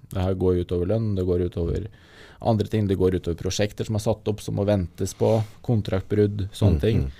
Det 0.08 0.22
her 0.24 0.34
går 0.40 0.62
utover 0.64 0.88
lønn, 0.88 1.16
det 1.18 1.26
går 1.28 1.42
utover 1.50 1.88
andre 2.42 2.68
ting, 2.72 2.88
det 2.88 2.96
går 2.98 3.18
utover 3.20 3.36
prosjekter 3.36 3.84
som 3.86 3.96
er 3.96 4.00
satt 4.06 4.28
opp 4.32 4.40
som 4.40 4.56
må 4.56 4.64
ventes 4.66 5.14
på, 5.14 5.44
kontraktbrudd, 5.62 6.48
sånne 6.54 6.78
Mm, 6.78 6.80
ting. 6.80 7.12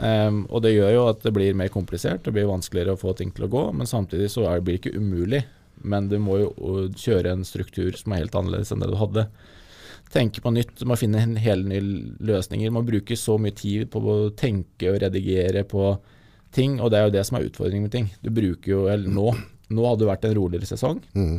Eh, 0.00 0.30
og 0.48 0.62
det 0.62 0.72
gjør 0.72 0.92
jo 0.94 1.02
at 1.10 1.20
det 1.22 1.32
blir 1.34 1.52
mer 1.54 1.68
komplisert, 1.68 2.22
det 2.24 2.32
blir 2.32 2.46
vanskeligere 2.48 2.94
å 2.96 2.98
få 2.98 3.12
ting 3.14 3.30
til 3.30 3.44
å 3.44 3.50
gå, 3.52 3.74
men 3.74 3.86
samtidig 3.86 4.30
så 4.30 4.46
er, 4.48 4.60
blir 4.64 4.78
det 4.78 4.86
ikke 4.86 4.96
umulig. 4.96 5.44
Men 5.84 6.08
du 6.08 6.16
må 6.18 6.38
jo 6.40 6.88
kjøre 6.96 7.32
en 7.32 7.44
struktur 7.44 7.92
som 7.98 8.12
er 8.14 8.22
helt 8.24 8.32
annerledes 8.38 8.72
enn 8.72 8.80
det 8.80 8.88
du 8.88 8.96
hadde 8.96 9.26
tenke 10.12 10.42
på 10.44 10.52
nytt, 10.52 10.82
må 10.88 10.96
finne 11.00 11.22
hele 11.40 11.68
nye 11.68 11.82
løsninger. 12.22 12.72
Må 12.74 12.84
bruke 12.86 13.16
så 13.18 13.38
mye 13.40 13.54
tid 13.56 13.88
på 13.92 14.02
å 14.02 14.16
tenke 14.36 14.92
og 14.92 15.00
redigere 15.02 15.64
på 15.68 15.94
ting, 16.52 16.78
og 16.80 16.92
det 16.92 17.00
er 17.00 17.08
jo 17.08 17.14
det 17.14 17.24
som 17.28 17.38
er 17.38 17.48
utfordringen 17.48 17.88
med 17.88 17.94
ting. 17.94 18.10
Du 18.24 18.28
bruker 18.34 18.74
jo, 18.74 18.82
eller 18.92 19.08
nå, 19.08 19.32
nå 19.72 19.86
hadde 19.88 20.04
det 20.04 20.10
vært 20.10 20.28
en 20.28 20.36
roligere 20.36 20.68
sesong, 20.68 21.00
mm. 21.16 21.38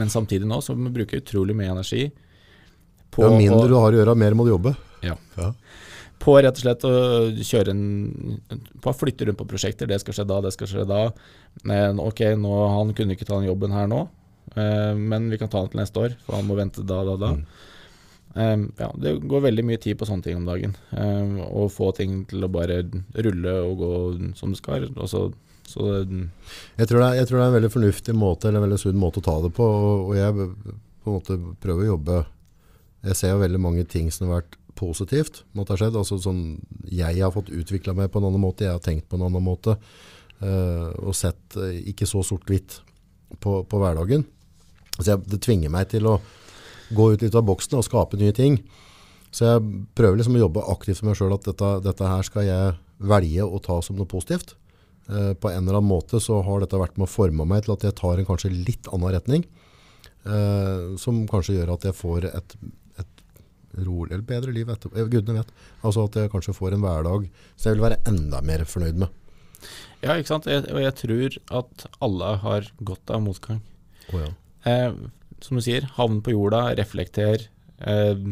men 0.00 0.12
samtidig 0.12 0.48
nå 0.50 0.58
så 0.64 0.74
må 0.74 0.90
du 0.90 0.98
bruke 0.98 1.20
utrolig 1.22 1.54
mye 1.56 1.70
energi 1.76 2.08
på, 3.10 3.24
Jo 3.24 3.30
mindre 3.34 3.70
du 3.70 3.76
har 3.78 3.94
å 3.94 4.00
gjøre, 4.00 4.18
mer 4.18 4.36
må 4.38 4.46
du 4.46 4.52
jobbe. 4.52 4.74
Ja. 5.06 5.16
Ja. 5.38 5.52
på 6.20 6.34
rett 6.36 6.58
og 6.58 6.62
slett 6.62 6.82
å 6.84 6.90
kjøre 7.32 7.72
en 7.72 8.40
På 8.84 8.90
å 8.92 8.96
flytte 8.96 9.24
rundt 9.24 9.38
på 9.40 9.46
prosjekter. 9.48 9.88
Det 9.88 9.96
skal 10.02 10.18
skje 10.18 10.26
da, 10.28 10.36
det 10.44 10.50
skal 10.52 10.68
skje 10.68 10.84
da. 10.84 10.98
Men, 11.64 12.02
ok, 12.02 12.20
nå, 12.36 12.52
han 12.74 12.92
kunne 12.96 13.16
ikke 13.16 13.24
ta 13.24 13.38
den 13.38 13.48
jobben 13.48 13.72
her 13.72 13.88
nå, 13.90 14.02
eh, 14.54 14.92
men 14.98 15.30
vi 15.32 15.40
kan 15.40 15.48
ta 15.48 15.62
den 15.64 15.72
til 15.72 15.80
neste 15.80 16.04
år, 16.04 16.18
for 16.26 16.36
han 16.36 16.48
må 16.50 16.58
vente 16.58 16.84
da, 16.86 17.00
da, 17.08 17.16
da. 17.20 17.32
Eh, 17.38 17.69
ja, 18.34 18.88
det 18.94 19.16
går 19.26 19.46
veldig 19.48 19.64
mye 19.66 19.80
tid 19.82 19.98
på 19.98 20.06
sånne 20.06 20.22
ting 20.22 20.38
om 20.38 20.46
dagen. 20.46 20.76
Eh, 20.94 21.40
å 21.50 21.66
få 21.72 21.90
ting 21.96 22.22
til 22.30 22.46
å 22.46 22.52
bare 22.52 22.82
rulle 23.26 23.54
og 23.64 23.80
gå 23.80 23.94
som 24.38 24.52
det 24.54 24.60
skal. 24.60 24.86
Og 24.94 25.10
så, 25.10 25.24
så 25.66 25.88
Jeg 26.04 26.86
tror, 26.86 27.02
er, 27.02 27.18
jeg 27.18 27.26
tror 27.26 27.40
det 27.40 27.44
er 27.44 27.48
en 27.48 27.58
veldig 27.58 27.72
fornuftig 27.74 28.14
måte, 28.14 28.48
eller 28.48 28.62
en 28.62 28.68
veldig 28.68 28.82
sunn 28.84 29.00
måte 29.00 29.22
å 29.22 29.26
ta 29.26 29.36
det 29.42 29.52
på, 29.56 29.66
og 29.66 30.14
jeg 30.18 30.36
på 30.36 31.10
en 31.10 31.16
måte 31.16 31.38
prøver 31.62 31.86
å 31.86 31.92
jobbe 31.94 32.16
Jeg 33.00 33.16
ser 33.16 33.30
jo 33.32 33.40
veldig 33.40 33.60
mange 33.64 33.86
ting 33.88 34.10
som 34.12 34.28
har 34.28 34.42
vært 34.42 34.58
positivt, 34.76 35.42
måtte 35.56 35.74
ha 35.74 35.80
skjedd. 35.80 35.96
Altså 35.96 36.18
sånn, 36.20 36.60
jeg 36.88 37.20
har 37.20 37.32
fått 37.34 37.52
utvikla 37.52 37.94
meg 37.96 38.10
på 38.12 38.20
en 38.20 38.28
annen 38.28 38.42
måte, 38.42 38.66
jeg 38.66 38.76
har 38.76 38.84
tenkt 38.84 39.08
på 39.08 39.18
en 39.18 39.26
annen 39.26 39.44
måte, 39.44 39.76
eh, 40.40 40.90
og 41.00 41.16
sett 41.16 41.56
eh, 41.56 41.80
ikke 41.90 42.08
så 42.08 42.22
sort-hvitt 42.26 42.78
på, 43.40 43.62
på 43.64 43.80
hverdagen. 43.80 44.26
Så 44.98 45.14
jeg, 45.14 45.24
det 45.32 45.40
tvinger 45.44 45.72
meg 45.72 45.88
til 45.92 46.08
å 46.10 46.18
gå 46.96 47.12
ut 47.14 47.22
litt 47.22 47.36
av 47.38 47.46
boksen 47.48 47.78
og 47.78 47.86
skape 47.86 48.18
nye 48.20 48.34
ting. 48.36 48.60
Så 49.30 49.46
jeg 49.46 49.84
prøver 49.94 50.18
liksom 50.18 50.38
å 50.38 50.44
jobbe 50.44 50.64
aktivt 50.72 51.02
med 51.04 51.12
meg 51.12 51.20
sjøl 51.20 51.34
at 51.36 51.44
dette, 51.46 51.68
dette 51.86 52.08
her 52.10 52.24
skal 52.26 52.48
jeg 52.48 52.72
velge 52.98 53.46
å 53.46 53.60
ta 53.62 53.76
som 53.84 53.96
noe 53.98 54.10
positivt. 54.10 54.56
Eh, 55.10 55.32
på 55.38 55.50
en 55.50 55.62
eller 55.64 55.78
annen 55.78 55.90
måte 55.90 56.20
så 56.22 56.40
har 56.46 56.60
dette 56.62 56.78
vært 56.80 56.98
med 56.98 57.06
å 57.06 57.10
forme 57.12 57.46
meg 57.48 57.64
til 57.66 57.74
at 57.76 57.86
jeg 57.86 57.96
tar 57.98 58.18
en 58.18 58.26
kanskje 58.28 58.50
litt 58.52 58.90
annen 58.92 59.14
retning. 59.14 59.46
eh, 60.26 60.96
som 61.00 61.22
kanskje 61.30 61.54
gjør 61.56 61.70
at 61.72 61.86
jeg 61.88 61.96
får 61.96 62.26
et, 62.28 62.56
et 63.00 63.22
rolig 63.86 64.12
eller 64.12 64.26
bedre 64.28 64.52
liv 64.52 64.68
etter, 64.68 64.90
eh, 64.92 65.06
Gudene 65.08 65.38
vet. 65.40 65.54
Altså 65.80 66.04
at 66.04 66.18
jeg 66.20 66.30
kanskje 66.34 66.52
får 66.58 66.74
en 66.76 66.82
hverdag 66.84 67.30
som 67.56 67.70
jeg 67.70 67.78
vil 67.78 67.86
være 67.86 68.02
enda 68.10 68.42
mer 68.44 68.66
fornøyd 68.68 68.98
med. 69.00 69.08
Ja, 70.02 70.16
ikke 70.16 70.32
sant. 70.34 70.46
Jeg, 70.50 70.66
og 70.72 70.80
jeg 70.82 70.94
tror 70.96 71.38
at 71.62 71.86
alle 72.04 72.34
har 72.44 72.68
godt 72.84 73.10
av 73.14 73.22
motgang. 73.24 73.62
Oh, 74.12 74.20
ja. 74.20 74.30
Eh, 74.68 74.92
som 75.44 75.58
du 75.58 75.64
sier, 75.64 75.86
havn 75.96 76.20
på 76.24 76.34
jorda, 76.34 76.70
reflekter. 76.78 77.46
Eh, 77.80 78.24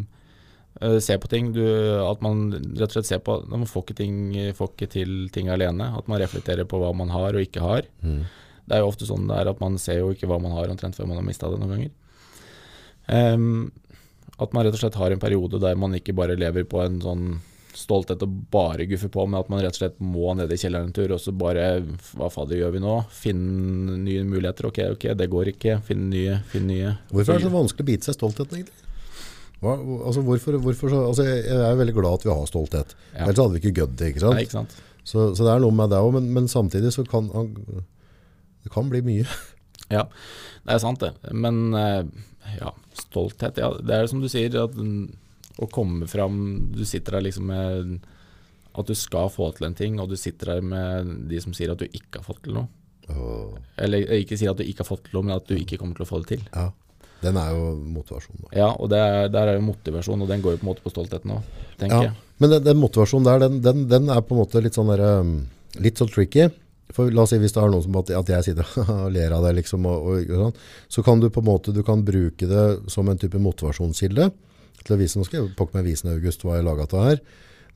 eh, 0.80 0.98
se 1.04 1.18
på 1.18 1.30
ting. 1.30 1.52
Du, 1.56 1.64
at 2.04 2.22
man 2.24 2.50
rett 2.52 2.90
og 2.90 2.98
slett 2.98 3.10
ser 3.10 3.22
på 3.24 3.40
Man 3.48 3.66
får 3.68 3.86
ikke, 3.86 3.98
ting, 4.02 4.18
får 4.56 4.74
ikke 4.74 4.90
til 4.98 5.16
ting 5.34 5.50
alene. 5.52 5.92
At 5.98 6.10
man 6.10 6.20
reflekterer 6.22 6.68
på 6.68 6.82
hva 6.82 6.92
man 6.96 7.12
har 7.14 7.34
og 7.34 7.46
ikke 7.46 7.64
har. 7.64 7.88
Mm. 8.02 8.22
Det 8.68 8.76
er 8.76 8.84
jo 8.84 8.90
ofte 8.90 9.08
sånn 9.08 9.28
det 9.30 9.36
er 9.40 9.48
at 9.48 9.60
man 9.62 9.78
ser 9.80 10.02
jo 10.02 10.12
ikke 10.12 10.28
hva 10.28 10.40
man 10.42 10.52
har 10.52 10.68
omtrent 10.68 10.96
før 10.96 11.08
man 11.08 11.20
har 11.20 11.26
mista 11.26 11.48
det 11.48 11.60
noen 11.60 11.74
ganger. 11.76 11.92
Um, 13.08 13.70
at 14.36 14.52
man 14.52 14.66
rett 14.66 14.76
og 14.76 14.82
slett 14.82 14.98
har 15.00 15.14
en 15.14 15.22
periode 15.22 15.60
der 15.62 15.78
man 15.80 15.96
ikke 15.96 16.12
bare 16.16 16.36
lever 16.36 16.66
på 16.68 16.82
en 16.84 16.98
sånn 17.00 17.22
stolthet 17.78 18.22
og 18.26 18.34
bare 18.52 18.86
guffe 18.90 19.10
på, 19.12 19.24
men 19.26 19.38
at 19.40 19.50
man 19.52 19.62
rett 19.62 19.76
og 19.76 19.82
slett 19.82 20.00
må 20.02 20.32
ned 20.38 20.50
i 20.52 20.58
kjelleren 20.58 20.90
en 20.90 20.96
tur 20.96 21.14
og 21.14 21.20
så 21.22 21.32
bare 21.36 21.68
Hva 22.16 22.30
fader 22.32 22.58
gjør 22.58 22.74
vi 22.74 22.82
nå? 22.82 22.96
Finne 23.14 23.98
nye 24.02 24.24
muligheter. 24.26 24.68
Ok, 24.70 24.82
ok, 24.96 25.08
det 25.18 25.30
går 25.30 25.52
ikke. 25.54 25.78
Finne 25.86 26.10
nye, 26.12 26.40
finne 26.52 26.72
nye. 26.72 26.96
Hvorfor 27.12 27.36
er 27.36 27.42
det 27.42 27.48
så 27.48 27.54
vanskelig 27.54 27.86
å 27.86 27.90
bite 27.92 28.08
seg 28.08 28.18
stoltheten 28.18 28.60
egentlig? 28.60 28.84
Hva, 29.58 29.74
altså 30.06 30.22
hvorfor, 30.22 30.58
hvorfor 30.62 30.92
så, 30.92 31.04
altså 31.10 31.26
jeg, 31.26 31.46
er 31.50 31.78
veldig 31.78 31.94
glad 31.96 32.20
at 32.20 32.26
vi 32.28 32.34
har 32.34 32.50
stolthet. 32.50 32.94
Ja. 33.12 33.24
Ellers 33.24 33.40
hadde 33.42 33.56
vi 33.56 33.62
ikke 33.64 33.80
gødd 33.80 33.96
det, 33.98 34.12
ikke 34.12 34.24
sant? 34.26 34.38
Nei, 34.38 34.44
ikke 34.46 34.58
sant. 34.60 34.76
Så, 35.02 35.30
så 35.34 35.46
det 35.46 35.54
er 35.54 35.62
noe 35.64 35.74
med 35.74 35.90
det 35.90 35.98
også, 36.02 36.18
men, 36.18 36.28
men 36.36 36.50
samtidig 36.50 36.92
så 36.94 37.06
kan 37.08 37.30
det 37.32 38.74
kan 38.74 38.90
bli 38.90 39.04
mye. 39.06 39.28
Ja, 39.88 40.02
det 40.68 40.74
er 40.74 40.80
sant 40.82 41.00
det. 41.00 41.14
Men 41.32 41.70
eh, 41.72 42.02
ja, 42.58 42.74
stolthet. 42.92 43.56
Ja, 43.56 43.70
det 43.80 43.94
er 43.94 44.10
som 44.10 44.20
du 44.20 44.26
sier, 44.28 44.52
at 44.60 44.74
å 45.58 45.68
komme 45.72 46.06
fram 46.10 46.38
Du 46.74 46.84
sitter 46.86 47.18
der 47.18 47.24
liksom 47.28 47.46
med 47.50 47.98
at 48.78 48.86
du 48.86 48.94
skal 48.94 49.30
få 49.32 49.48
til 49.56 49.66
en 49.66 49.74
ting, 49.74 49.96
og 49.98 50.10
du 50.12 50.16
sitter 50.16 50.52
der 50.54 50.60
med 50.62 51.14
de 51.30 51.40
som 51.42 51.54
sier 51.56 51.72
at 51.72 51.80
du 51.80 51.86
ikke 51.88 52.20
har 52.20 52.26
fått 52.28 52.44
til 52.44 52.54
noe. 52.54 52.68
Oh. 53.10 53.56
Eller 53.80 54.04
eh, 54.06 54.20
ikke 54.22 54.36
sier 54.38 54.52
at 54.52 54.60
du 54.60 54.62
ikke 54.68 54.84
har 54.84 54.90
fått 54.92 55.08
til 55.08 55.16
noe, 55.18 55.26
men 55.26 55.34
at 55.38 55.48
du 55.48 55.56
ikke 55.56 55.78
kommer 55.80 55.96
til 55.98 56.04
å 56.06 56.10
få 56.12 56.20
det 56.22 56.36
til. 56.36 56.44
ja. 56.54 56.68
Den 57.18 57.34
er 57.34 57.48
jo 57.50 57.72
motivasjonen. 57.82 58.44
Da. 58.44 58.50
Ja, 58.54 58.66
og 58.78 58.92
det 58.92 58.98
er, 59.02 59.24
der 59.34 59.48
er 59.50 59.56
jo 59.56 59.64
motivasjon, 59.66 60.20
og 60.22 60.28
den 60.30 60.38
går 60.44 60.52
jo 60.54 60.58
på 60.60 60.62
en 60.62 60.68
måte 60.68 60.84
på 60.84 60.92
stoltheten 60.92 61.32
òg, 61.34 61.48
tenker 61.80 61.96
Ja. 61.96 62.02
jeg. 62.12 62.12
Men 62.38 62.52
den, 62.52 62.62
den 62.68 62.78
motivasjonen 62.78 63.26
der, 63.26 63.40
den, 63.42 63.56
den, 63.64 63.80
den 63.90 64.06
er 64.14 64.20
på 64.22 64.36
en 64.36 64.38
måte 64.44 64.62
litt 64.62 64.78
sånn, 64.78 64.92
der, 64.92 65.02
um, 65.18 65.32
litt 65.82 65.98
sånn 65.98 66.12
tricky. 66.14 66.46
For 66.94 67.10
la 67.10 67.24
oss 67.26 67.32
si 67.34 67.40
hvis 67.42 67.56
det 67.56 67.58
er 67.64 67.72
noen 67.74 67.82
som 67.88 67.98
at, 67.98 68.12
at 68.20 68.30
jeg 68.36 68.46
sitter 68.52 68.70
og 69.00 69.10
ler 69.16 69.34
av 69.34 69.42
deg, 69.48 69.58
liksom, 69.58 69.88
og, 69.90 70.06
og, 70.12 70.30
og 70.30 70.44
sånn, 70.44 70.62
så 70.94 71.04
kan 71.08 71.18
du 71.18 71.26
på 71.34 71.42
en 71.42 71.48
måte 71.50 71.74
du 71.74 71.82
kan 71.82 72.04
bruke 72.06 72.46
det 72.46 72.64
som 72.94 73.10
en 73.10 73.18
type 73.18 73.42
motivasjonskilde. 73.42 74.28
Til 74.84 74.96
å 74.96 75.00
vise, 75.00 75.18
nå 75.18 75.26
skal 75.26 75.40
jeg 75.40 75.56
pokke 75.58 75.78
meg 75.78 75.88
vise 75.90 76.06
i 76.06 76.14
august 76.14 76.44
hva 76.46 76.58
jeg 76.58 76.66
laget 76.66 76.94
av 76.96 77.06
her. 77.10 77.22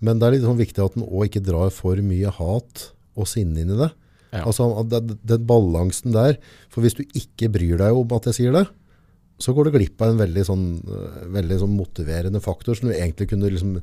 Men 0.03 0.18
det 0.18 0.26
er 0.26 0.36
litt 0.36 0.46
sånn 0.46 0.61
viktig 0.61 0.82
at 0.82 0.96
den 0.98 1.07
òg 1.07 1.28
ikke 1.28 1.44
drar 1.46 1.72
for 1.74 1.98
mye 2.03 2.30
hat 2.38 2.88
og 3.18 3.28
sinne 3.30 3.62
inn 3.62 3.74
i 3.74 3.78
det. 3.78 3.90
Ja. 4.32 4.46
Altså 4.48 4.66
den, 4.88 5.16
den 5.28 5.44
balansen 5.48 6.14
der. 6.14 6.38
For 6.72 6.84
hvis 6.84 6.96
du 6.98 7.05
ikke 7.05 7.50
bryr 7.53 7.78
deg 7.80 7.98
om 7.98 8.14
at 8.16 8.30
jeg 8.30 8.38
sier 8.40 8.57
det, 8.57 8.64
så 9.42 9.55
går 9.55 9.68
du 9.68 9.76
glipp 9.76 10.03
av 10.03 10.12
en 10.12 10.20
veldig 10.22 10.44
sånn, 10.46 10.66
øh, 10.86 11.18
veldig 11.34 11.59
sånn 11.62 11.74
motiverende 11.76 12.42
faktor 12.42 12.78
som 12.78 12.88
du 12.88 12.94
egentlig 12.94 13.28
kunne 13.32 13.50
liksom 13.50 13.76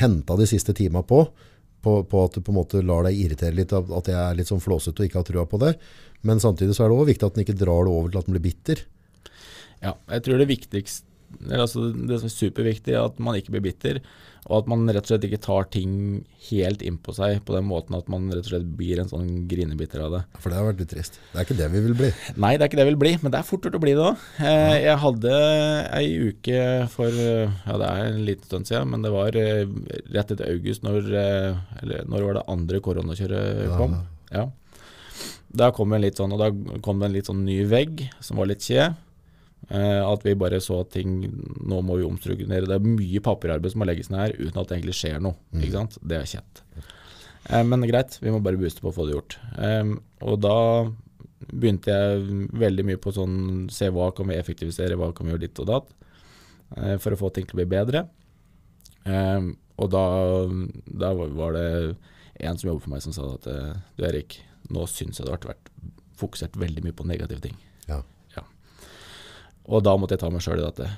henta 0.00 0.36
de 0.38 0.48
siste 0.48 0.74
tima 0.76 1.02
på, 1.06 1.22
på. 1.84 1.96
På 2.10 2.24
at 2.26 2.36
du 2.36 2.44
på 2.44 2.52
en 2.52 2.60
måte 2.60 2.82
lar 2.84 3.06
deg 3.06 3.18
irritere 3.20 3.56
litt 3.56 3.74
av 3.76 3.92
at 3.96 4.10
jeg 4.10 4.18
er 4.18 4.38
litt 4.38 4.50
sånn 4.50 4.62
flåsete 4.64 5.02
og 5.02 5.08
ikke 5.08 5.20
har 5.22 5.28
trua 5.28 5.46
på 5.48 5.60
det. 5.62 5.74
Men 6.26 6.42
samtidig 6.42 6.76
så 6.76 6.84
er 6.84 6.90
det 6.90 6.98
også 6.98 7.12
viktig 7.12 7.28
at 7.28 7.36
den 7.36 7.46
ikke 7.46 7.60
drar 7.60 7.86
det 7.86 7.92
over 7.94 8.12
til 8.12 8.20
at 8.20 8.28
den 8.28 8.36
blir 8.36 8.46
bitter. 8.48 8.82
Ja, 9.84 9.92
jeg 10.10 10.24
tror 10.26 10.40
det 10.40 10.50
viktigste 10.50 11.15
altså 11.50 11.90
Det 11.92 12.20
som 12.20 12.30
er 12.30 12.34
superviktig, 12.34 12.94
er 12.94 13.04
at 13.06 13.20
man 13.22 13.36
ikke 13.38 13.54
blir 13.54 13.64
bitter, 13.68 14.00
og 14.46 14.60
at 14.60 14.68
man 14.70 14.84
rett 14.86 15.02
og 15.02 15.10
slett 15.10 15.24
ikke 15.26 15.40
tar 15.42 15.64
ting 15.74 15.92
helt 16.48 16.82
innpå 16.86 17.10
seg 17.16 17.40
på 17.46 17.54
den 17.56 17.66
måten 17.66 17.96
at 17.98 18.06
man 18.12 18.28
rett 18.30 18.44
og 18.44 18.52
slett 18.52 18.66
blir 18.78 19.00
en 19.02 19.08
sånn 19.10 19.30
grinebitter 19.50 20.04
av 20.04 20.12
det. 20.14 20.20
For 20.38 20.52
det 20.52 20.60
har 20.60 20.68
vært 20.68 20.82
litt 20.84 20.92
trist. 20.92 21.18
Det 21.32 21.40
er 21.40 21.48
ikke 21.48 21.58
det 21.58 21.70
vi 21.72 21.82
vil 21.88 21.96
bli. 21.98 22.10
Nei, 22.38 22.52
det 22.54 22.62
er 22.62 22.70
ikke 22.70 22.78
det 22.78 22.86
vi 22.86 22.92
vil 22.92 23.00
bli, 23.02 23.14
men 23.24 23.34
det 23.34 23.40
er 23.40 23.48
fort 23.48 23.66
gjort 23.66 23.78
å 23.78 23.82
bli 23.82 23.96
det 23.98 24.04
òg. 24.04 24.26
Eh, 24.38 24.74
jeg 24.84 25.00
hadde 25.02 25.32
ei 25.98 26.12
uke 26.28 26.60
for 26.92 27.16
Ja, 27.16 27.80
det 27.82 27.88
er 27.88 28.04
en 28.04 28.22
liten 28.28 28.46
stund 28.46 28.70
siden, 28.70 28.92
men 28.92 29.02
det 29.02 29.10
var 29.14 29.40
eh, 29.40 29.64
rett 30.14 30.30
etter 30.30 30.52
august, 30.52 30.86
når, 30.86 31.10
eh, 31.10 31.80
eller 31.82 32.06
når 32.06 32.28
var 32.28 32.38
det 32.38 32.46
andre 32.54 32.82
koronakjøret 32.86 33.74
kom. 33.74 33.98
Ja. 34.30 34.46
Da 35.56 35.72
kom 35.74 35.90
det 35.90 35.98
en 35.98 36.06
litt 36.06 36.20
sånn, 36.20 36.34
og 36.36 36.42
da 36.42 36.78
kom 36.84 37.00
det 37.00 37.10
en 37.10 37.16
litt 37.16 37.28
sånn 37.30 37.42
ny 37.46 37.62
vegg 37.66 38.06
som 38.22 38.38
var 38.38 38.50
litt 38.50 38.62
kje. 38.66 38.92
Eh, 39.68 40.02
at 40.06 40.22
vi 40.22 40.36
bare 40.38 40.60
så 40.62 40.76
ting 40.86 41.16
Nå 41.66 41.80
må 41.82 41.96
vi 41.98 42.06
omstrukturere. 42.06 42.68
Det 42.68 42.76
er 42.76 42.86
mye 42.86 43.22
papirarbeid 43.24 43.72
som 43.72 43.82
må 43.82 43.88
legges 43.88 44.12
ned 44.12 44.22
her 44.22 44.36
uten 44.38 44.60
at 44.60 44.68
det 44.68 44.78
egentlig 44.78 44.98
skjer 44.98 45.18
noe. 45.22 45.38
Ikke 45.58 45.74
sant? 45.74 45.98
Det 46.06 46.20
er 46.20 46.30
kjent. 46.36 46.62
Eh, 47.50 47.64
men 47.66 47.86
greit, 47.90 48.18
vi 48.22 48.34
må 48.34 48.40
bare 48.44 48.60
booste 48.60 48.84
på 48.84 48.92
å 48.92 48.94
få 48.94 49.08
det 49.08 49.16
gjort. 49.16 49.38
Eh, 49.58 49.92
og 50.26 50.40
da 50.44 50.56
begynte 51.50 51.92
jeg 51.92 52.48
veldig 52.56 52.84
mye 52.88 52.98
på 52.98 53.12
sånn 53.12 53.66
Se 53.70 53.90
hva 53.92 54.08
kan 54.16 54.30
vi 54.30 54.38
effektivisere, 54.38 54.96
hva 54.98 55.10
kan 55.14 55.26
vi 55.26 55.34
gjøre 55.34 55.44
ditt 55.44 55.60
og 55.62 55.68
datt, 55.68 55.92
for 57.02 57.14
å 57.14 57.18
få 57.20 57.28
ting 57.30 57.44
til 57.46 57.54
å 57.54 57.60
bli 57.60 57.66
bedre. 57.70 58.00
Og 59.06 59.90
da, 59.92 60.02
da 61.04 61.12
var 61.14 61.54
det 61.54 61.68
en 62.40 62.58
som 62.58 62.72
jobbet 62.72 62.86
for 62.86 62.94
meg 62.94 63.04
som 63.04 63.14
sa 63.14 63.28
at 63.36 63.46
du 63.46 64.06
Erik, 64.08 64.40
nå 64.72 64.88
syns 64.90 65.20
jeg 65.20 65.28
det 65.28 65.36
har 65.36 65.52
vært 65.52 65.70
fokusert 66.18 66.56
veldig 66.58 66.88
mye 66.88 66.96
på 66.96 67.06
negative 67.06 67.44
ting. 67.44 67.60
Ja. 67.86 68.00
Og 69.66 69.82
da 69.84 69.96
måtte 69.98 70.16
jeg 70.16 70.22
ta 70.22 70.30
meg 70.32 70.44
sjøl 70.44 70.62
i 70.62 70.66
dette. 70.66 70.88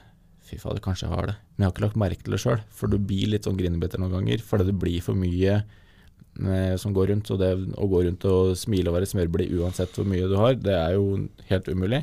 Fy 0.49 0.57
fader, 0.61 0.81
kanskje 0.85 1.07
jeg 1.07 1.14
har 1.14 1.29
det. 1.31 1.37
Men 1.57 1.64
jeg 1.64 1.69
har 1.69 1.75
ikke 1.75 1.85
lagt 1.87 2.01
merke 2.01 2.25
til 2.25 2.37
det 2.37 2.41
sjøl. 2.43 2.62
For 2.75 2.91
du 2.93 2.99
blir 3.01 3.31
litt 3.33 3.49
sånn 3.49 3.59
grinebiter 3.59 4.01
noen 4.01 4.16
ganger. 4.19 4.43
Fordi 4.45 4.69
det 4.69 4.77
blir 4.81 5.05
for 5.05 5.19
mye 5.19 5.59
eh, 5.59 6.75
som 6.81 6.95
går 6.97 7.12
rundt. 7.12 7.31
Og 7.35 7.41
det 7.41 7.51
å 7.57 7.89
gå 7.93 8.03
rundt 8.07 8.27
og 8.29 8.53
smile 8.61 8.93
og 8.93 8.99
være 8.99 9.09
smørblid 9.11 9.55
uansett 9.61 9.97
hvor 9.97 10.09
mye 10.09 10.29
du 10.29 10.37
har, 10.41 10.57
det 10.61 10.77
er 10.77 10.97
jo 10.97 11.16
helt 11.51 11.73
umulig. 11.73 12.03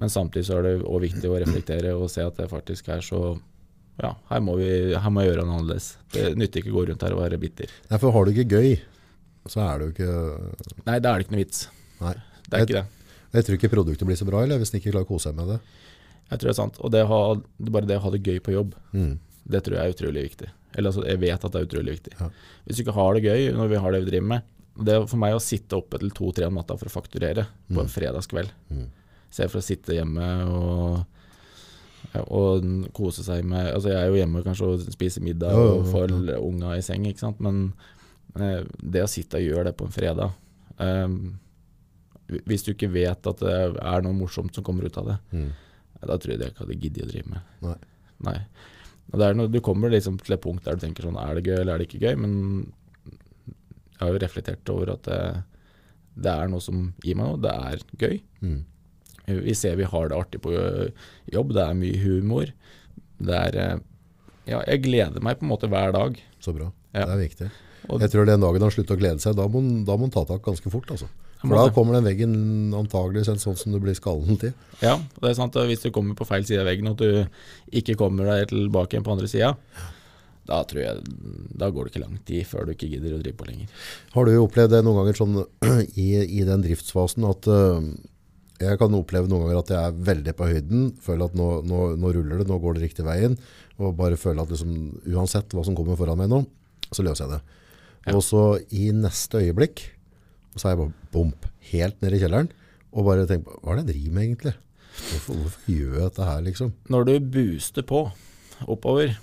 Men 0.00 0.12
samtidig 0.12 0.48
så 0.48 0.58
er 0.58 0.68
det 0.68 0.76
òg 0.82 1.04
viktig 1.06 1.30
å 1.30 1.40
reflektere 1.42 1.94
og 1.98 2.10
se 2.12 2.26
at 2.26 2.38
det 2.40 2.50
faktisk 2.52 2.90
er 2.94 3.04
så 3.04 3.34
ja, 4.02 4.10
her 4.26 4.40
må, 4.42 4.56
vi, 4.58 4.66
her 4.98 5.12
må 5.14 5.22
jeg 5.22 5.30
gjøre 5.30 5.44
noe 5.46 5.60
annerledes. 5.60 5.92
Det 6.10 6.32
nytter 6.38 6.62
ikke 6.64 6.72
å 6.72 6.78
gå 6.80 6.84
rundt 6.88 7.04
her 7.06 7.14
og 7.14 7.20
være 7.22 7.38
bitter. 7.38 7.70
Nei, 7.92 8.00
for 8.02 8.14
har 8.14 8.26
du 8.26 8.32
ikke 8.32 8.58
gøy, 8.58 8.72
så 9.46 9.62
er 9.62 9.78
det 9.78 9.86
jo 9.86 9.92
ikke 9.94 10.82
Nei, 10.88 10.96
da 10.98 11.12
er 11.12 11.20
det 11.20 11.26
ikke 11.26 11.36
noe 11.36 11.42
vits. 11.44 11.60
Nei. 12.00 12.14
Det 12.48 12.58
er 12.58 12.66
ikke 12.66 12.80
det. 12.80 12.84
Jeg 13.34 13.46
tror 13.46 13.58
ikke 13.58 13.70
produktet 13.72 14.08
blir 14.08 14.18
så 14.18 14.26
bra 14.26 14.42
eller, 14.44 14.58
hvis 14.58 14.74
den 14.74 14.80
ikke 14.80 14.92
klarer 14.92 15.06
å 15.06 15.10
kose 15.12 15.28
seg 15.30 15.38
med 15.38 15.54
det. 15.54 15.60
Jeg 16.30 16.38
tror 16.40 16.48
det 16.48 16.54
er 16.54 16.60
sant. 16.62 16.78
Og 16.80 16.90
det 16.94 17.02
ha, 17.06 17.18
bare 17.70 17.86
det 17.86 17.96
å 18.00 18.04
ha 18.06 18.10
det 18.14 18.22
gøy 18.24 18.38
på 18.42 18.52
jobb, 18.54 18.74
Mm. 18.94 19.18
det 19.46 19.62
tror 19.64 19.76
jeg 19.76 19.84
er 19.84 19.94
utrolig 19.96 20.22
viktig. 20.30 20.48
Eller 20.74 20.90
altså, 20.90 21.04
jeg 21.06 21.20
vet 21.20 21.44
at 21.44 21.52
det 21.52 21.60
er 21.60 21.66
utrolig 21.68 21.92
viktig. 21.98 22.12
Ja. 22.20 22.28
Hvis 22.66 22.76
du 22.76 22.82
ikke 22.82 22.94
har 22.96 23.14
det 23.14 23.22
gøy 23.28 23.52
når 23.54 23.68
vi 23.70 23.76
har 23.84 23.92
det 23.92 24.00
vi 24.04 24.10
driver 24.10 24.26
med 24.32 24.42
Det 24.84 24.92
er 24.96 25.04
for 25.06 25.16
meg 25.22 25.34
å 25.36 25.38
sitte 25.42 25.76
oppe 25.78 25.98
til 26.02 26.10
to-tre 26.10 26.46
om 26.48 26.54
natta 26.58 26.74
for 26.76 26.90
å 26.90 26.94
fakturere 26.96 27.44
på 27.70 27.80
en 27.84 27.86
fredagskveld. 27.92 28.50
Mm. 28.74 28.88
Se 29.30 29.46
for 29.46 29.60
å 29.60 29.62
sitte 29.62 29.94
hjemme 29.94 30.24
og, 30.50 31.04
og 32.26 32.66
kose 32.96 33.22
seg 33.22 33.44
med 33.46 33.70
Altså 33.74 33.92
jeg 33.92 34.00
er 34.00 34.08
jo 34.10 34.18
hjemme 34.18 34.42
kanskje 34.42 34.66
og 34.72 34.82
spiser 34.96 35.22
middag 35.22 35.54
og 35.54 35.86
får 35.92 36.12
unga 36.40 36.74
i 36.76 36.82
seng, 36.82 37.06
ikke 37.06 37.22
sant. 37.22 37.38
Men 37.44 37.72
eh, 38.34 38.64
det 38.82 39.04
å 39.04 39.10
sitte 39.10 39.38
og 39.38 39.46
gjøre 39.46 39.68
det 39.70 39.76
på 39.78 39.86
en 39.86 39.94
fredag 39.94 40.32
eh, 40.82 41.08
Hvis 42.48 42.64
du 42.66 42.72
ikke 42.74 42.90
vet 42.90 43.26
at 43.30 43.42
det 43.46 43.54
er 43.78 44.02
noe 44.02 44.16
morsomt 44.16 44.54
som 44.56 44.64
kommer 44.66 44.86
ut 44.90 44.98
av 44.98 45.12
det, 45.12 45.18
Mm. 45.34 45.52
Da 46.08 46.16
tror 46.20 46.34
jeg 46.34 46.40
jeg 46.42 46.52
ikke 46.54 46.64
hadde 46.64 46.80
giddet 46.82 47.04
å 47.06 47.10
drive 47.10 47.30
med. 47.34 47.52
Nei. 47.64 47.76
Nei. 48.28 48.38
Er 49.14 49.36
noe, 49.36 49.50
du 49.52 49.60
kommer 49.64 49.92
liksom 49.92 50.16
til 50.22 50.34
et 50.36 50.42
punkt 50.42 50.64
der 50.64 50.78
du 50.78 50.82
tenker 50.82 51.04
sånn 51.04 51.18
Er 51.20 51.36
det 51.36 51.44
gøy, 51.46 51.58
eller 51.60 51.74
er 51.74 51.82
det 51.82 51.88
ikke 51.90 52.00
gøy? 52.06 52.14
Men 52.18 52.32
jeg 53.04 54.00
har 54.00 54.12
jo 54.14 54.22
reflektert 54.22 54.70
over 54.72 54.94
at 54.96 55.04
det, 55.06 55.18
det 56.24 56.32
er 56.32 56.48
noe 56.50 56.64
som 56.64 56.86
gir 57.04 57.18
meg 57.18 57.28
noe. 57.28 57.40
Det 57.44 57.52
er 57.52 57.84
gøy. 58.00 58.16
Mm. 58.42 58.62
Vi 59.44 59.54
ser 59.56 59.76
vi 59.80 59.86
har 59.88 60.08
det 60.10 60.16
artig 60.18 60.40
på 60.44 60.52
jobb. 61.32 61.52
Det 61.56 61.62
er 61.64 61.76
mye 61.78 62.00
humor. 62.02 62.50
Det 63.24 63.36
er 63.38 63.60
eh, 63.60 63.76
Ja, 64.50 64.58
jeg 64.68 64.82
gleder 64.84 65.22
meg 65.24 65.38
på 65.40 65.46
en 65.46 65.52
måte 65.54 65.70
hver 65.72 65.94
dag. 65.94 66.18
Så 66.44 66.52
bra. 66.56 66.72
Ja. 66.92 67.06
Det 67.06 67.14
er 67.14 67.22
viktig. 67.22 67.50
Og- 67.88 68.00
jeg 68.00 68.10
tror 68.12 68.26
den 68.28 68.40
dagen 68.40 68.62
han 68.64 68.72
slutter 68.72 68.96
å 68.96 69.00
glede 69.00 69.20
seg, 69.20 69.36
da 69.36 69.46
må 69.48 69.60
han 69.86 70.10
ta 70.12 70.24
tak 70.24 70.42
ganske 70.44 70.70
fort. 70.72 70.90
Altså. 70.90 71.08
For 71.44 71.56
da 71.58 71.72
kommer 71.76 71.98
den 71.98 72.06
veggen 72.08 72.36
antageligvis 72.76 73.28
sånn 73.42 73.58
som 73.60 73.74
du 73.74 73.80
blir 73.82 73.96
skallen 73.96 74.38
til. 74.40 74.54
Ja, 74.80 74.96
og 74.96 75.18
det 75.20 75.32
er 75.32 75.36
sant. 75.38 75.56
at 75.60 75.68
Hvis 75.68 75.84
du 75.84 75.90
kommer 75.94 76.16
på 76.16 76.26
feil 76.28 76.46
side 76.48 76.62
av 76.62 76.70
veggen, 76.70 76.88
og 76.88 76.96
at 76.96 77.04
du 77.04 77.76
ikke 77.80 77.98
kommer 78.00 78.30
deg 78.30 78.48
tilbake 78.52 78.96
igjen 78.96 79.04
på 79.06 79.12
andre 79.14 79.28
sida, 79.30 79.52
da 80.44 80.58
tror 80.68 80.82
jeg 80.82 81.04
Da 81.56 81.70
går 81.72 81.86
det 81.86 81.92
ikke 81.94 82.02
lang 82.02 82.18
tid 82.28 82.44
før 82.48 82.66
du 82.66 82.74
ikke 82.74 82.90
gidder 82.92 83.16
å 83.16 83.20
drive 83.22 83.38
på 83.38 83.46
lenger. 83.48 83.84
Har 84.12 84.26
du 84.26 84.34
opplevd 84.40 84.74
det 84.74 84.82
noen 84.84 85.00
ganger 85.00 85.20
sånn 85.20 85.38
i, 86.04 86.08
i 86.20 86.42
den 86.48 86.64
driftsfasen 86.64 87.24
at 87.28 87.48
uh, 87.48 87.80
jeg 88.60 88.80
kan 88.80 88.96
oppleve 88.96 89.28
noen 89.30 89.46
ganger 89.46 89.60
at 89.62 89.72
jeg 89.72 89.88
er 89.88 90.02
veldig 90.08 90.34
på 90.38 90.48
høyden, 90.48 90.84
føler 91.02 91.28
at 91.28 91.38
nå, 91.38 91.48
nå, 91.66 91.80
nå 92.00 92.12
ruller 92.16 92.40
det, 92.40 92.48
nå 92.48 92.58
går 92.62 92.76
det 92.76 92.84
riktig 92.86 93.06
veien, 93.06 93.34
og 93.80 93.96
bare 93.98 94.18
føler 94.20 94.44
at 94.44 94.52
liksom, 94.52 94.76
uansett 95.10 95.56
hva 95.56 95.64
som 95.66 95.76
kommer 95.76 95.98
foran 95.98 96.20
meg 96.20 96.30
nå, 96.30 96.44
så 96.94 97.02
løser 97.02 97.26
jeg 97.26 97.34
det. 97.34 97.60
Og 98.14 98.22
så 98.22 98.44
i 98.76 98.90
neste 98.94 99.40
øyeblikk, 99.42 99.82
så 100.56 100.68
er 100.68 100.74
jeg 100.74 100.82
bare 100.82 101.10
bomp, 101.14 101.48
helt 101.72 102.02
ned 102.02 102.16
i 102.16 102.20
kjelleren, 102.22 102.50
og 102.94 103.08
bare 103.08 103.26
tenker 103.28 103.50
på, 103.50 103.60
hva 103.62 103.74
er 103.74 103.80
det 103.80 103.84
jeg 103.84 103.94
driver 103.94 104.16
med 104.16 104.26
egentlig? 104.28 104.54
Hvorfor, 104.94 105.38
hvorfor 105.42 105.70
gjør 105.74 105.94
jeg 105.94 106.08
dette 106.08 106.26
her 106.28 106.42
liksom? 106.46 106.74
Når 106.94 107.06
du 107.08 107.14
booster 107.34 107.86
på 107.86 108.02
oppover, 108.70 109.16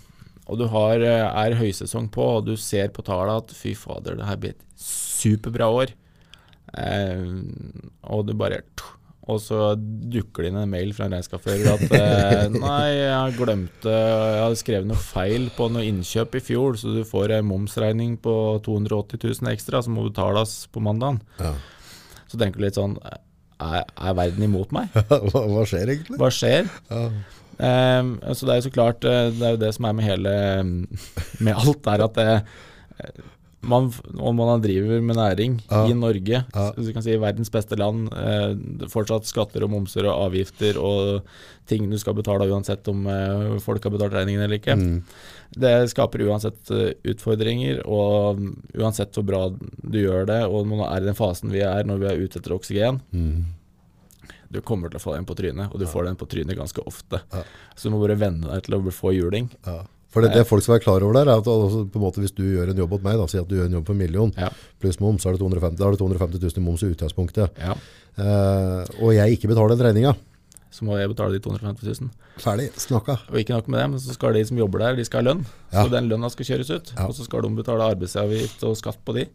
og 0.51 0.59
du 0.59 0.65
har, 0.73 0.99
eh, 0.99 1.27
er 1.45 1.55
høysesong 1.59 2.09
på, 2.11 2.25
og 2.38 2.47
du 2.49 2.55
ser 2.59 2.91
på 2.91 3.05
tallene 3.07 3.39
at 3.39 3.53
fy 3.55 3.71
fader, 3.77 4.17
det 4.19 4.27
her 4.27 4.39
blir 4.41 4.55
et 4.57 4.65
superbra 4.82 5.69
år, 5.71 5.93
eh, 6.75 7.23
og 8.03 8.27
du 8.27 8.34
bare 8.36 8.63
og 9.32 9.39
så 9.43 9.71
dukker 9.77 10.45
det 10.45 10.51
inn 10.51 10.59
en 10.61 10.71
mail 10.71 10.91
fra 10.95 11.07
en 11.07 11.15
regnskapsfører 11.15 11.69
at 11.71 11.95
eh, 11.97 12.45
nei, 12.65 12.88
jeg 12.97 13.36
glemte 13.39 13.95
Jeg 13.95 14.43
hadde 14.43 14.61
skrevet 14.61 14.89
noe 14.89 15.01
feil 15.01 15.49
på 15.55 15.69
noe 15.71 15.86
innkjøp 15.88 16.38
i 16.38 16.43
fjor, 16.43 16.79
så 16.79 16.93
du 16.95 17.01
får 17.07 17.38
en 17.38 17.49
momsregning 17.49 18.17
på 18.21 18.36
280 18.67 19.23
000 19.41 19.51
ekstra 19.53 19.84
som 19.86 19.97
må 19.97 20.07
betales 20.09 20.65
på 20.71 20.84
mandagen. 20.84 21.21
Ja. 21.41 21.55
Så 22.32 22.39
tenker 22.39 22.61
du 22.61 22.67
litt 22.67 22.79
sånn 22.79 22.95
Er, 23.61 23.84
er 23.84 24.17
verden 24.17 24.47
imot 24.47 24.71
meg? 24.75 24.93
hva, 25.32 25.45
hva 25.51 25.67
skjer 25.67 25.95
egentlig? 25.95 26.19
Hva 26.21 26.32
skjer? 26.34 26.69
Ja. 26.91 27.03
Eh, 27.61 28.34
så 28.34 28.47
det 28.47 28.53
er 28.53 28.61
jo 28.61 28.67
så 28.69 28.73
klart 28.73 29.05
eh, 29.05 29.27
Det 29.36 29.45
er 29.45 29.53
jo 29.53 29.59
det 29.61 29.73
som 29.75 29.86
er 29.86 29.97
med 29.97 30.07
hele 30.07 30.32
Med 31.43 31.53
alt, 31.53 31.89
er 31.91 32.05
at 32.07 32.15
det, 32.17 32.32
eh, 33.03 33.27
man, 33.62 33.91
om 34.18 34.36
man 34.36 34.62
driver 34.62 35.01
med 35.01 35.16
næring 35.16 35.59
Ja. 35.70 35.86
i 35.88 35.93
Norge, 35.93 36.45
Ja. 36.53 36.72
du 36.76 36.91
kan 36.93 37.03
si 37.03 37.16
verdens 37.18 37.49
beste 37.53 37.78
land, 37.78 38.09
eh, 38.14 38.55
fortsatt 38.89 39.26
skatter 39.30 39.64
og 39.64 39.70
momser 39.70 40.05
og 40.09 40.32
avgifter 40.32 40.78
og 40.82 41.22
ting 41.68 41.89
du 41.89 41.97
skal 41.97 42.14
betale 42.18 42.49
uansett 42.49 42.88
om 42.89 43.05
eh, 43.07 43.59
folk 43.59 43.84
har 43.84 43.91
betalt 43.91 44.14
regningen 44.14 44.41
eller 44.41 44.57
ikke. 44.57 44.76
Mm. 44.76 45.03
Det 45.53 45.89
skaper 45.91 46.24
uansett 46.26 46.72
eh, 46.72 46.93
utfordringer, 47.14 47.82
og 47.86 48.39
uansett 48.76 49.14
hvor 49.14 49.26
bra 49.26 49.49
du 49.51 49.97
gjør 50.01 50.26
det, 50.26 50.41
og 50.49 50.66
når 50.66 50.78
man 50.78 50.93
er 50.93 51.01
i 51.01 51.05
den 51.12 51.16
fasen 51.16 51.51
vi 51.51 51.59
er 51.62 51.84
når 51.84 51.99
vi 51.99 52.05
er 52.07 52.22
ute 52.26 52.39
etter 52.39 52.53
oksygen, 52.57 53.01
Mm. 53.14 53.45
du 54.51 54.59
kommer 54.62 54.89
til 54.89 54.99
å 54.99 55.03
få 55.03 55.14
den 55.16 55.26
på 55.26 55.36
trynet, 55.36 55.72
og 55.72 55.80
du 55.80 55.86
får 55.86 56.05
den 56.05 56.16
på 56.18 56.28
trynet 56.28 56.57
ganske 56.57 56.82
ofte. 56.86 57.22
Ja. 57.32 57.43
Så 57.76 57.84
du 57.84 57.91
må 57.91 58.01
bare 58.05 58.18
venne 58.18 58.47
deg 58.51 58.64
til 58.64 58.76
å 58.76 58.82
få 58.91 59.14
juling. 59.16 59.49
Ja. 59.66 59.84
For 60.12 60.26
det, 60.26 60.34
det 60.36 60.43
folk 60.47 60.64
skal 60.66 60.76
være 60.76 60.84
klar 60.84 61.03
over 61.05 61.16
der, 61.16 61.30
er 61.32 61.39
at 61.39 61.47
altså, 61.47 61.86
på 61.88 61.99
en 61.99 62.03
måte, 62.03 62.20
hvis 62.20 62.34
du 62.36 62.43
gjør 62.43 62.74
en 62.74 62.82
jobb 62.84 62.97
mot 62.97 63.05
meg, 63.05 63.20
da, 63.22 63.28
si 63.32 63.39
at 63.39 63.47
du 63.47 63.55
gjør 63.55 63.70
en 63.70 63.78
jobb 63.80 63.86
for 63.88 63.95
en 63.95 64.01
million, 64.01 64.34
Ja. 64.36 64.49
pluss 64.84 64.99
moms, 64.99 65.24
så 65.24 65.32
er 65.32 65.38
det 65.38 65.43
250, 65.43 65.78
da 65.80 65.88
er 65.88 65.95
det 65.95 66.01
250 66.01 66.41
000 66.43 66.59
i 66.59 66.66
moms 66.66 66.84
i 66.84 66.89
utgangspunktet. 66.91 67.62
Ja. 67.62 67.78
Uh, 68.20 68.84
og 68.99 69.16
jeg 69.16 69.38
ikke 69.38 69.47
betaler 69.53 69.78
den 69.78 69.88
regninga. 69.88 70.12
Så 70.72 70.86
må 70.88 70.95
jeg 70.99 71.12
betale 71.12 71.36
de 71.36 71.41
250 71.43 72.01
000. 72.03 72.12
Ferdig, 72.39 72.70
snakka. 72.80 73.18
Og 73.32 73.39
ikke 73.39 73.55
nok 73.55 73.68
med 73.72 73.80
det, 73.82 73.88
men 73.91 74.03
så 74.03 74.16
skal 74.16 74.36
de 74.36 74.43
som 74.47 74.59
jobber 74.59 74.84
der, 74.84 74.99
de 74.99 75.07
skal 75.07 75.20
ha 75.20 75.32
lønn. 75.32 75.41
Ja. 75.72 75.84
Så 75.84 75.91
den 75.91 76.07
lønna 76.12 76.30
skal 76.32 76.47
kjøres 76.47 76.72
ut. 76.72 76.93
Og 77.07 77.16
så 77.16 77.28
skal 77.28 77.43
de 77.43 77.51
betale 77.57 77.88
arbeidsavgift 77.91 78.64
og 78.68 78.78
skatt 78.80 79.01
på 79.07 79.16
de. 79.18 79.26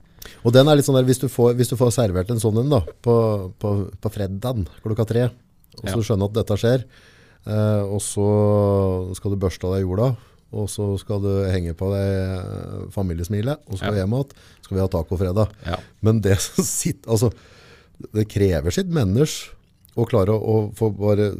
Og 0.48 0.54
den 0.56 0.68
er 0.68 0.78
litt 0.78 0.88
sånn 0.88 0.96
der, 0.96 1.04
hvis 1.08 1.20
du 1.20 1.28
får, 1.32 1.52
hvis 1.58 1.72
du 1.72 1.76
får 1.76 1.92
servert 1.92 2.32
en 2.32 2.40
sånn 2.40 2.56
en 2.62 2.72
da, 2.72 2.80
på, 3.04 3.16
på, 3.60 3.74
på 4.00 4.12
fredagen 4.12 4.64
klokka 4.80 5.04
tre, 5.08 5.26
og 5.76 5.90
så 5.92 6.00
skjønner 6.08 6.32
at 6.32 6.38
dette 6.40 6.56
skjer, 6.60 6.86
uh, 7.52 7.84
og 7.84 8.00
så 8.04 8.30
skal 9.20 9.36
du 9.36 9.40
børste 9.44 9.68
av 9.68 9.76
deg 9.76 9.84
jorda, 9.84 10.14
og 10.56 10.70
så 10.72 10.86
skal 11.00 11.20
du 11.24 11.30
henge 11.52 11.74
på 11.78 11.88
deg 11.92 12.06
eh, 12.06 12.86
familiesmilet, 12.94 13.62
og 13.66 13.76
så 13.76 13.82
skal 13.82 13.92
Ja. 13.92 13.96
vi 13.98 14.02
hjem 14.04 14.16
igjen, 14.18 14.32
skal 14.64 14.76
vi 14.78 14.82
ha 14.84 14.88
tacofredag. 14.96 15.52
Ja. 15.68 15.78
Men 16.06 16.20
det 16.24 16.38
som 16.44 16.64
sitter, 16.82 17.10
altså, 17.12 17.30
det 18.12 18.26
krever 18.32 18.74
sitt 18.74 18.88
menneske 18.92 19.54
å 19.96 20.04
klare 20.08 20.34
å, 20.34 20.40
å 20.40 20.56
få 20.76 20.90
bare 20.96 21.30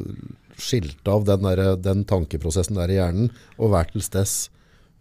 skilt 0.57 1.05
av 1.13 1.25
den, 1.27 1.43
der, 1.45 1.75
den 1.77 2.05
tankeprosessen 2.09 2.79
der 2.79 2.89
i 2.89 2.97
hjernen, 2.97 3.27
og 3.61 3.73
være 3.75 3.93
til 3.93 4.01
stess 4.05 4.47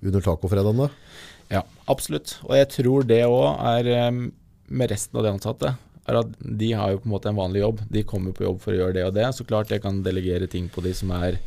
under 0.05 0.21
tacofredagen 0.21 0.83
da. 0.85 0.91
Ja, 1.49 1.62
absolutt. 1.89 2.35
Og 2.45 2.53
jeg 2.59 2.69
tror 2.75 3.07
det 3.09 3.23
òg 3.25 3.62
er 3.64 4.12
med 4.67 4.91
resten 4.91 5.17
av 5.17 5.25
de 5.25 5.31
ansatte. 5.33 5.71
er 6.07 6.19
at 6.21 6.35
De 6.43 6.73
har 6.77 6.93
jo 6.93 6.99
på 7.01 7.09
en 7.09 7.14
måte 7.14 7.31
en 7.31 7.39
vanlig 7.39 7.62
jobb. 7.62 7.81
De 7.91 8.03
kommer 8.07 8.35
på 8.37 8.45
jobb 8.45 8.61
for 8.62 8.75
å 8.75 8.81
gjøre 8.81 8.97
det 8.99 9.05
og 9.07 9.14
det. 9.17 9.25
Så 9.35 9.47
klart 9.49 9.71
jeg 9.73 9.81
kan 9.85 10.03
delegere 10.05 10.47
ting 10.51 10.69
på 10.69 10.83
de 10.85 10.93
som 10.95 11.11
er 11.17 11.39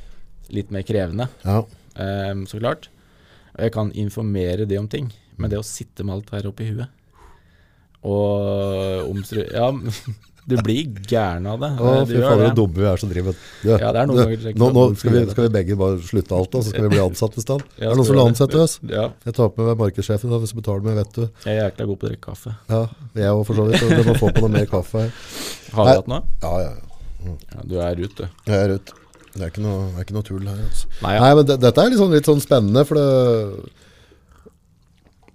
litt 0.49 0.71
mer 0.73 0.81
krevende. 0.87 1.27
Ja, 1.45 1.61
em, 1.99 2.45
så 2.49 2.61
klart. 2.61 2.89
Og 3.55 3.65
jeg 3.65 3.75
kan 3.75 3.91
informere 3.97 4.67
det 4.69 4.79
om 4.79 4.87
ting. 4.91 5.11
Men 5.39 5.51
det 5.51 5.59
å 5.59 5.65
sitte 5.65 6.03
med 6.05 6.19
alt 6.19 6.33
her 6.35 6.49
oppi 6.51 6.71
huet 6.71 6.89
og 7.99 9.09
omstru... 9.09 9.41
Ja, 9.51 9.69
du 10.49 10.55
blir 10.63 10.87
gæren 11.05 11.45
av 11.51 11.59
det. 11.61 11.69
Å, 11.77 11.89
fy 12.07 12.15
fader, 12.23 12.45
så 12.47 12.55
dumme 12.57 12.79
vi 12.79 12.87
er 12.89 13.01
som 13.01 13.11
driver. 13.11 13.35
Ja, 13.67 13.75
er 13.75 13.97
ganger 13.97 13.97
det 13.99 14.55
nå, 14.55 14.69
nå 14.73 14.85
skal, 14.97 15.13
vi, 15.17 15.23
skal 15.33 15.45
vi 15.45 15.51
begge 15.57 15.77
bare 15.79 15.99
slutte 16.07 16.37
alt, 16.37 16.51
da, 16.53 16.61
så 16.63 16.73
skal 16.73 16.87
vi 16.87 16.91
bli 16.95 17.01
ansatt 17.03 17.35
i 17.37 17.43
stand. 17.43 17.65
Ja, 17.79 17.89
er 17.89 17.91
det 17.91 17.99
noen 17.99 18.07
som 18.07 18.15
vil 18.15 18.23
ansette 18.23 18.61
oss? 18.63 18.77
Ja, 18.87 19.09
Jeg 19.27 19.35
tar 19.37 19.51
på 19.55 19.67
meg 19.67 19.81
markedssjefen, 19.83 20.35
hvis 20.45 20.55
du 20.55 20.61
betaler 20.61 20.85
meg, 20.87 21.01
vet 21.03 21.19
du. 21.19 21.25
jeg 21.45 21.57
er 21.57 21.59
jækla 21.67 21.89
god 21.91 21.99
på 21.99 22.07
å 22.07 22.13
drikke 22.13 22.25
kaffe. 22.29 22.55
Ja, 22.71 22.81
jeg 23.19 23.35
òg 23.35 23.43
for 23.49 23.59
så 23.59 23.67
vidt. 23.69 23.83
og 23.83 23.93
Du 23.99 24.09
må 24.09 24.17
få 24.23 24.31
på 24.35 24.45
noe 24.45 24.53
mer 24.55 24.71
kaffe 24.71 25.03
her. 25.05 25.11
Har 25.75 25.91
du 25.91 25.93
hatt 25.99 26.13
noe? 26.15 26.23
Ja, 26.45 26.55
ja, 26.63 26.71
ja. 26.71 26.85
Ja, 27.27 27.63
du 27.67 27.77
er 27.83 27.99
ute, 27.99 28.29
du. 28.29 28.43
Jeg 28.47 28.63
er 28.63 28.77
ute. 28.79 28.98
Det 29.39 29.47
er 29.47 29.51
ikke 29.53 29.63
noe, 29.63 29.95
er 29.95 30.03
ikke 30.03 30.17
noe 30.17 30.27
tull 30.27 30.43
her. 30.43 30.59
Altså. 30.67 30.91
Nei, 30.99 31.13
ja. 31.15 31.21
Nei, 31.23 31.31
men 31.39 31.45
det, 31.47 31.55
dette 31.63 31.79
er 31.85 31.95
sånn, 31.95 32.15
litt 32.17 32.27
sånn 32.27 32.43
spennende, 32.43 32.83
for 32.87 32.95
det 32.99 33.07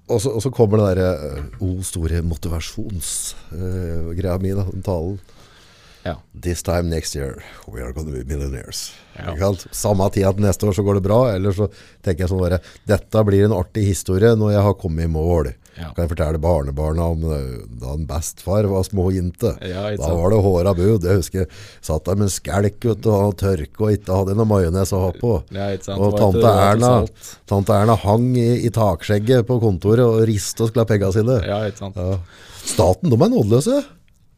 og 0.04 0.20
så, 0.20 0.50
kommer 0.52 0.76
det 0.82 0.88
derre 0.90 1.16
uh, 1.16 1.48
O, 1.64 1.80
store 1.80 2.20
motivasjonsgreia 2.28 4.36
mi, 4.42 4.50
da, 4.52 4.64
den 4.68 4.84
talen. 4.84 5.16
Ja. 6.04 6.18
This 6.42 6.62
time 6.62 6.90
next 6.92 7.16
year, 7.16 7.42
we 7.66 7.80
are 7.80 7.92
gonna 7.92 8.12
be 8.12 8.24
millionaires. 8.24 8.92
Ja. 9.16 9.52
Samme 9.72 10.10
tid 10.12 10.26
at 10.28 10.40
neste 10.42 10.68
år 10.68 10.76
så 10.76 10.84
går 10.84 10.98
det 10.98 11.06
bra, 11.06 11.20
eller 11.32 11.54
så 11.56 11.70
tenker 12.04 12.26
jeg 12.26 12.32
sånn 12.32 12.42
bare, 12.42 12.58
dette 12.84 13.22
blir 13.24 13.46
en 13.46 13.54
artig 13.56 13.86
historie 13.88 14.34
når 14.36 14.52
jeg 14.56 14.66
har 14.66 14.76
kommet 14.80 15.08
i 15.08 15.12
mål. 15.14 15.54
Ja. 15.74 15.88
Kan 15.94 16.04
jeg 16.04 16.12
fortelle 16.12 16.38
barnebarna 16.38 17.06
om 17.14 17.24
eh, 17.34 17.64
da 17.80 17.94
en 17.96 18.04
bestefar 18.06 18.68
var 18.70 18.84
små 18.86 19.08
jente. 19.14 19.54
Ja, 19.64 19.88
da 19.98 20.12
var 20.14 20.30
det 20.30 20.42
håra 20.44 20.74
bud. 20.76 21.08
Jeg 21.08 21.22
husker 21.22 21.42
jeg 21.42 21.48
satt 21.82 22.04
der 22.06 22.20
med 22.20 22.28
en 22.28 22.34
skelk 22.36 22.86
vet 22.86 23.08
og 23.10 23.34
tørke 23.40 23.88
og 23.88 23.96
ikke 23.96 24.20
hadde 24.20 24.36
noe 24.38 24.50
majones 24.52 24.94
å 24.94 25.02
ha 25.06 25.10
på. 25.18 25.32
Ja. 25.56 25.72
Og 25.96 26.14
tante 26.20 26.44
ikke 26.44 26.54
Erna, 26.68 26.92
tante 27.50 27.74
Erna 27.80 27.98
hang 28.04 28.30
i, 28.38 28.48
i 28.68 28.70
takskjegget 28.74 29.48
på 29.48 29.58
kontoret 29.64 30.04
og 30.06 30.22
riste 30.30 30.62
og 30.62 30.70
skulle 30.70 30.86
ha 30.86 30.92
pengene 30.92 31.16
sine. 31.16 31.40
Staten, 32.64 33.10
de 33.10 33.18
er 33.18 33.34
nådeløse. 33.34 33.82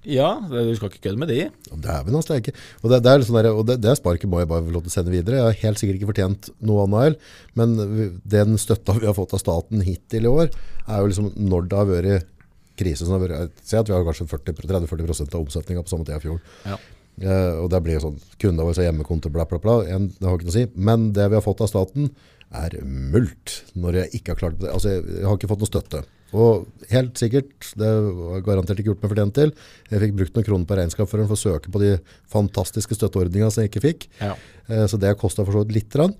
Ja, 0.06 0.28
du 0.38 0.70
skal 0.78 0.92
ikke 0.92 1.02
kødde 1.08 1.18
med 1.18 1.30
de. 1.32 1.48
Dæven, 1.72 2.14
altså, 2.14 2.36
det 2.36 2.52
er. 2.52 2.60
Og 2.82 2.92
det, 2.92 3.00
det 3.02 3.12
er 3.12 3.26
sånn 3.26 3.38
der, 3.40 3.50
og 3.50 3.64
det, 3.66 3.78
det 3.82 3.96
sparket 3.98 4.30
må 4.30 4.38
jeg 4.40 4.50
bare 4.50 4.62
få 4.66 4.76
lov 4.76 4.84
til 4.84 4.92
å 4.92 4.94
sende 4.94 5.14
videre. 5.14 5.40
Jeg 5.40 5.48
har 5.48 5.60
helt 5.64 5.82
sikkert 5.82 5.98
ikke 5.98 6.10
fortjent 6.12 6.50
noe 6.66 6.86
annet 6.86 7.18
men 7.58 7.74
den 8.22 8.56
støtta 8.60 8.94
vi 9.00 9.08
har 9.08 9.16
fått 9.16 9.34
av 9.34 9.42
staten 9.42 9.82
hittil 9.86 10.28
i 10.28 10.32
år, 10.32 10.50
er 10.86 11.02
jo 11.02 11.10
liksom 11.10 11.32
når 11.50 11.70
det 11.70 11.80
har 11.80 11.90
vært 11.90 12.32
krise 12.76 13.06
som 13.06 13.16
har 13.16 13.24
vært 13.24 13.64
Se 13.64 13.78
at 13.80 13.88
vi 13.88 13.94
har 13.96 14.04
kanskje 14.04 14.28
30-40 14.28 15.24
av 15.32 15.40
omsetninga 15.40 15.82
på 15.82 15.92
samme 15.92 16.06
tid 16.06 16.18
i 16.18 16.24
fjor. 16.26 16.40
Ja. 16.68 16.78
Uh, 17.16 17.62
og 17.62 17.70
det 17.72 17.78
blir 17.80 18.00
sånn 18.02 18.18
Kundene 18.36 18.66
våre 18.66 18.76
har 18.76 18.90
hjemmekonto, 18.90 19.30
bla, 19.32 19.46
bla, 19.48 19.60
bla. 19.62 19.78
En, 19.88 20.10
det 20.12 20.26
har 20.26 20.36
ikke 20.36 20.50
noe 20.50 20.52
å 20.52 20.58
si. 20.58 20.66
Men 20.76 21.10
det 21.16 21.30
vi 21.32 21.38
har 21.38 21.44
fått 21.44 21.62
av 21.64 21.70
staten, 21.72 22.10
er 22.54 22.76
mulkt. 22.84 23.62
Når 23.74 24.02
jeg 24.02 24.20
ikke 24.20 24.34
har 24.34 24.42
klart 24.42 24.60
det. 24.60 24.68
Altså, 24.72 24.92
jeg, 24.92 25.06
jeg 25.16 25.26
har 25.26 25.40
ikke 25.40 25.50
fått 25.54 25.64
noe 25.64 25.70
støtte. 25.70 26.02
Og 26.36 26.66
helt 26.90 27.16
sikkert, 27.20 27.52
det 27.80 27.90
var 28.18 28.42
garantert 28.44 28.80
ikke 28.82 28.92
gjort 28.92 29.04
meg 29.04 29.12
fortjent 29.14 29.36
til, 29.38 29.52
jeg 29.90 30.02
fikk 30.02 30.16
brukt 30.18 30.34
noen 30.36 30.48
kroner 30.48 30.68
på 30.68 30.76
regnskapsføreren 30.80 31.30
for 31.30 31.38
å 31.38 31.44
søke 31.44 31.72
på 31.72 31.80
de 31.82 31.92
fantastiske 32.32 32.98
støtteordningene 32.98 33.52
som 33.54 33.64
jeg 33.64 33.72
ikke 33.72 33.84
fikk. 33.86 34.08
Ja. 34.20 34.34
Eh, 34.68 34.84
så 34.90 35.00
det 35.00 35.14
kosta 35.20 35.46
for 35.46 35.56
så 35.56 35.64
vidt 35.64 35.78
litt. 35.80 35.88
grann. 35.96 36.12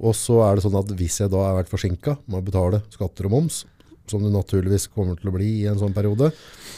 Og 0.00 0.16
så 0.16 0.38
er 0.46 0.56
det 0.56 0.64
sånn 0.64 0.78
at 0.80 0.94
hvis 0.96 1.20
jeg 1.20 1.32
da 1.32 1.42
har 1.44 1.58
vært 1.58 1.72
forsinka 1.72 2.16
med 2.24 2.40
å 2.40 2.46
betale 2.46 2.80
skatter 2.94 3.28
og 3.28 3.34
moms, 3.36 3.64
som 4.10 4.24
det 4.24 4.32
naturligvis 4.34 4.88
kommer 4.90 5.18
til 5.20 5.30
å 5.30 5.34
bli 5.36 5.50
i 5.60 5.68
en 5.70 5.78
sånn 5.78 5.94
periode, 5.94 6.32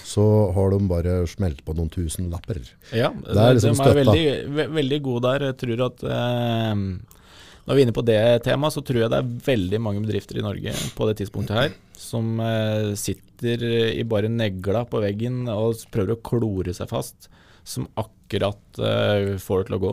så 0.04 0.24
har 0.52 0.74
de 0.74 0.80
bare 0.90 1.14
smelt 1.30 1.62
på 1.64 1.74
noen 1.78 1.88
tusen 1.92 2.28
lapper. 2.32 2.60
Ja, 2.92 3.12
Det 3.14 3.38
er 3.38 3.56
liksom 3.56 3.78
de 3.78 3.88
er 3.88 4.00
veldig, 4.02 4.68
veldig 4.74 5.00
gode 5.06 5.30
der. 5.30 5.46
Jeg 5.52 5.60
tror 5.62 5.84
at 5.86 6.04
eh, 6.04 6.74
Når 7.62 7.76
vi 7.76 7.80
er 7.82 7.86
inne 7.86 7.94
på 7.94 8.04
det 8.06 8.20
temaet, 8.42 8.74
så 8.74 8.82
tror 8.82 9.04
jeg 9.04 9.12
det 9.12 9.20
er 9.22 9.32
veldig 9.46 9.78
mange 9.82 10.02
bedrifter 10.02 10.40
i 10.40 10.44
Norge 10.44 10.74
på 10.96 11.06
det 11.08 11.20
tidspunktet 11.20 11.58
her 11.58 11.74
som 12.02 12.40
eh, 12.40 12.94
sitter 12.98 13.62
i 13.94 14.04
bare 14.08 14.30
negla 14.30 14.84
på 14.88 15.00
veggen 15.02 15.46
og 15.50 15.80
prøver 15.94 16.16
å 16.16 16.22
klore 16.24 16.74
seg 16.76 16.90
fast, 16.90 17.28
som 17.64 17.86
akkurat 18.00 18.80
eh, 18.82 19.34
får 19.42 19.62
det 19.62 19.68
til 19.70 19.78
å 19.78 19.82
gå. 19.86 19.92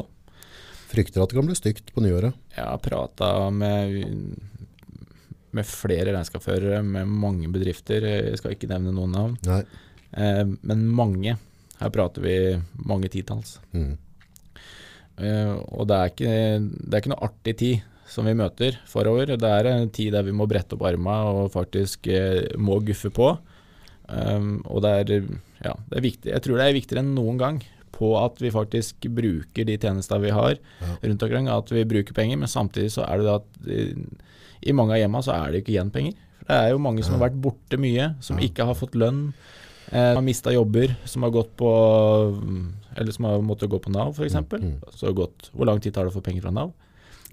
Frykter 0.89 1.21
at 1.21 1.31
det 1.31 1.37
kan 1.37 1.49
bli 1.49 1.57
stygt 1.57 1.93
på 1.93 2.03
nyåret. 2.03 2.37
Jeg 2.55 2.65
har 2.65 2.81
prata 2.81 3.29
med, 3.53 3.99
med 5.53 5.69
flere 5.69 6.15
regnskapsførere, 6.15 6.81
med 6.81 7.11
mange 7.13 7.51
bedrifter. 7.53 8.07
Jeg 8.09 8.41
skal 8.41 8.57
ikke 8.57 8.71
nevne 8.71 8.95
noen 8.95 9.13
navn, 9.13 9.37
Nei. 9.45 9.61
eh, 10.17 10.43
men 10.49 10.87
mange. 10.89 11.37
Her 11.79 11.93
prater 11.95 12.25
vi 12.25 12.37
mange 12.89 13.11
titalls. 13.13 13.59
Mm. 13.71 13.93
Eh, 15.19 15.53
og 15.75 15.87
det 15.89 15.95
er, 15.99 16.11
ikke, 16.13 16.33
det 16.87 16.93
er 16.95 17.01
ikke 17.03 17.11
noe 17.13 17.25
artig 17.29 17.55
tid 17.59 17.85
som 18.09 18.25
vi 18.25 18.33
møter 18.37 18.77
forover. 18.89 19.35
Det 19.37 19.49
er 19.53 19.67
en 19.69 19.89
tid 19.93 20.13
der 20.15 20.23
vi 20.25 20.33
må 20.33 20.47
brette 20.49 20.73
opp 20.77 20.85
armene 20.89 21.33
og 21.43 21.51
faktisk 21.53 22.07
eh, 22.09 22.47
må 22.57 22.79
guffe 22.87 23.11
på. 23.13 23.33
Um, 24.09 24.63
og 24.65 24.81
det 24.81 24.91
er, 25.03 25.25
ja, 25.61 25.75
det 25.91 25.99
er 25.99 26.05
viktig. 26.07 26.31
Jeg 26.33 26.41
tror 26.41 26.57
det 26.57 26.63
er 26.65 26.73
viktigere 26.79 27.03
enn 27.03 27.11
noen 27.13 27.37
gang 27.37 27.59
på 27.93 28.13
at 28.17 28.39
vi 28.41 28.49
faktisk 28.53 29.05
bruker 29.13 29.67
de 29.67 29.75
tjenestene 29.77 30.23
vi 30.23 30.31
har 30.33 30.55
Ja. 30.81 30.95
rundt 31.03 31.25
omkring. 31.27 31.49
At 31.53 31.69
vi 31.69 31.83
bruker 31.85 32.15
penger, 32.17 32.39
men 32.41 32.49
samtidig 32.49 32.89
så 32.95 33.05
er 33.05 33.21
det 33.21 33.35
at 33.35 33.69
i, 33.69 33.85
i 34.65 34.73
mange 34.73 34.95
av 34.95 35.01
hjemmene 35.03 35.25
så 35.27 35.35
er 35.35 35.51
det 35.53 35.61
ikke 35.61 35.75
igjen 35.75 35.91
penger. 35.93 36.17
For 36.39 36.49
det 36.49 36.57
er 36.63 36.71
jo 36.73 36.81
mange 36.81 37.03
som 37.05 37.19
har 37.19 37.27
vært 37.27 37.37
borte 37.43 37.77
mye, 37.77 38.09
som 38.25 38.39
ikke 38.41 38.65
har 38.65 38.77
fått 38.79 38.97
lønn. 38.97 39.27
Eh, 39.91 39.93
som 40.15 40.21
har 40.23 40.25
mista 40.25 40.53
jobber, 40.55 40.95
som 41.05 41.27
har 41.27 41.35
gått 41.35 41.53
på 41.59 41.69
Eller 42.97 43.11
som 43.15 43.25
har 43.29 43.41
måttet 43.45 43.69
gå 43.69 43.79
på 43.83 43.91
Nav, 43.93 44.13
f.eks. 44.17 44.35
Mm, 44.35 44.77
Så 44.95 45.13
gått 45.13 45.49
Hvor 45.53 45.65
lang 45.69 45.79
tid 45.83 45.93
tar 45.93 46.07
det 46.07 46.13
å 46.13 46.17
få 46.17 46.23
penger 46.25 46.41
fra 46.47 46.51
Nav? 46.55 46.71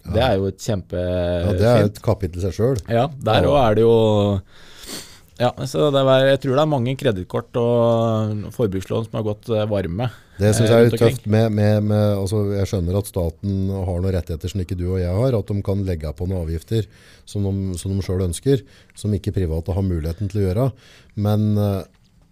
Det 0.06 0.22
er 0.22 0.36
jo 0.38 0.46
et 0.50 0.62
kjempe 0.62 1.00
Ja, 1.00 1.52
det 1.56 1.66
er 1.66 1.84
et 1.88 2.02
kapittel 2.04 2.38
i 2.38 2.44
seg 2.46 2.54
sjøl. 2.54 2.76
Ja, 2.86 3.08
der 3.10 3.42
Ja. 3.42 3.48
òg 3.50 3.56
er 3.64 3.74
det 3.74 3.82
jo 3.86 3.94
Ja, 5.38 5.50
så 5.68 5.90
det 5.92 6.00
var, 6.06 6.22
jeg 6.24 6.38
tror 6.40 6.54
det 6.56 6.62
er 6.62 6.70
mange 6.70 6.94
kredittkort 6.96 7.56
og 7.60 8.46
forbrukslån 8.56 9.04
som 9.04 9.18
har 9.18 9.26
gått 9.26 9.50
eh, 9.52 9.66
varme. 9.68 10.06
Det 10.38 10.48
syns 10.56 10.70
eh, 10.70 10.72
jeg 10.72 10.78
er 10.78 10.86
litt 10.88 11.02
tøft. 11.02 11.26
Med, 11.28 11.52
med, 11.52 11.82
med, 11.90 12.04
altså 12.22 12.40
jeg 12.54 12.70
skjønner 12.70 12.96
at 12.96 13.10
staten 13.10 13.68
har 13.68 14.00
noen 14.00 14.14
rettigheter 14.16 14.48
som 14.48 14.62
ikke 14.64 14.78
du 14.80 14.86
og 14.94 15.02
jeg 15.02 15.12
har. 15.12 15.36
At 15.36 15.52
de 15.52 15.58
kan 15.66 15.84
legge 15.84 16.12
på 16.16 16.24
noen 16.30 16.46
avgifter 16.46 16.88
som 17.28 17.44
de, 17.44 17.76
som 17.76 17.92
de 17.92 18.06
sjøl 18.06 18.24
ønsker, 18.30 18.64
som 18.96 19.12
ikke 19.12 19.34
private 19.36 19.76
har 19.76 19.84
muligheten 19.84 20.32
til 20.32 20.40
å 20.40 20.46
gjøre. 20.46 20.66
Men, 21.20 21.46
eh, 21.60 21.82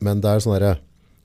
men 0.01 0.25
det 0.25 0.33
er 0.33 0.41
sånn 0.47 0.57
derre 0.57 0.79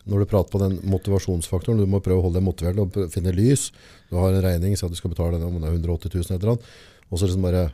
når 0.08 0.24
du 0.24 0.30
prater 0.32 0.54
på 0.54 0.62
den 0.62 0.78
motivasjonsfaktoren, 0.90 1.82
du 1.82 1.90
må 1.90 2.00
prøve 2.04 2.22
å 2.22 2.28
holde 2.28 2.40
deg 2.40 2.46
motivert 2.46 2.80
og 2.82 2.96
finne 3.14 3.34
lys. 3.36 3.70
Du 4.10 4.16
har 4.18 4.32
en 4.32 4.46
regning, 4.46 4.78
si 4.78 4.86
at 4.86 4.94
du 4.94 4.98
skal 4.98 5.12
betale 5.14 5.38
den, 5.38 5.46
om 5.46 5.60
det 5.60 5.70
er 5.70 5.76
180 5.76 6.16
000 6.16 6.24
et 6.24 6.40
eller 6.40 6.56
annet. 6.56 6.70
Og 7.10 7.20
så 7.20 7.28
liksom 7.28 7.46
bare 7.46 7.68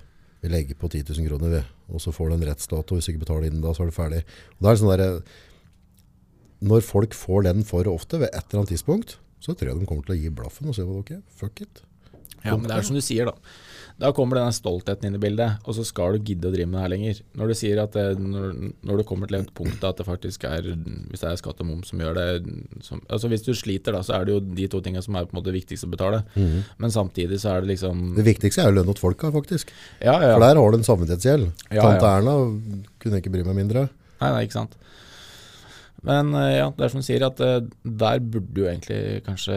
vi 0.46 0.52
legger 0.52 0.78
på 0.78 0.90
10 0.92 1.10
000 1.10 1.30
kroner, 1.30 1.54
vi. 1.56 1.62
Og 1.96 2.02
så 2.04 2.12
får 2.14 2.30
du 2.30 2.36
en 2.36 2.48
rettsdato. 2.50 2.98
Hvis 2.98 3.08
du 3.08 3.14
ikke 3.14 3.24
betaler 3.24 3.50
inn 3.50 3.64
da, 3.64 3.74
så 3.74 3.86
er 3.86 3.90
du 3.90 3.96
ferdig. 3.96 4.22
Og 4.58 4.66
det 4.66 4.72
er 4.72 4.82
sånn 4.82 4.92
der, 4.92 5.06
når 6.70 6.86
folk 6.86 7.16
får 7.18 7.48
den 7.48 7.64
for 7.68 7.90
ofte 7.90 8.20
ved 8.22 8.30
et 8.30 8.44
eller 8.44 8.62
annet 8.62 8.76
tidspunkt, 8.76 9.18
så 9.42 9.54
tror 9.54 9.72
jeg 9.72 9.82
de 9.82 9.88
kommer 9.90 10.06
til 10.06 10.16
å 10.16 10.20
gi 10.20 10.34
blaffen 10.34 10.70
og 10.70 10.78
si 10.78 10.86
ok, 10.86 11.16
fuck 11.40 11.64
it. 11.66 11.82
Ja, 12.44 12.54
men 12.54 12.68
det 12.70 12.78
er 12.78 12.86
som 12.86 12.98
du 12.98 13.02
sier, 13.02 13.32
da. 13.32 13.56
Da 13.96 14.10
kommer 14.12 14.36
denne 14.36 14.52
stoltheten 14.52 15.08
inn 15.08 15.16
i 15.16 15.20
bildet, 15.24 15.62
og 15.64 15.78
så 15.78 15.86
skal 15.88 16.18
du 16.18 16.26
gidde 16.28 16.50
å 16.50 16.52
drive 16.52 16.68
med 16.68 16.76
det 16.76 16.84
her 16.84 16.92
lenger. 16.92 17.20
Når 17.40 17.52
du 17.52 17.56
sier 17.56 17.80
at 17.80 17.94
det, 17.96 18.04
når, 18.20 18.50
når 18.84 19.00
du 19.00 19.04
kommer 19.08 19.32
til 19.32 19.38
et 19.40 19.54
punkt 19.56 19.86
at 19.88 20.02
det 20.02 20.08
faktisk 20.08 20.44
er 20.50 20.68
Hvis 20.68 21.24
det 21.24 21.30
er 21.30 21.40
skatt 21.40 21.62
og 21.64 21.70
moms 21.70 21.94
som 21.94 22.04
gjør 22.04 22.18
det 22.18 22.26
som, 22.84 23.00
altså 23.08 23.32
Hvis 23.32 23.46
du 23.48 23.54
sliter, 23.56 23.96
da, 23.96 24.04
så 24.04 24.18
er 24.18 24.28
det 24.28 24.36
jo 24.36 24.42
de 24.60 24.68
to 24.72 24.82
tingene 24.84 25.04
som 25.06 25.16
er 25.16 25.30
på 25.30 25.36
en 25.36 25.40
måte 25.40 25.56
viktigst 25.56 25.88
å 25.88 25.92
betale. 25.94 26.26
Men 26.36 26.92
samtidig 26.92 27.40
så 27.40 27.54
er 27.54 27.64
det 27.64 27.72
liksom 27.76 28.04
Det 28.20 28.28
viktigste 28.28 28.66
er 28.66 28.74
jo 28.74 28.82
lønn 28.82 28.92
til 28.92 29.06
folka, 29.06 29.32
faktisk. 29.36 29.72
Ja, 30.02 30.18
ja. 30.20 30.34
For 30.36 30.44
der 30.44 30.60
har 30.60 30.76
du 30.76 30.80
en 30.82 30.90
samvittighetsgjeld. 30.92 31.48
Ja, 31.70 31.88
Tante 31.88 32.10
ja. 32.10 32.18
Erna 32.20 32.36
kunne 33.00 33.24
ikke 33.24 33.32
bry 33.32 33.48
meg 33.48 33.62
mindre. 33.64 33.88
Nei, 34.20 34.32
nei, 34.32 34.44
ikke 34.44 34.60
sant. 34.60 34.76
Men 36.06 36.36
eh, 36.38 36.60
ja, 36.60 36.70
det 36.76 36.86
er 36.86 36.92
som 36.92 37.02
du 37.02 37.08
sier, 37.08 37.24
at 37.26 37.40
eh, 37.42 37.62
der 37.84 38.22
burde 38.22 38.60
jo 38.60 38.68
egentlig 38.70 39.24
kanskje 39.26 39.56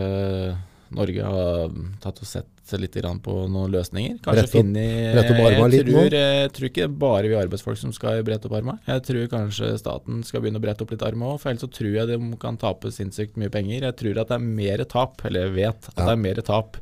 Norge 0.90 1.22
har 1.24 1.68
tatt 2.00 2.20
og 2.22 2.26
sett 2.28 2.46
litt 2.80 2.92
på 3.22 3.34
noen 3.48 3.70
løsninger. 3.72 4.18
Kanskje 4.22 4.42
opp- 4.44 4.50
finne 4.52 4.84
brett 5.14 5.30
opp 5.32 5.40
arma 5.46 5.66
litt 5.68 5.86
litt 5.86 5.94
nå. 5.94 6.02
jeg 6.10 6.52
tror 6.52 6.68
ikke 6.68 6.88
bare 6.98 7.28
vi 7.28 7.34
arbeidsfolk 7.34 7.78
som 7.80 7.92
skal 7.92 8.22
brette 8.22 8.44
opp 8.46 8.52
arma. 8.58 8.78
Jeg 8.86 9.02
tror 9.08 9.28
kanskje 9.28 9.78
staten 9.78 10.22
skal 10.24 10.40
begynne 10.42 10.60
å 10.60 10.64
brette 10.64 10.82
opp 10.84 10.90
litt 10.90 11.02
arma 11.02 11.32
òg, 11.34 11.40
for 11.40 11.50
ellers 11.50 11.64
så 11.64 11.70
tror 11.72 11.92
jeg 11.94 12.06
de 12.08 12.36
kan 12.36 12.56
tape 12.56 12.88
sinnssykt 12.92 13.36
mye 13.40 13.50
penger. 13.50 13.80
Jeg 13.88 13.96
tror 13.96 14.20
at 14.20 14.28
det 14.28 14.36
er 14.36 14.44
mer 14.44 14.84
tap, 14.84 15.24
eller 15.24 15.46
jeg 15.48 15.54
vet 15.54 15.88
at 15.88 15.94
Ja. 15.96 16.04
det 16.06 16.12
er 16.12 16.16
mer 16.16 16.34
tap, 16.42 16.76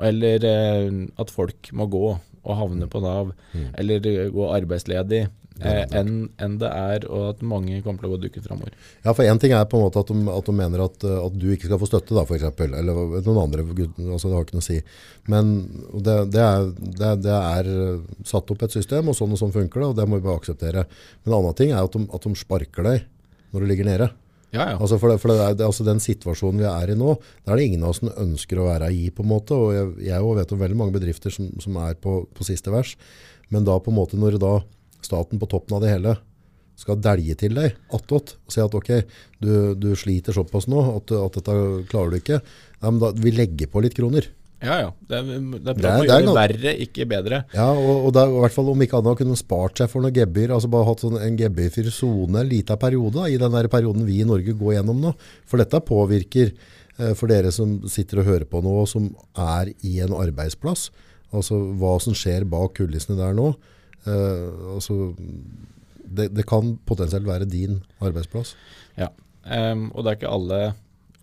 eller 0.00 0.44
eh, 0.44 0.90
at 1.18 1.30
folk 1.30 1.70
må 1.72 1.88
gå 1.90 2.18
og 2.44 2.56
havne 2.58 2.88
på 2.88 3.00
Nav, 3.00 3.32
Mm. 3.54 3.74
eller 3.78 3.96
eh, 4.06 4.28
gå 4.30 4.48
arbeidsledig, 4.52 5.22
eh, 5.22 5.28
enn 5.62 6.12
en 6.42 6.56
det 6.60 6.68
er, 6.68 7.06
og 7.08 7.28
at 7.32 7.42
mange 7.46 7.80
kommer 7.84 8.02
til 8.02 8.10
å 8.10 8.14
gå 8.14 8.20
dukken 8.24 8.44
framover. 8.44 8.76
Ja, 9.04 9.14
for 9.14 9.26
en 9.26 9.40
ting 9.42 9.54
er 9.56 9.66
på 9.70 9.78
en 9.78 9.86
måte 9.86 10.02
at 10.02 10.12
de, 10.12 10.16
at 10.32 10.48
de 10.48 10.54
mener 10.58 10.84
at, 10.84 10.96
uh, 11.06 11.18
at 11.26 11.36
du 11.38 11.48
ikke 11.54 11.68
skal 11.68 11.80
få 11.82 11.90
støtte, 11.90 12.16
da, 12.16 12.24
eksempel. 12.24 12.76
Eller 12.78 13.20
noen 13.26 13.42
andre, 13.44 13.66
altså 14.06 14.30
det 14.30 14.36
har 14.36 14.46
ikke 14.46 14.58
noe 14.58 14.64
å 14.64 14.68
si. 14.68 14.80
Men 15.32 15.52
det, 15.94 16.16
det, 16.34 16.46
er, 16.46 16.72
det, 17.02 17.12
det 17.26 17.36
er 17.38 17.70
uh, 17.70 18.24
satt 18.28 18.50
opp 18.54 18.66
et 18.66 18.78
system, 18.78 19.12
og 19.12 19.18
sånn 19.18 19.36
og 19.36 19.40
sånn 19.40 19.54
funker 19.54 19.84
det, 19.84 19.92
og 19.92 20.00
det 20.00 20.08
må 20.08 20.18
vi 20.18 20.26
bare 20.26 20.42
akseptere. 20.42 20.88
Men 21.22 21.32
en 21.32 21.38
annen 21.40 21.60
ting 21.60 21.74
er 21.74 21.82
at 21.84 21.96
de, 21.96 22.08
at 22.08 22.28
de 22.28 22.42
sparker 22.42 22.88
deg 22.88 23.06
når 23.52 23.64
du 23.64 23.72
ligger 23.72 23.88
nede. 23.88 24.12
Ja, 24.52 24.66
ja. 24.68 24.76
Altså 24.76 24.98
for 25.00 25.08
det, 25.08 25.16
for 25.22 25.32
det 25.32 25.40
er, 25.40 25.54
det, 25.56 25.64
altså 25.64 25.84
den 25.86 26.00
situasjonen 26.02 26.60
vi 26.60 26.68
er 26.68 26.92
i 26.92 26.96
nå, 26.98 27.14
det 27.40 27.52
er 27.52 27.56
det 27.56 27.68
ingen 27.70 27.86
av 27.86 27.94
oss 27.94 28.02
som 28.02 28.10
ønsker 28.12 28.60
å 28.60 28.68
være 28.68 28.90
i, 28.92 29.06
på 29.14 29.24
en 29.24 29.30
måte. 29.30 29.56
Og 29.56 29.72
jeg, 29.72 29.88
jeg 30.10 30.34
vet 30.38 30.52
om 30.52 30.60
veldig 30.60 30.78
mange 30.78 30.96
bedrifter 30.96 31.32
som, 31.32 31.48
som 31.62 31.78
er 31.80 31.96
på, 32.00 32.18
på 32.36 32.46
siste 32.46 32.72
vers. 32.72 32.92
Men 33.52 33.64
da 33.68 33.78
på 33.80 33.92
en 33.92 33.96
måte 33.96 34.20
når 34.20 34.36
da 34.42 34.58
staten 35.06 35.40
på 35.42 35.48
toppen 35.50 35.76
av 35.78 35.82
det 35.84 35.94
hele 35.96 36.16
skal 36.82 36.96
delge 37.04 37.34
til 37.38 37.52
deg 37.54 37.74
attåt 37.94 38.32
og 38.42 38.50
si 38.54 38.62
at 38.64 38.72
ok, 38.74 38.88
du, 39.44 39.50
du 39.78 39.90
sliter 39.98 40.34
såpass 40.34 40.64
nå 40.72 40.80
at, 40.96 41.12
at 41.14 41.36
dette 41.38 41.56
klarer 41.92 42.14
du 42.14 42.16
ikke, 42.22 42.38
Nei, 42.82 42.88
men 42.90 42.98
da, 43.02 43.10
vi 43.14 43.30
legger 43.36 43.68
på 43.70 43.82
litt 43.84 43.94
kroner. 43.94 44.24
Ja, 44.62 44.76
ja. 44.80 44.88
Det 45.10 45.18
er, 45.18 45.26
det 45.28 45.58
er 45.60 45.62
Det 45.68 45.74
bra 45.78 45.90
er- 45.92 46.00
å 46.00 46.02
det 46.02 46.08
gjøre 46.08 46.26
det 46.26 46.34
verre, 46.38 46.72
ikke 46.86 47.06
bedre. 47.10 47.38
Ja, 47.54 47.68
og, 47.74 48.06
og 48.08 48.12
det 48.16 48.22
er 48.24 48.32
i 48.34 48.40
hvert 48.44 48.54
fall 48.56 48.70
om 48.72 48.82
ikke 48.86 48.98
annet 48.98 49.18
kunne 49.20 49.38
spart 49.38 49.78
seg 49.82 49.90
for 49.92 50.02
noe 50.04 50.14
gebyr, 50.16 50.52
altså 50.56 50.70
bare 50.72 50.86
hatt 50.88 51.02
sånn 51.04 51.18
en 51.20 51.38
gebyrfri 51.38 51.84
sone 51.94 52.40
en 52.44 52.50
liten 52.50 52.78
periode 52.82 53.18
da, 53.20 53.28
i 53.30 53.38
den 53.42 53.54
der 53.58 53.68
perioden 53.70 54.06
vi 54.08 54.20
i 54.22 54.26
Norge 54.26 54.54
går 54.58 54.76
gjennom 54.78 55.02
nå. 55.02 55.12
For 55.50 55.62
dette 55.62 55.82
påvirker 55.86 56.50
eh, 56.54 57.12
for 57.18 57.30
dere 57.30 57.50
som 57.54 57.76
sitter 57.90 58.22
og 58.24 58.30
hører 58.32 58.48
på 58.50 58.62
nå, 58.64 58.74
og 58.84 58.90
som 58.90 59.10
er 59.38 59.70
i 59.86 59.98
en 60.06 60.14
arbeidsplass, 60.18 60.88
altså 61.34 61.58
hva 61.78 61.94
som 62.02 62.14
skjer 62.18 62.46
bak 62.50 62.74
kulissene 62.80 63.18
der 63.18 63.34
nå. 63.38 63.52
Eh, 64.08 64.74
altså, 64.74 65.14
det, 66.02 66.30
det 66.36 66.46
kan 66.48 66.76
potensielt 66.88 67.26
være 67.28 67.48
din 67.50 67.80
arbeidsplass. 68.00 68.54
Ja. 68.98 69.08
um, 69.46 69.90
og 69.92 70.04
det 70.04 70.10
er 70.10 70.18
ikke 70.20 70.34
alle, 70.36 70.60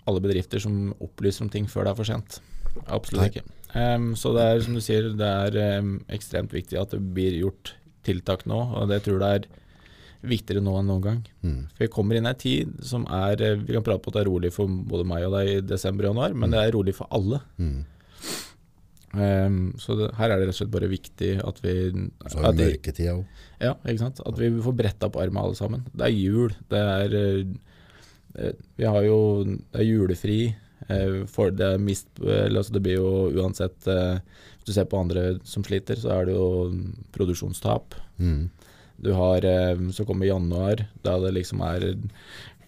alle 0.10 0.24
bedrifter 0.24 0.64
som 0.64 0.94
opplyser 1.00 1.46
om 1.46 1.52
ting 1.54 1.70
før 1.70 1.88
det 1.88 1.94
er 1.94 2.00
for 2.00 2.10
sent. 2.10 2.40
Absolutt 2.88 3.22
Nei. 3.22 3.30
ikke. 3.34 3.46
Um, 3.70 4.12
så 4.18 4.34
det 4.34 4.46
er 4.46 4.64
som 4.66 4.78
du 4.78 4.82
sier, 4.82 5.12
det 5.20 5.30
er 5.30 5.80
um, 5.84 6.00
ekstremt 6.10 6.54
viktig 6.56 6.80
at 6.82 6.96
det 6.96 7.02
blir 7.14 7.38
gjort 7.38 7.76
tiltak 8.08 8.48
nå, 8.50 8.58
og 8.80 8.90
det 8.90 9.04
tror 9.06 9.22
jeg 9.22 9.44
er 9.44 9.50
viktigere 10.26 10.64
nå 10.64 10.74
enn 10.80 10.90
noen 10.90 11.04
gang. 11.04 11.20
Mm. 11.46 11.60
For 11.76 11.86
vi 11.86 11.92
kommer 11.94 12.18
inn 12.18 12.28
i 12.28 12.32
en 12.34 12.40
tid 12.40 12.74
som 12.86 13.06
er 13.08 13.40
eh, 13.46 13.62
Vi 13.62 13.76
kan 13.76 13.86
prate 13.86 14.04
på 14.04 14.12
at 14.12 14.18
det 14.18 14.24
er 14.26 14.28
rolig 14.28 14.52
for 14.52 14.68
både 14.68 15.06
meg 15.08 15.28
og 15.28 15.38
deg 15.38 15.52
i 15.52 15.62
desember 15.64 16.08
og 16.08 16.14
januar, 16.14 16.36
men 16.36 16.56
det 16.56 16.60
er 16.60 16.76
rolig 16.76 16.96
for 16.98 17.12
alle. 17.16 17.40
Mm. 17.62 17.86
Em, 19.18 19.72
så 19.82 19.96
det, 19.98 20.12
her 20.20 20.30
er 20.30 20.38
det 20.38 20.50
rett 20.50 20.54
og 20.54 20.60
slett 20.60 20.74
bare 20.76 20.90
viktig 20.92 21.32
at 21.42 21.60
vi 21.64 21.74
Så 22.30 22.44
er 22.44 22.52
vi 22.52 22.60
det 22.60 22.68
mørketida 22.68 23.16
òg. 23.16 23.42
ja, 23.58 23.74
ikke 23.82 24.04
sant? 24.04 24.22
At 24.22 24.38
vi 24.38 24.52
får 24.62 24.76
bretta 24.78 25.10
opp 25.10 25.18
armene 25.18 25.48
alle 25.48 25.58
sammen. 25.58 25.86
Det 25.94 26.06
er 26.06 26.14
jul, 26.14 26.54
det 26.70 26.82
er 26.84 27.16
eh, 27.18 28.54
Vi 28.78 28.86
har 28.86 29.02
jo 29.04 29.20
Det 29.44 29.82
er 29.82 29.88
julefri. 29.88 30.42
Uh, 30.90 31.26
For 31.28 31.52
det, 31.52 31.74
er 31.76 31.82
mist, 31.82 32.08
eller, 32.22 32.62
altså 32.62 32.74
det 32.74 32.82
blir 32.82 33.02
jo 33.02 33.10
uansett 33.36 33.88
uh, 33.92 34.22
Hvis 34.56 34.70
du 34.70 34.72
ser 34.74 34.88
på 34.90 35.02
andre 35.02 35.36
som 35.44 35.66
sliter, 35.66 36.00
så 36.00 36.14
er 36.16 36.30
det 36.30 36.38
jo 36.38 36.72
produksjonstap. 37.12 37.98
Mm. 38.18 38.50
Du 39.00 39.12
har 39.16 39.42
Så 39.96 40.06
kommer 40.06 40.28
januar, 40.28 40.86
da 41.04 41.18
det 41.20 41.34
liksom 41.34 41.62
er 41.64 41.94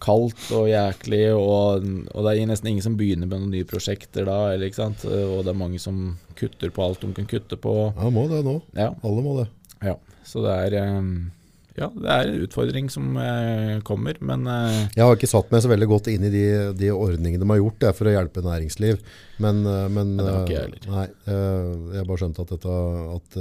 kaldt 0.02 0.48
og 0.56 0.66
jæklig, 0.70 1.24
og, 1.36 1.84
og 2.12 2.26
det 2.26 2.32
er 2.34 2.48
nesten 2.50 2.72
ingen 2.72 2.84
som 2.84 2.96
begynner 2.98 3.28
med 3.30 3.38
noen 3.38 3.52
nye 3.54 3.68
prosjekter 3.68 4.26
da, 4.28 4.38
eller, 4.52 4.66
ikke 4.68 4.80
sant? 4.82 5.04
Og 5.06 5.44
det 5.46 5.52
er 5.54 5.60
mange 5.62 5.78
som 5.82 6.16
kutter 6.38 6.72
på 6.74 6.82
alt 6.84 7.04
de 7.04 7.12
kan 7.16 7.28
kutte 7.30 7.58
på. 7.60 7.76
Ja, 7.94 8.10
må 8.10 8.26
det 8.30 8.42
nå. 8.46 8.58
Ja. 8.78 8.90
Alle 9.06 9.22
må 9.24 9.36
det. 9.38 9.46
Ja, 9.82 9.96
så 10.26 10.42
det 10.44 10.58
er 10.66 10.76
eh, 10.78 11.06
Ja, 11.78 11.88
det 11.88 12.10
er 12.12 12.28
en 12.28 12.42
utfordring 12.44 12.90
som 12.92 13.14
eh, 13.16 13.78
kommer, 13.86 14.18
men 14.20 14.44
eh, 14.46 14.82
Jeg 14.92 15.06
har 15.06 15.16
ikke 15.16 15.30
satt 15.30 15.50
meg 15.54 15.62
så 15.64 15.70
veldig 15.72 15.88
godt 15.88 16.10
inn 16.12 16.26
i 16.28 16.32
de, 16.34 16.44
de 16.76 16.90
ordningene 16.92 17.40
de 17.42 17.48
har 17.48 17.62
gjort 17.62 17.78
det, 17.86 17.92
for 17.98 18.10
å 18.10 18.12
hjelpe 18.12 18.44
næringsliv. 18.44 19.00
Men, 19.42 19.64
eh, 19.66 19.88
men 19.88 20.14
Ja, 20.18 20.22
det 20.22 20.34
har 20.34 20.44
ikke 20.44 20.56
jeg 20.56 20.60
eh, 20.60 20.68
heller. 20.68 20.92
Nei, 20.92 21.06
eh, 21.32 21.72
jeg 21.94 22.02
har 22.02 22.08
bare 22.10 22.22
skjønt 22.24 22.42
at, 22.44 22.54
dette, 22.54 22.78
at, 23.16 23.38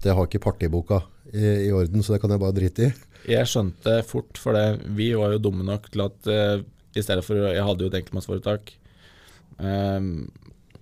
at 0.00 0.08
jeg 0.10 0.18
har 0.18 0.30
ikke 0.30 0.44
partiboka 0.48 1.02
i, 1.32 1.46
i 1.68 1.72
orden, 1.76 2.02
så 2.02 2.16
det 2.16 2.22
kan 2.24 2.34
jeg 2.34 2.42
bare 2.42 2.56
drite 2.56 2.88
i. 2.88 2.92
jeg 3.28 3.48
skjønte 3.50 3.98
fort, 4.08 4.38
for 4.40 4.56
det, 4.56 4.82
vi 4.96 5.12
var 5.18 5.34
jo 5.34 5.42
dumme 5.42 5.66
nok 5.66 5.90
til 5.92 6.04
at 6.04 6.30
uh, 6.30 6.62
i 6.92 7.02
stedet 7.02 7.24
for 7.24 7.38
Jeg 7.38 7.64
hadde 7.64 7.84
jo 7.84 7.90
et 7.90 7.98
enkeltmannsforetak. 8.00 8.74
Um, 9.62 10.30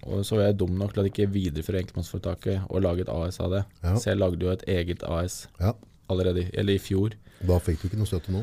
og 0.09 0.25
så 0.25 0.39
var 0.39 0.49
jeg 0.49 0.59
dum 0.63 0.73
nok 0.81 0.95
til 0.95 1.03
at 1.03 1.11
ikke 1.11 1.29
videreføre 1.31 1.83
enkeltmannsforetaket 1.83 2.71
og 2.71 2.83
lage 2.83 3.05
et 3.05 3.13
AS 3.13 3.41
av 3.45 3.53
det. 3.53 3.63
Ja. 3.85 3.95
Så 4.01 4.11
jeg 4.11 4.21
lagde 4.21 4.47
jo 4.47 4.53
et 4.53 4.65
eget 4.69 5.05
AS 5.05 5.43
Ja, 5.61 5.75
allerede, 6.11 6.49
eller 6.55 6.79
i 6.79 6.83
fjor. 6.83 7.15
Da 7.47 7.59
fikk 7.63 7.83
du 7.83 7.89
ikke 7.91 8.01
noe 8.01 8.09
støtte 8.09 8.33
nå. 8.35 8.43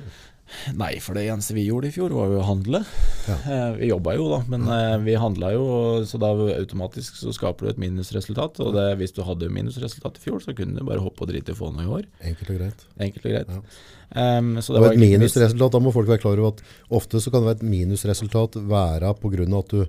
Nei, 0.78 0.94
for 1.04 1.18
det 1.18 1.26
eneste 1.28 1.56
vi 1.58 1.66
gjorde 1.68 1.90
i 1.90 1.94
fjor, 1.96 2.14
var 2.16 2.32
jo 2.32 2.40
å 2.42 2.48
handle. 2.48 2.82
Ja. 3.28 3.36
Eh, 3.38 3.68
vi 3.82 3.92
jobba 3.92 4.16
jo, 4.18 4.30
da, 4.32 4.40
men 4.52 4.64
eh, 4.72 4.96
vi 5.04 5.18
handla 5.20 5.52
jo, 5.56 5.68
så 6.08 6.20
da 6.22 6.32
automatisk 6.56 7.20
så 7.20 7.34
skaper 7.36 7.68
du 7.68 7.74
et 7.74 7.84
minusresultat. 7.84 8.62
Og 8.64 8.74
det, 8.78 8.88
hvis 9.02 9.16
du 9.18 9.24
hadde 9.28 9.52
minusresultat 9.54 10.20
i 10.20 10.24
fjor, 10.24 10.42
så 10.44 10.56
kunne 10.58 10.80
du 10.80 10.88
bare 10.88 11.04
hoppe 11.04 11.26
og 11.26 11.32
drite 11.32 11.54
i 11.54 11.58
å 11.58 11.60
få 11.60 11.74
noe 11.76 11.86
i 11.86 11.94
år. 12.00 12.10
Enkelt 12.32 12.54
og 12.54 12.60
greit. 12.62 12.90
Enkelt 12.98 13.28
og 13.28 13.36
greit. 13.36 13.54
Ja. 13.58 13.62
Um, 14.08 14.54
så 14.64 14.72
det 14.72 14.80
Og 14.80 14.86
var 14.86 14.96
et 14.96 15.04
minusresultat, 15.04 15.74
da 15.74 15.84
må 15.84 15.92
folk 15.92 16.08
være 16.08 16.24
klar 16.24 16.40
over 16.40 16.56
at 16.56 16.62
ofte 16.96 17.20
så 17.20 17.32
kan 17.34 17.44
det 17.44 17.52
være 17.52 17.60
et 17.60 17.72
minusresultat 17.74 18.56
være 18.70 19.10
av 19.12 19.20
at 19.20 19.74
du 19.74 19.82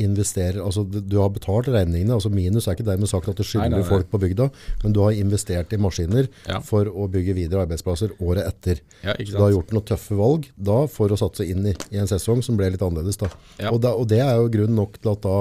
investerer, 0.00 0.60
altså 0.64 0.84
du 0.88 1.16
har 1.20 1.28
betalt 1.34 1.68
regningene, 1.68 2.14
altså 2.16 2.30
minus 2.32 2.66
er 2.68 2.76
ikke 2.76 2.86
dermed 2.86 3.10
sagt 3.10 3.28
at 3.28 3.36
du 3.36 3.44
skylder 3.44 3.82
folk 3.84 4.08
på 4.12 4.20
bygda, 4.22 4.46
men 4.84 4.94
du 4.96 5.00
har 5.04 5.12
investert 5.12 5.72
i 5.72 5.80
maskiner 5.80 6.28
Ja. 6.48 6.60
for 6.64 6.88
å 6.88 7.08
bygge 7.12 7.34
videre 7.36 7.66
arbeidsplasser 7.66 8.14
året 8.20 8.46
etter. 8.48 8.80
Ja, 9.04 9.14
Så 9.18 9.36
du 9.36 9.42
har 9.42 9.50
gjort 9.52 9.72
noen 9.72 9.84
tøffe 9.84 10.16
valg 10.16 10.48
da 10.56 10.86
for 10.86 11.08
å 11.12 11.18
satse 11.20 11.44
inn 11.44 11.66
i, 11.66 11.74
i 11.90 11.98
en 12.00 12.08
sesong 12.08 12.42
som 12.42 12.56
ble 12.56 12.70
litt 12.72 12.82
annerledes. 12.82 13.16
Da. 13.20 13.28
Ja. 13.58 13.70
Og, 13.72 13.80
da, 13.84 13.92
og 13.94 14.08
det 14.08 14.20
er 14.24 14.36
jo 14.40 14.48
grunn 14.48 14.74
nok 14.76 15.00
til 15.02 15.12
at 15.12 15.22
da 15.26 15.36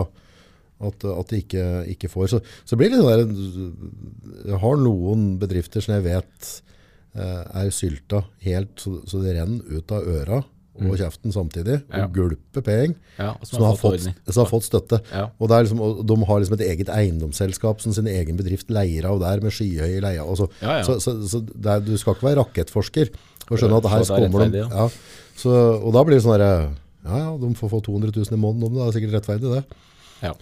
at, 0.82 1.04
at 1.06 1.30
de 1.30 1.38
ikke, 1.44 1.66
ikke 1.94 2.10
får. 2.10 2.28
Så, 2.32 2.40
så 2.66 2.76
blir 2.80 2.90
det 2.90 2.98
sånn 2.98 3.12
der, 3.12 4.50
Jeg 4.50 4.60
har 4.64 4.80
noen 4.82 5.38
bedrifter 5.42 5.84
som 5.86 5.94
jeg 5.94 6.08
vet 6.08 6.48
eh, 7.14 7.44
er 7.62 7.70
sylta 7.76 8.24
helt 8.42 8.82
så, 8.82 8.96
så 9.06 9.22
det 9.22 9.36
renner 9.38 9.62
ut 9.78 9.94
av 9.94 10.08
øra 10.10 10.40
og 10.90 10.98
kjeften 10.98 11.34
samtidig, 11.36 11.82
Mm. 11.92 12.04
Og 12.04 12.14
gulper 12.16 12.62
penger, 12.66 12.96
Ja, 13.20 13.34
som 13.44 13.58
som 13.60 13.64
har 13.68 13.76
fått 13.78 14.02
som 14.02 14.44
har 14.46 14.50
fått 14.50 14.64
støtte. 14.66 15.02
Og, 15.40 15.52
er 15.52 15.64
liksom, 15.66 15.82
og 15.82 16.06
de 16.08 16.16
har 16.26 16.40
liksom 16.40 16.56
et 16.60 16.66
eget 16.70 16.90
eiendomsselskap 16.90 17.82
som 17.82 17.94
sin 17.94 18.08
egen 18.08 18.38
bedrift 18.38 18.70
leier 18.70 19.06
av 19.06 19.20
der, 19.20 19.42
med 19.42 19.52
skyhøye 19.52 20.02
leier. 20.02 20.24
og 20.26 20.38
Så, 20.38 20.48
så, 20.62 21.00
så, 21.00 21.28
så 21.28 21.42
det 21.42 21.66
er, 21.76 21.80
du 21.86 21.98
skal 21.98 22.16
ikke 22.16 22.30
være 22.30 22.42
rakettforsker 22.42 23.10
og 23.50 23.58
skjønne 23.60 23.78
at 23.78 23.90
her 23.92 24.02
er 24.02 24.30
kommer 24.30 24.50
de. 24.50 24.58
Ja. 24.64 24.90
Så, 25.36 25.50
og 25.82 25.94
da 25.94 26.04
blir 26.04 26.16
det 26.18 26.24
sånn 26.24 26.38
der, 26.40 26.72
ja, 27.06 27.18
ja, 27.18 27.38
de 27.38 27.54
får 27.58 27.70
få 27.70 27.82
200 27.82 28.12
000 28.16 28.38
i 28.38 28.40
måneden 28.40 28.64
om 28.70 28.74
det, 28.74 28.80
det 28.82 28.88
er 28.88 28.96
sikkert 29.00 29.18
rettferdig 29.20 29.56
det. 29.58 29.64
Ja. 30.22 30.34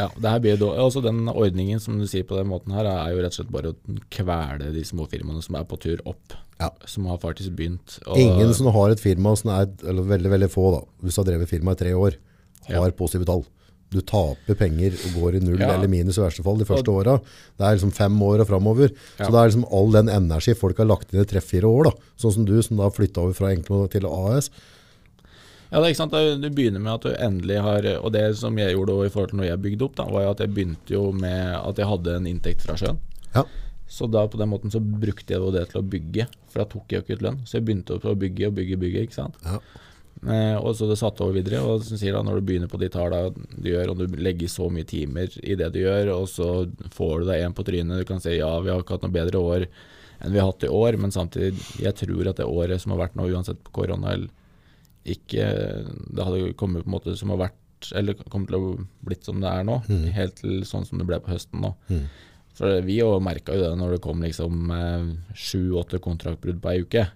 Ja 0.00 0.08
det 0.16 0.30
her 0.32 0.40
blir 0.42 0.56
da, 0.60 0.70
Også 0.86 1.02
Den 1.04 1.26
ordningen 1.28 1.80
som 1.82 1.98
du 2.00 2.06
sier 2.08 2.24
på 2.26 2.38
den 2.38 2.48
måten 2.50 2.72
her, 2.74 2.88
er 2.88 3.12
jo 3.14 3.20
rett 3.22 3.34
og 3.36 3.38
slett 3.42 3.52
bare 3.54 3.72
å 3.74 3.98
kvele 4.10 4.72
de 4.74 4.82
små 4.88 5.06
firmaene 5.10 5.42
som 5.44 5.58
er 5.60 5.68
på 5.68 5.78
tur 5.82 6.00
opp. 6.08 6.34
Ja. 6.60 6.70
Som 6.88 7.06
har 7.10 7.20
faktisk 7.22 7.54
begynt. 7.56 7.98
Ingen 8.16 8.52
som 8.56 8.66
har 8.74 8.90
et 8.92 9.00
firma 9.00 9.36
som 9.38 9.52
er, 9.54 9.70
eller 9.86 10.02
veldig, 10.16 10.30
veldig 10.34 10.50
få 10.52 10.66
da, 10.74 10.82
hvis 11.04 11.16
du 11.16 11.22
har 11.22 11.30
drevet 11.32 11.48
firma 11.52 11.72
i 11.76 11.80
tre 11.84 11.92
år, 11.96 12.18
har 12.68 12.88
Ja. 12.88 12.90
positive 12.96 13.24
tall. 13.28 13.44
Du 13.90 13.98
taper 14.06 14.54
penger 14.54 14.92
og 14.94 15.14
går 15.18 15.36
i 15.36 15.40
null 15.42 15.58
Ja. 15.58 15.72
eller 15.74 15.88
minus 15.88 16.16
i 16.18 16.22
verste 16.22 16.44
fall 16.44 16.58
de 16.58 16.64
første 16.64 16.86
åra. 16.92 17.16
Det 17.58 17.64
er 17.66 17.74
liksom 17.76 17.92
fem 17.92 18.14
år 18.22 18.40
og 18.40 18.46
framover. 18.46 18.92
Ja. 19.18 19.26
Så 19.26 19.32
det 19.32 19.40
er 19.40 19.48
liksom 19.50 19.64
all 19.72 19.90
den 19.90 20.08
energi 20.08 20.54
folk 20.54 20.76
har 20.78 20.86
lagt 20.86 21.12
inn 21.12 21.20
i 21.20 21.24
tre-fire 21.24 21.66
år, 21.66 21.84
da. 21.84 21.90
Sånn 22.16 22.32
som 22.34 22.44
du, 22.44 22.62
som 22.62 22.76
da 22.76 22.88
flytta 22.88 23.18
over 23.18 23.32
fra 23.34 23.48
enkel 23.50 23.88
til 23.90 24.06
AS. 24.06 24.50
Ja, 25.70 25.78
det 25.78 25.84
er 25.84 25.92
ikke 25.92 26.00
sant. 26.02 26.16
Du 26.42 26.48
begynner 26.50 26.82
med 26.82 26.92
at 26.96 27.04
du 27.06 27.10
endelig 27.14 27.60
har 27.62 27.86
Og 28.00 28.10
det 28.14 28.24
som 28.40 28.56
jeg 28.58 28.74
gjorde 28.74 28.96
i 29.06 29.12
forhold 29.12 29.30
til 29.30 29.38
når 29.38 29.50
jeg 29.52 29.64
bygde 29.66 29.86
opp, 29.86 29.98
da, 30.00 30.06
var 30.10 30.30
at 30.32 30.42
jeg 30.42 30.54
begynte 30.54 30.94
jo 30.96 31.04
med 31.14 31.54
at 31.60 31.78
jeg 31.78 31.90
hadde 31.90 32.16
en 32.18 32.26
inntekt 32.30 32.64
fra 32.66 32.78
sjøen. 32.80 32.98
Ja. 33.36 33.44
Så 33.90 34.06
da 34.06 34.24
på 34.30 34.38
den 34.38 34.50
måten 34.50 34.70
så 34.70 34.78
brukte 34.82 35.34
jeg 35.34 35.54
det 35.54 35.68
til 35.70 35.80
å 35.80 35.86
bygge, 35.86 36.26
for 36.50 36.62
da 36.62 36.66
tok 36.70 36.90
jeg 36.90 37.00
jo 37.00 37.04
ikke 37.04 37.18
ut 37.18 37.24
lønn. 37.26 37.38
Så 37.46 37.58
jeg 37.58 37.66
begynte 37.66 37.98
å 37.98 38.18
bygge 38.18 38.50
og 38.50 38.58
bygge, 38.58 38.78
bygge, 38.82 39.06
ikke 39.06 39.18
sant. 39.18 39.38
Ja. 39.46 39.58
Eh, 40.20 40.56
og 40.58 40.74
så 40.76 40.86
det 40.90 40.98
satte 41.00 41.24
over 41.24 41.38
videre. 41.38 41.62
Og 41.66 41.84
som 41.86 41.98
sier 41.98 42.14
da, 42.14 42.22
når 42.26 42.40
du 42.40 42.48
begynner 42.50 42.70
på 42.70 42.80
de 42.80 42.90
tallene 42.92 43.46
du 43.56 43.70
gjør, 43.70 43.92
og 43.92 44.02
du 44.02 44.18
legger 44.20 44.52
så 44.52 44.68
mye 44.72 44.86
timer 44.88 45.32
i 45.42 45.56
det 45.58 45.70
du 45.74 45.80
gjør, 45.82 46.12
og 46.18 46.28
så 46.30 46.50
får 46.94 47.14
du 47.22 47.30
deg 47.30 47.46
en 47.46 47.56
på 47.56 47.66
trynet, 47.66 48.02
du 48.02 48.08
kan 48.08 48.22
si 48.22 48.36
ja, 48.38 48.52
vi 48.62 48.70
har 48.72 48.82
ikke 48.82 48.98
hatt 48.98 49.06
noe 49.06 49.16
bedre 49.16 49.42
år 49.42 49.66
enn 50.20 50.34
vi 50.34 50.40
har 50.40 50.50
hatt 50.50 50.66
i 50.66 50.68
år, 50.68 50.98
men 51.00 51.14
samtidig, 51.14 51.54
jeg 51.80 51.96
tror 51.96 52.28
at 52.28 52.36
det 52.42 52.44
året 52.44 52.82
som 52.82 52.92
har 52.92 53.06
vært 53.06 53.14
nå, 53.16 53.24
uansett 53.32 53.62
på 53.64 53.72
korona 53.78 54.12
eller 54.12 54.28
ikke 55.04 55.44
Det 56.14 56.24
hadde 56.26 56.52
kommet 56.60 56.84
på 56.84 56.90
en 56.90 56.94
måte 56.98 57.14
som 57.16 57.30
har 57.32 57.38
vært 57.48 57.90
Eller 57.96 58.14
kommet 58.28 58.50
til 58.50 58.58
å 58.58 58.72
blitt 59.06 59.24
som 59.24 59.40
det 59.40 59.48
er 59.48 59.64
nå, 59.64 59.78
helt 60.12 60.34
til 60.42 60.60
sånn 60.68 60.84
som 60.84 60.98
det 61.00 61.06
ble 61.08 61.16
på 61.24 61.32
høsten 61.32 61.62
nå. 61.64 61.70
For 62.58 62.82
vi 62.84 62.98
jo 62.98 63.14
merka 63.24 63.54
jo 63.56 63.62
det 63.62 63.78
når 63.80 63.94
det 63.96 64.02
kom 64.04 64.20
liksom 64.20 64.68
sju-åtte 65.32 66.00
kontraktbrudd 66.04 66.60
på 66.60 66.70
ei 66.74 66.82
uke. 66.84 67.06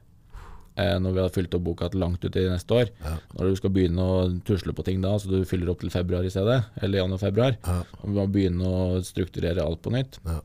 Eh, 0.74 0.96
når 0.98 1.12
vi 1.12 1.20
hadde 1.22 1.34
fylt 1.36 1.52
opp 1.54 1.62
boka 1.68 1.86
til 1.92 2.00
langt 2.02 2.24
ut 2.24 2.34
i 2.40 2.46
neste 2.50 2.74
år. 2.74 2.88
Når 3.36 3.50
du 3.52 3.56
skal 3.60 3.70
begynne 3.76 4.02
å 4.08 4.16
tusle 4.48 4.72
på 4.74 4.82
ting 4.88 5.04
da, 5.04 5.12
så 5.20 5.28
du 5.30 5.44
fyller 5.46 5.70
opp 5.70 5.84
til 5.84 5.92
februar 5.92 6.24
i 6.26 6.32
stedet, 6.32 6.64
eller 6.82 6.98
januar-februar, 7.02 7.58
Ja. 7.62 7.76
og 8.00 8.08
vi 8.08 8.14
må 8.16 8.24
begynne 8.32 8.64
å 8.66 9.02
strukturere 9.04 9.62
alt 9.62 9.82
på 9.84 9.92
nytt. 9.94 10.18
Ja. 10.24 10.40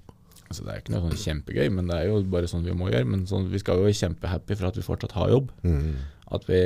Altså, 0.50 0.66
det 0.66 0.74
er 0.74 0.82
ikke 0.84 0.94
noe 0.98 1.08
sånn 1.10 1.24
kjempegøy, 1.24 1.72
men 1.72 1.88
det 1.88 1.96
er 1.96 2.08
jo 2.12 2.22
bare 2.30 2.46
sånn 2.50 2.64
vi 2.66 2.74
må 2.78 2.92
gjøre. 2.92 3.08
Men 3.08 3.26
sånn, 3.26 3.48
vi 3.50 3.58
skal 3.64 3.78
jo 3.78 3.88
være 3.88 3.98
kjempehappy 4.04 4.56
for 4.60 4.68
at 4.68 4.76
vi 4.76 4.82
fortsatt 4.86 5.12
har 5.18 5.30
jobb. 5.30 5.52
Mm. 5.64 5.96
At 6.32 6.46
vi 6.46 6.62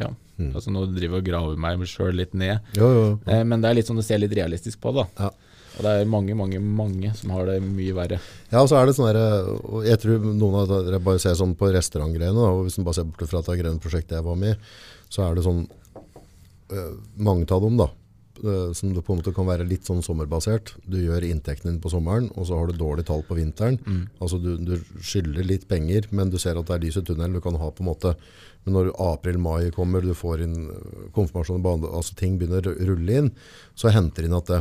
Ja. 0.00 0.12
Altså, 0.54 0.70
nå 0.70 0.84
driver 0.92 1.18
jeg 1.18 1.24
og 1.24 1.26
graver 1.26 1.60
meg 1.60 1.82
sjøl 1.90 2.14
litt 2.14 2.34
ned. 2.38 2.62
Jo, 2.78 2.88
jo. 2.94 3.06
Eh, 3.26 3.42
men 3.42 3.62
det 3.62 3.70
er 3.70 3.78
litt 3.80 3.90
sånn 3.90 3.98
du 3.98 4.04
ser 4.06 4.20
litt 4.22 4.34
realistisk 4.38 4.80
på 4.82 4.94
det. 4.94 5.06
da. 5.18 5.28
Ja. 5.28 5.48
Og 5.78 5.84
det 5.86 5.90
er 5.94 6.08
mange, 6.10 6.34
mange, 6.34 6.58
mange 6.58 7.12
som 7.14 7.30
har 7.36 7.46
det 7.46 7.60
mye 7.62 7.94
verre. 7.94 8.18
Ja, 8.50 8.64
og 8.64 8.70
så 8.70 8.80
er 8.80 8.88
det 8.88 8.96
sånn 8.96 9.12
der, 9.12 9.50
og 9.62 9.84
Jeg 9.86 10.00
tror 10.02 10.24
noen 10.26 10.56
av 10.62 10.72
dere 10.72 10.98
bare 11.02 11.22
ser 11.22 11.36
sånn 11.38 11.54
på 11.58 11.70
restaurantgreiene, 11.74 12.34
og 12.50 12.64
hvis 12.66 12.78
man 12.80 12.88
bare 12.88 12.98
ser 12.98 13.06
bort 13.06 13.30
fra 13.30 13.44
det 13.46 13.58
grønne 13.60 13.82
prosjektet 13.82 14.18
jeg 14.18 14.26
var 14.26 14.40
med 14.40 14.56
i, 14.56 14.58
så 15.08 15.22
er 15.28 15.38
det 15.38 15.46
sånn 15.46 15.62
eh, 16.74 16.90
Mange 17.22 17.46
av 17.54 17.62
dem, 17.62 17.78
da, 17.78 17.86
eh, 18.42 18.72
som 18.74 18.90
det 18.96 19.04
på 19.06 19.14
en 19.14 19.22
måte 19.22 19.34
kan 19.36 19.46
være 19.46 19.68
litt 19.70 19.86
sånn 19.86 20.02
sommerbasert. 20.02 20.74
Du 20.82 20.98
gjør 20.98 21.28
inntekten 21.30 21.70
din 21.70 21.80
på 21.84 21.94
sommeren, 21.94 22.26
og 22.34 22.50
så 22.50 22.58
har 22.58 22.66
du 22.72 22.78
dårlig 22.78 23.06
tall 23.06 23.22
på 23.28 23.38
vinteren. 23.38 23.78
Altså 24.18 24.42
du, 24.42 24.56
du 24.58 24.74
skylder 24.98 25.46
litt 25.46 25.68
penger, 25.70 26.10
men 26.10 26.34
du 26.34 26.40
ser 26.42 26.58
at 26.58 26.66
det 26.66 26.74
er 26.74 26.86
lys 26.88 26.98
i 26.98 27.06
tunnelen. 27.06 27.38
Du 27.38 27.44
kan 27.44 27.58
ha 27.58 27.70
på 27.70 27.86
en 27.86 27.92
måte 27.92 28.16
Men 28.68 28.76
når 28.76 28.90
april-mai 29.00 29.70
kommer, 29.72 30.04
du 30.04 30.12
får 30.16 30.42
inn 30.44 30.56
eh, 30.68 31.06
konfirmasjon, 31.16 31.64
altså 31.88 32.16
ting 32.18 32.36
begynner 32.36 32.68
å 32.68 32.74
rulle 32.90 33.22
inn, 33.22 33.30
så 33.78 33.88
henter 33.94 34.28
inn 34.28 34.36
at 34.36 34.50
det. 34.52 34.60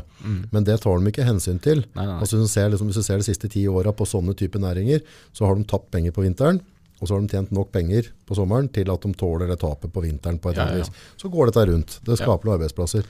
Men 0.54 0.64
det 0.68 0.80
tar 0.86 1.02
de 1.02 1.12
ikke 1.12 1.28
hensyn 1.28 1.60
til. 1.64 1.84
Nei, 1.98 2.08
nei. 2.08 2.22
Altså, 2.22 2.40
hvis, 2.40 2.48
du 2.48 2.56
ser, 2.56 2.72
liksom, 2.72 2.88
hvis 2.88 3.02
du 3.02 3.06
ser 3.06 3.20
de 3.20 3.28
siste 3.28 3.52
ti 3.52 3.68
åra 3.68 3.92
på 3.92 4.08
sånne 4.08 4.38
typer 4.40 4.64
næringer, 4.64 5.04
så 5.36 5.50
har 5.50 5.60
de 5.60 5.68
tapt 5.68 5.92
penger 5.92 6.16
på 6.16 6.24
vinteren. 6.24 6.64
Og 6.98 7.06
så 7.06 7.14
har 7.14 7.22
de 7.22 7.30
tjent 7.36 7.52
nok 7.54 7.70
penger 7.76 8.08
på 8.26 8.38
sommeren 8.38 8.72
til 8.74 8.90
at 8.90 9.04
de 9.04 9.12
tåler 9.20 9.52
det 9.52 9.60
tapet 9.62 9.92
på 9.94 10.02
vinteren. 10.02 10.40
på 10.42 10.50
et 10.50 10.58
Ja, 10.58 10.72
ja, 10.72 10.86
ja. 10.86 11.18
Så 11.20 11.30
går 11.30 11.52
dette 11.52 11.68
rundt. 11.70 12.00
Det 12.08 12.18
skaper 12.18 12.48
noen 12.48 12.58
arbeidsplasser. 12.58 13.06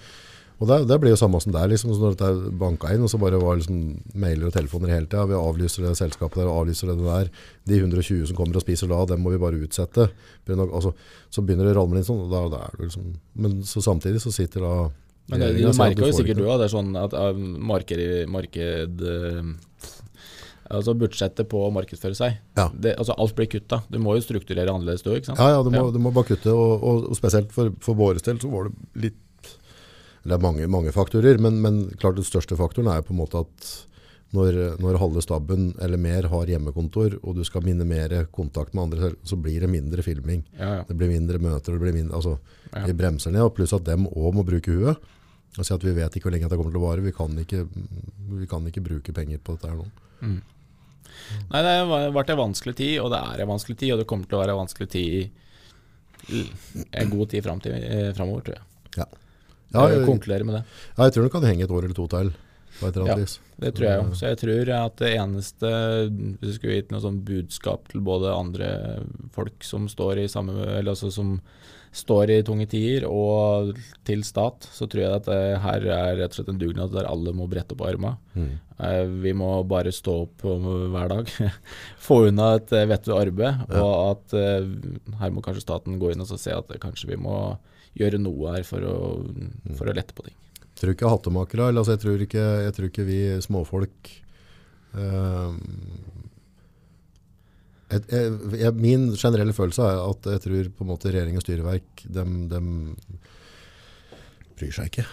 Og 0.58 0.66
det, 0.66 0.78
det 0.90 0.96
blir 0.98 1.14
jo 1.14 1.20
samme 1.20 1.38
som 1.42 1.54
der, 1.54 1.70
liksom, 1.70 1.92
når 2.02 2.16
det 2.18 2.28
er 2.28 2.38
banka 2.58 2.90
inn, 2.94 3.04
og 3.06 3.12
så 3.12 3.20
bare 3.22 3.38
var 3.38 3.60
liksom 3.60 3.82
mailer 4.18 4.50
og 4.50 4.56
telefoner 4.56 4.90
hele 4.96 5.06
tida. 5.06 5.28
Vi 5.30 5.38
avlyser 5.38 5.86
det 5.86 5.92
selskapet 6.00 6.40
der, 6.42 6.50
og 6.50 6.64
avlyser 6.64 6.90
det 6.90 6.98
der. 7.04 7.30
De 7.70 7.78
120 7.78 8.24
som 8.32 8.40
kommer 8.40 8.58
og 8.58 8.66
spiser 8.66 8.90
da, 8.90 9.04
dem 9.12 9.22
må 9.22 9.36
vi 9.36 9.42
bare 9.44 9.60
utsette. 9.62 10.08
Altså, 10.50 10.96
så 11.30 11.44
begynner 11.46 11.70
det 11.70 11.76
å 11.76 11.84
ramle 11.84 12.02
inn 12.02 12.08
sånn, 12.08 12.24
og 12.26 12.34
da, 12.34 12.42
da 12.56 12.64
er 12.66 12.80
det 12.80 12.88
liksom 12.88 13.12
Men 13.38 13.60
så 13.68 13.84
samtidig 13.86 14.24
så 14.24 14.32
sitter 14.34 14.66
da 14.66 14.74
Men 15.30 15.44
det, 15.44 15.52
du 15.60 15.68
at 15.70 15.78
merker 15.78 16.08
jo 16.08 16.16
sikkert 16.16 16.40
du 16.40 16.48
òg, 16.48 16.56
det 16.62 16.70
er 16.70 16.74
sånn 16.74 16.90
at 16.98 17.14
uh, 17.14 17.38
marked, 17.38 18.02
marked 18.32 19.04
uh, 19.04 19.54
Altså 20.74 20.98
budsjettet 21.00 21.48
på 21.48 21.62
å 21.64 21.70
markedsføre 21.72 22.18
seg. 22.18 22.42
Ja. 22.58 22.66
Det, 22.74 22.98
altså 23.00 23.14
alt 23.16 23.38
blir 23.38 23.48
kutta. 23.48 23.84
Du 23.88 24.02
må 24.04 24.18
jo 24.18 24.24
strukturere 24.26 24.74
annerledes 24.74 25.06
du 25.06 25.14
òg, 25.14 25.22
ikke 25.22 25.30
sant? 25.30 25.40
Ja, 25.40 25.54
ja, 25.56 25.62
du 25.64 25.70
må, 25.72 25.86
Ja. 25.86 25.94
du 25.96 26.02
må 26.04 26.12
bare 26.16 26.28
kutte, 26.34 26.52
og, 26.52 26.84
og, 26.84 27.06
og 27.14 27.20
spesielt 27.20 27.54
for, 27.56 27.72
for 27.84 27.96
våre 27.96 28.20
del 28.20 28.42
så 28.42 28.52
var 28.52 28.68
det 28.68 29.06
litt 29.06 29.22
Det 30.28 30.36
er 30.36 30.44
mange, 30.44 30.68
mange 30.68 30.92
faktorer, 30.92 31.40
men, 31.40 31.62
men 31.64 31.84
klart 32.02 32.18
den 32.20 32.28
største 32.28 32.58
faktoren 32.60 32.90
er 32.92 33.00
jo 33.00 33.08
på 33.08 33.16
en 33.16 33.22
måte 33.22 33.46
at 33.46 33.70
når, 34.36 34.58
når 34.84 34.98
halve 35.00 35.22
staben 35.24 35.70
eller 35.84 36.00
mer 36.02 36.28
har 36.28 36.50
hjemmekontor, 36.52 37.16
og 37.22 37.38
du 37.38 37.46
skal 37.48 37.64
minimere 37.64 38.26
kontakt 38.36 38.76
med 38.76 38.90
andre, 38.90 39.14
så 39.24 39.38
blir 39.40 39.64
det 39.64 39.70
mindre 39.72 40.04
filming. 40.04 40.44
Ja, 40.58 40.74
ja. 40.80 40.82
Det 40.90 40.98
blir 41.00 41.14
mindre 41.14 41.40
møter, 41.40 41.78
det 41.78 41.84
blir 41.86 41.96
mindre, 41.96 42.20
altså, 42.20 42.36
vi 42.76 42.98
bremser 42.98 43.32
ned, 43.32 43.46
og 43.48 43.56
pluss 43.56 43.76
at 43.78 43.88
dem 43.88 44.10
også 44.10 44.34
må 44.36 44.44
bruke 44.48 44.76
huet. 44.76 45.08
Og 45.58 45.66
si 45.66 45.74
at 45.74 45.86
vi 45.88 45.96
vet 45.96 46.14
ikke 46.18 46.28
hvor 46.28 46.36
lenge 46.36 46.52
det 46.52 46.60
kommer 46.60 46.76
til 46.76 46.82
å 46.82 46.86
vare, 46.86 47.06
vi 47.06 47.16
kan 47.16 47.40
ikke, 47.42 47.64
vi 48.36 48.52
kan 48.52 48.68
ikke 48.68 48.84
bruke 48.86 49.16
penger 49.16 49.40
på 49.42 49.56
dette 49.56 49.72
her 49.72 49.80
nå. 49.80 49.88
Nei, 51.48 51.64
det 51.64 51.74
har 51.80 52.14
vært 52.14 52.36
en 52.36 52.44
vanskelig 52.44 52.76
tid, 52.78 52.98
og 53.02 53.14
det 53.16 53.24
er 53.24 53.44
en 53.44 53.54
vanskelig 53.56 53.80
tid, 53.80 53.94
og 53.96 54.02
det 54.04 54.10
kommer 54.12 54.28
til 54.28 54.38
å 54.38 54.44
være 54.44 54.58
en 54.58 54.64
vanskelig 54.66 54.90
tid 54.92 56.36
i 56.36 56.44
en 57.00 57.12
god 57.14 57.32
tid 57.32 57.46
fram 57.46 57.64
eh, 57.72 58.12
framover, 58.18 58.44
tror 58.44 58.58
jeg. 58.58 58.67
Ja. 59.74 59.84
Ja, 59.88 59.88
jeg 59.98 60.06
konkludere 60.08 60.46
med 60.48 60.56
det. 60.60 60.64
ja, 60.98 61.04
jeg 61.04 61.14
tror 61.14 61.24
det 61.28 61.32
kan 61.34 61.44
henge 61.50 61.64
et 61.68 61.72
år 61.76 61.84
eller 61.86 61.98
to 61.98 62.08
til, 62.08 62.30
på 62.80 62.88
et 62.88 62.96
eller 62.96 63.06
annet 63.08 63.18
Ja. 63.18 63.24
vis. 63.26 63.40
Det 63.60 63.72
tror 63.76 63.88
jeg 63.90 64.04
jo. 64.04 64.14
Så 64.14 64.28
jeg 64.30 64.38
tror 64.38 64.70
at 64.78 64.96
det 65.02 65.10
eneste 65.18 65.70
Hvis 66.12 66.52
du 66.52 66.54
skulle 66.60 66.76
gitt 66.78 66.92
noe 66.94 67.02
sånn 67.02 67.24
budskap 67.26 67.88
til 67.90 68.02
både 68.06 68.30
andre 68.30 68.68
folk 69.34 69.64
som 69.66 69.88
står 69.90 70.20
i 70.22 70.28
samme 70.30 70.54
Eller 70.78 70.92
altså 70.94 71.10
som 71.12 71.40
står 71.98 72.30
i 72.30 72.44
tunge 72.46 72.68
tider, 72.70 73.08
og 73.10 73.72
til 74.06 74.22
stat, 74.28 74.68
så 74.76 74.86
tror 74.86 75.02
jeg 75.02 75.16
at 75.16 75.26
det 75.26 75.60
her 75.64 75.86
er 75.96 76.18
rett 76.20 76.30
og 76.30 76.36
slett 76.38 76.52
en 76.52 76.60
dugnad 76.62 76.92
der 76.94 77.08
alle 77.10 77.32
må 77.34 77.48
brette 77.50 77.74
opp 77.74 77.82
armene. 77.88 78.18
Mm. 78.36 78.52
Vi 79.24 79.34
må 79.34 79.64
bare 79.66 79.90
stå 79.96 80.18
opp 80.28 80.44
hver 80.46 81.10
dag, 81.10 81.32
få 82.08 82.20
unna 82.28 82.52
et 82.60 82.72
eh, 82.76 82.86
vettug 82.92 83.16
arbeid, 83.18 83.64
og 83.80 83.96
at 84.12 84.36
eh, 84.38 84.68
her 85.24 85.34
må 85.34 85.42
kanskje 85.42 85.64
staten 85.66 85.98
gå 85.98 86.12
inn 86.14 86.22
og 86.22 86.30
så 86.30 86.38
se 86.38 86.54
at 86.54 86.70
eh, 86.70 86.78
kanskje 86.84 87.10
vi 87.16 87.18
må 87.18 87.58
gjøre 87.98 88.22
noe 88.22 88.56
her 88.56 88.68
for 88.68 88.86
å, 88.86 88.98
for 89.78 89.90
å 89.90 89.96
lette 89.98 90.16
på 90.18 90.28
ting. 90.28 90.38
Jeg 90.62 90.82
tror 90.82 90.94
ikke 90.94 91.12
hattemakere, 91.12 91.70
eller 91.72 91.82
altså 91.82 91.96
jeg, 91.96 92.04
tror 92.04 92.24
ikke, 92.28 92.46
jeg 92.68 92.74
tror 92.78 92.90
ikke 92.92 93.06
vi 93.08 93.20
småfolk 93.42 94.12
eh, 95.02 95.56
jeg, 97.88 98.04
jeg, 98.62 98.74
Min 98.78 99.08
generelle 99.18 99.56
følelse 99.58 99.88
er 99.88 100.02
at 100.04 100.30
jeg 100.36 100.44
tror 100.44 100.70
på 100.78 100.86
en 100.86 100.92
måte 100.92 101.10
regjering 101.10 101.40
og 101.40 101.46
styreverk 101.46 102.04
dem, 102.14 102.44
dem 102.52 102.68
bryr 104.58 104.76
seg 104.76 104.92
ikke. 104.92 105.08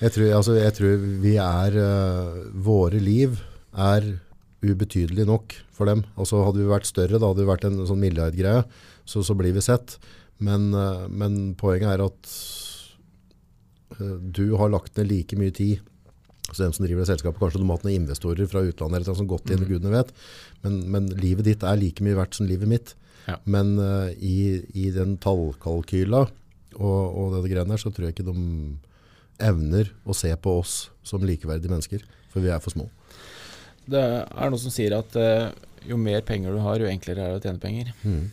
Jeg 0.00 0.14
tror, 0.14 0.30
altså, 0.38 0.54
jeg 0.56 0.72
tror 0.78 1.02
vi 1.20 1.34
er 1.36 1.74
uh, 1.76 2.38
Våre 2.64 3.00
liv 3.02 3.36
er 3.76 4.06
ubetydelig 4.64 5.26
nok 5.28 5.56
for 5.76 5.88
dem. 5.90 6.06
Altså 6.16 6.40
Hadde 6.46 6.62
vi 6.62 6.70
vært 6.70 6.88
større, 6.88 7.20
da 7.20 7.28
hadde 7.28 7.44
vi 7.44 7.50
vært 7.50 7.66
en 7.68 7.82
sånn 7.88 8.00
milliardgreie, 8.00 8.64
så, 9.08 9.22
så 9.24 9.36
blir 9.36 9.52
vi 9.56 9.64
sett. 9.64 9.98
Men, 10.40 10.70
eh, 10.74 11.06
men 11.08 11.38
poenget 11.60 11.94
er 11.94 12.04
at 12.06 12.34
eh, 13.98 14.18
du 14.20 14.56
har 14.60 14.72
lagt 14.72 14.96
ned 14.96 15.10
like 15.10 15.38
mye 15.38 15.54
tid 15.54 15.86
så 16.50 16.64
dem 16.64 16.72
som 16.74 16.82
driver 16.82 17.04
det 17.04 17.12
selskapet, 17.12 17.38
kanskje 17.38 17.60
du 17.60 17.66
må 17.66 17.76
ha 17.76 17.78
hatt 17.78 17.86
noen 17.86 18.00
investorer 18.00 18.48
fra 18.50 18.64
utlandet 18.66 18.98
eller 18.98 19.12
noe 19.12 19.18
som 19.20 19.28
gått 19.30 19.52
inn, 19.54 19.62
gudene 19.68 19.92
vet. 19.92 20.10
Men, 20.64 20.80
men 20.90 21.06
livet 21.20 21.46
ditt 21.46 21.62
er 21.62 21.78
like 21.78 22.02
mye 22.02 22.16
verdt 22.18 22.40
som 22.40 22.48
livet 22.48 22.66
mitt. 22.70 22.94
Ja. 23.28 23.36
Men 23.44 23.76
uh, 23.78 24.10
i, 24.16 24.58
i 24.74 24.88
den 24.90 25.14
tallkalkyla 25.22 26.24
og, 26.24 27.00
og 27.06 27.36
det 27.36 27.52
greiene 27.52 27.76
der, 27.76 27.82
så 27.82 27.92
tror 27.94 28.08
jeg 28.08 28.16
ikke 28.16 28.26
de 28.32 28.42
evner 29.46 29.92
å 30.02 30.16
se 30.16 30.32
på 30.42 30.56
oss 30.58 30.74
som 31.06 31.22
likeverdige 31.22 31.70
mennesker. 31.70 32.02
For 32.32 32.42
vi 32.42 32.50
er 32.50 32.62
for 32.62 32.74
små. 32.74 32.88
Det 33.90 34.02
er 34.02 34.50
noe 34.50 34.60
som 34.60 34.74
sier 34.74 34.94
at 34.98 35.14
uh, 35.18 35.50
jo 35.86 35.98
mer 36.00 36.22
penger 36.26 36.54
du 36.54 36.60
har, 36.64 36.82
jo 36.82 36.90
enklere 36.90 37.24
er 37.24 37.34
det 37.34 37.40
å 37.40 37.44
tjene 37.46 37.62
penger. 37.62 37.94
Eh, 38.06 38.26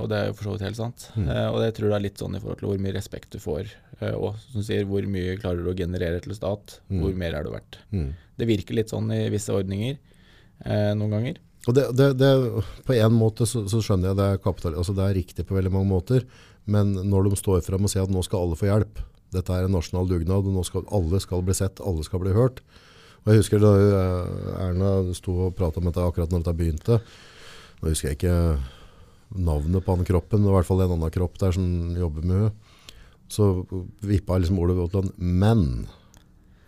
og 0.00 0.06
det 0.08 0.16
er 0.16 0.30
jo 0.30 0.36
for 0.38 0.48
så 0.48 0.54
vidt 0.54 0.64
helt 0.64 0.78
sant. 0.78 1.08
Eh, 1.20 1.48
og 1.50 1.58
det 1.60 1.74
tror 1.76 1.90
jeg 1.90 1.98
er 1.98 2.06
litt 2.06 2.22
sånn 2.22 2.36
i 2.38 2.40
forhold 2.40 2.60
til 2.60 2.70
hvor 2.70 2.80
mye 2.84 2.94
respekt 2.96 3.34
du 3.34 3.40
får. 3.42 3.72
Eh, 4.00 4.14
og 4.14 4.38
som 4.52 4.64
sier, 4.64 4.86
hvor 4.88 5.04
mye 5.10 5.36
klarer 5.40 5.60
du 5.64 5.72
å 5.72 5.76
generere 5.76 6.22
til 6.24 6.36
stat, 6.36 6.78
hvor 6.88 7.18
mer 7.18 7.36
er 7.36 7.44
du 7.44 7.52
verdt. 7.52 7.80
Det 8.38 8.48
virker 8.48 8.78
litt 8.78 8.94
sånn 8.94 9.10
i 9.12 9.26
visse 9.34 9.52
ordninger 9.52 9.98
eh, 9.98 10.92
noen 10.96 11.16
ganger. 11.16 11.42
Og 11.68 11.74
det, 11.76 11.84
det, 11.98 12.12
det, 12.16 12.30
på 12.86 12.96
en 12.96 13.16
måte 13.18 13.44
så, 13.48 13.64
så 13.68 13.82
skjønner 13.84 14.12
jeg 14.12 14.20
det 14.20 14.28
er, 14.32 14.40
kapital, 14.40 14.78
altså 14.78 14.94
det 14.96 15.04
er 15.04 15.18
riktig 15.18 15.44
på 15.44 15.58
veldig 15.58 15.74
mange 15.74 15.90
måter. 15.90 16.24
Men 16.70 16.94
når 16.96 17.28
de 17.28 17.40
står 17.40 17.64
frem 17.66 17.84
og 17.84 17.92
sier 17.92 18.06
at 18.06 18.12
nå 18.12 18.22
skal 18.24 18.46
alle 18.46 18.56
få 18.56 18.70
hjelp, 18.70 19.02
dette 19.34 19.52
er 19.52 19.66
en 19.66 19.74
nasjonal 19.76 20.08
dugnad, 20.08 20.46
og 20.48 20.54
nå 20.54 20.64
skal 20.64 20.86
alle 20.94 21.20
skal 21.20 21.42
bli 21.44 21.56
sett, 21.56 21.82
alle 21.84 22.04
skal 22.06 22.22
bli 22.22 22.32
hørt. 22.36 22.62
Og 23.24 23.32
jeg 23.34 23.42
husker 23.42 23.60
da 23.60 23.74
eh, 23.76 24.64
Erna 24.68 24.92
sto 25.16 25.34
og 25.48 25.56
pratet 25.58 25.82
om 25.82 25.90
dette 25.90 26.04
akkurat 26.04 26.32
når 26.32 26.44
dette 26.44 26.56
begynte. 26.56 27.00
Nå 27.82 27.92
husker 27.92 28.12
jeg 28.12 28.20
ikke 28.20 28.36
navnet 29.34 29.84
på 29.84 29.96
han 29.96 30.04
kroppen, 30.08 30.44
og 30.46 30.50
i 30.52 30.56
hvert 30.58 30.68
fall 30.70 30.82
en 30.86 30.94
annen 30.96 31.12
kropp 31.14 31.38
der 31.42 31.52
som 31.56 31.68
jobber 31.98 32.22
med 32.24 32.36
henne. 32.36 32.52
Så 33.28 33.44
vippa 34.08 34.38
liksom 34.40 34.58
ordet 34.62 34.78
til 34.92 35.02
han, 35.02 35.10
men. 35.18 35.64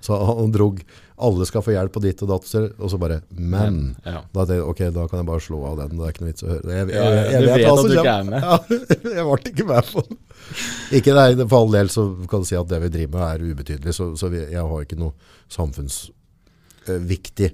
Så 0.04 0.16
han 0.16 0.52
drog 0.52 0.80
alle 1.20 1.44
skal 1.44 1.60
få 1.64 1.72
hjelp 1.74 1.92
på 1.92 2.00
ditt 2.00 2.22
og 2.24 2.28
datt, 2.30 2.46
og 2.80 2.88
så 2.88 2.96
bare 3.00 3.18
Men! 3.36 3.96
Ja. 4.04 4.22
Da, 4.32 4.46
tenkte 4.48 4.54
jeg, 4.56 4.64
ok, 4.64 4.78
da 4.96 5.02
kan 5.08 5.18
jeg 5.20 5.26
bare 5.28 5.42
slå 5.44 5.58
av 5.68 5.74
den. 5.82 5.96
Det 5.98 6.04
er 6.06 6.12
ikke 6.14 6.22
noe 6.24 6.30
vits 6.32 6.44
å 6.44 6.48
høre 6.48 6.70
Jeg, 6.72 6.86
Jeg, 6.88 6.88
jeg, 6.96 7.02
jeg, 7.20 7.40
du 7.40 7.46
vet 7.50 7.60
vet 7.60 7.66
at 7.68 7.76
du 7.84 7.92
ikke 7.92 8.14
er 8.14 8.24
med. 8.28 8.40
Ja, 8.40 8.54
jeg 9.18 9.24
ble 9.28 9.36
ikke 9.52 9.66
med 9.68 9.82
på 9.92 10.00
den. 10.08 10.16
Ikke 11.00 11.12
er- 11.20 11.42
for 11.44 11.58
all 11.60 11.72
del 11.76 11.88
så 11.92 12.02
kan 12.32 12.40
du 12.40 12.46
si 12.48 12.56
at 12.56 12.70
det 12.72 12.80
vi 12.86 12.92
driver 12.96 13.12
med 13.18 13.24
er 13.28 13.44
ubetydelig, 13.52 13.92
så, 13.96 14.04
så 14.16 14.26
vi, 14.32 14.40
jeg 14.52 14.64
har 14.72 14.80
ikke 14.88 15.00
noe 15.00 15.12
samfunnsviktig 15.52 17.48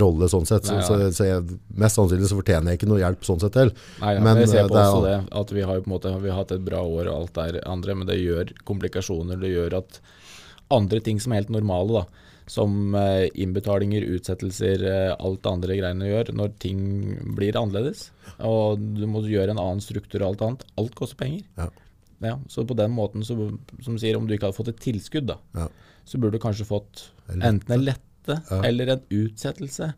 rolle 0.00 0.28
sånn 0.30 0.46
sett. 0.48 0.64
Så, 0.68 0.78
Nei, 0.78 0.86
så, 0.86 0.96
så 1.12 1.26
jeg, 1.28 1.58
mest 1.82 1.98
sannsynlig 1.98 2.30
så 2.30 2.38
fortjener 2.38 2.72
jeg 2.72 2.80
ikke 2.80 2.90
noe 2.90 3.02
hjelp 3.02 3.26
sånn 3.28 3.42
sett 3.42 3.54
til. 3.56 3.72
Nei, 4.00 4.14
ja, 4.16 4.24
Men, 4.24 4.40
jeg 4.42 4.52
ser 4.54 4.68
på 4.70 4.76
det 4.78 4.86
også 4.88 5.04
det, 5.06 5.16
at 5.42 5.52
vi 5.52 5.66
har 5.68 5.86
måte 5.90 6.14
vi 6.22 6.32
har 6.32 6.42
hatt 6.42 6.54
et 6.56 6.64
bra 6.64 6.82
år 6.86 7.10
og 7.10 7.14
alt 7.20 7.34
der 7.38 7.60
andre, 7.68 7.96
men 7.98 8.08
det 8.08 8.20
gjør 8.22 8.52
komplikasjoner. 8.68 9.40
Det 9.42 9.52
gjør 9.52 9.78
at 9.82 10.00
andre 10.72 11.00
ting 11.04 11.20
som 11.20 11.32
er 11.34 11.42
helt 11.42 11.52
normale, 11.52 12.02
da, 12.02 12.28
som 12.50 12.94
eh, 12.98 13.28
innbetalinger, 13.38 14.06
utsettelser, 14.16 14.82
eh, 14.88 15.12
alt 15.14 15.42
det 15.44 15.50
andre 15.52 15.76
greiene 15.78 16.08
gjør, 16.08 16.32
når 16.36 16.54
ting 16.62 16.80
blir 17.36 17.56
annerledes, 17.60 18.08
og 18.42 18.80
du 18.96 19.04
må 19.10 19.22
gjøre 19.28 19.54
en 19.54 19.62
annen 19.62 19.82
struktur 19.84 20.22
og 20.22 20.32
alt 20.32 20.44
annet, 20.46 20.66
alt 20.80 20.96
koster 20.98 21.20
penger. 21.24 21.44
Ja. 21.60 21.68
Ja, 22.22 22.36
så 22.48 22.62
på 22.66 22.76
den 22.78 22.92
måten, 22.94 23.24
så, 23.26 23.34
som 23.82 23.96
sier, 23.98 24.14
om 24.16 24.28
du 24.28 24.36
ikke 24.36 24.46
hadde 24.46 24.58
fått 24.58 24.70
et 24.70 24.82
tilskudd, 24.82 25.26
da, 25.32 25.38
Ja. 25.58 25.68
så 26.06 26.20
burde 26.22 26.38
du 26.38 26.42
kanskje 26.44 26.68
fått 26.68 27.08
enten 27.34 27.74
en 27.74 27.84
lette, 27.84 28.06
Ja. 28.28 28.60
eller 28.68 28.86
en 28.94 29.00
utsettelse, 29.10 29.92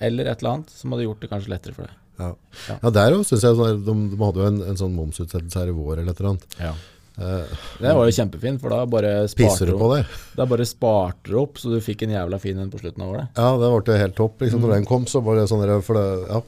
eller 0.00 0.26
et 0.30 0.42
eller 0.42 0.50
annet 0.52 0.70
som 0.70 0.92
hadde 0.92 1.06
gjort 1.08 1.20
det 1.24 1.30
kanskje 1.32 1.52
lettere 1.54 1.74
for 1.74 1.88
deg. 1.88 1.96
Ja. 2.20 2.30
Ja. 2.68 2.90
der 2.92 3.14
òg 3.16 3.22
synes 3.24 3.42
jeg 3.46 3.56
sånn 3.56 3.84
de, 3.86 3.94
de 4.12 4.18
hadde 4.20 4.42
jo 4.42 4.48
en, 4.50 4.58
en 4.68 4.76
sånn 4.76 4.92
momsutsettelse 4.96 5.62
her 5.62 5.70
i 5.72 5.76
vår 5.76 6.02
eller 6.02 6.12
et 6.12 6.20
eller 6.20 6.34
annet. 6.34 6.56
Ja. 6.60 6.72
Eh, 7.20 7.54
Det 7.80 7.94
var 7.96 8.06
jo 8.08 8.16
kjempefint, 8.16 8.60
for 8.60 8.72
da 8.72 8.82
bare 8.88 9.14
sparte 9.32 9.66
du 9.68 9.72
på 9.80 9.88
det? 9.94 10.02
Da 10.36 10.46
bare 10.48 10.66
sparte 10.68 11.32
du 11.32 11.38
opp, 11.40 11.56
så 11.60 11.72
du 11.72 11.78
fikk 11.84 12.04
en 12.06 12.12
jævla 12.16 12.38
fin 12.40 12.58
en 12.60 12.70
på 12.72 12.80
slutten 12.82 13.02
av 13.06 13.14
året. 13.14 13.32
Ja, 13.40 13.54
det 13.60 13.70
ble 13.88 13.96
helt 14.04 14.16
topp. 14.20 14.40
Liksom, 14.44 14.60
Mm. 14.60 14.66
Når 14.68 14.74
den 14.76 14.86
kom, 14.92 15.06
så 15.08 15.22
var 15.24 15.36
det 15.40 15.48
sånn 15.48 15.64
der, 15.64 15.80
det, 15.80 16.04
ja. 16.28 16.42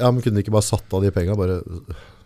ja, 0.00 0.10
men 0.10 0.22
kunne 0.22 0.34
de 0.40 0.42
ikke 0.44 0.54
bare 0.58 0.66
satt 0.66 0.92
av 0.98 1.02
de 1.06 1.10
penga? 1.14 1.34
Bare 1.38 1.60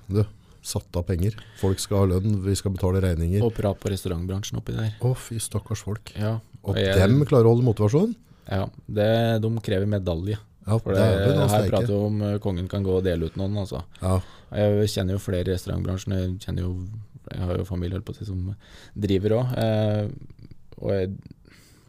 du, 0.08 0.24
satt 0.64 0.96
av 0.96 1.04
penger. 1.08 1.36
Folk 1.60 1.78
skal 1.82 1.98
ha 2.02 2.06
lønn, 2.14 2.38
vi 2.44 2.54
skal 2.56 2.72
betale 2.74 3.02
regninger. 3.04 3.42
Og 3.44 3.52
prat 3.56 3.78
på 3.80 3.90
restaurantbransjen 3.92 4.58
oppi 4.60 4.72
der. 4.76 4.94
Å, 5.04 5.12
fy 5.16 5.36
stakkars 5.42 5.82
folk. 5.84 6.12
Ja, 6.16 6.38
Og 6.64 6.76
jeg- 6.80 6.96
dem 6.96 7.20
klarer 7.28 7.44
å 7.50 7.52
holde 7.54 7.66
motivasjonen? 7.68 8.14
Ja, 8.48 8.66
det, 8.88 9.40
de 9.44 9.50
krever 9.60 9.86
medalje. 9.86 10.38
Ja, 10.66 10.78
For 10.78 10.94
det 10.96 11.00
det, 11.04 11.36
er 11.36 11.48
her 11.48 11.68
prater 11.68 11.86
vi 11.92 11.94
om 12.06 12.22
eh, 12.22 12.38
kongen 12.40 12.68
kan 12.68 12.82
gå 12.82 12.96
og 12.96 13.04
dele 13.04 13.26
ut 13.28 13.36
noen, 13.36 13.56
altså. 13.60 13.82
Ja. 14.00 14.20
Jeg 14.54 14.88
kjenner 14.88 15.18
jo 15.18 15.20
flere 15.20 15.44
i 15.44 15.52
restaurantbransjen. 15.52 16.14
Jeg 16.16 16.38
kjenner 16.40 16.62
jo 16.64 16.88
Jeg 17.32 17.40
har 17.40 17.56
jo 17.56 17.64
familie 17.64 18.00
på 18.04 18.12
å 18.12 18.24
som 18.26 18.54
driver 18.94 19.30
òg. 19.38 19.52
Eh, 19.56 20.08
og 20.76 20.90
jeg, 20.92 21.10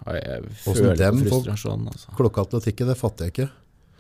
jeg 0.05 0.43
føler 0.63 0.95
Hvordan 0.95 0.97
dem 0.97 1.23
får- 1.27 1.49
altså. 1.91 2.15
Klokka 2.15 2.45
til 2.49 2.59
å 2.59 2.63
tikke, 2.63 2.85
det 2.87 2.97
fatter 2.97 3.25
jeg 3.25 3.33
ikke. 3.33 3.49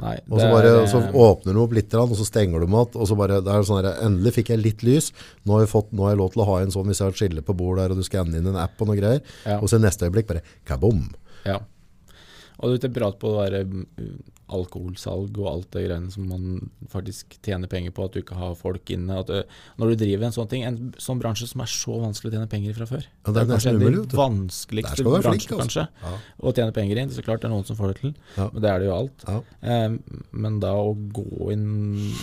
Nei, 0.03 0.17
Og 0.27 0.41
så, 0.41 0.47
bare, 0.51 0.71
er, 0.81 0.87
så 0.91 0.99
eh, 0.99 1.13
åpner 1.23 1.55
du 1.55 1.61
opp 1.61 1.73
litt, 1.77 1.93
og 1.95 2.15
så 2.19 2.25
stenger 2.27 2.63
du 2.63 2.67
mat. 2.71 2.97
Og 2.99 3.07
så 3.07 3.15
bare, 3.15 3.39
det 3.43 3.51
er 3.51 3.67
sånn 3.67 3.79
der, 3.79 4.01
endelig 4.03 4.33
fikk 4.35 4.51
jeg 4.51 4.59
litt 4.63 4.83
lys. 4.83 5.11
Nå 5.47 5.55
har 5.55 5.63
jeg, 5.63 5.71
fått, 5.71 5.93
nå 5.95 6.03
har 6.03 6.15
jeg 6.15 6.21
lov 6.23 6.33
til 6.33 6.43
å 6.43 6.49
ha 6.49 6.57
en 6.63 6.73
sånn 6.73 6.89
hvis 6.89 6.99
jeg 6.99 7.07
har 7.07 7.15
et 7.15 7.21
skille 7.21 7.45
på 7.47 7.55
bord 7.55 7.79
der, 7.79 7.93
og 7.93 8.01
du 8.01 8.07
skanner 8.07 8.41
inn 8.41 8.51
en 8.51 8.59
app 8.59 8.81
og 8.83 8.91
noe 8.91 8.99
greier. 8.99 9.23
Ja. 9.47 9.61
Og 9.61 9.71
så 9.71 9.79
i 9.79 9.85
neste 9.85 10.09
øyeblikk 10.09 10.27
bare 10.33 10.43
kabom. 10.67 11.05
Ja. 11.47 11.61
Og 12.59 12.75
du 12.75 12.89
prater 12.89 13.19
på 13.21 13.31
det 13.37 13.47
der, 13.53 13.69
mm, 13.71 14.19
alkoholsalg 14.53 15.37
og 15.41 15.47
alt 15.49 15.69
det 15.73 15.85
greiene 15.87 16.11
som 16.13 16.27
man 16.29 16.69
faktisk 16.91 17.37
tjener 17.45 17.69
penger 17.71 17.93
på, 17.95 18.05
at 18.05 18.13
du 18.13 18.19
ikke 18.21 18.37
har 18.37 18.53
folk 18.59 18.91
inne. 18.93 19.17
At 19.23 19.31
du, 19.31 19.39
når 19.81 19.93
du 19.93 19.95
driver 20.03 20.27
en 20.27 20.35
sånn 20.35 20.49
ting, 20.51 20.65
en 20.67 20.91
sånn 21.01 21.21
bransje 21.21 21.47
som 21.49 21.63
er 21.65 21.71
så 21.71 21.95
vanskelig 22.03 22.29
å 22.29 22.35
tjene 22.37 22.49
penger 22.51 22.69
i 22.69 22.77
fra 22.77 22.85
før. 22.89 23.07
Ja, 23.25 23.33
det 23.33 23.41
er 23.41 23.49
kanskje 23.53 23.73
en 23.73 23.81
av 23.81 23.95
de 24.11 24.19
vanskeligste 24.19 25.05
bransjene, 25.07 25.33
altså. 25.39 25.59
kanskje, 25.63 25.87
Ja. 26.05 26.13
å 26.45 26.53
tjene 26.53 26.75
penger 26.77 27.01
i. 27.01 27.07
Så 27.15 27.25
klart 27.25 27.41
det 27.41 27.49
er 27.49 27.55
noen 27.55 27.65
som 27.65 27.79
får 27.79 27.93
det 27.93 27.97
til, 28.01 28.15
Ja. 28.37 28.49
men 28.53 28.61
det 28.61 28.69
er 28.71 28.79
det 28.79 28.87
jo 28.91 28.95
alt. 28.99 29.25
Eh, 29.61 29.97
men 30.31 30.59
da 30.59 30.73
å 30.77 30.93
gå 30.93 31.51
inn 31.51 32.13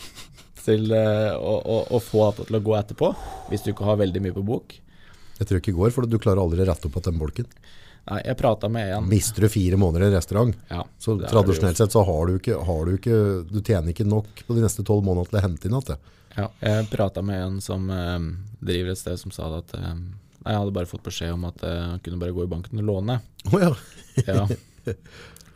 til 0.66 0.92
eh, 0.92 1.32
å, 1.34 1.54
å, 1.64 1.80
å 1.96 2.00
få 2.04 2.26
dette 2.30 2.48
til 2.50 2.58
å 2.60 2.64
gå 2.64 2.76
etterpå, 2.76 3.12
hvis 3.50 3.64
du 3.64 3.72
ikke 3.72 3.88
har 3.88 3.96
veldig 4.00 4.20
mye 4.26 4.36
på 4.36 4.44
bok 4.44 4.76
Jeg 5.40 5.48
tror 5.48 5.60
ikke 5.62 5.72
det 5.72 5.78
går, 5.80 5.92
for 5.96 6.04
du 6.06 6.18
klarer 6.20 6.42
aldri 6.42 6.60
å 6.60 6.68
rette 6.68 6.84
opp 6.90 6.92
på 6.98 7.02
den 7.06 7.16
bolken. 7.20 7.46
Nei, 8.08 8.20
jeg 8.24 8.36
prata 8.40 8.68
med 8.72 8.94
en 8.96 9.08
Mister 9.10 9.44
du 9.44 9.52
fire 9.52 9.76
måneder 9.78 10.06
i 10.06 10.10
en 10.10 10.16
restaurant, 10.16 10.56
ja, 10.70 10.84
så 10.98 11.16
tradisjonelt 11.20 11.78
sett 11.78 11.92
så 11.92 12.02
har 12.06 12.30
du 12.30 12.38
ikke, 12.38 12.56
har 12.66 12.88
du 12.88 12.96
ikke 12.96 13.18
Du 13.50 13.60
tjener 13.60 13.92
ikke 13.92 14.08
nok 14.08 14.44
på 14.46 14.56
de 14.56 14.64
neste 14.64 14.84
tolv 14.86 15.04
månedene 15.06 15.30
til 15.30 15.40
å 15.40 15.44
hente 15.44 15.68
inn 15.68 15.76
igjen. 15.78 16.08
Ja, 16.36 16.46
jeg 16.62 16.88
prata 16.92 17.22
med 17.26 17.42
en 17.42 17.60
som 17.64 17.88
eh, 17.90 18.18
driver 18.62 18.92
et 18.92 19.00
sted 19.00 19.18
som 19.20 19.34
sa 19.34 19.48
at 19.58 19.74
eh, 19.76 19.94
jeg 20.40 20.56
hadde 20.56 20.74
bare 20.74 20.88
fått 20.88 21.04
beskjed 21.04 21.34
om 21.34 21.48
at 21.50 21.62
eh, 21.66 21.80
han 21.92 22.02
kunne 22.04 22.20
bare 22.22 22.34
gå 22.36 22.46
i 22.46 22.50
banken 22.50 22.80
og 22.80 22.86
låne. 22.88 23.18
Å 23.50 23.60
ja. 23.60 23.70
Ja. 24.24 24.46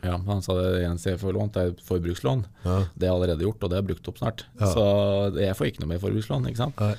ja, 0.09 0.17
han 0.27 0.43
sa 0.45 0.57
det 0.59 0.83
eneste 0.85 1.15
jeg 1.15 1.21
får 1.23 1.37
lånt 1.37 1.57
er 1.61 1.73
forbrukslån. 1.87 2.45
Ja. 2.67 2.79
Det 2.93 3.07
er 3.07 3.15
allerede 3.15 3.47
gjort, 3.47 3.63
og 3.65 3.71
det 3.73 3.79
er 3.79 3.87
brukt 3.87 4.11
opp 4.11 4.21
snart. 4.21 4.45
Så 4.59 4.85
jeg 5.39 5.57
får 5.57 5.71
ikke 5.71 5.85
noe 5.85 5.95
mer 5.95 6.03
forbrukslån, 6.03 6.51
ikke 6.51 6.65
sant. 6.67 6.83
Nei. 6.83 6.93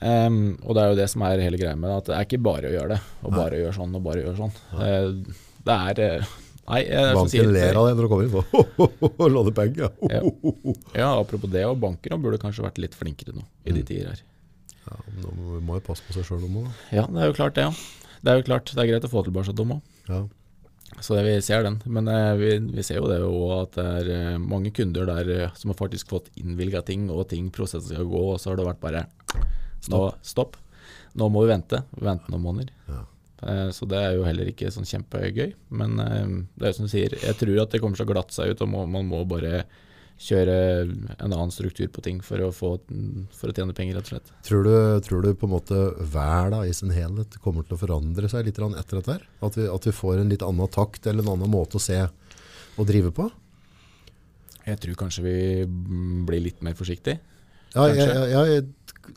Em, 0.00 0.36
og 0.64 0.74
det 0.76 0.82
er 0.82 0.92
jo 0.94 0.98
det 1.02 1.08
som 1.12 1.22
er 1.28 1.42
hele 1.44 1.58
greia 1.60 1.76
med 1.76 1.90
det, 1.90 1.96
at 2.00 2.06
det 2.08 2.14
er 2.16 2.24
ikke 2.28 2.38
bare 2.46 2.70
å 2.70 2.72
gjøre 2.72 2.94
det, 2.94 3.00
og 3.26 3.34
bare 3.36 3.58
gjøre 3.60 3.74
sånn 3.76 3.96
og 3.98 4.04
bare 4.06 4.22
gjøre 4.22 4.38
sånn. 4.38 4.54
Uh, 4.72 5.34
det 5.66 5.74
er 5.76 6.00
eh, 6.06 6.30
Nei, 6.70 6.78
jeg, 6.86 7.14
Banken 7.18 7.48
ler 7.52 7.74
av 7.80 7.86
det 7.88 7.94
når 7.98 8.06
du 8.06 8.08
kommer 8.12 8.26
inn. 8.28 8.34
Bare, 9.18 9.30
Låne 9.34 9.52
penger. 9.56 9.88
Ja. 10.08 10.20
Ja, 10.94 11.08
apropos 11.18 11.50
det, 11.50 11.64
og 11.66 11.80
banker 11.82 12.14
burde 12.22 12.38
kanskje 12.38 12.62
vært 12.62 12.78
litt 12.78 12.94
flinkere 12.94 13.34
nå 13.34 13.42
i 13.66 13.72
Mm. 13.72 13.78
de 13.80 13.82
tider 13.88 14.12
her. 14.12 14.20
Ja, 14.86 14.96
men 15.08 15.24
nå 15.24 15.60
må- 15.66 15.76
jo 15.80 15.82
passe 15.88 16.04
på 16.06 16.14
seg 16.14 16.24
sjøl 16.28 16.44
om 16.46 16.60
òg. 16.62 16.68
Ja, 16.94 17.04
det 17.10 17.20
er 17.24 17.26
jo 17.32 17.34
klart 17.40 17.54
det, 17.58 17.64
ja. 17.66 17.72
Det 18.22 18.30
er 18.32 18.38
jo 18.38 18.46
klart, 18.46 18.70
det 18.70 18.78
er 18.84 18.88
greit 18.92 19.08
å 19.08 19.10
få 19.10 19.24
tilbake 19.26 19.52
dem 19.58 19.74
òg. 19.74 19.82
Ja. 20.08 20.20
Så 21.00 21.14
det, 21.18 21.24
vi 21.26 21.34
ser 21.42 21.62
den. 21.66 21.80
Men 21.86 22.08
eh, 22.08 22.32
vi, 22.38 22.52
vi 22.78 22.82
ser 22.86 23.00
jo 23.02 23.08
det 23.10 23.18
jo 23.20 23.34
at 23.60 23.74
det 23.76 23.88
er 24.00 24.12
eh, 24.34 24.38
mange 24.38 24.70
kunder 24.76 25.06
der 25.10 25.50
som 25.58 25.70
har 25.74 25.78
faktisk 25.80 26.08
fått 26.14 26.30
innvilga 26.38 26.84
ting, 26.86 27.08
og 27.10 27.26
ting 27.34 27.50
prosessen 27.50 27.90
skal 27.96 28.06
gå, 28.10 28.22
og 28.32 28.38
så 28.42 28.52
har 28.54 28.56
det 28.62 28.66
vært 28.70 28.80
bare 28.86 29.04
Nå, 29.88 30.02
stopp. 30.26 30.58
Nå 31.18 31.30
må 31.32 31.44
vi 31.44 31.52
vente. 31.52 31.82
Vente 31.98 32.30
noen 32.30 32.44
måneder. 32.44 32.74
Ja. 32.90 33.04
Eh, 33.42 33.68
så 33.74 33.88
det 33.88 34.00
er 34.00 34.16
jo 34.18 34.26
heller 34.26 34.50
ikke 34.50 34.72
sånn 34.74 34.88
kjempegøy. 34.88 35.54
Men 35.80 36.00
eh, 36.02 36.34
det 36.54 36.66
er 36.66 36.74
jo 36.74 36.80
som 36.80 36.88
du 36.88 36.92
sier, 36.92 37.16
jeg 37.16 37.38
tror 37.40 37.62
at 37.64 37.72
det 37.72 37.80
kommer 37.82 38.00
til 38.00 38.08
å 38.08 38.12
glatte 38.12 38.36
seg 38.36 38.52
ut, 38.52 38.64
og 38.66 38.72
må, 38.72 38.84
man 38.90 39.08
må 39.10 39.22
bare 39.28 39.64
kjøre 40.20 40.54
en 40.84 41.32
annen 41.32 41.52
struktur 41.52 41.88
på 41.88 42.02
ting 42.04 42.18
for 42.20 42.42
å, 42.44 42.50
få, 42.52 42.74
for 43.32 43.50
å 43.50 43.54
tjene 43.56 43.72
penger, 43.76 43.96
rett 43.96 44.10
og 44.10 44.12
slett. 44.12 44.32
Tror, 44.44 44.66
du, 44.66 44.74
tror 45.06 45.24
du 45.24 45.30
på 45.32 45.48
en 45.48 45.54
måte 45.54 45.78
verden 46.12 46.68
i 46.68 46.74
sin 46.76 46.92
helhet 46.92 47.38
kommer 47.40 47.64
til 47.64 47.78
å 47.78 47.80
forandre 47.80 48.28
seg 48.28 48.44
litt 48.44 48.60
etter 48.60 49.00
dette? 49.00 49.16
her? 49.16 49.24
At 49.48 49.56
vi, 49.56 49.64
at 49.72 49.88
vi 49.88 49.94
får 49.96 50.20
en 50.20 50.32
litt 50.32 50.44
annen 50.44 50.72
takt 50.72 51.08
eller 51.08 51.24
en 51.24 51.38
annen 51.38 51.52
måte 51.52 51.80
å 51.80 51.82
se 51.82 52.02
og 52.04 52.88
drive 52.88 53.14
på? 53.16 53.30
Jeg 54.66 54.76
tror 54.82 55.00
kanskje 55.06 55.24
vi 55.24 55.38
blir 56.28 56.44
litt 56.44 56.60
mer 56.64 56.76
forsiktige. 56.76 57.22
Ja, 57.74 57.86
jeg, 57.94 58.30
jeg, 58.34 58.62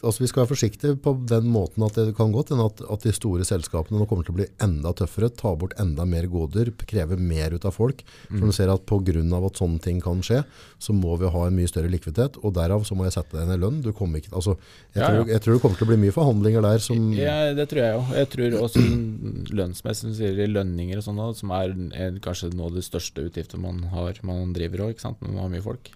altså 0.02 0.24
vi 0.24 0.30
skal 0.30 0.44
være 0.44 0.52
forsiktige 0.52 0.98
på 1.02 1.14
den 1.30 1.48
måten 1.52 1.84
at 1.86 1.96
det 1.98 2.16
kan 2.18 2.34
godt 2.34 2.52
hende 2.54 2.66
at, 2.70 2.82
at 2.92 3.06
de 3.06 3.14
store 3.16 3.46
selskapene 3.48 4.00
nå 4.00 4.08
kommer 4.10 4.26
til 4.26 4.34
å 4.36 4.40
bli 4.40 4.48
enda 4.64 4.94
tøffere, 4.98 5.30
ta 5.34 5.54
bort 5.60 5.76
enda 5.82 6.06
mer 6.10 6.28
goder, 6.32 6.72
kreve 6.90 7.18
mer 7.20 7.56
ut 7.56 7.66
av 7.68 7.76
folk. 7.76 8.04
Mm. 8.30 8.38
For 8.38 8.50
du 8.50 8.56
ser 8.56 8.74
at 8.74 8.94
av 8.94 9.48
at 9.48 9.62
sånne 9.62 9.82
ting 9.84 10.02
kan 10.04 10.22
skje, 10.26 10.44
så 10.82 10.96
må 10.96 11.16
vi 11.22 11.32
ha 11.34 11.46
en 11.48 11.58
mye 11.58 11.70
større 11.70 11.92
likviditet, 11.92 12.38
og 12.44 12.56
derav 12.58 12.86
så 12.88 12.98
må 12.98 13.08
jeg 13.08 13.16
sette 13.18 13.38
deg 13.38 13.50
ned 13.50 13.60
i 13.60 13.64
lønn. 13.64 13.82
Du 13.86 13.92
kommer 13.96 14.22
ikke, 14.22 14.34
altså, 14.36 14.58
jeg, 14.94 15.02
Ja, 15.02 15.10
tror, 15.10 15.24
ja. 15.24 15.32
jeg 15.34 15.44
tror 15.46 15.56
det 15.58 15.64
kommer 15.66 15.80
til 15.82 15.88
å 15.88 15.92
bli 15.92 16.00
mye 16.06 16.16
forhandlinger 16.16 16.68
der 16.68 16.84
som... 16.84 17.10
Ja, 17.18 17.38
det 17.58 17.68
tror 17.72 17.84
jeg 17.84 17.98
jo. 17.98 18.06
Jeg 18.20 18.32
tror 18.36 18.60
også 18.62 18.86
lønnsmessig, 19.60 20.08
som 20.08 20.16
sier, 20.20 20.46
lønninger 20.54 21.02
og 21.02 21.08
sånn, 21.08 21.26
som 21.40 21.58
er, 21.58 21.76
er 21.98 22.22
kanskje 22.24 22.54
noe 22.54 22.72
av 22.72 22.80
det 22.80 22.86
største 22.88 23.28
utgiftene 23.30 23.64
man 23.64 23.84
har, 23.94 24.20
man 24.28 24.56
driver 24.56 24.90
òg, 24.90 25.04
man 25.24 25.44
har 25.46 25.54
mye 25.54 25.66
folk. 25.66 25.94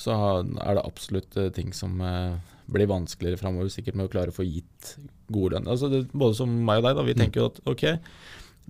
Så 0.00 0.14
er 0.14 0.78
det 0.78 0.84
absolutt 0.84 1.36
eh, 1.40 1.50
ting 1.56 1.72
som 1.76 2.00
eh, 2.04 2.36
blir 2.72 2.90
vanskeligere 2.90 3.40
framover, 3.40 3.70
sikkert 3.72 3.98
med 3.98 4.08
å 4.08 4.12
klare 4.12 4.32
å 4.32 4.36
få 4.36 4.46
gitt 4.46 4.96
god 5.32 5.56
lønn. 5.56 5.68
Altså 5.72 5.90
det, 5.92 6.04
både 6.12 6.38
som 6.38 6.52
meg 6.68 6.82
og 6.82 6.88
deg, 6.88 6.98
da, 6.98 7.04
vi 7.06 7.16
tenker 7.18 7.42
jo 7.42 7.50
at 7.52 7.60
ok, 7.72 7.84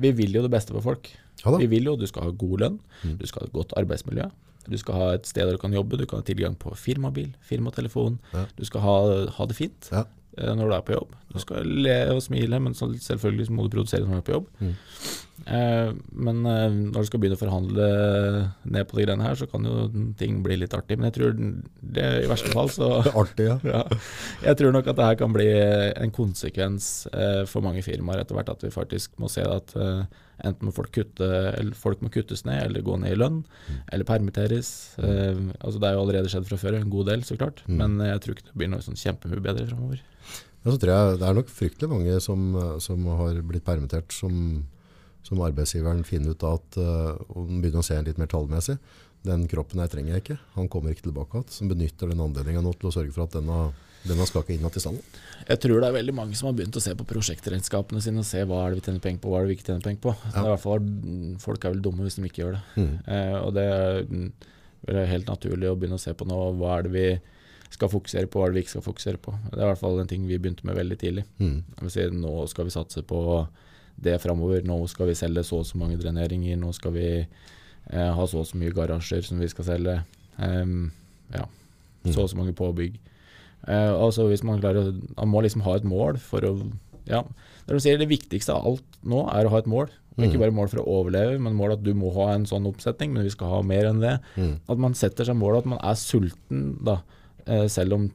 vi 0.07 0.13
vil 0.17 0.37
jo 0.39 0.45
det 0.45 0.53
beste 0.53 0.75
for 0.77 0.85
folk. 0.85 1.11
Ja. 1.43 1.55
Vi 1.61 1.69
vil 1.71 1.89
jo 1.89 1.97
at 1.97 2.03
du 2.03 2.09
skal 2.09 2.29
ha 2.29 2.35
god 2.45 2.63
lønn, 2.63 2.77
du 3.05 3.25
skal 3.29 3.45
ha 3.45 3.51
et 3.51 3.57
godt 3.57 3.75
arbeidsmiljø. 3.77 4.29
Du 4.67 4.75
skal 4.81 4.99
ha 4.99 5.09
et 5.15 5.29
sted 5.29 5.47
der 5.47 5.55
du 5.55 5.63
kan 5.63 5.75
jobbe, 5.75 5.99
du 5.99 6.07
kan 6.11 6.23
ha 6.23 6.27
tilgang 6.27 6.57
på 6.59 6.73
firmabil, 6.75 7.29
firmatelefon. 7.47 8.19
Ja. 8.35 8.47
Du 8.59 8.65
skal 8.67 8.83
ha, 8.83 8.97
ha 9.37 9.47
det 9.47 9.59
fint 9.59 9.91
Ja. 9.93 10.07
Eh, 10.37 10.53
når 10.55 10.69
du 10.69 10.77
er 10.77 10.87
på 10.87 10.97
jobb. 10.97 11.15
Du 11.33 11.39
skal 11.43 11.69
le 11.69 11.97
og 12.15 12.23
smile, 12.25 12.61
men 12.63 12.77
selvfølgelig 12.77 13.49
må 13.53 13.67
du 13.67 13.77
produsere 13.77 14.07
når 14.07 14.19
du 14.19 14.23
er 14.23 14.27
på 14.29 14.37
jobb. 14.37 14.51
Mm. 14.61 14.75
Eh, 15.47 15.91
men 16.17 16.41
eh, 16.49 16.73
når 16.73 17.05
du 17.05 17.09
skal 17.11 17.21
begynne 17.23 17.37
å 17.37 17.41
forhandle 17.41 17.89
ned 18.65 18.89
på 18.89 18.99
de 18.99 19.05
greiene 19.05 19.27
her, 19.27 19.37
så 19.39 19.49
kan 19.51 19.67
jo 19.69 19.87
ting 20.19 20.41
bli 20.45 20.59
litt 20.63 20.75
artig. 20.77 20.97
Men 20.99 21.11
jeg 21.11 21.17
tror 21.19 21.37
det 21.37 22.07
i 22.25 22.31
verste 22.31 22.53
fall 22.55 22.73
så 22.73 22.91
artig, 23.23 23.51
ja. 23.51 23.59
ja, 23.67 23.83
Jeg 24.45 24.61
tror 24.61 24.75
nok 24.75 24.91
at 24.91 24.99
det 24.99 25.11
her 25.11 25.19
kan 25.21 25.37
bli 25.37 25.49
en 25.57 26.15
konsekvens 26.15 26.91
eh, 27.13 27.43
for 27.51 27.67
mange 27.67 27.85
firmaer 27.87 28.25
etter 28.25 28.39
hvert. 28.39 28.55
At 28.57 28.65
vi 28.65 28.73
faktisk 28.75 29.19
må 29.23 29.31
se 29.33 29.45
at 29.45 29.77
eh, 29.77 30.07
enten 30.49 30.69
må 30.69 30.75
folk, 30.75 30.93
kutte, 30.95 31.31
eller 31.53 31.77
folk 31.79 32.05
må 32.05 32.11
kuttes 32.15 32.45
ned, 32.49 32.63
eller 32.69 32.85
gå 32.87 32.97
ned 33.03 33.17
i 33.17 33.19
lønn, 33.19 33.41
eller 33.93 34.09
permitteres. 34.09 34.71
Eh, 34.99 35.43
altså 35.61 35.81
Det 35.83 35.89
er 35.89 35.97
jo 35.97 36.05
allerede 36.05 36.31
skjedd 36.33 36.47
fra 36.49 36.61
før, 36.61 36.79
en 36.79 36.93
god 36.93 37.11
del, 37.13 37.27
så 37.27 37.39
klart. 37.39 37.65
Mm. 37.67 37.81
Men 37.83 38.07
jeg 38.11 38.23
tror 38.25 38.37
ikke 38.37 38.49
det 38.51 38.61
blir 38.63 38.73
noe 38.73 38.87
sånn 38.87 39.01
kjempemye 39.01 39.45
bedre 39.45 39.67
framover. 39.71 40.05
Ja, 40.63 40.73
så 40.73 40.79
tror 40.83 40.95
jeg 40.95 41.19
det 41.21 41.29
er 41.29 41.37
nok 41.39 41.53
fryktelig 41.53 41.93
mange 41.93 42.17
som, 42.25 42.49
som 42.83 43.05
har 43.21 43.43
blitt 43.47 43.67
permittert, 43.67 44.15
som 44.15 44.65
som 45.27 45.43
arbeidsgiveren 45.43 46.05
finner 46.07 46.37
ut 46.37 46.47
at 46.47 46.79
uh, 46.79 47.17
og 47.35 47.51
begynner 47.51 47.83
å 47.83 47.87
se 47.87 47.99
litt 48.07 48.21
mer 48.21 48.31
tallmessig. 48.31 48.77
Den 49.27 49.47
kroppen 49.51 49.83
her 49.83 49.91
trenger 49.91 50.15
jeg 50.15 50.23
ikke. 50.23 50.39
Han 50.55 50.69
kommer 50.71 50.93
ikke 50.93 51.09
tilbake 51.09 51.41
igjen. 51.41 51.49
Som 51.51 51.71
benytter 51.73 52.13
den 52.13 52.23
anledninga 52.23 52.63
nå 52.63 52.75
til 52.77 52.91
å 52.91 52.95
sørge 52.95 53.15
for 53.15 53.27
at 53.27 53.35
denne, 53.35 53.73
denne 54.09 54.27
skal 54.29 54.45
ikke 54.45 54.55
inn 54.55 54.65
igjen 54.65 54.81
i 54.81 54.83
stallen. 54.83 55.21
Jeg 55.47 55.63
tror 55.63 55.81
det 55.83 55.89
er 55.89 55.97
veldig 55.99 56.15
mange 56.17 56.39
som 56.39 56.49
har 56.51 56.57
begynt 56.59 56.79
å 56.79 56.83
se 56.83 56.95
på 56.99 57.07
prosjektregnskapene 57.09 58.03
sine 58.03 58.23
og 58.23 58.29
se 58.29 58.43
hva 58.49 58.65
er 58.65 58.75
det 58.75 58.81
vi 58.81 58.87
tjener 58.89 59.05
penger 59.05 59.23
på, 59.23 59.31
hva 59.33 59.41
er 59.41 59.47
det 59.47 59.53
vi 59.53 59.57
ikke 59.59 59.69
tjener 59.69 59.87
penger 59.87 60.03
på. 60.07 60.15
Det 60.25 60.35
er 60.35 60.49
i 60.49 60.53
hvert 60.53 60.65
fall, 60.65 60.91
folk 61.43 61.65
er 61.65 61.75
vel 61.77 61.85
dumme 61.85 62.07
hvis 62.07 62.19
de 62.19 62.27
ikke 62.27 62.43
gjør 62.43 62.59
det. 62.59 62.63
Mm. 62.77 62.93
Eh, 63.15 63.39
og 63.43 63.55
det 63.57 63.67
er 63.77 64.03
mm, 64.11 64.29
vel 64.91 65.01
helt 65.13 65.33
naturlig 65.33 65.71
å 65.71 65.79
begynne 65.79 66.01
å 66.01 66.03
se 66.03 66.15
på 66.17 66.29
nå. 66.29 66.41
Hva 66.61 66.79
er 66.79 66.87
det 66.87 66.95
vi 66.97 67.07
skal 67.77 67.91
fokusere 67.91 68.31
på, 68.31 68.41
hva 68.41 68.47
er 68.47 68.53
det 68.53 68.61
vi 68.61 68.65
ikke 68.65 68.75
skal 68.77 68.87
fokusere 68.87 69.21
på. 69.23 69.35
Det 69.51 69.59
er 69.59 69.65
i 69.65 69.71
hvert 69.73 69.83
fall 69.83 70.01
en 70.01 70.11
ting 70.11 70.27
vi 70.29 70.39
begynte 70.39 70.67
med 70.69 70.79
veldig 70.79 70.99
tidlig. 71.01 71.25
Mm. 71.43 71.89
Si, 71.91 72.05
nå 72.15 72.35
skal 72.51 72.69
vi 72.69 72.75
satse 72.75 73.03
på 73.07 73.21
det 73.97 74.19
framover. 74.23 74.63
Nå 74.67 74.79
skal 74.93 75.11
vi 75.11 75.19
selge 75.19 75.45
så 75.47 75.63
og 75.63 75.69
så 75.69 75.81
mange 75.81 75.99
dreneringer. 76.01 76.59
Nå 76.61 76.73
skal 76.77 76.95
vi 76.97 77.09
eh, 77.23 78.11
ha 78.19 78.29
så 78.29 78.43
og 78.43 78.49
så 78.49 78.61
mye 78.61 78.75
garasjer 78.77 79.27
som 79.27 79.43
vi 79.43 79.51
skal 79.51 79.69
selge. 79.71 79.99
Um, 80.37 80.91
ja, 81.33 81.47
så 82.13 82.27
og 82.27 82.31
så 82.31 82.39
mange 82.39 82.55
påbygg. 82.57 82.99
Eh, 83.67 83.93
altså 83.93 84.29
hvis 84.31 84.45
Man 84.47 84.61
klarer 84.63 84.93
Man 85.17 85.31
må 85.33 85.41
liksom 85.43 85.65
ha 85.67 85.73
et 85.75 85.87
mål 85.89 86.21
for 86.23 86.45
å 86.47 86.53
ja, 87.07 87.23
det, 87.67 87.75
de 87.75 87.83
sier, 87.83 87.99
det 87.99 88.11
viktigste 88.11 88.55
av 88.55 88.67
alt 88.67 88.99
nå 89.07 89.25
er 89.31 89.47
å 89.47 89.53
ha 89.53 89.61
et 89.63 89.71
mål. 89.71 89.91
Og 90.17 90.25
ikke 90.25 90.41
bare 90.41 90.55
mål 90.57 90.71
for 90.73 90.81
å 90.81 90.95
overleve, 91.03 91.37
men 91.45 91.55
mål 91.59 91.75
at 91.75 91.83
du 91.85 91.93
må 91.95 92.09
ha 92.17 92.31
en 92.33 92.47
sånn 92.49 92.67
oppsetning, 92.71 93.13
men 93.13 93.27
vi 93.27 93.33
skal 93.35 93.51
ha 93.53 93.61
mer 93.67 93.91
enn 93.91 94.01
det. 94.01 94.15
At 94.73 94.81
man 94.81 94.97
setter 94.97 95.29
seg 95.29 95.37
mål, 95.37 95.59
at 95.61 95.69
man 95.69 95.79
er 95.85 95.99
sulten, 96.01 96.63
da, 96.87 96.97
eh, 97.45 97.67
selv 97.71 97.99
om 97.99 98.07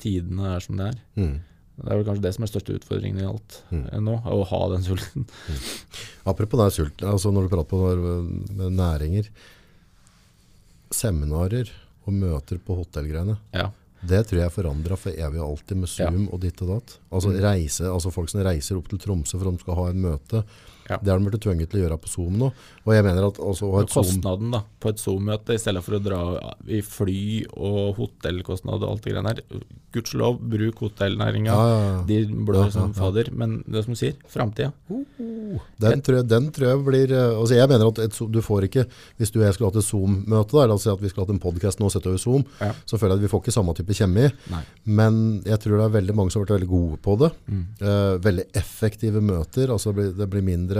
tidene 0.00 0.54
er 0.54 0.64
som 0.64 0.80
det 0.80 0.88
er. 0.88 0.98
Mm. 1.20 1.34
Det 1.80 1.86
er 1.86 2.00
vel 2.00 2.06
kanskje 2.08 2.24
det 2.24 2.32
som 2.36 2.44
er 2.44 2.50
største 2.50 2.76
utfordringen 2.76 3.20
i 3.22 3.28
alt 3.28 3.58
mm. 3.72 3.84
nå, 4.04 4.16
å 4.24 4.40
ha 4.50 4.62
den 4.72 4.82
sulten. 4.84 5.28
Apropos 6.32 6.60
den 6.60 6.74
sulten, 6.74 7.08
altså 7.12 7.32
når 7.32 7.46
du 7.46 7.52
prater 7.52 7.70
på 7.70 8.70
næringer, 8.80 9.30
seminarer 10.90 11.70
og 12.06 12.16
møter 12.16 12.60
på 12.64 12.80
hotellgreiene, 12.82 13.36
Ja. 13.56 13.70
Det 14.00 14.22
tror 14.28 14.40
jeg 14.40 14.52
forandra 14.54 14.96
for 14.96 15.12
evig 15.12 15.40
og 15.42 15.46
alltid 15.50 15.80
med 15.82 15.90
Zoom 15.92 16.22
og 16.32 16.40
ditt 16.40 16.60
og 16.64 16.72
datt. 16.74 16.94
Altså, 17.12 17.34
reise, 17.36 17.84
altså 17.90 18.12
folk 18.14 18.30
som 18.32 18.42
reiser 18.46 18.78
opp 18.78 18.88
til 18.88 19.00
Tromsø 19.02 19.36
for 19.36 19.50
at 19.50 19.58
de 19.58 19.64
skal 19.64 19.76
ha 19.76 19.88
en 19.90 20.04
møte, 20.06 20.42
Ja. 20.90 20.98
det 21.00 21.12
har 21.12 21.20
de 21.20 21.28
blitt 21.28 21.44
tvunget 21.44 21.70
til 21.70 21.80
å 21.80 21.84
gjøre 21.84 22.00
på 22.02 22.10
Zoom 22.10 22.38
nå. 22.40 22.50
Og 22.86 22.94
jeg 22.96 23.06
mener 23.06 23.28
at 23.28 23.38
også 23.38 23.68
å 23.70 23.84
kostnaden 23.86 24.54
da, 24.54 24.62
på 24.82 24.92
et 24.92 25.02
Zoom-møte, 25.02 25.54
i 25.54 25.62
stedet 25.62 25.82
for 25.86 25.98
å 25.98 26.02
dra 26.02 26.22
i 26.66 26.80
fly 26.84 27.20
og 27.54 28.00
hotellkostnad 28.00 28.82
og 28.82 28.88
alt 28.88 29.06
det 29.06 29.14
greiene 29.14 29.34
her. 29.34 29.64
Gudskjelov, 29.94 30.38
bruk 30.52 30.84
hotellnæringa. 30.84 31.50
Ja, 31.50 31.78
ja. 31.80 31.94
De 32.06 32.20
blør 32.46 32.70
som 32.74 32.92
fader. 32.94 33.30
Men 33.34 33.60
det 33.66 33.84
som 33.86 33.96
du 33.96 33.98
sier, 33.98 34.18
framtida. 34.30 34.70
Den 35.80 36.02
den 36.30 36.48
tror 36.54 36.68
jeg 36.68 36.82
blir 36.86 37.12
eh, 37.14 37.32
altså 37.34 37.56
Jeg 37.56 37.68
mener 37.70 37.90
at 37.90 37.98
et, 38.04 38.18
du 38.32 38.38
får 38.44 38.66
ikke 38.68 38.84
Hvis 39.18 39.32
du 39.32 39.40
og 39.40 39.46
jeg 39.46 39.56
skulle 39.56 39.70
hatt 39.70 39.80
et 39.80 39.86
Zoom-møte, 39.86 40.58
la 40.60 40.76
oss 40.76 40.86
si 40.86 40.92
at 40.92 41.02
vi 41.02 41.10
skulle 41.10 41.26
hatt 41.26 41.34
en 41.34 41.42
podkast 41.42 41.82
nå 41.82 41.90
sett 41.92 42.06
over 42.08 42.20
Zoom, 42.20 42.44
så 42.58 42.98
føler 42.98 43.16
jeg 43.16 43.20
at 43.20 43.24
vi 43.24 43.30
får 43.32 43.42
ikke 43.42 43.54
samme 43.54 43.74
type 43.76 43.96
kjemi. 43.96 44.26
Nei. 44.52 44.62
Men 45.00 45.18
jeg 45.46 45.60
tror 45.62 45.78
det 45.78 45.86
er 45.86 45.96
veldig 45.98 46.16
mange 46.16 46.32
som 46.32 46.40
har 46.40 46.46
vært 46.46 46.56
veldig 46.58 46.70
gode 46.70 47.00
på 47.04 47.16
det. 47.20 47.30
Mm. 47.50 47.62
Uh, 47.82 48.14
veldig 48.22 48.46
effektive 48.60 49.22
møter. 49.24 49.72
altså 49.74 49.90
Det 49.90 49.98
blir, 49.98 50.12
det 50.20 50.28
blir 50.32 50.46
mindre, 50.46 50.79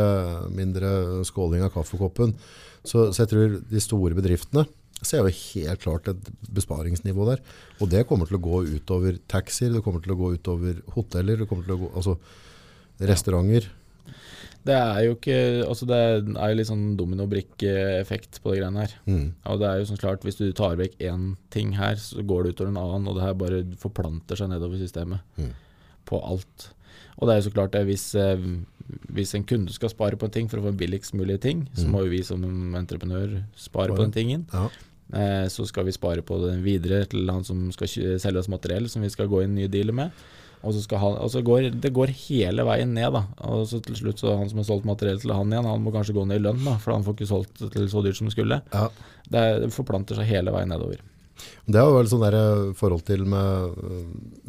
mindre 0.54 1.22
skåling 1.28 1.64
av 1.66 1.72
kaffekoppen. 1.74 2.34
Så, 2.82 3.10
så 3.12 3.24
jeg 3.24 3.32
tror 3.32 3.56
de 3.70 3.82
store 3.84 4.16
bedriftene 4.16 4.66
ser 5.00 5.24
jo 5.24 5.32
helt 5.32 5.82
klart 5.82 6.08
et 6.12 6.30
besparingsnivå 6.52 7.26
der. 7.30 7.42
Og 7.80 7.90
det 7.92 8.06
kommer 8.08 8.28
til 8.28 8.38
å 8.38 8.44
gå 8.44 8.62
utover 8.76 9.18
taxier, 9.30 9.72
det 9.72 9.84
kommer 9.84 10.04
til 10.04 10.14
å 10.14 10.20
gå 10.20 10.34
utover 10.36 10.80
hoteller, 10.96 11.40
det 11.40 11.48
kommer 11.50 11.66
til 11.66 11.76
å 11.76 11.82
gå 11.84 11.92
altså 11.94 12.16
restauranter. 13.00 13.68
Det 14.60 14.76
er 14.76 15.06
jo 15.06 15.14
ikke 15.14 15.36
Altså 15.64 15.86
det 15.88 15.98
er 15.98 16.50
jo 16.50 16.56
litt 16.58 16.68
sånn 16.68 16.82
dominobrikke-effekt 16.98 18.42
på 18.44 18.52
de 18.52 18.60
greiene 18.60 18.84
her. 18.84 18.96
Mm. 19.08 19.30
Og 19.48 19.62
det 19.62 19.70
er 19.70 19.80
jo 19.80 19.86
sånn 19.88 20.02
klart, 20.02 20.26
hvis 20.26 20.36
du 20.40 20.50
tar 20.56 20.76
vekk 20.80 20.98
én 21.00 21.30
ting 21.54 21.72
her, 21.78 21.96
så 22.00 22.24
går 22.26 22.44
det 22.44 22.54
utover 22.54 22.74
en 22.74 22.82
annen, 22.82 23.08
og 23.08 23.16
det 23.16 23.24
her 23.24 23.38
bare 23.40 23.62
forplanter 23.80 24.36
seg 24.36 24.52
nedover 24.52 24.80
systemet. 24.82 25.24
Mm. 25.40 25.54
På 26.08 26.20
alt. 26.28 26.68
Og 27.16 27.28
det 27.28 27.34
er 27.34 27.40
jo 27.40 27.48
så 27.48 27.54
klart 27.56 27.72
det, 27.76 27.86
hvis, 27.88 28.06
eh, 28.20 28.44
hvis 29.14 29.34
en 29.38 29.46
kunde 29.48 29.72
skal 29.74 29.92
spare 29.92 30.18
på 30.18 30.28
en 30.28 30.34
ting 30.34 30.50
for 30.50 30.60
å 30.60 30.68
få 30.68 30.74
billigst 30.76 31.16
mulig 31.18 31.40
ting, 31.44 31.64
så 31.76 31.88
må 31.90 32.04
jo 32.04 32.12
vi 32.12 32.22
som 32.26 32.44
entreprenør 32.78 33.40
spare 33.58 33.94
på 33.94 34.02
den 34.04 34.14
tingen. 34.14 34.46
Ja. 34.52 34.68
Eh, 35.10 35.46
så 35.50 35.66
skal 35.66 35.88
vi 35.88 35.94
spare 35.96 36.22
på 36.22 36.38
den 36.44 36.62
videre 36.62 37.02
til 37.10 37.30
han 37.30 37.42
som 37.46 37.68
skal 37.74 37.90
selge 38.22 38.42
oss 38.42 38.50
materiell 38.52 38.86
som 38.90 39.02
vi 39.02 39.10
skal 39.10 39.30
gå 39.30 39.42
inn 39.44 39.56
nye 39.58 39.70
dealer 39.70 39.96
med. 39.96 40.22
Og 40.60 40.74
så, 40.76 40.82
skal 40.84 41.00
han, 41.00 41.14
og 41.24 41.30
så 41.32 41.40
går 41.40 41.70
det 41.80 41.92
går 41.96 42.12
hele 42.26 42.64
veien 42.68 42.90
ned, 42.92 43.14
da. 43.16 43.22
Og 43.48 43.64
så 43.70 43.80
til 43.84 43.96
slutt 43.96 44.20
så 44.20 44.34
han 44.36 44.50
som 44.50 44.60
har 44.60 44.66
solgt 44.68 44.88
materiell 44.88 45.20
til 45.22 45.32
han 45.32 45.52
igjen, 45.52 45.68
han 45.70 45.80
må 45.80 45.92
kanskje 45.94 46.14
gå 46.18 46.26
ned 46.28 46.42
i 46.42 46.44
lønn, 46.44 46.60
da, 46.66 46.76
for 46.82 46.92
han 46.92 47.06
får 47.06 47.16
ikke 47.16 47.30
solgt 47.30 47.62
til 47.72 47.88
så 47.88 48.02
dyrt 48.04 48.20
som 48.20 48.28
det 48.28 48.34
skulle. 48.36 48.60
Ja. 48.74 48.90
Det 49.30 49.72
forplanter 49.72 50.20
seg 50.20 50.28
hele 50.28 50.52
veien 50.52 50.68
nedover. 50.72 51.00
Det 51.70 51.78
er 51.78 51.86
jo 51.86 51.96
vel 51.96 52.10
sånn 52.10 52.24
der 52.24 52.36
eh, 52.36 52.68
forhold 52.78 53.04
til 53.08 53.24
med, 53.28 53.80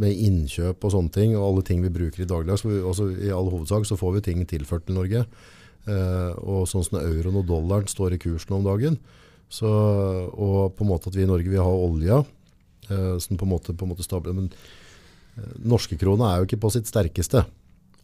med 0.02 0.22
innkjøp 0.28 0.84
og 0.84 0.94
sånne 0.96 1.14
ting, 1.14 1.34
og 1.38 1.48
alle 1.48 1.66
ting 1.68 1.82
vi 1.86 1.94
bruker 1.94 2.24
i 2.24 2.30
dagligdags. 2.30 2.66
for 2.66 3.12
I 3.12 3.34
all 3.36 3.52
hovedsak 3.54 3.88
så 3.88 3.98
får 4.00 4.18
vi 4.18 4.26
ting 4.30 4.46
tilført 4.50 4.88
til 4.88 4.98
Norge. 4.98 5.26
Eh, 5.90 6.34
og 6.46 6.68
sånn 6.70 6.86
som 6.86 7.00
euroen 7.02 7.40
og 7.42 7.48
dollaren 7.50 7.90
står 7.90 8.16
i 8.16 8.22
kursen 8.22 8.58
om 8.58 8.66
dagen. 8.68 9.00
Så, 9.52 9.68
og 9.68 10.78
på 10.78 10.86
en 10.86 10.92
måte 10.94 11.10
at 11.12 11.18
vi 11.18 11.26
i 11.26 11.30
Norge 11.30 11.50
vil 11.52 11.64
ha 11.64 11.72
olja, 11.72 12.22
eh, 12.88 13.18
som 13.20 13.40
på 13.40 13.48
en 13.48 13.54
måte, 13.56 13.76
på 13.76 13.88
en 13.88 13.92
måte 13.92 14.06
stabler. 14.06 14.38
Men 14.38 14.52
eh, 15.38 15.58
norske 15.68 15.98
krona 16.00 16.32
er 16.32 16.42
jo 16.42 16.50
ikke 16.50 16.62
på 16.64 16.74
sitt 16.74 16.90
sterkeste 16.90 17.46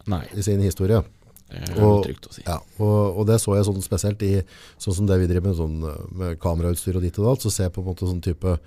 Nei, 0.07 0.23
i 0.39 0.43
sin 0.43 0.61
historie. 0.63 1.01
Det 1.49 1.69
er 1.77 1.83
Og- 1.83 2.03
trygt 2.05 2.27
å 2.27 2.33
si. 2.33 2.43
Ja, 2.45 2.57
og, 2.79 3.17
og 3.21 3.27
det 3.27 3.37
så 3.39 3.55
jeg 3.55 3.65
sånn 3.67 3.81
spesielt 3.83 4.21
i 4.27 4.41
sånn 4.77 4.93
som 4.97 5.07
det 5.07 5.19
vi 5.21 5.27
driver 5.31 5.47
med, 5.47 5.55
sånn, 5.59 5.77
eh, 5.87 6.03
med 6.11 6.39
kamerautstyr 6.43 6.95
og 6.99 7.01
ditt 7.05 7.17
og 7.19 7.25
datt, 7.31 7.45
så 7.45 7.51
ser 7.53 7.63
jeg 7.69 7.73
på 7.77 7.81
en 7.85 7.87
måte 7.93 8.07
sånn 8.09 8.21
type, 8.21 8.57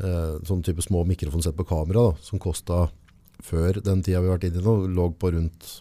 eh, 0.00 0.38
sånn 0.46 0.62
type 0.62 0.82
små 0.86 1.02
mikrofonsett 1.08 1.56
på 1.58 1.66
kamera 1.66 2.10
da, 2.10 2.16
som 2.22 2.38
kosta 2.38 2.88
før 3.42 3.80
den 3.82 4.02
tida 4.02 4.20
vi 4.20 4.28
har 4.28 4.38
vært 4.38 4.48
inne 4.50 4.60
i 4.60 4.64
nå, 4.64 4.76
lå 4.94 5.08
på 5.18 5.32
rundt 5.32 5.80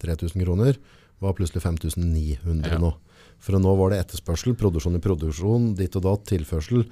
3000 0.00 0.44
kroner, 0.44 0.76
var 1.20 1.34
plutselig 1.36 1.60
5900 1.62 2.70
Ja. 2.72 2.78
nå. 2.78 2.94
For 3.40 3.52
nå 3.58 3.76
var 3.76 3.90
det 3.90 4.00
etterspørsel, 4.06 4.54
produksjon 4.56 4.96
i 4.96 5.00
produksjon, 5.00 5.74
ditt 5.76 5.96
og 5.96 6.02
datt, 6.04 6.24
tilførsel. 6.28 6.84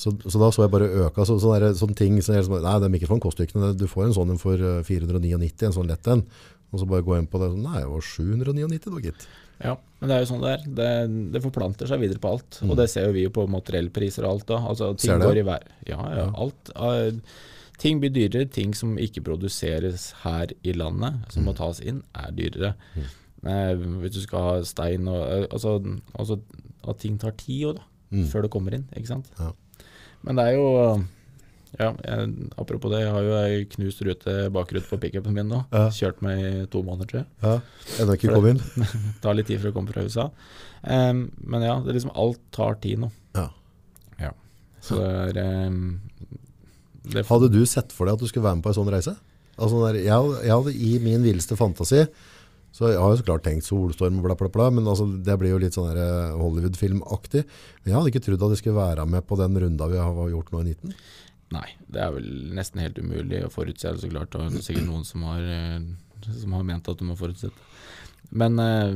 Så, 0.00 0.14
så 0.24 0.38
da 0.40 0.48
så 0.50 0.62
jeg 0.64 0.70
bare 0.72 0.88
øka, 0.88 1.24
så, 1.28 1.36
sånne, 1.40 1.74
sånne 1.76 1.94
ting, 1.96 2.14
så 2.24 2.32
jeg, 2.38 2.48
nei, 2.48 2.78
den 2.80 2.92
mikrofonen 2.92 3.20
koster 3.20 3.44
ikke 3.44 3.60
noe, 3.60 3.74
du 3.76 3.84
får 3.86 4.06
en 4.06 4.14
sånn 4.16 4.30
en 4.32 4.38
for 4.40 4.56
eh, 4.56 4.80
499, 4.82 5.66
en 5.68 5.72
sånn 5.76 5.88
lett 5.92 6.08
en. 6.08 6.22
Og 6.70 6.80
så 6.80 6.88
bare 6.88 7.04
gå 7.06 7.16
inn 7.18 7.28
på 7.30 7.40
det, 7.42 7.50
sånn, 7.52 7.66
nei, 7.66 7.82
det 7.82 7.90
var 7.90 8.04
799 8.06 8.82
da, 8.86 9.04
gitt. 9.04 9.28
Ja, 9.60 9.74
men 10.00 10.08
det 10.08 10.16
er 10.16 10.22
jo 10.22 10.28
sånn 10.30 10.42
det 10.44 10.50
er. 10.54 10.66
Det, 10.78 10.90
det 11.34 11.42
forplanter 11.44 11.90
seg 11.90 12.00
videre 12.00 12.22
på 12.22 12.32
alt. 12.32 12.60
Og 12.64 12.76
det 12.78 12.88
ser 12.92 13.08
jo 13.08 13.16
vi 13.16 13.26
jo 13.26 13.32
på 13.36 13.44
materiellpriser 13.50 14.24
og 14.24 14.36
alt 14.36 14.46
da. 14.48 14.60
Altså, 14.72 14.92
ting 14.96 15.12
Ser 15.12 15.20
det? 15.20 15.28
går 15.28 15.40
i 15.42 15.46
vær. 15.50 15.66
Ja, 15.90 16.00
ja, 16.16 16.26
alt. 16.40 16.72
Uh, 16.78 17.20
ting 17.82 18.00
blir 18.00 18.12
dyrere. 18.14 18.48
Ting 18.48 18.72
som 18.76 18.96
ikke 19.00 19.24
produseres 19.26 20.10
her 20.22 20.54
i 20.64 20.72
landet, 20.76 21.20
som 21.34 21.44
må 21.48 21.56
tas 21.58 21.82
inn, 21.84 22.00
er 22.16 22.32
dyrere. 22.36 22.72
Eh, 23.40 23.84
hvis 24.02 24.16
du 24.16 24.20
skal 24.24 24.42
ha 24.44 24.56
stein 24.68 25.06
og 25.08 25.20
eh, 25.24 25.46
altså, 25.48 25.78
altså 26.12 26.36
at 26.88 26.98
ting 27.00 27.14
tar 27.20 27.32
tid 27.40 27.62
jo 27.62 27.70
da, 27.78 27.86
før 28.28 28.44
det 28.44 28.50
kommer 28.52 28.76
inn, 28.76 28.84
ikke 28.96 29.08
sant? 29.08 29.30
Ja. 29.40 29.54
Men 30.26 30.36
det 30.36 30.44
er 30.50 30.58
jo 30.58 30.66
ja, 31.78 31.92
jeg, 31.94 32.30
apropos 32.58 32.90
det, 32.90 33.04
jeg 33.04 33.12
har 33.14 33.26
jo 33.26 33.36
ei 33.38 33.60
knust 33.76 34.02
rute 34.06 34.34
bakrute 34.54 34.88
på 34.90 34.98
pickupen 35.04 35.36
min 35.36 35.48
nå. 35.52 35.62
Ja. 35.70 35.86
Kjørt 35.94 36.18
meg 36.26 36.42
i 36.42 36.52
to 36.72 36.82
måneder, 36.86 37.06
tror 37.10 37.22
jeg. 37.22 37.30
Ja, 37.44 37.54
ennå 38.02 38.18
ikke 38.18 38.32
kommet 38.34 38.40
kom 38.40 38.50
inn. 38.50 38.90
Det 39.14 39.22
tar 39.22 39.38
litt 39.38 39.50
tid 39.52 39.62
for 39.62 39.70
å 39.70 39.76
komme 39.76 39.94
fra 39.94 40.02
USA. 40.02 40.26
Um, 40.82 41.28
men 41.44 41.62
ja, 41.66 41.76
det 41.84 41.92
er 41.92 42.00
liksom 42.00 42.16
alt 42.18 42.40
tar 42.56 42.80
tid 42.82 43.04
nå. 43.04 43.12
Ja. 43.36 43.50
Så 44.84 44.96
det 44.96 45.44
er 45.44 45.68
um, 45.68 46.00
det, 47.04 47.26
Hadde 47.28 47.50
du 47.52 47.62
sett 47.68 47.92
for 47.94 48.08
deg 48.08 48.16
at 48.16 48.22
du 48.22 48.28
skulle 48.30 48.46
være 48.46 48.58
med 48.58 48.64
på 48.64 48.72
en 48.72 48.80
sånn 48.80 48.92
reise? 48.92 49.14
Altså, 49.60 49.80
der, 49.84 50.00
jeg, 50.06 50.36
jeg 50.46 50.54
hadde 50.54 50.72
i 50.72 50.92
min 51.04 51.24
villeste 51.24 51.56
fantasi, 51.58 52.04
så 52.72 52.92
jeg 52.92 53.00
har 53.02 53.12
jo 53.12 53.18
så 53.18 53.26
klart 53.26 53.44
tenkt 53.44 53.66
solstorm 53.66 54.20
og 54.20 54.28
bla 54.28 54.36
bla 54.38 54.48
bla, 54.52 54.68
men 54.72 54.86
altså, 54.88 55.04
det 55.26 55.36
blir 55.40 55.52
jo 55.52 55.60
litt 55.60 55.76
sånn 55.76 55.90
eh, 55.90 56.36
Hollywood-filmaktig. 56.38 57.42
Men 57.82 57.90
jeg 57.90 57.96
hadde 57.98 58.12
ikke 58.12 58.22
trodd 58.24 58.44
at 58.46 58.54
jeg 58.54 58.62
skulle 58.62 58.78
være 58.78 59.08
med 59.10 59.26
på 59.26 59.36
den 59.40 59.58
runda 59.64 59.88
vi 59.90 59.98
har 60.00 60.20
gjort 60.32 60.52
nå 60.54 60.62
i 60.62 60.70
19. 60.70 60.94
Nei, 61.50 61.66
det 61.90 61.98
er 62.04 62.12
vel 62.14 62.26
nesten 62.54 62.78
helt 62.82 62.98
umulig 63.02 63.40
å 63.46 63.50
forutse, 63.50 63.90
så 63.98 64.10
klart. 64.10 64.34
Og 64.38 64.52
det 64.52 64.60
er 64.60 64.66
sikkert 64.68 64.86
noen 64.86 65.06
som 65.08 65.24
har, 65.26 65.40
eh, 65.42 65.80
som 66.42 66.52
har 66.54 66.66
ment 66.68 66.88
at 66.92 67.00
du 67.00 67.06
må 67.08 67.16
forutsette. 67.18 67.56
Men 68.30 68.58
eh, 68.62 68.92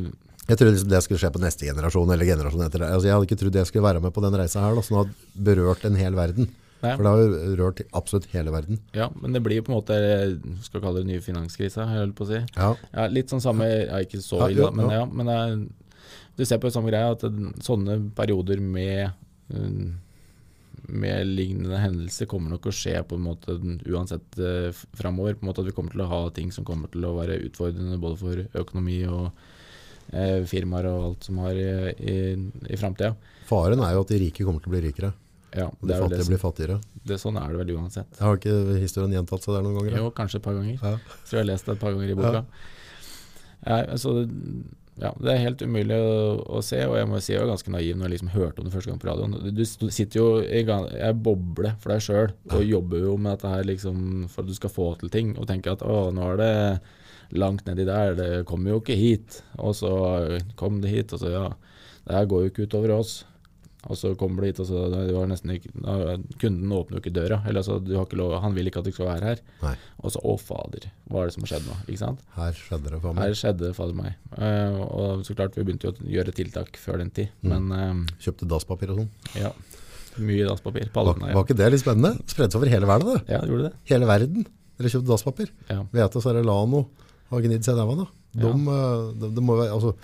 Jeg 0.47 0.59
trodde 0.61 0.75
liksom 0.77 0.91
det 0.93 1.01
skulle 1.03 1.19
skje 1.23 1.33
på 1.35 1.41
neste 1.43 1.67
generasjon 1.67 2.13
eller 2.15 2.29
generasjon 2.29 2.63
etter 2.67 2.85
det. 2.85 2.91
Altså, 2.95 3.09
jeg 3.09 3.17
hadde 3.17 3.27
ikke 3.31 3.41
trodd 3.41 3.59
jeg 3.59 3.71
skulle 3.71 3.89
være 3.89 4.03
med 4.05 4.15
på 4.15 4.23
den 4.23 4.37
reisa 4.39 4.63
her, 4.63 4.77
da, 4.79 4.85
som 4.87 5.01
hadde 5.01 5.43
berørt 5.49 5.87
en 5.89 5.97
hel 5.99 6.15
verden. 6.19 6.51
Nei. 6.85 6.93
For 6.99 7.07
det 7.07 7.11
har 7.15 7.23
jo 7.23 7.55
rørt 7.59 7.81
absolutt 7.97 8.27
hele 8.35 8.53
verden. 8.53 8.79
ja, 8.93 9.07
men 9.17 9.33
det 9.33 9.41
blir 9.41 9.63
på 9.65 9.73
en 9.73 9.79
måte 9.79 9.97
Skal 10.67 10.83
kalle 10.83 11.01
det 11.01 11.07
den 11.07 11.15
nye 11.15 11.23
finanskrisa, 11.25 11.87
jeg 11.89 12.03
holdt 12.03 12.17
på 12.19 12.27
å 12.27 12.29
si. 12.29 12.41
Ja, 12.59 12.75
Ja, 12.93 13.07
litt 13.09 13.33
sånn 13.33 13.41
samme 13.41 13.65
ja, 13.71 14.03
Ikke 14.05 14.21
så 14.21 14.43
ille, 14.51 14.69
men 14.77 14.91
ja. 14.93 15.07
Men 15.09 15.31
det 15.31 15.37
er, 15.41 15.55
du 16.37 16.45
ser 16.45 16.61
på 16.61 16.69
det 16.69 16.75
samme 16.77 16.93
greia 16.93 17.15
at 17.17 17.25
sånne 17.65 17.97
perioder 18.19 18.61
med 18.61 19.15
um, 19.49 19.95
med 20.89 21.27
lignende 21.27 21.79
hendelser 21.81 22.29
kommer 22.31 22.53
nok 22.55 22.69
å 22.69 22.75
skje 22.75 22.99
på 23.09 23.17
en 23.17 23.25
måte 23.25 23.57
uansett 23.89 24.39
uh, 24.39 24.69
framover. 24.97 25.37
På 25.39 25.45
en 25.47 25.51
måte 25.51 25.65
at 25.65 25.69
vi 25.71 25.75
kommer 25.77 25.95
til 25.95 26.05
å 26.05 26.11
ha 26.11 26.23
ting 26.37 26.53
som 26.55 26.67
kommer 26.69 26.93
til 26.93 27.07
å 27.09 27.15
være 27.17 27.41
utfordrende 27.47 27.99
både 28.03 28.21
for 28.21 28.45
økonomi 28.65 29.01
og 29.09 29.27
uh, 29.33 30.41
firmaer 30.51 30.91
og 30.91 31.09
alt 31.09 31.29
som 31.31 31.41
har 31.45 31.59
i, 31.59 31.69
i, 31.99 32.17
i 32.69 32.81
framtida. 32.81 33.15
Faren 33.49 33.83
er 33.85 33.97
jo 33.97 34.05
at 34.05 34.15
de 34.15 34.21
rike 34.27 34.47
kommer 34.47 34.65
til 34.65 34.73
å 34.73 34.77
bli 34.77 34.85
rikere, 34.87 35.13
Ja, 35.55 35.67
og 35.69 35.83
det 35.89 35.97
de 35.97 36.01
fattige 36.05 36.29
blir 36.31 36.41
fattigere. 36.43 36.79
det, 37.05 37.19
sånn 37.21 37.37
er 37.41 37.53
det 37.53 37.61
vel 37.65 37.75
uansett. 37.79 38.09
Jeg 38.17 38.25
har 38.27 38.41
ikke 38.41 38.79
historien 38.81 39.13
gjentatt 39.19 39.45
seg 39.45 39.57
der 39.59 39.67
noen 39.67 39.77
ganger? 39.81 39.99
Jo, 40.01 40.15
kanskje 40.17 40.41
et 40.41 40.47
par 40.47 40.57
ganger. 40.57 40.79
Ja. 40.81 41.19
Så 41.25 41.37
jeg 41.37 41.45
har 41.45 41.51
lest 41.53 41.69
det 41.69 41.77
et 41.77 41.85
par 41.85 41.93
ganger 41.93 42.15
i 42.15 42.17
boka. 42.19 42.45
Nei, 43.65 43.83
altså, 43.97 44.17
ja, 45.01 45.11
det 45.19 45.31
er 45.33 45.41
helt 45.43 45.63
umulig 45.67 45.97
å, 45.99 46.11
å 46.59 46.61
se, 46.63 46.79
og 46.87 46.95
jeg 46.95 47.09
må 47.11 47.19
si 47.19 47.33
jeg 47.33 47.43
var 47.43 47.51
ganske 47.51 47.73
naiv 47.75 47.97
når 47.99 48.07
jeg 48.07 48.15
liksom 48.15 48.33
hørte 48.35 48.63
om 48.63 48.69
det 48.69 48.75
første 48.77 48.93
gang 48.93 49.01
på 49.03 49.09
radioen. 49.09 49.35
Du, 49.43 49.63
du 49.65 49.87
sitter 49.91 50.21
jo 50.21 50.27
i 50.45 50.63
gang, 50.67 50.87
jeg 50.95 51.19
bobler 51.27 51.75
for 51.83 51.95
deg 51.95 52.05
sjøl 52.05 52.35
og 52.55 52.63
jobber 52.63 53.03
jo 53.03 53.17
med 53.19 53.35
dette 53.35 53.51
her 53.51 53.67
liksom 53.67 54.05
for 54.31 54.45
at 54.45 54.53
du 54.53 54.55
skal 54.55 54.75
få 54.75 54.93
til 55.01 55.11
ting, 55.15 55.35
og 55.35 55.49
tenker 55.51 55.75
at 55.75 55.83
å, 55.83 56.13
nå 56.15 56.29
er 56.35 56.43
det 56.43 56.55
langt 57.35 57.67
nedi 57.67 57.87
der, 57.89 58.15
det 58.15 58.31
kommer 58.47 58.75
jo 58.75 58.83
ikke 58.83 58.99
hit. 58.99 59.41
Og 59.59 59.75
så 59.79 59.93
kom 60.61 60.79
det 60.85 60.93
hit, 60.93 61.15
og 61.17 61.25
så 61.25 61.33
ja, 61.33 61.47
det 62.07 62.19
her 62.19 62.29
går 62.31 62.45
jo 62.45 62.53
ikke 62.53 62.69
utover 62.69 62.95
oss. 63.01 63.23
Og 63.91 63.99
så 64.01 64.15
kommer 64.17 64.41
du 64.43 64.49
hit, 64.49 64.61
og 64.63 64.69
så 64.69 64.87
det 64.93 65.13
var 65.13 65.27
nesten 65.29 65.51
ikke, 65.55 65.73
Kunden 66.41 66.73
åpner 66.73 66.97
jo 66.97 67.03
ikke 67.03 67.13
døra. 67.15 67.41
Eller 67.45 67.61
altså, 67.61 67.77
du 67.85 67.93
har 67.99 68.07
ikke 68.07 68.17
lov, 68.21 68.33
han 68.41 68.55
vil 68.57 68.71
ikke 68.71 68.81
at 68.81 68.89
du 68.89 68.95
skal 68.97 69.11
være 69.11 69.29
her. 69.33 69.43
Nei, 69.63 69.75
Og 70.01 70.15
så 70.15 70.23
å 70.25 70.35
fader, 70.41 70.87
hva 71.11 71.23
er 71.25 71.29
det 71.31 71.37
som 71.37 71.45
har 71.45 71.53
skjedd 71.53 71.69
nå? 71.69 71.77
Ikke 71.87 72.01
sant? 72.01 72.25
her 72.39 72.57
skjedde 72.59 72.95
det 72.95 73.01
for 73.05 73.13
meg. 73.17 73.23
Her 73.27 73.39
skjedde 73.43 73.67
det 73.69 73.75
for 73.77 73.95
meg. 74.01 74.17
Uh, 74.35 74.81
og 74.89 75.25
så 75.29 75.37
klart, 75.37 75.57
vi 75.61 75.67
begynte 75.69 75.91
jo 75.91 75.95
å 75.95 76.11
gjøre 76.17 76.35
tiltak 76.37 76.77
før 76.81 77.03
den 77.05 77.13
tid, 77.15 77.33
men 77.45 77.71
uh, 77.75 78.17
Kjøpte 78.25 78.49
dasspapir 78.51 78.95
og 78.95 79.03
sånn. 79.05 79.11
ja. 79.41 79.53
Mye 80.15 80.45
dasspapir. 80.47 80.93
Var, 80.95 81.09
var 81.19 81.41
ikke 81.43 81.57
det 81.59 81.73
litt 81.75 81.83
spennende? 81.83 82.13
Spredde 82.31 82.55
seg 82.55 82.61
over 82.61 82.71
hele 82.71 82.87
verden, 82.87 83.17
det. 83.17 83.33
ja. 83.35 83.41
det 83.43 83.51
gjorde 83.51 83.65
det. 83.67 83.79
Hele 83.91 84.07
verden. 84.07 84.45
Dere 84.79 84.91
kjøpte 84.93 85.11
dasspapir. 85.11 85.49
Ja. 85.67 85.81
Vet 85.91 86.15
du, 86.15 86.21
så 86.23 86.31
er 86.31 86.39
det 86.39 86.45
Lano 86.47 86.85
har 87.33 87.43
gnidd 87.43 87.67
seg 87.67 87.75
i 87.75 87.81
ræva 87.81 87.97
da. 87.99 88.05
De, 88.35 88.45
Ja. 88.47 88.53
eh, 88.55 89.09
det, 89.19 89.31
det 89.35 89.43
må 89.43 89.57
være, 89.59 89.75
altså, 89.75 89.95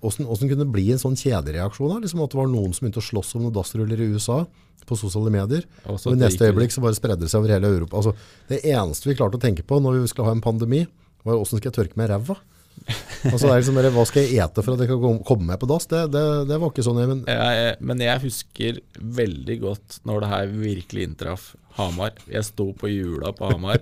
hvordan, 0.00 0.26
hvordan 0.28 0.50
kunne 0.50 0.64
det 0.64 0.72
bli 0.74 0.86
en 0.94 1.00
sånn 1.02 1.18
kjedereaksjon? 1.20 2.00
Liksom 2.02 2.24
at 2.24 2.32
det 2.32 2.40
var 2.40 2.50
noen 2.50 2.74
som 2.74 2.86
begynte 2.86 3.02
å 3.02 3.08
slåss 3.08 3.34
om 3.36 3.46
noen 3.46 3.56
dassruller 3.56 4.00
i 4.00 4.10
USA 4.14 4.42
på 4.88 4.96
sosiale 4.98 5.32
medier. 5.32 5.66
Og 5.86 5.98
Og 6.00 6.14
i 6.16 6.20
neste 6.20 6.48
øyeblikk 6.48 6.72
så 6.74 6.82
bare 6.84 6.96
spredde 6.96 7.26
det 7.26 7.32
seg 7.32 7.42
over 7.42 7.52
hele 7.54 7.68
Europa. 7.68 8.00
Altså, 8.00 8.14
det 8.48 8.62
eneste 8.64 9.10
vi 9.10 9.18
klarte 9.18 9.38
å 9.38 9.42
tenke 9.42 9.66
på 9.66 9.80
når 9.82 10.00
vi 10.00 10.12
skulle 10.12 10.30
ha 10.30 10.36
en 10.36 10.44
pandemi, 10.44 10.86
var 11.24 11.36
hvordan 11.36 11.60
skal 11.60 11.68
jeg 11.70 11.76
tørke 11.76 12.00
meg 12.00 12.08
i 12.08 12.14
ræva? 12.14 12.38
Altså, 13.28 13.50
liksom, 13.52 13.76
hva 13.92 14.04
skal 14.08 14.24
jeg 14.24 14.40
ete 14.40 14.62
for 14.64 14.72
at 14.72 14.80
jeg 14.80 14.88
kan 14.88 15.18
komme 15.28 15.50
meg 15.50 15.60
på 15.60 15.68
dass? 15.68 15.84
Det, 15.90 16.06
det, 16.14 16.22
det 16.48 16.56
var 16.62 16.72
ikke 16.72 16.84
sånn. 16.86 17.00
Men, 17.10 17.24
Jeg, 17.28 17.74
men 17.84 18.00
jeg 18.00 18.22
husker 18.24 18.78
veldig 19.20 19.56
godt 19.60 19.98
når 20.08 20.24
det 20.24 20.30
her 20.32 20.54
virkelig 20.62 21.08
inntraff 21.10 21.50
Hamar. 21.80 22.14
Jeg 22.30 22.46
sto 22.46 22.68
på 22.76 22.90
hjula 22.92 23.32
på 23.36 23.50
Hamar. 23.50 23.80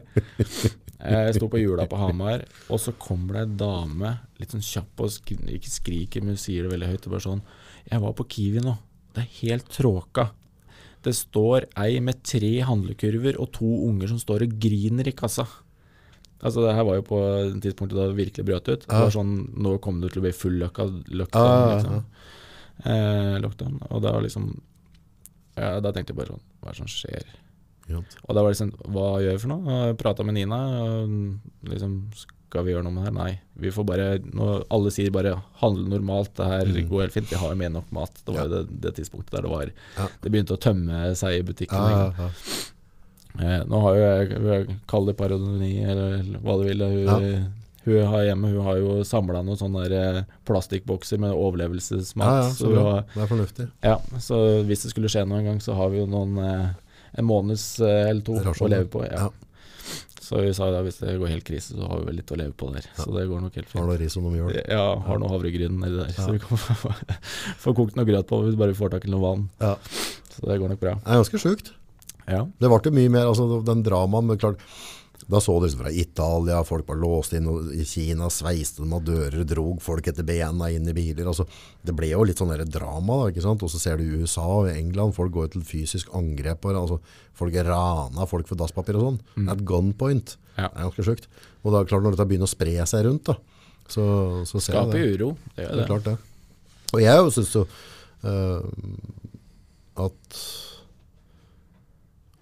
Jeg 0.98 1.34
sto 1.36 1.46
på 1.52 1.60
hjula 1.60 1.84
på 1.90 1.98
Hamar, 2.00 2.42
og 2.74 2.80
så 2.82 2.90
kommer 2.98 3.36
det 3.36 3.42
ei 3.44 3.56
dame, 3.60 4.08
litt 4.40 4.54
sånn 4.54 4.64
kjapp 4.66 5.04
og 5.04 5.12
sk 5.14 5.30
ikke 5.58 5.70
skriker, 5.70 6.24
men 6.24 6.34
hun 6.34 6.40
sier 6.42 6.66
det 6.66 6.72
veldig 6.72 6.88
høyt. 6.90 7.06
Og 7.06 7.14
bare 7.14 7.26
sånn 7.28 7.42
Jeg 7.88 8.02
var 8.02 8.16
på 8.18 8.26
Kiwi 8.34 8.64
nå. 8.64 8.74
Det 9.14 9.22
er 9.22 9.36
helt 9.42 9.70
tråka. 9.72 10.28
Det 11.06 11.14
står 11.14 11.68
ei 11.78 12.00
med 12.02 12.18
tre 12.26 12.50
handlekurver 12.66 13.38
og 13.40 13.52
to 13.54 13.68
unger 13.86 14.10
som 14.10 14.18
står 14.18 14.42
og 14.48 14.56
griner 14.60 15.06
i 15.08 15.14
kassa. 15.16 15.46
Altså 16.42 16.62
Det 16.66 16.74
her 16.74 16.84
var 16.86 16.98
jo 16.98 17.04
på 17.06 17.18
tidspunktet 17.62 17.96
da 17.98 18.08
det 18.10 18.18
virkelig 18.18 18.44
brøt 18.46 18.68
ut. 18.70 18.84
Det 18.86 18.98
var 19.06 19.14
sånn 19.14 19.32
Nå 19.58 19.76
kom 19.82 20.00
det 20.02 20.12
til 20.12 20.20
å 20.20 20.26
bli 20.26 20.34
full 20.34 20.58
løkka, 20.60 20.84
lockdown 21.18 21.64
liksom. 21.72 21.96
eh, 22.84 23.38
lockdown. 23.42 23.78
Og 23.90 24.02
da 24.04 24.12
liksom 24.22 24.50
ja, 25.58 25.78
Da 25.82 25.90
tenkte 25.94 26.12
jeg 26.14 26.18
bare 26.20 26.34
sånn 26.34 26.44
Hva 26.60 26.70
er 26.70 26.76
det 26.76 26.82
som 26.82 26.90
skjer? 26.92 27.32
Og 27.96 28.34
da 28.36 28.42
var 28.44 28.52
det 28.52 28.58
sånn 28.60 28.72
Hva 28.92 29.06
gjør 29.24 29.32
vi 29.36 29.42
for 29.44 29.52
noe? 29.54 29.94
Prata 30.00 30.24
med 30.26 30.34
Nina. 30.36 30.58
Liksom 31.68 31.94
Skal 32.48 32.64
vi 32.64 32.72
gjøre 32.72 32.84
noe 32.86 32.94
med 32.94 33.04
det 33.04 33.10
her? 33.10 33.16
Nei. 33.18 33.40
Vi 33.60 33.72
får 33.74 33.86
bare 33.88 34.08
Alle 34.72 34.92
sier 34.94 35.10
bare 35.14 35.34
handle 35.62 35.88
normalt. 35.92 36.32
Det 36.38 36.46
her 36.48 36.72
går 36.88 37.06
helt 37.06 37.16
fint. 37.16 37.30
Vi 37.32 37.36
har 37.40 37.52
jo 37.54 37.60
mer 37.60 37.72
nok 37.74 37.92
mat. 37.92 38.20
Det 38.24 38.34
var 38.34 38.46
jo 38.48 38.54
det, 38.56 38.80
det 38.86 38.94
tidspunktet 38.98 39.36
der 39.36 39.46
det 39.48 39.52
var. 39.52 39.72
Det 40.22 40.32
begynte 40.32 40.56
å 40.56 40.60
tømme 40.60 41.14
seg 41.18 41.38
i 41.40 41.46
butikken. 41.48 41.78
ja, 41.78 42.10
ja. 42.18 42.30
Eh, 43.38 43.60
nå 43.70 43.78
har 43.84 43.94
jo 43.94 44.02
jeg, 44.02 44.76
Kall 44.90 45.04
det 45.06 45.14
parodoni, 45.18 45.76
eller, 45.84 46.16
eller 46.24 46.40
hva 46.42 46.56
du 46.58 46.64
vil. 46.66 46.80
Hun, 46.82 47.04
Ja. 47.06 47.18
hun 47.84 48.06
har 48.10 48.24
hjemme 48.26 48.48
Hun 48.50 48.64
har 48.66 48.76
jo 48.80 48.96
samla 49.06 49.42
noen 49.46 49.60
sånne 49.60 49.84
eh, 49.94 50.22
plastikkbokser 50.48 51.20
med 51.22 51.36
overlevelsesmat. 51.36 52.26
ja, 52.26 52.40
ja, 52.42 52.50
så 52.50 52.64
så 52.66 52.72
bra. 52.72 52.96
Det 53.14 53.22
er 53.22 53.30
fornuftig. 53.30 53.68
ja, 53.84 53.96
så 54.18 54.40
hvis 54.66 54.82
det 54.82 54.90
skulle 54.94 55.08
skje 55.12 55.22
noe 55.28 55.38
en 55.38 55.44
gang, 55.52 55.60
så 55.62 55.76
har 55.78 55.92
vi 55.92 56.00
jo 56.00 56.06
noen 56.10 56.34
eh, 56.42 56.66
en 57.18 57.26
måneds 57.28 57.66
eh, 57.84 58.08
eller 58.10 58.24
to 58.26 58.38
Rasjon, 58.44 58.66
å 58.68 58.72
leve 58.72 58.88
på. 58.92 59.04
Ja. 59.08 59.26
Ja. 59.28 59.30
Så 60.28 60.42
vi 60.44 60.50
sa 60.52 60.66
da 60.68 60.82
hvis 60.84 60.98
det 61.00 61.14
går 61.16 61.30
helt 61.32 61.46
krise, 61.48 61.72
så 61.72 61.86
har 61.88 62.02
vi 62.02 62.08
vel 62.10 62.18
litt 62.20 62.30
å 62.34 62.36
leve 62.36 62.52
på 62.52 62.68
der. 62.74 62.84
Så 62.98 63.08
det 63.14 63.24
går 63.30 63.40
nok 63.46 63.54
helt 63.56 63.68
fint. 63.70 63.78
Har 63.80 63.86
noe 63.88 63.96
ris 64.00 64.16
og 64.20 64.26
noe 64.26 64.34
mjøl. 64.34 64.58
Ja, 64.68 64.82
har 65.06 65.22
noe 65.22 65.30
havregryn 65.32 65.78
nedi 65.80 65.96
der, 65.96 66.10
Ja. 66.12 66.26
så 66.26 66.34
vi 66.34 66.42
kan 66.42 66.60
få, 66.82 66.92
få 67.64 67.74
kokt 67.78 67.96
noe 67.96 68.04
grøt 68.08 68.28
på 68.28 68.42
hvis 68.44 68.58
bare 68.60 68.74
vi 68.74 68.80
får 68.82 68.92
tak 68.96 69.08
i 69.08 69.12
noe 69.14 69.24
vann. 69.24 69.46
Ja. 69.62 69.74
Så 70.34 70.44
det 70.50 70.58
går 70.60 70.74
nok 70.74 70.82
bra. 70.82 70.98
Det 71.00 71.14
er 71.14 71.22
ganske 71.22 71.40
sjukt. 71.40 71.72
Ja. 72.28 72.42
Det 72.60 72.68
ble 72.68 72.80
jo 72.84 72.92
mye 72.98 73.14
mer, 73.14 73.30
altså 73.30 73.62
den 73.64 73.80
dramaen, 73.86 74.28
men 74.28 74.40
klart, 74.42 74.60
da 75.26 75.40
så 75.42 75.56
du 75.58 75.66
liksom 75.66 75.80
fra 75.82 75.90
Italia, 75.90 76.60
folk 76.64 76.86
var 76.88 76.96
låst 76.96 77.32
inn, 77.34 77.48
i 77.74 77.84
Kina 77.84 78.28
sveiste 78.30 78.84
de 78.84 78.92
av 78.94 79.02
dører, 79.04 79.42
drog 79.44 79.80
folk 79.82 80.06
etter 80.06 80.22
bena 80.24 80.70
inn 80.70 80.86
i 80.88 80.94
biler, 80.96 81.26
altså, 81.26 81.44
det 81.84 81.94
ble 81.98 82.12
jo 82.12 82.22
litt 82.24 82.38
sånn 82.38 82.52
der 82.54 82.62
drama 82.64 83.24
da, 83.24 83.30
ikke 83.32 83.42
sant? 83.42 83.62
Og 83.66 83.70
så 83.72 83.80
ser 83.82 83.98
du 83.98 84.04
USA 84.22 84.44
og 84.46 84.70
England, 84.70 85.16
folk 85.16 85.32
går 85.34 85.50
til 85.56 85.64
fysisk 85.66 86.08
angrep, 86.16 86.64
altså, 86.70 87.00
folk 87.34 87.54
rana 87.66 88.26
folk 88.30 88.46
for 88.48 88.56
dasspapir 88.56 88.96
og 88.96 89.02
sånn, 89.08 89.20
Mm. 89.36 89.48
At 89.52 89.64
gunpoint, 89.64 90.36
Ja. 90.56 90.68
det 90.68 90.78
er 90.78 90.88
ganske 90.88 91.04
sjukt. 91.04 91.26
Og 91.64 91.72
da 91.72 91.84
klart 91.84 92.02
når 92.02 92.16
dette 92.16 92.28
begynner 92.28 92.46
å 92.48 92.54
spre 92.54 92.86
seg 92.86 93.04
rundt 93.04 93.24
da, 93.24 93.36
så, 93.88 94.44
så 94.46 94.60
ser 94.60 94.74
jeg 94.74 94.84
Skaper 94.86 95.12
uro. 95.18 95.36
Det 95.56 95.64
gjør 95.64 95.68
Det 95.68 95.76
det. 95.76 95.82
er 95.82 95.86
klart 95.92 96.04
det. 96.04 96.16
Og 96.94 97.00
jeg 97.00 97.32
syns 97.32 97.52
jo 97.54 97.66
uh, 98.24 98.62
at 100.06 100.38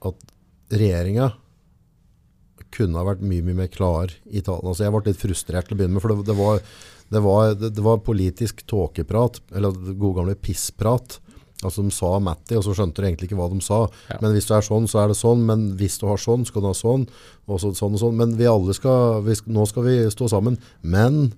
at 0.07 0.15
regjeringa 0.71 1.33
kunne 2.77 3.01
ha 3.01 3.07
vært 3.09 3.25
mye, 3.25 3.45
mye 3.47 3.63
mer 3.65 3.71
klar 3.73 4.13
i 4.29 4.43
talen. 4.45 4.69
Altså 4.71 4.87
jeg 4.87 4.95
ble 4.95 5.05
litt 5.09 5.23
frustrert 5.23 5.69
til 5.69 5.77
å 5.77 5.81
begynne 5.81 5.97
med, 5.97 6.05
for 6.05 6.13
det, 6.13 6.27
det, 6.29 6.37
var, 6.39 6.61
det, 7.13 7.23
var, 7.25 7.55
det, 7.63 7.85
var 7.85 8.03
politisk 8.07 8.65
tåkeprat, 8.69 9.41
eller 9.57 9.95
god 9.95 10.21
gamle 10.21 10.37
pissprat. 10.39 11.19
Altså 11.65 11.87
de 11.87 11.93
sa 11.95 12.11
Matti, 12.21 12.57
og 12.59 12.65
så 12.67 12.75
skjønte 12.77 13.01
du 13.01 13.07
egentlig 13.09 13.31
ikke 13.31 13.39
hva 13.39 13.49
de 13.49 13.63
sa. 13.65 13.87
Ja. 14.11 14.19
Men 14.21 14.35
hvis 14.37 14.49
du 14.49 14.53
er 14.57 14.65
sånn, 14.67 14.89
så 14.93 15.01
er 15.03 15.13
det 15.13 15.17
sånn. 15.17 15.47
Men 15.49 15.71
hvis 15.81 15.97
du 16.03 16.05
har 16.11 16.21
sånn, 16.21 16.45
skal 16.49 16.63
du 16.63 16.69
ha 16.69 16.77
sånn. 16.77 17.07
Og 17.49 17.63
så 17.63 17.73
sånn 17.77 17.97
og 17.97 18.03
sånn. 18.03 18.19
Men 18.19 18.35
vi 18.37 18.49
alle 18.51 18.77
skal, 18.77 19.23
vi, 19.25 19.39
nå 19.49 19.65
skal 19.71 19.87
vi 19.89 19.97
stå 20.13 20.29
sammen. 20.35 20.61
Men 20.85 21.31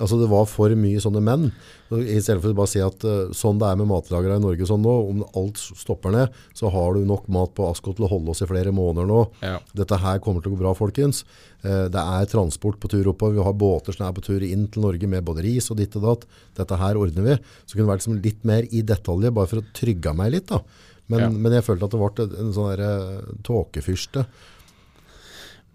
Altså 0.00 0.16
Det 0.20 0.28
var 0.30 0.46
for 0.48 0.72
mye 0.80 1.00
sånne 1.02 1.20
menn. 1.20 1.50
I 1.92 2.16
stedet 2.22 2.40
for 2.40 2.54
å 2.54 2.56
bare 2.56 2.70
si 2.72 2.80
at 2.80 3.04
uh, 3.04 3.30
sånn 3.36 3.58
det 3.60 3.66
er 3.68 3.76
med 3.76 3.88
matlagere 3.90 4.38
i 4.38 4.42
Norge 4.42 4.64
sånn 4.68 4.80
nå, 4.80 4.94
om 5.10 5.22
alt 5.36 5.58
stopper 5.60 6.14
ned, 6.14 6.36
så 6.56 6.70
har 6.72 6.94
du 6.96 7.04
nok 7.04 7.26
mat 7.28 7.52
på 7.56 7.66
Asko 7.68 7.92
til 7.98 8.06
å 8.06 8.10
holde 8.12 8.32
oss 8.32 8.40
i 8.40 8.48
flere 8.48 8.72
måneder 8.72 9.08
nå. 9.10 9.20
Ja. 9.44 9.58
Dette 9.76 9.98
her 10.00 10.22
kommer 10.24 10.40
til 10.40 10.52
å 10.52 10.56
gå 10.56 10.62
bra, 10.62 10.72
folkens. 10.78 11.24
Uh, 11.64 11.88
Det 11.92 12.00
er 12.00 12.30
transport 12.32 12.80
på 12.80 12.88
tur 12.92 13.10
oppover. 13.12 13.36
Vi 13.36 13.44
har 13.44 13.58
båter 13.60 13.92
som 13.96 14.06
er 14.08 14.14
på 14.16 14.24
tur 14.24 14.40
inn 14.46 14.68
til 14.72 14.86
Norge 14.86 15.06
med 15.10 15.26
både 15.26 15.44
ris 15.44 15.68
og 15.70 15.76
ditt 15.82 15.94
og 16.00 16.06
datt. 16.08 16.24
Dette 16.56 16.78
her 16.80 16.96
ordner 16.96 17.26
vi. 17.26 17.36
Så 17.66 17.74
kunne 17.76 17.84
det 17.88 17.92
vært 17.92 18.04
liksom 18.06 18.22
litt 18.24 18.44
mer 18.48 18.70
i 18.70 18.80
detalj, 18.86 19.28
bare 19.34 19.50
for 19.52 19.60
å 19.60 19.68
trygge 19.76 20.16
meg 20.16 20.32
litt. 20.38 20.46
da. 20.48 20.62
Men, 21.10 21.20
Ja. 21.20 21.28
men 21.28 21.52
jeg 21.52 21.64
følte 21.66 21.84
at 21.84 21.90
det 21.90 21.98
ble 22.00 22.24
en 22.38 22.52
sånn 22.54 22.78
eh, 22.78 23.34
tåkefyrste. 23.42 24.24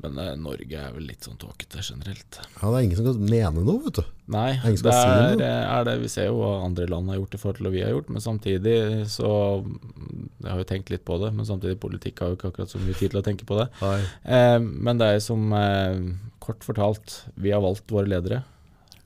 Men 0.04 0.18
eh, 0.20 0.34
Norge 0.40 0.80
er 0.80 0.92
vel 0.96 1.06
litt 1.08 1.26
sånn 1.26 1.38
tåkete 1.40 1.82
generelt. 1.86 2.40
Ja, 2.60 2.68
det 2.68 2.74
er 2.78 2.86
ingen 2.86 3.00
som 3.00 3.08
kan 3.08 3.22
mene 3.32 3.64
noe, 3.64 3.80
vet 3.86 4.00
du. 4.02 4.10
Nei, 4.34 4.50
det 4.58 4.74
er, 4.74 4.78
si 4.82 4.90
er, 4.92 5.36
noe. 5.38 5.52
er 5.78 5.86
det 5.88 5.96
vi 6.02 6.10
ser 6.12 6.28
jo 6.28 6.40
hva 6.42 6.50
andre 6.66 6.88
land 6.92 7.12
har 7.12 7.20
gjort 7.20 7.38
i 7.38 7.40
forhold 7.42 7.60
til 7.60 7.68
hva 7.68 7.74
vi 7.76 7.84
har 7.86 7.94
gjort, 7.94 8.10
men 8.12 8.24
samtidig 8.24 8.76
så 9.14 9.30
Jeg 9.62 10.50
har 10.50 10.60
jo 10.60 10.68
tenkt 10.70 10.92
litt 10.94 11.06
på 11.08 11.20
det, 11.22 11.30
men 11.36 11.48
samtidig 11.48 11.80
politikk 11.82 12.24
har 12.24 12.34
jo 12.34 12.40
ikke 12.40 12.52
akkurat 12.52 12.74
så 12.74 12.82
mye 12.82 12.98
tid 12.98 13.14
til 13.14 13.22
å 13.22 13.26
tenke 13.26 13.48
på 13.48 13.60
det. 13.62 13.70
Eh, 13.86 14.58
men 14.60 15.00
det 15.02 15.14
er 15.14 15.24
som 15.24 15.56
eh, 15.58 16.02
kort 16.44 16.66
fortalt, 16.66 17.22
vi 17.40 17.56
har 17.56 17.64
valgt 17.64 17.90
våre 17.94 18.12
ledere. 18.12 18.44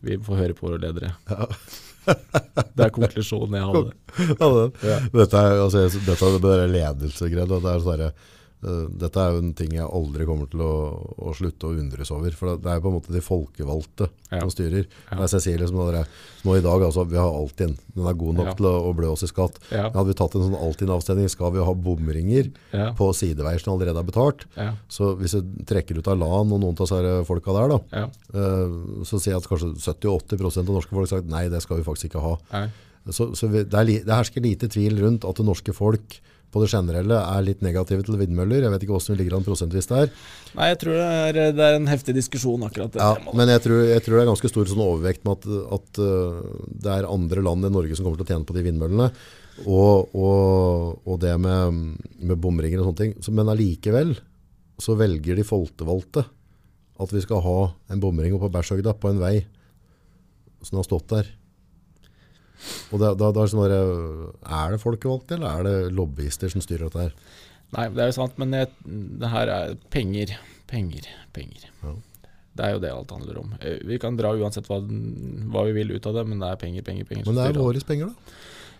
Vi 0.03 0.17
får 0.23 0.41
høre 0.41 0.57
på 0.57 0.67
våre 0.67 0.81
ledere. 0.81 1.13
det 2.75 2.85
er 2.87 2.91
konklusjonen 2.95 3.59
jeg 3.59 3.69
hadde. 3.69 3.95
Ja, 4.39 4.49
det. 4.55 4.97
Dette 5.13 5.45
er 5.45 5.61
altså, 5.61 5.85
dette, 5.93 6.33
det 6.41 7.71
er 7.75 7.83
sånn 7.85 8.05
eh, 8.09 8.27
dette 8.61 9.21
er 9.23 9.31
jo 9.31 9.39
en 9.39 9.53
ting 9.55 9.71
jeg 9.71 9.85
aldri 9.87 10.25
kommer 10.27 10.49
til 10.51 10.59
å, 10.65 10.71
å 11.15 11.31
slutte 11.37 11.69
å 11.69 11.77
undres 11.79 12.09
over. 12.11 12.33
For 12.35 12.57
det 12.59 12.67
er 12.67 12.79
jo 12.79 12.83
på 12.83 12.89
en 12.91 12.95
måte 12.97 13.13
de 13.15 13.21
folkevalgte 13.23 14.09
Ja. 14.29 14.41
som 14.43 14.49
styrer. 14.51 14.83
Ja. 15.09 15.17
Hvis 15.21 15.31
jeg 15.37 15.41
sier 15.45 15.61
liksom 15.61 15.79
dere, 15.87 16.01
nå 16.45 16.57
i 16.57 16.61
dag, 16.65 16.83
altså, 16.85 17.05
vi 17.07 17.15
har 17.17 17.31
Altinn. 17.31 17.77
Den 17.95 18.05
er 18.11 18.17
god 18.19 18.35
nok 18.35 18.49
Ja. 18.51 18.53
til 18.59 18.67
å, 18.67 18.73
å 18.89 18.95
blø 18.97 19.13
oss 19.13 19.23
i 19.23 19.29
skatt. 19.31 19.57
Ja. 19.71 19.85
Hadde 19.89 20.11
vi 20.11 20.17
tatt 20.19 20.35
en 20.35 20.43
sånn 20.49 20.59
Altinn-avstemning, 20.59 21.29
skal 21.31 21.51
vi 21.55 21.63
ha 21.63 21.73
bomringer 21.73 22.51
på 22.99 23.09
sideveier 23.15 23.63
som 23.63 23.73
allerede 23.77 24.03
er 24.03 24.09
betalt. 24.11 24.45
Så 24.91 25.13
hvis 25.17 25.37
du 25.39 25.63
trekker 25.65 25.97
ut 25.97 26.07
av 26.11 26.19
LAN 26.19 26.51
og 26.51 26.59
noen 26.59 26.75
av 26.75 26.83
disse 26.83 27.25
folka 27.25 27.55
der, 27.55 27.73
da, 27.77 28.09
eh, 28.35 28.77
så 29.07 29.17
sier 29.23 29.33
jeg 29.37 29.41
at 29.43 29.47
kanskje 29.49 29.71
70-80% 29.79 30.67
av 30.67 30.75
norske 30.75 30.93
folk 30.93 31.07
har 31.09 31.15
sagt 31.19 31.29
nei, 31.31 31.47
det 31.49 31.61
skal 31.63 31.79
vi 31.79 31.87
faktisk 31.87 32.11
ikke 32.11 32.21
ha. 32.27 32.35
Nei. 32.53 32.67
Så, 33.09 33.31
så 33.33 33.47
vi, 33.49 33.63
det, 33.63 33.73
er 33.73 33.85
det 34.05 34.13
hersker 34.13 34.43
lite 34.43 34.67
tvil 34.69 34.99
rundt 35.01 35.23
at 35.25 35.39
det 35.39 35.45
norske 35.47 35.73
folk 35.73 36.19
på 36.49 36.63
det 36.63 36.69
generelle 36.71 37.17
er 37.19 37.43
litt 37.45 37.59
negative 37.61 38.01
til 38.07 38.17
vindmøller. 38.17 38.63
Jeg 38.65 38.73
vet 38.73 38.85
ikke 38.85 38.95
hvordan 38.95 39.13
vi 39.13 39.19
ligger 39.21 39.35
an 39.37 39.45
prosentvis 39.45 39.89
der. 39.91 40.09
Nei, 40.57 40.69
jeg 40.71 40.79
tror 40.81 40.95
det 40.97 41.09
er, 41.43 41.51
det 41.57 41.65
er 41.67 41.77
en 41.77 41.89
heftig 41.91 42.15
diskusjon 42.17 42.63
akkurat 42.65 42.95
det 42.95 43.03
Ja, 43.03 43.11
temaet. 43.19 43.35
men 43.37 43.51
jeg 43.53 43.61
tror, 43.67 43.83
jeg 43.85 44.03
tror 44.05 44.15
det 44.17 44.23
er 44.23 44.31
ganske 44.31 44.51
stor 44.53 44.71
sånn 44.71 44.81
overvekt 44.85 45.27
med 45.27 45.37
at, 45.37 45.45
at 45.77 46.01
øh, 46.01 46.39
det 46.85 46.95
er 46.95 47.09
andre 47.11 47.45
land 47.45 47.69
enn 47.69 47.77
Norge 47.77 47.93
som 47.97 48.07
kommer 48.07 48.17
til 48.21 48.25
å 48.25 48.31
tjene 48.33 48.49
på 48.49 48.57
de 48.57 48.65
vindmøllene. 48.65 49.11
Og, 49.67 50.09
og, 50.15 50.99
og 51.05 51.19
det 51.21 51.35
med, 51.43 51.79
med 52.17 52.41
bomringer 52.41 52.81
og 52.81 52.89
sånne 52.89 53.01
ting. 53.03 53.15
Så, 53.21 53.33
men 53.35 53.51
allikevel 53.51 54.15
så 54.79 54.95
velger 54.97 55.35
de 55.37 55.43
folkevalgte 55.45 56.23
at 56.99 57.13
vi 57.15 57.21
skal 57.23 57.43
ha 57.45 57.57
en 57.93 58.01
bomring 58.03 58.33
oppe 58.35 58.47
på 58.47 58.55
Bærshøgda 58.57 58.95
på 58.99 59.11
en 59.11 59.21
vei 59.21 59.35
som 60.65 60.79
har 60.79 60.87
stått 60.87 61.11
der. 61.11 61.29
Og 62.91 62.99
da, 63.01 63.13
da, 63.15 63.29
da 63.31 63.41
er, 63.43 63.47
det 63.47 63.51
sånn 63.53 63.61
bare, 63.63 63.79
er 64.63 64.73
det 64.75 64.81
folkevalgte, 64.83 65.37
eller 65.37 65.49
er 65.59 65.67
det 65.69 65.93
lobbyister 65.95 66.51
som 66.51 66.61
styrer 66.63 66.87
dette 66.89 67.05
her? 67.07 67.13
Nei, 67.75 67.85
det 67.93 68.01
er 68.03 68.09
jo 68.11 68.17
sant, 68.17 68.37
men 68.41 68.53
jeg, 68.57 68.69
det 69.21 69.29
her 69.31 69.51
er 69.53 69.75
penger, 69.93 70.35
penger, 70.69 71.07
penger. 71.35 71.67
Ja. 71.83 71.93
Det 72.59 72.65
er 72.65 72.73
jo 72.75 72.81
det 72.83 72.89
alt 72.91 73.11
handler 73.13 73.37
om. 73.43 73.51
Eh, 73.61 73.77
Vi 73.87 73.99
kan 74.01 74.17
dra 74.19 74.33
uansett 74.35 74.67
hva, 74.67 74.81
hva 74.83 75.63
vi 75.69 75.75
vil 75.77 75.93
ut 75.95 76.07
av 76.09 76.17
det, 76.17 76.25
men 76.27 76.41
det 76.41 76.49
er 76.49 76.59
penger, 76.59 76.83
penger, 76.87 77.05
penger. 77.07 77.27
Men 77.29 77.37
det 77.37 77.45
er 77.45 77.53
styrer 77.53 77.67
våre 77.69 77.83
penger, 77.87 78.09
da. 78.09 78.35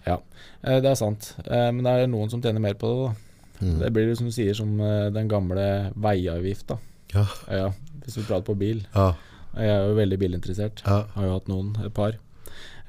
Ja, 0.10 0.18
eh, 0.64 0.80
det 0.84 0.90
er 0.92 1.00
sant. 1.00 1.34
Eh, 1.46 1.70
Men 1.72 1.84
det 1.86 1.94
er 1.94 2.08
noen 2.12 2.30
som 2.34 2.42
tjener 2.44 2.60
mer 2.64 2.74
på 2.82 2.90
det. 2.92 3.06
da. 3.06 3.66
Mm. 3.66 3.78
Det 3.84 3.92
blir 3.94 4.08
jo 4.10 4.16
som 4.16 4.28
du 4.30 4.34
sier, 4.36 4.54
som 4.58 4.74
eh, 4.82 5.10
den 5.16 5.28
gamle 5.32 5.66
veiavgifta. 5.96 6.80
Ja. 7.14 7.26
Ja, 7.52 7.70
hvis 8.04 8.18
vi 8.20 8.24
prater 8.28 8.48
på 8.50 8.58
bil. 8.60 8.84
Ja. 8.96 9.14
Jeg 9.56 9.70
er 9.74 9.88
jo 9.90 9.96
veldig 9.98 10.20
bilinteressert. 10.22 10.84
Ja. 10.86 11.04
Har 11.16 11.26
jo 11.30 11.38
hatt 11.38 11.48
noen, 11.52 11.72
et 11.86 11.94
par. 11.94 12.18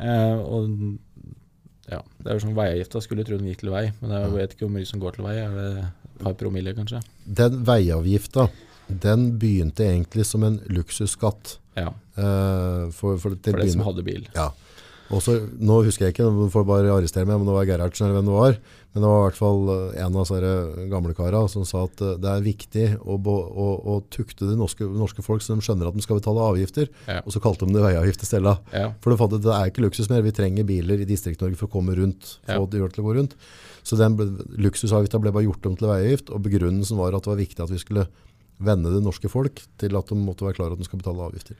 Eh, 0.00 0.40
og 0.40 0.68
ja, 1.90 2.00
det 2.22 2.28
er 2.30 2.36
jo 2.38 2.42
sånn 2.46 2.56
veiavgifta 2.56 3.02
skulle 3.04 3.24
tro 3.26 3.38
den 3.40 3.50
gikk 3.50 3.64
til 3.64 3.72
vei, 3.74 3.86
men 4.00 4.12
jeg 4.14 4.34
vet 4.36 4.52
ikke 4.54 4.66
hvor 4.66 4.74
mye 4.76 4.88
som 4.88 5.02
går 5.02 5.16
til 5.16 5.26
vei. 5.26 5.36
Er 5.42 5.56
det 5.56 5.70
et 5.84 6.20
par 6.22 6.36
promille, 6.38 6.74
kanskje? 6.76 7.00
Den 7.26 7.64
veiavgifta, 7.66 8.46
den 8.90 9.32
begynte 9.42 9.86
egentlig 9.88 10.26
som 10.28 10.46
en 10.46 10.60
luksusskatt. 10.70 11.58
Ja, 11.78 11.90
Eh, 12.20 12.90
for, 12.92 13.16
for, 13.20 13.36
for 13.44 13.60
de 13.62 13.72
som 13.72 13.84
hadde 13.86 14.02
bil. 14.04 14.26
Ja. 14.34 14.50
Og 15.10 15.18
så, 15.24 15.32
nå 15.58 15.80
husker 15.82 16.06
jeg 16.06 16.14
ikke, 16.14 16.28
du 16.30 16.44
får 16.54 16.64
bare 16.68 16.90
arrestere 16.94 17.26
meg 17.26 17.40
om 17.40 17.46
det 17.48 17.54
var 17.56 17.64
Gerhardsen 17.66 18.06
eller 18.06 18.20
hvem 18.20 18.28
det 18.30 18.34
var, 18.36 18.58
men 18.94 19.02
det 19.02 19.08
var 19.10 19.18
i 19.18 19.24
hvert 19.26 19.38
fall 19.40 19.70
eh, 19.74 19.96
en 20.04 20.14
av 20.18 20.22
disse 20.28 20.52
gamle 20.92 21.14
karene 21.18 21.50
som 21.50 21.64
sa 21.66 21.80
at 21.88 22.02
eh, 22.06 22.12
det 22.22 22.30
er 22.30 22.44
viktig 22.46 22.84
å, 23.02 23.16
å, 23.18 23.66
å 23.90 23.96
tukte 24.14 24.46
det 24.46 24.54
norske, 24.60 24.86
norske 24.86 25.24
folk 25.26 25.42
så 25.42 25.56
de 25.58 25.64
skjønner 25.66 25.90
at 25.90 25.98
de 25.98 26.04
skal 26.06 26.20
betale 26.20 26.44
avgifter, 26.52 26.86
Ja. 27.10 27.18
og 27.24 27.34
så 27.34 27.42
kalte 27.42 27.66
de 27.66 27.74
det 27.74 27.82
veiavgift 27.82 28.22
i 28.22 28.28
stedet. 28.30 28.54
Ja, 28.70 28.92
For 29.02 29.10
det, 29.10 29.18
fant 29.18 29.34
at 29.34 29.42
det 29.48 29.56
er 29.56 29.72
ikke 29.72 29.84
luksus 29.88 30.10
mer, 30.12 30.22
vi 30.22 30.34
trenger 30.36 30.68
biler 30.68 31.02
i 31.02 31.08
Distrikt-Norge 31.10 31.58
for 31.58 31.66
å 31.66 31.74
komme 31.74 31.98
rundt, 31.98 32.36
Ja. 32.46 32.60
få 32.62 32.70
det 32.70 32.78
til 32.94 33.02
å 33.02 33.08
gå 33.10 33.16
rundt. 33.18 33.34
Så 33.82 33.98
den 33.98 34.14
luksusavgifta 34.62 35.18
ble 35.22 35.32
bare 35.34 35.48
gjort 35.48 35.66
om 35.66 35.74
til 35.80 35.90
veiavgift, 35.90 36.30
og 36.30 36.42
begrunnelsen 36.46 36.98
var 37.02 37.14
at 37.18 37.26
det 37.26 37.32
var 37.34 37.42
viktig 37.42 37.66
at 37.66 37.74
vi 37.74 37.82
skulle 37.82 38.06
vende 38.60 38.92
det 38.94 39.02
norske 39.02 39.26
folk 39.32 39.62
til 39.80 39.96
at 39.96 40.06
de 40.12 40.18
måtte 40.20 40.44
være 40.46 40.54
klar 40.58 40.68
over 40.70 40.78
at 40.78 40.84
de 40.84 40.90
skal 40.90 41.00
betale 41.02 41.26
avgifter. 41.30 41.56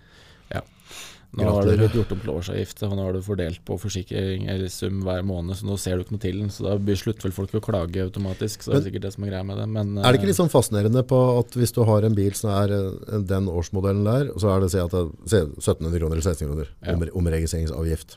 Nå 1.33 1.45
har 1.47 1.63
du 1.63 1.77
blitt 1.79 1.93
gjort 1.95 2.11
om 2.13 2.21
til 2.25 2.31
årsavgift, 2.33 2.81
og 2.83 2.95
nå 2.99 3.03
har 3.07 3.13
du 3.15 3.21
fordelt 3.23 3.61
på 3.65 3.77
forsikring 3.79 4.49
eller 4.51 4.67
sum 4.69 4.97
hver 5.07 5.23
måned, 5.23 5.55
så 5.55 5.69
nå 5.69 5.77
ser 5.79 5.97
du 5.97 6.03
ikke 6.03 6.17
noe 6.17 6.23
til 6.25 6.39
den. 6.41 6.49
Så 6.51 6.65
da 6.67 6.73
blir- 6.77 6.99
slutter 6.99 7.23
vel 7.29 7.33
folk 7.37 7.53
å 7.55 7.61
klage 7.63 8.03
automatisk, 8.03 8.65
så 8.65 8.73
det 8.73 8.81
er 8.81 8.87
sikkert 8.89 9.03
det 9.07 9.13
som 9.15 9.25
er 9.25 9.31
greia 9.31 9.45
med 9.47 9.57
det. 9.63 9.69
Men 9.69 9.93
Er 9.99 10.11
det 10.11 10.19
ikke 10.19 10.27
eh, 10.27 10.33
litt 10.33 10.41
sånn 10.41 10.51
fascinerende 10.51 11.05
på 11.07 11.21
at 11.39 11.55
hvis 11.55 11.73
du 11.77 11.85
har 11.87 12.03
en 12.03 12.15
bil 12.19 12.35
som 12.35 12.51
er 12.51 12.75
eh, 12.75 13.21
den 13.31 13.47
årsmodellen 13.47 14.03
der, 14.05 14.33
så 14.43 14.51
er 14.57 14.61
det 14.67 14.73
si 14.73 14.79
det 14.83 14.91
er 15.39 15.47
1700 15.55 16.01
kroner 16.03 16.19
eller 16.19 16.27
1600 16.27 16.51
kroner 16.51 16.69
Ja. 16.83 16.95
om, 16.99 17.07
omregistreringsavgift. 17.23 18.17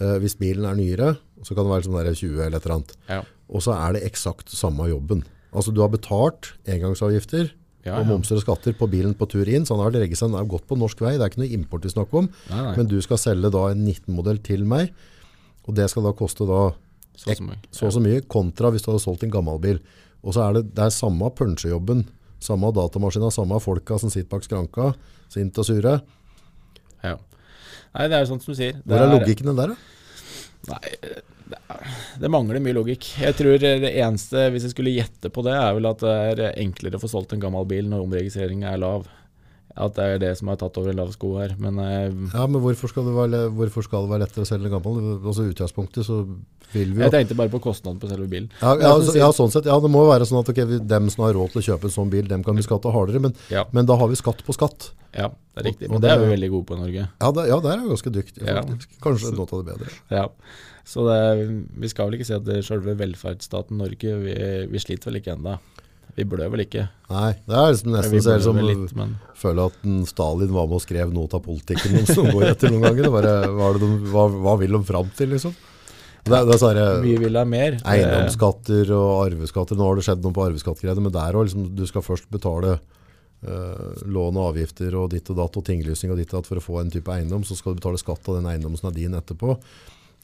Uh, 0.00 0.18
hvis 0.20 0.34
bilen 0.36 0.66
er 0.68 0.74
nyere, 0.76 1.16
så 1.42 1.54
kan 1.54 1.64
det 1.64 1.72
være 1.72 1.86
sånn 1.86 1.94
der 2.04 2.12
20 2.12 2.42
eller 2.44 2.58
et 2.58 2.66
eller 2.66 2.74
annet. 2.74 2.96
ja, 3.08 3.22
Og 3.48 3.62
så 3.62 3.72
er 3.72 3.92
det 3.94 4.02
eksakt 4.04 4.50
samme 4.50 4.84
jobben. 4.90 5.22
Altså 5.54 5.72
du 5.72 5.80
har 5.80 5.88
betalt 5.88 6.50
engangsavgifter 6.66 7.52
ja, 7.86 7.96
og 8.00 8.06
momser 8.08 8.36
og 8.40 8.42
skatter 8.44 8.74
på 8.76 8.88
bilen 8.90 9.14
på 9.16 9.28
tur 9.30 9.48
inn, 9.48 9.64
så 9.66 9.76
han 9.76 9.84
har 9.84 9.92
vel 9.94 10.02
regget 10.04 10.18
seg 10.20 10.28
han 10.32 10.40
har 10.40 10.48
gått 10.50 10.66
på 10.68 10.76
norsk 10.78 11.00
vei, 11.04 11.14
det 11.16 11.22
er 11.24 11.30
ikke 11.32 11.42
noe 11.44 11.54
import 11.56 11.86
vi 11.86 11.92
snakker 11.94 12.20
om, 12.24 12.28
Nei, 12.50 12.62
nei. 12.66 12.74
men 12.80 12.90
du 12.90 12.96
skal 13.04 13.20
selge 13.22 13.50
da 13.54 13.62
en 13.72 13.84
19-modell 13.86 14.42
til 14.44 14.66
meg, 14.68 14.90
og 15.66 15.74
det 15.78 15.86
skal 15.90 16.04
da 16.06 16.12
koste 16.18 16.46
da 16.48 16.64
så 17.16 17.32
som 17.38 17.48
så 17.72 17.86
og 17.88 17.94
så 17.96 18.02
mye, 18.04 18.20
kontra 18.28 18.68
hvis 18.74 18.84
du 18.84 18.90
hadde 18.90 19.00
solgt 19.06 19.22
en 19.24 19.30
gammel 19.32 19.56
bil. 19.62 19.78
Og 20.26 20.34
så 20.36 20.42
er 20.44 20.58
det, 20.58 20.66
det 20.76 20.82
er 20.84 20.92
samme 20.92 21.30
punsjejobben, 21.32 22.02
samme 22.44 22.68
datamaskina, 22.76 23.30
samme 23.32 23.56
folka 23.64 23.96
som 24.02 24.10
sitter 24.12 24.28
bak 24.34 24.44
skranka, 24.44 24.90
sint 25.32 25.56
og 25.58 25.64
sure. 25.64 25.94
Ja. 27.02 27.14
Nei, 27.96 28.08
det 28.10 28.18
er 28.18 28.26
jo 28.26 28.28
sånn 28.34 28.42
som 28.44 28.52
du 28.52 28.58
sier. 28.58 28.76
Det 28.82 28.84
Hvor 28.92 29.06
er 29.06 29.14
logikken 29.14 29.48
den 29.48 29.56
der 29.62 29.72
da? 29.72 29.78
Nei, 30.74 30.82
er- 31.00 31.22
det 32.20 32.30
mangler 32.32 32.60
mye 32.62 32.76
logikk. 32.76 33.08
Jeg 33.22 33.36
tror 33.38 33.60
det 33.62 33.92
eneste, 33.92 34.48
hvis 34.52 34.66
jeg 34.66 34.74
skulle 34.74 34.94
gjette 34.96 35.30
på 35.32 35.44
det, 35.46 35.54
er 35.54 35.76
vel 35.76 35.88
at 35.90 36.02
det 36.02 36.16
er 36.48 36.60
enklere 36.64 36.98
å 36.98 37.02
få 37.02 37.10
solgt 37.12 37.36
en 37.36 37.42
gammel 37.42 37.68
bil 37.68 37.88
når 37.90 38.06
omregistrering 38.06 38.66
er 38.66 38.80
lav. 38.82 39.06
At 39.76 39.92
det 39.98 40.04
er 40.08 40.18
det 40.22 40.30
som 40.38 40.48
har 40.48 40.56
tatt 40.56 40.78
over 40.80 40.94
lav 40.96 41.10
sko 41.12 41.34
her. 41.36 41.52
Men 41.60 41.78
eh, 41.78 42.08
Ja, 42.32 42.46
men 42.48 42.62
hvorfor 42.64 42.88
skal, 42.88 43.04
det 43.04 43.12
være, 43.16 43.40
hvorfor 43.52 43.84
skal 43.84 44.06
det 44.06 44.12
være 44.14 44.22
lettere 44.24 44.46
å 44.46 44.48
selge 44.48 44.70
en 44.70 44.76
gammel? 44.78 45.10
Altså 45.20 45.44
utgangspunktet 45.50 46.06
så 46.08 46.22
vil 46.72 46.94
vi 46.94 47.02
jo... 47.02 47.04
jeg 47.04 47.12
tenkte 47.12 47.36
bare 47.36 47.52
på 47.52 47.60
kostnaden 47.60 48.00
på 48.00 48.08
selve 48.08 48.26
bilen. 48.32 48.48
Ja, 48.62 48.72
ja, 48.80 48.94
du 48.98 49.04
så, 49.04 49.14
ja, 49.20 49.28
sånn 49.36 49.52
sett. 49.52 49.68
Ja, 49.68 49.76
det 49.84 49.90
må 49.92 50.06
jo 50.06 50.08
være 50.10 50.24
sånn 50.28 50.40
at 50.40 50.48
okay, 50.48 50.80
dem 50.80 51.10
som 51.12 51.26
har 51.26 51.36
råd 51.36 51.52
til 51.52 51.60
å 51.60 51.66
kjøpe 51.68 51.90
en 51.90 51.94
sånn 51.98 52.10
bil, 52.14 52.24
dem 52.30 52.42
kan 52.46 52.56
vi 52.56 52.64
skatte 52.64 52.90
hardere, 52.94 53.20
men, 53.28 53.36
Ja, 53.52 53.66
men 53.76 53.84
da 53.86 53.98
har 54.00 54.08
vi 54.08 54.16
skatt 54.16 54.40
på 54.48 54.56
skatt. 54.56 54.90
ja, 55.12 55.28
det 55.28 55.60
er 55.62 55.68
riktig. 55.70 55.88
Og- 55.90 55.94
og 55.96 56.00
Men 56.00 56.06
det 56.06 56.10
er 56.16 56.24
vi 56.24 56.32
veldig 56.32 56.50
gode 56.56 56.66
på 56.66 56.74
i 56.76 56.80
Norge. 56.80 57.08
Ja, 57.20 57.30
det, 57.36 57.46
ja 57.52 57.60
der 57.60 57.72
er 57.76 57.82
vi 57.84 57.92
ganske 57.92 58.12
dyktige 58.16 58.46
Ja. 58.48 58.62
faktisk. 58.64 58.96
Kanskje 59.04 59.34
noe 59.36 59.46
av 59.52 59.60
det 59.64 59.74
bedre. 59.76 59.92
Ja. 60.10 60.26
Så 60.86 61.04
det, 61.04 61.20
vi 61.82 61.88
skal 61.88 62.08
vel 62.10 62.16
ikke 62.18 62.26
si 62.28 62.34
at 62.34 62.48
selve 62.64 62.96
velferdsstaten 62.96 63.76
Norge 63.76 64.16
vi, 64.24 64.34
vi 64.70 64.78
sliter 64.78 65.10
vel 65.10 65.20
ikke 65.20 65.36
ennå. 65.36 65.58
Vi 66.16 66.24
blør 66.24 66.48
vel 66.54 66.64
ikke. 66.64 66.86
Nei, 67.12 67.30
det 67.44 67.56
er 67.60 67.72
liksom 67.74 67.92
nesten 67.92 68.22
så 68.24 68.34
jeg 68.56 68.64
litt, 68.64 68.92
men 68.96 69.16
føler 69.36 69.68
at 69.68 69.82
en 69.84 70.04
Stalin 70.08 70.52
var 70.54 70.68
med 70.70 70.78
og 70.78 70.84
skrev 70.86 71.10
noe 71.12 71.28
av 71.28 71.42
politikken 71.44 72.06
som 72.08 72.28
går 72.32 72.46
etter 72.54 72.72
noen 72.72 72.86
ganger. 72.88 73.04
Det 73.04 73.12
Bare, 73.12 73.32
hva, 73.52 73.72
det 73.74 73.82
de, 73.82 74.12
hva, 74.14 74.24
hva 74.32 74.54
vil 74.62 74.78
de 74.78 74.80
fram 74.88 75.10
til, 75.18 75.34
liksom? 75.34 75.52
Det, 76.26 76.38
det 76.48 76.54
er 76.56 76.60
sånne 76.62 76.86
mye 77.04 77.18
vil 77.22 77.38
ha 77.38 77.44
mer. 77.46 77.76
Eiendomsskatter 77.86 78.90
og 78.96 79.10
arveskatter. 79.26 79.78
Nå 79.78 79.86
har 79.86 79.98
det 79.98 80.06
skjedd 80.08 80.24
noe 80.24 80.34
på 80.34 80.46
arveskattgreiene, 80.48 81.04
men 81.04 81.14
der 81.14 81.36
òg. 81.36 81.46
Liksom, 81.46 81.68
du 81.76 81.84
skal 81.86 82.04
først 82.06 82.30
betale 82.32 82.78
uh, 82.80 83.90
lån 84.02 84.40
og 84.40 84.48
avgifter 84.48 84.96
og 84.98 85.12
ditt 85.12 85.28
og 85.30 85.38
datt 85.38 85.60
og 85.60 85.66
tinglysning 85.68 86.14
og 86.14 86.18
ditt 86.18 86.32
og 86.32 86.40
datt 86.40 86.50
for 86.50 86.58
å 86.58 86.64
få 86.64 86.80
en 86.80 86.90
type 86.90 87.12
eiendom. 87.12 87.44
Så 87.46 87.58
skal 87.60 87.76
du 87.76 87.82
betale 87.82 88.00
skatt 88.00 88.26
av 88.26 88.40
den 88.40 88.48
eiendommen 88.50 88.80
som 88.80 88.88
er 88.90 88.96
din 88.96 89.14
etterpå. 89.20 89.54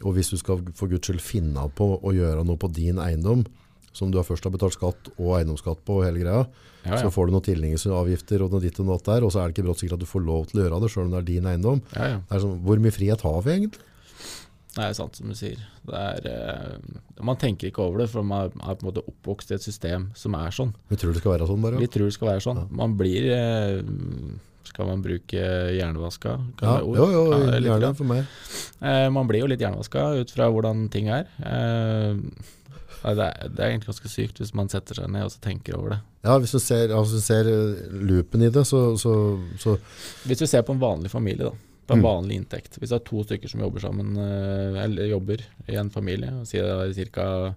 Og 0.03 0.17
hvis 0.17 0.33
du 0.33 0.41
skal 0.41 0.65
for 0.75 0.91
guds 0.91 1.07
skyld 1.07 1.23
finne 1.23 1.69
på 1.77 1.93
å 2.01 2.17
gjøre 2.17 2.43
noe 2.49 2.59
på 2.59 2.73
din 2.75 2.99
eiendom, 2.99 3.45
som 3.93 4.11
du 4.13 4.19
først 4.25 4.45
har 4.49 4.55
betalt 4.55 4.77
skatt 4.77 5.13
og 5.19 5.33
eiendomsskatt 5.39 5.85
på 5.87 6.01
og 6.01 6.07
hele 6.07 6.23
greia, 6.25 6.43
ja, 6.83 6.97
ja. 6.97 6.99
så 7.05 7.13
får 7.15 7.29
du 7.29 7.37
noen 7.37 7.47
tilligningsavgifter 7.47 8.43
og 8.43 8.55
noe 8.55 8.65
ditt 8.65 8.81
og 8.83 8.89
noe 8.89 8.99
der, 9.07 9.23
og 9.23 9.33
så 9.33 9.43
er 9.43 9.49
det 9.49 9.57
ikke 9.57 9.69
brått 9.69 9.83
sikkert 9.83 10.01
at 10.01 10.05
du 10.05 10.11
får 10.11 10.27
lov 10.27 10.51
til 10.51 10.61
å 10.61 10.67
gjøre 10.67 10.83
det, 10.83 10.93
selv 10.95 11.07
om 11.07 11.15
det 11.15 11.23
er 11.23 11.31
din 11.31 11.49
eiendom. 11.53 11.83
ja, 11.95 12.13
ja. 12.17 12.21
Det 12.29 12.39
er 12.39 12.45
sånn, 12.47 12.61
hvor 12.67 12.83
mye 12.83 12.95
frihet 12.95 13.25
har 13.29 13.41
vi 13.47 13.57
egentlig? 13.57 13.89
Det 14.73 14.81
er 14.87 14.95
sant 14.97 15.19
som 15.19 15.29
du 15.29 15.37
sier. 15.37 15.59
Det 15.85 15.99
er, 16.01 16.27
uh, 16.33 17.01
man 17.29 17.37
tenker 17.37 17.69
ikke 17.69 17.83
over 17.85 18.01
det, 18.01 18.07
for 18.09 18.25
man 18.25 18.49
er, 18.49 18.55
på 18.73 18.87
en 18.87 18.89
måte 18.89 19.03
oppvokst 19.05 19.53
i 19.53 19.59
et 19.59 19.67
system 19.67 20.07
som 20.17 20.33
er 20.39 20.55
sånn. 20.57 20.73
Vi 20.89 20.97
tror 20.97 21.13
det 21.13 21.21
skal 21.21 21.35
være 21.35 21.49
sånn 21.51 21.67
bare. 21.67 21.83
Vi 21.83 21.91
tror 21.93 22.09
det 22.09 22.17
skal 22.17 22.31
være 22.31 22.45
sånn. 22.47 22.63
Man 22.73 22.97
blir 22.97 23.29
uh, 23.37 24.39
Skal 24.65 24.89
man 24.89 25.03
bruke 25.05 25.43
hjernevaska? 25.77 26.39
Kan 26.57 26.71
Ja, 26.71 26.79
ord? 26.81 26.97
jo, 26.97 27.09
jo, 27.13 27.23
Ja, 27.43 27.61
gjerne 27.61 27.93
for 27.99 28.09
meg. 28.09 28.33
Uh, 28.81 29.11
man 29.13 29.29
blir 29.29 29.45
jo 29.45 29.53
litt 29.53 29.61
hjernevaska 29.61 30.07
ut 30.23 30.33
fra 30.33 30.49
hvordan 30.49 30.87
ting 30.95 31.13
er. 31.13 31.29
Eh, 31.45 32.17
nei, 33.05 33.15
det, 33.19 33.27
er 33.27 33.49
det 33.53 33.61
er 33.65 33.71
egentlig 33.73 33.91
ganske 33.93 34.11
sykt 34.13 34.39
hvis 34.43 34.55
man 34.55 34.69
setter 34.73 34.95
seg 35.01 35.11
ned 35.11 35.25
og 35.27 35.33
så 35.35 35.41
tenker 35.43 35.77
over 35.79 35.95
det. 35.97 36.01
Ja, 36.25 36.37
hvis 36.39 36.53
du 36.55 36.59
ser, 36.63 36.93
altså, 36.95 37.21
ser 37.23 37.49
eh, 37.51 37.83
loopen 37.93 38.43
i 38.47 38.51
det, 38.55 38.63
så, 38.69 38.97
så, 39.01 39.13
så 39.59 39.77
Hvis 40.29 40.41
vi 40.45 40.47
ser 40.53 40.63
på 40.63 40.73
en 40.77 40.83
vanlig 40.83 41.11
familie, 41.11 41.51
da. 41.51 41.69
På 41.87 41.97
en 41.97 41.99
Mm. 41.99 42.05
vanlig 42.07 42.37
inntekt. 42.39 42.77
Hvis 42.79 42.93
det 42.93 43.01
er 43.01 43.05
to 43.09 43.25
stykker 43.27 43.51
som 43.51 43.61
jobber 43.61 43.81
sammen, 43.83 44.13
eh, 44.17 44.83
eller 44.85 45.09
jobber 45.11 45.43
i 45.69 45.75
en 45.77 45.91
familie, 45.91 46.31
og 46.41 46.47
sier 46.47 46.63
det 46.63 46.97
er 46.97 47.11
ca. 47.11 47.55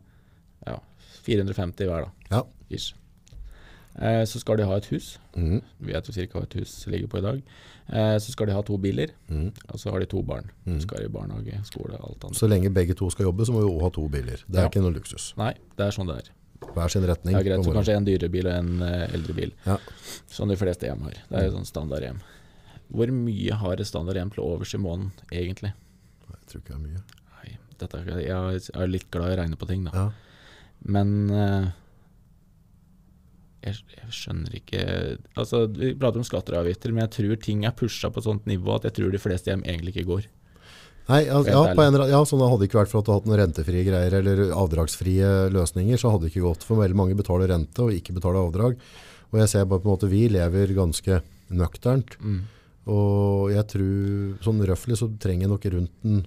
Ja, 0.66 0.80
450 1.28 1.86
hver, 1.86 2.08
da. 2.10 2.36
Ja. 2.36 2.42
Eh, 4.02 4.26
så 4.28 4.40
skal 4.42 4.58
de 4.60 4.66
ha 4.68 4.76
et 4.82 4.90
hus. 4.92 5.20
Mm. 5.38 5.62
Vi 5.80 5.94
vet 5.94 6.10
jo 6.10 6.14
ca. 6.18 6.26
hva 6.40 6.44
et 6.44 6.58
hus 6.60 6.74
ligger 6.92 7.08
på 7.08 7.22
i 7.22 7.26
dag. 7.26 7.42
Eh, 7.90 8.16
så 8.18 8.32
skal 8.34 8.50
de 8.50 8.56
ha 8.56 8.62
to 8.66 8.78
biler, 8.82 9.12
mm. 9.30 9.52
og 9.70 9.78
så 9.80 9.92
har 9.94 10.02
de 10.02 10.08
to 10.10 10.24
barn. 10.26 10.48
Mm. 10.66 10.80
Skal 10.82 11.06
i 11.06 11.10
barnehage, 11.12 11.60
skole, 11.70 12.00
alt 12.00 12.24
annet. 12.26 12.38
Så 12.40 12.50
lenge 12.50 12.72
begge 12.74 12.96
to 12.98 13.10
skal 13.14 13.28
jobbe, 13.30 13.46
så 13.46 13.54
må 13.54 13.62
vi 13.62 13.70
også 13.70 13.84
ha 13.86 13.90
to 14.00 14.08
biler. 14.10 14.42
Det 14.48 14.58
er 14.58 14.64
Ja. 14.66 14.70
ikke 14.72 14.82
noe 14.82 14.96
luksus. 14.96 15.34
Nei, 15.38 15.54
det 15.78 15.86
er 15.86 15.92
sånn 15.94 16.10
det 16.10 16.18
er. 16.24 16.32
Hver 16.66 16.90
sin 16.90 17.06
retning. 17.06 17.36
Det 17.36 17.42
er 17.46 17.50
greit, 17.50 17.66
så 17.66 17.74
kanskje 17.76 17.96
en 17.96 18.06
dyrere 18.08 18.32
bil 18.32 18.48
og 18.48 18.54
en 18.54 18.82
uh, 18.82 19.06
eldre 19.14 19.34
bil. 19.38 19.52
Ja. 19.68 19.78
Som 20.28 20.50
de 20.50 20.58
fleste 20.58 20.88
hjem 20.88 21.04
har. 21.06 21.14
Det 21.30 21.38
er 21.38 21.46
jo 21.50 21.58
sånn 21.60 21.68
standard 21.70 22.02
hjem. 22.02 22.20
Hvor 22.90 23.12
mye 23.12 23.54
har 23.62 23.82
et 23.82 23.88
standard 23.88 24.16
hjem 24.16 24.32
til 24.34 24.44
overs 24.44 24.74
i 24.74 24.82
måneden, 24.82 25.12
egentlig? 25.32 25.74
Nei, 26.26 26.38
Jeg 26.42 26.48
tror 26.50 26.62
ikke 26.62 26.74
det 26.74 26.76
er 26.76 26.86
mye. 26.88 27.04
Nei, 27.36 27.58
er- 28.16 28.26
jeg 28.26 28.70
er 28.82 28.88
litt 28.88 29.12
glad 29.12 29.30
i 29.30 29.36
å 29.36 29.40
regne 29.44 29.58
på 29.58 29.68
ting, 29.68 29.84
da. 29.84 29.92
Ja. 29.94 30.12
Men 30.86 31.30
eh, 31.30 31.72
jeg, 33.66 33.82
jeg 33.98 34.14
skjønner 34.14 34.56
ikke 34.60 34.82
Altså, 35.36 35.66
Vi 35.74 35.94
prater 36.00 36.22
om 36.22 36.26
skatter 36.28 36.56
og 36.58 36.64
avgifter, 36.66 36.94
men 36.94 37.04
jeg 37.06 37.14
tror 37.18 37.40
ting 37.44 37.66
er 37.66 37.76
pusha 37.76 38.10
på 38.14 38.22
et 38.22 38.28
sånt 38.30 38.46
nivå 38.50 38.76
at 38.78 38.88
jeg 38.90 38.94
tror 39.00 39.12
de 39.12 39.22
fleste 39.22 39.52
hjem 39.52 39.64
egentlig 39.66 39.96
ikke 39.96 40.08
går. 40.14 40.26
Nei, 41.08 41.20
ja, 41.28 41.38
ja, 41.46 41.60
på 41.78 41.84
en, 41.86 42.00
ja, 42.10 42.20
sånn 42.26 42.40
det 42.42 42.48
hadde 42.50 42.66
ikke 42.66 42.80
vært 42.80 42.90
for 42.90 43.04
at 43.04 43.06
du 43.06 43.12
hadde 43.14 43.30
noen 43.30 43.38
rentefrie 43.44 43.84
greier 43.86 44.16
eller 44.22 44.40
avdragsfrie 44.58 45.28
løsninger, 45.54 46.00
så 46.02 46.10
hadde 46.10 46.26
det 46.26 46.32
ikke 46.34 46.48
gått. 46.48 46.64
For 46.66 46.80
veldig 46.82 46.98
mange 46.98 47.18
betaler 47.20 47.52
rente 47.54 47.84
og 47.86 47.94
ikke 47.94 48.16
betaler 48.18 48.42
avdrag. 48.42 48.80
Og 49.30 49.38
jeg 49.42 49.52
ser 49.52 49.68
bare 49.70 49.84
på 49.84 49.90
en 49.92 49.94
måte, 49.94 50.10
vi 50.10 50.24
lever 50.34 50.74
ganske 50.74 51.20
nøkternt. 51.54 52.16
Mm. 52.26 52.40
Og 52.90 53.52
jeg 53.54 53.66
tror, 53.70 54.34
sånn 54.46 54.64
røffelig 54.70 54.98
så 55.02 55.12
trenger 55.22 55.46
jeg 55.46 55.54
nok 55.54 55.68
rundt 55.76 56.10
en 56.10 56.24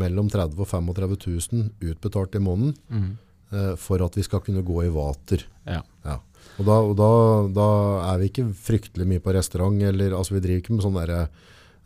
mellom 0.00 0.28
30 0.30 0.58
og 0.62 0.68
35 0.70 1.16
000 1.52 1.90
utbetalt 1.92 2.34
i 2.38 2.42
måneden 2.42 2.74
Mm. 2.90 3.08
eh, 3.52 3.72
for 3.76 4.02
at 4.02 4.14
vi 4.18 4.22
skal 4.26 4.40
kunne 4.40 4.62
gå 4.66 4.84
i 4.86 4.90
vater. 4.94 5.42
Ja. 5.66 5.82
Ja. 6.04 6.18
Og, 6.60 6.66
da, 6.68 6.74
og 6.84 6.96
da, 6.98 7.10
da 7.56 7.68
er 8.10 8.18
vi 8.20 8.28
ikke 8.30 8.48
fryktelig 8.52 9.06
mye 9.08 9.22
på 9.24 9.32
restaurant, 9.32 9.78
eller 9.90 10.12
altså 10.16 10.36
vi 10.36 10.42
driver 10.44 10.60
ikke 10.60 10.74
med 10.76 10.84
sånn 10.84 10.98
derre 10.98 11.20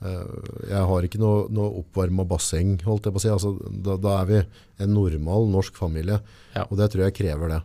uh, 0.03 0.25
Jeg 0.71 0.83
har 0.91 1.07
ikke 1.07 1.21
noe, 1.23 1.45
noe 1.55 1.79
oppvarma 1.83 2.27
basseng, 2.27 2.75
holdt 2.83 3.07
jeg 3.07 3.15
på 3.15 3.23
å 3.23 3.25
si. 3.25 3.31
Altså, 3.35 3.55
da, 3.71 3.95
da 4.01 4.17
er 4.23 4.33
vi 4.33 4.41
en 4.83 4.95
normal 4.97 5.47
norsk 5.53 5.79
familie, 5.79 6.19
Ja. 6.57 6.67
og 6.69 6.77
det 6.81 6.91
tror 6.91 7.07
jeg 7.07 7.17
krever 7.21 7.55
det. 7.55 7.61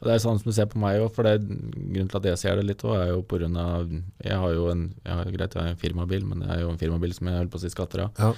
Og 0.00 0.08
det 0.10 0.16
er 0.18 0.24
sånn 0.26 0.36
som 0.36 0.50
du 0.50 0.52
ser 0.52 0.66
på 0.68 0.80
meg 0.82 0.98
òg, 1.00 1.06
for 1.16 1.24
det, 1.24 1.46
grunnen 1.46 2.10
til 2.12 2.18
at 2.18 2.26
jeg 2.28 2.40
ser 2.42 2.58
det 2.58 2.66
litt 2.66 2.82
òg, 2.84 2.98
er 2.98 3.14
jo 3.14 3.22
pga. 3.24 3.48
Jeg 4.26 4.36
har 4.42 4.52
jo 4.52 4.66
en 4.72 4.82
jeg 5.00 5.14
har, 5.20 5.30
greit, 5.32 5.54
jeg 5.54 5.62
har 5.62 5.70
en 5.70 5.80
firmabil, 5.80 6.26
men 6.28 6.42
det 6.42 6.50
er 6.52 6.60
jo 6.60 6.72
en 6.74 6.82
firmabil 6.82 7.14
som 7.16 7.30
jeg 7.30 7.38
holder 7.38 7.52
på 7.54 7.60
å 7.62 7.62
si 7.62 7.70
skatter 7.72 8.02
av. 8.04 8.20
Ja, 8.20 8.34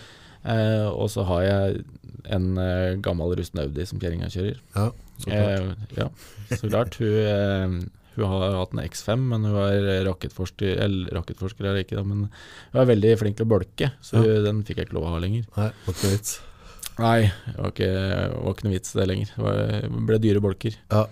Eh, 0.46 0.86
og 0.92 1.08
så 1.10 1.24
har 1.26 1.42
jeg 1.42 1.84
en 2.30 2.48
eh, 2.58 2.94
gammel 3.02 3.34
rusten 3.38 3.60
Audi 3.64 3.84
som 3.86 3.98
kjerringa 4.02 4.28
kjører. 4.32 4.58
ja, 4.76 4.88
så 5.18 5.30
klart. 5.30 5.60
Eh, 5.60 6.00
ja, 6.00 6.08
så 6.56 6.70
klart. 6.70 6.98
Hun, 7.02 7.14
eh, 7.26 7.92
hun 8.16 8.24
har 8.32 8.54
hatt 8.56 8.72
en 8.72 8.80
X5, 8.86 9.26
men 9.34 9.44
hun 9.44 9.56
er 9.60 10.04
rakettforsker, 10.08 10.78
eller 10.86 11.10
rakettforsker 11.18 11.66
er 11.68 11.74
det 11.76 11.82
ikke, 11.86 11.98
da, 11.98 12.04
men 12.08 12.22
hun 12.72 12.80
er 12.80 12.88
veldig 12.88 13.10
flink 13.20 13.36
til 13.36 13.44
å 13.44 13.50
bolke, 13.56 13.90
så 14.00 14.22
Ja. 14.24 14.40
den 14.46 14.62
fikk 14.64 14.78
jeg 14.80 14.88
ikke 14.88 14.96
lov 14.96 15.04
å 15.10 15.14
ha 15.16 15.18
lenger. 15.20 15.44
Nei, 15.56 15.66
det 15.68 15.84
var 15.86 15.94
ikke 15.94 16.06
noe 16.06 16.16
vits. 16.16 16.36
Nei, 16.96 17.20
det 17.44 17.56
var 17.60 17.72
ikke, 17.74 17.90
var 18.40 18.54
ikke 18.56 18.64
noe 18.64 18.72
vits 18.78 18.92
det 18.96 19.06
lenger. 19.10 19.32
Det 19.36 19.44
var, 19.44 19.58
det 19.84 20.06
ble 20.08 20.18
dyre 20.24 20.40
bolker. 20.46 20.78
Ja, 20.90 21.06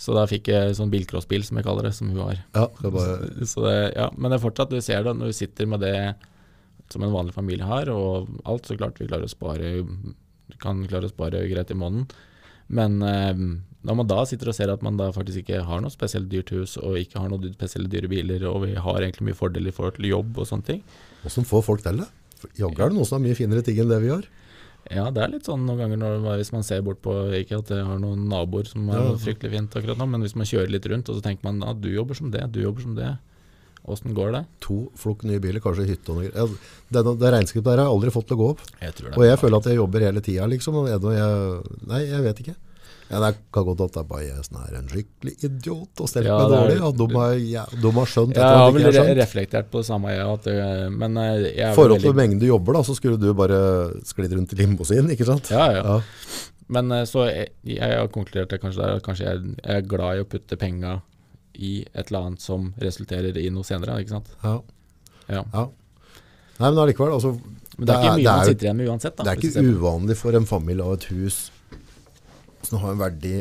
Så 0.00 0.14
da 0.16 0.24
fikk 0.26 0.48
jeg 0.48 0.74
sånn 0.74 0.90
bilcrossbil, 0.90 1.42
som 1.44 1.58
jeg 1.60 1.66
kaller 1.66 1.84
det, 1.86 1.94
som 1.94 2.08
hun 2.10 2.18
har. 2.24 2.38
ja, 2.56 2.66
det 2.80 2.90
var, 2.94 3.18
Så 3.44 3.62
det, 3.68 3.92
ja, 3.94 4.08
men 4.16 4.30
det 4.32 4.40
er 4.40 4.44
fortsatt, 4.48 4.70
du 4.72 4.80
ser 4.80 5.04
det 5.04 5.12
når 5.14 5.26
du 5.30 5.36
sitter 5.36 5.66
med 5.70 5.80
det 5.84 5.94
som 6.92 7.02
en 7.06 7.12
vanlig 7.14 7.34
familie 7.36 7.66
har, 7.68 7.88
og 7.92 8.28
alt, 8.44 8.66
så 8.66 8.76
klart 8.78 8.98
vi 9.00 9.06
klarer 9.10 9.28
å 9.28 9.32
spare 9.32 9.70
kan 10.60 10.82
klare 10.90 11.06
å 11.08 11.12
spare 11.12 11.44
greit 11.50 11.70
i 11.70 11.76
måneden. 11.78 12.08
Men 12.70 13.00
eh, 13.02 13.38
når 13.86 13.96
man 13.98 14.08
da 14.10 14.24
sitter 14.28 14.50
og 14.50 14.54
ser 14.54 14.70
at 14.70 14.82
man 14.86 14.98
da 14.98 15.08
faktisk 15.14 15.42
ikke 15.44 15.62
har 15.66 15.80
noe 15.82 15.90
spesielt 15.94 16.28
dyrt 16.30 16.50
hus, 16.54 16.76
og 16.78 16.98
ikke 17.00 17.18
har 17.22 17.30
noe 17.32 17.52
spesielt 17.54 17.90
dyre 17.90 18.10
biler, 18.10 18.44
og 18.50 18.64
vi 18.66 18.74
har 18.78 19.00
egentlig 19.00 19.30
mye 19.30 19.38
fordeler 19.38 19.72
i 19.72 19.74
forhold 19.76 19.96
til 19.98 20.10
jobb 20.10 20.38
og 20.42 20.46
sånne 20.50 20.66
ting, 20.68 20.82
Åssen 21.26 21.44
får 21.44 21.64
folk 21.66 21.82
til 21.84 22.02
det? 22.02 22.08
Jaggu 22.56 22.78
er 22.80 22.88
det 22.92 22.96
noen 22.96 23.04
som 23.08 23.18
har 23.18 23.26
mye 23.26 23.36
finere 23.36 23.62
ting 23.66 23.76
enn 23.82 23.90
det 23.90 23.98
vi 24.04 24.12
har. 24.12 24.22
ja, 24.90 25.10
det 25.12 25.20
er 25.22 25.32
litt 25.34 25.44
sånn 25.48 25.66
noen 25.68 25.82
ganger 25.82 25.98
når, 26.00 26.22
hvis 26.40 26.52
man 26.54 26.62
ser 26.64 26.80
bort 26.86 27.02
på 27.04 27.12
Ikke 27.36 27.58
at 27.60 27.68
jeg 27.68 27.84
har 27.84 27.98
noen 28.00 28.22
naboer 28.30 28.64
som 28.66 28.88
er 28.88 28.96
Ja. 29.02 29.10
fryktelig 29.20 29.50
fint 29.52 29.76
akkurat 29.76 29.98
nå, 30.00 30.06
men 30.08 30.22
hvis 30.24 30.34
man 30.40 30.48
kjører 30.48 30.70
litt 30.72 30.86
rundt, 30.88 31.10
og 31.12 31.18
så 31.18 31.22
tenker 31.26 31.44
man 31.44 31.60
at 31.68 31.80
du 31.82 31.90
jobber 31.92 32.16
som 32.16 32.30
det, 32.32 32.46
du 32.52 32.62
jobber 32.62 32.80
som 32.86 32.94
det. 32.96 33.10
Åssen 33.90 34.14
går 34.16 34.32
det? 34.36 34.44
To 34.66 34.78
flokk 34.96 35.24
nye 35.28 35.40
biler, 35.42 35.60
kanskje 35.64 35.86
hytte 35.90 36.12
og 36.14 36.20
noe. 36.20 36.30
greier. 36.30 36.56
det, 36.94 37.30
regnskapet 37.34 37.64
der 37.68 37.78
har 37.82 37.86
jeg 37.88 37.94
aldri 37.98 38.10
fått 38.14 38.26
til 38.30 38.38
å 38.38 38.40
gå 38.40 38.48
opp. 38.54 38.64
Jeg 38.80 38.94
tror 38.98 39.10
det. 39.10 39.18
Og 39.18 39.24
jeg 39.28 39.38
føler 39.42 39.56
at 39.62 39.70
jeg 39.70 39.76
jobber 39.80 40.00
hele 40.08 40.20
tida, 40.24 40.46
liksom. 40.50 40.80
Jeg, 40.90 41.00
nei, 41.90 42.02
jeg 42.08 42.26
vet 42.30 42.42
ikke. 42.46 42.56
Ja, 43.10 43.18
det 43.24 43.30
kan 43.50 43.64
godt 43.66 43.80
at 43.88 43.94
det 43.96 44.00
er 44.04 44.06
bare 44.06 44.22
jeg 44.22 44.42
som 44.46 44.58
er 44.62 44.74
en 44.78 44.86
skikkelig 44.86 45.32
idiot 45.42 45.98
og 46.04 46.06
steller 46.12 46.28
Ja, 46.30 46.36
meg 46.38 46.52
dårlig. 46.52 46.76
Og 46.86 46.92
de, 47.00 47.06
har, 47.18 47.32
ja, 47.42 47.64
de 47.82 47.90
har 47.96 48.06
skjønt 48.12 48.30
et 48.30 48.38
Jeg 48.38 48.44
eller 48.44 48.54
har 48.54 48.68
annet 48.68 48.76
vel 48.76 48.84
ikke 48.84 48.92
jeg 48.94 49.02
har 49.02 49.08
vel 49.10 49.18
reflektert 49.18 49.70
på 49.72 49.80
det 49.82 49.88
samme, 49.88 50.12
jeg. 50.14 50.28
At, 50.36 50.44
det- 50.46 50.92
men 50.94 51.16
eh, 51.18 51.48
jeg 51.58 51.74
forhold 51.74 52.00
til 52.04 52.12
veldig- 52.14 52.38
du 52.38 52.46
jobber, 52.46 52.78
da, 52.78 52.82
så 52.86 52.94
skulle 52.94 53.18
du 53.18 53.34
bare 53.34 53.58
sklidd 54.06 54.36
rundt 54.38 54.54
i 54.54 54.60
limousin, 54.62 55.10
ikke 55.10 55.26
sant? 55.26 55.50
Ja, 55.50 55.66
ja. 55.74 55.82
Ja. 55.82 55.98
Men 56.70 56.92
eh, 56.92 57.02
så 57.10 57.26
jeg, 57.26 57.48
jeg 57.66 57.98
har 57.98 58.06
konkludert 58.14 58.54
det 58.54 58.60
kanskje 58.62 58.78
der 58.84 59.00
at 59.00 59.02
kanskje 59.02 59.26
jeg, 59.26 59.56
jeg 59.58 59.80
er 59.82 59.88
glad 59.90 60.20
i 60.20 60.22
å 60.22 60.28
putte 60.30 60.56
penga 60.56 61.00
i 61.60 61.72
et 61.92 62.08
eller 62.10 62.26
annet 62.30 62.40
som 62.44 62.70
resulterer 62.80 63.36
i 63.40 63.48
noe 63.52 63.66
senere, 63.68 63.98
ikke 64.02 64.16
sant. 64.16 64.30
Ja. 64.42 64.56
Ja. 65.28 65.44
ja. 65.52 65.64
Nei, 66.60 66.68
men 66.70 66.80
allikevel, 66.82 67.12
altså, 67.16 67.34
Men 67.78 67.86
det 67.88 67.94
er 67.94 68.00
ikke 68.02 68.12
mye 68.12 68.16
det 68.20 68.24
man 68.24 68.34
er 68.34 68.44
jo- 68.44 68.50
sitter 68.52 68.66
igjen 68.66 68.76
med 68.80 68.88
uansett, 68.92 69.16
da. 69.16 69.24
Det 69.24 69.32
er 69.32 69.40
ikke 69.48 69.76
uvanlig 69.78 70.16
for 70.20 70.36
en 70.36 70.46
familie 70.48 70.84
av 70.84 70.92
et 70.98 71.04
hus 71.12 71.38
som 72.62 72.78
har 72.82 72.92
en 72.92 73.00
verdi 73.00 73.34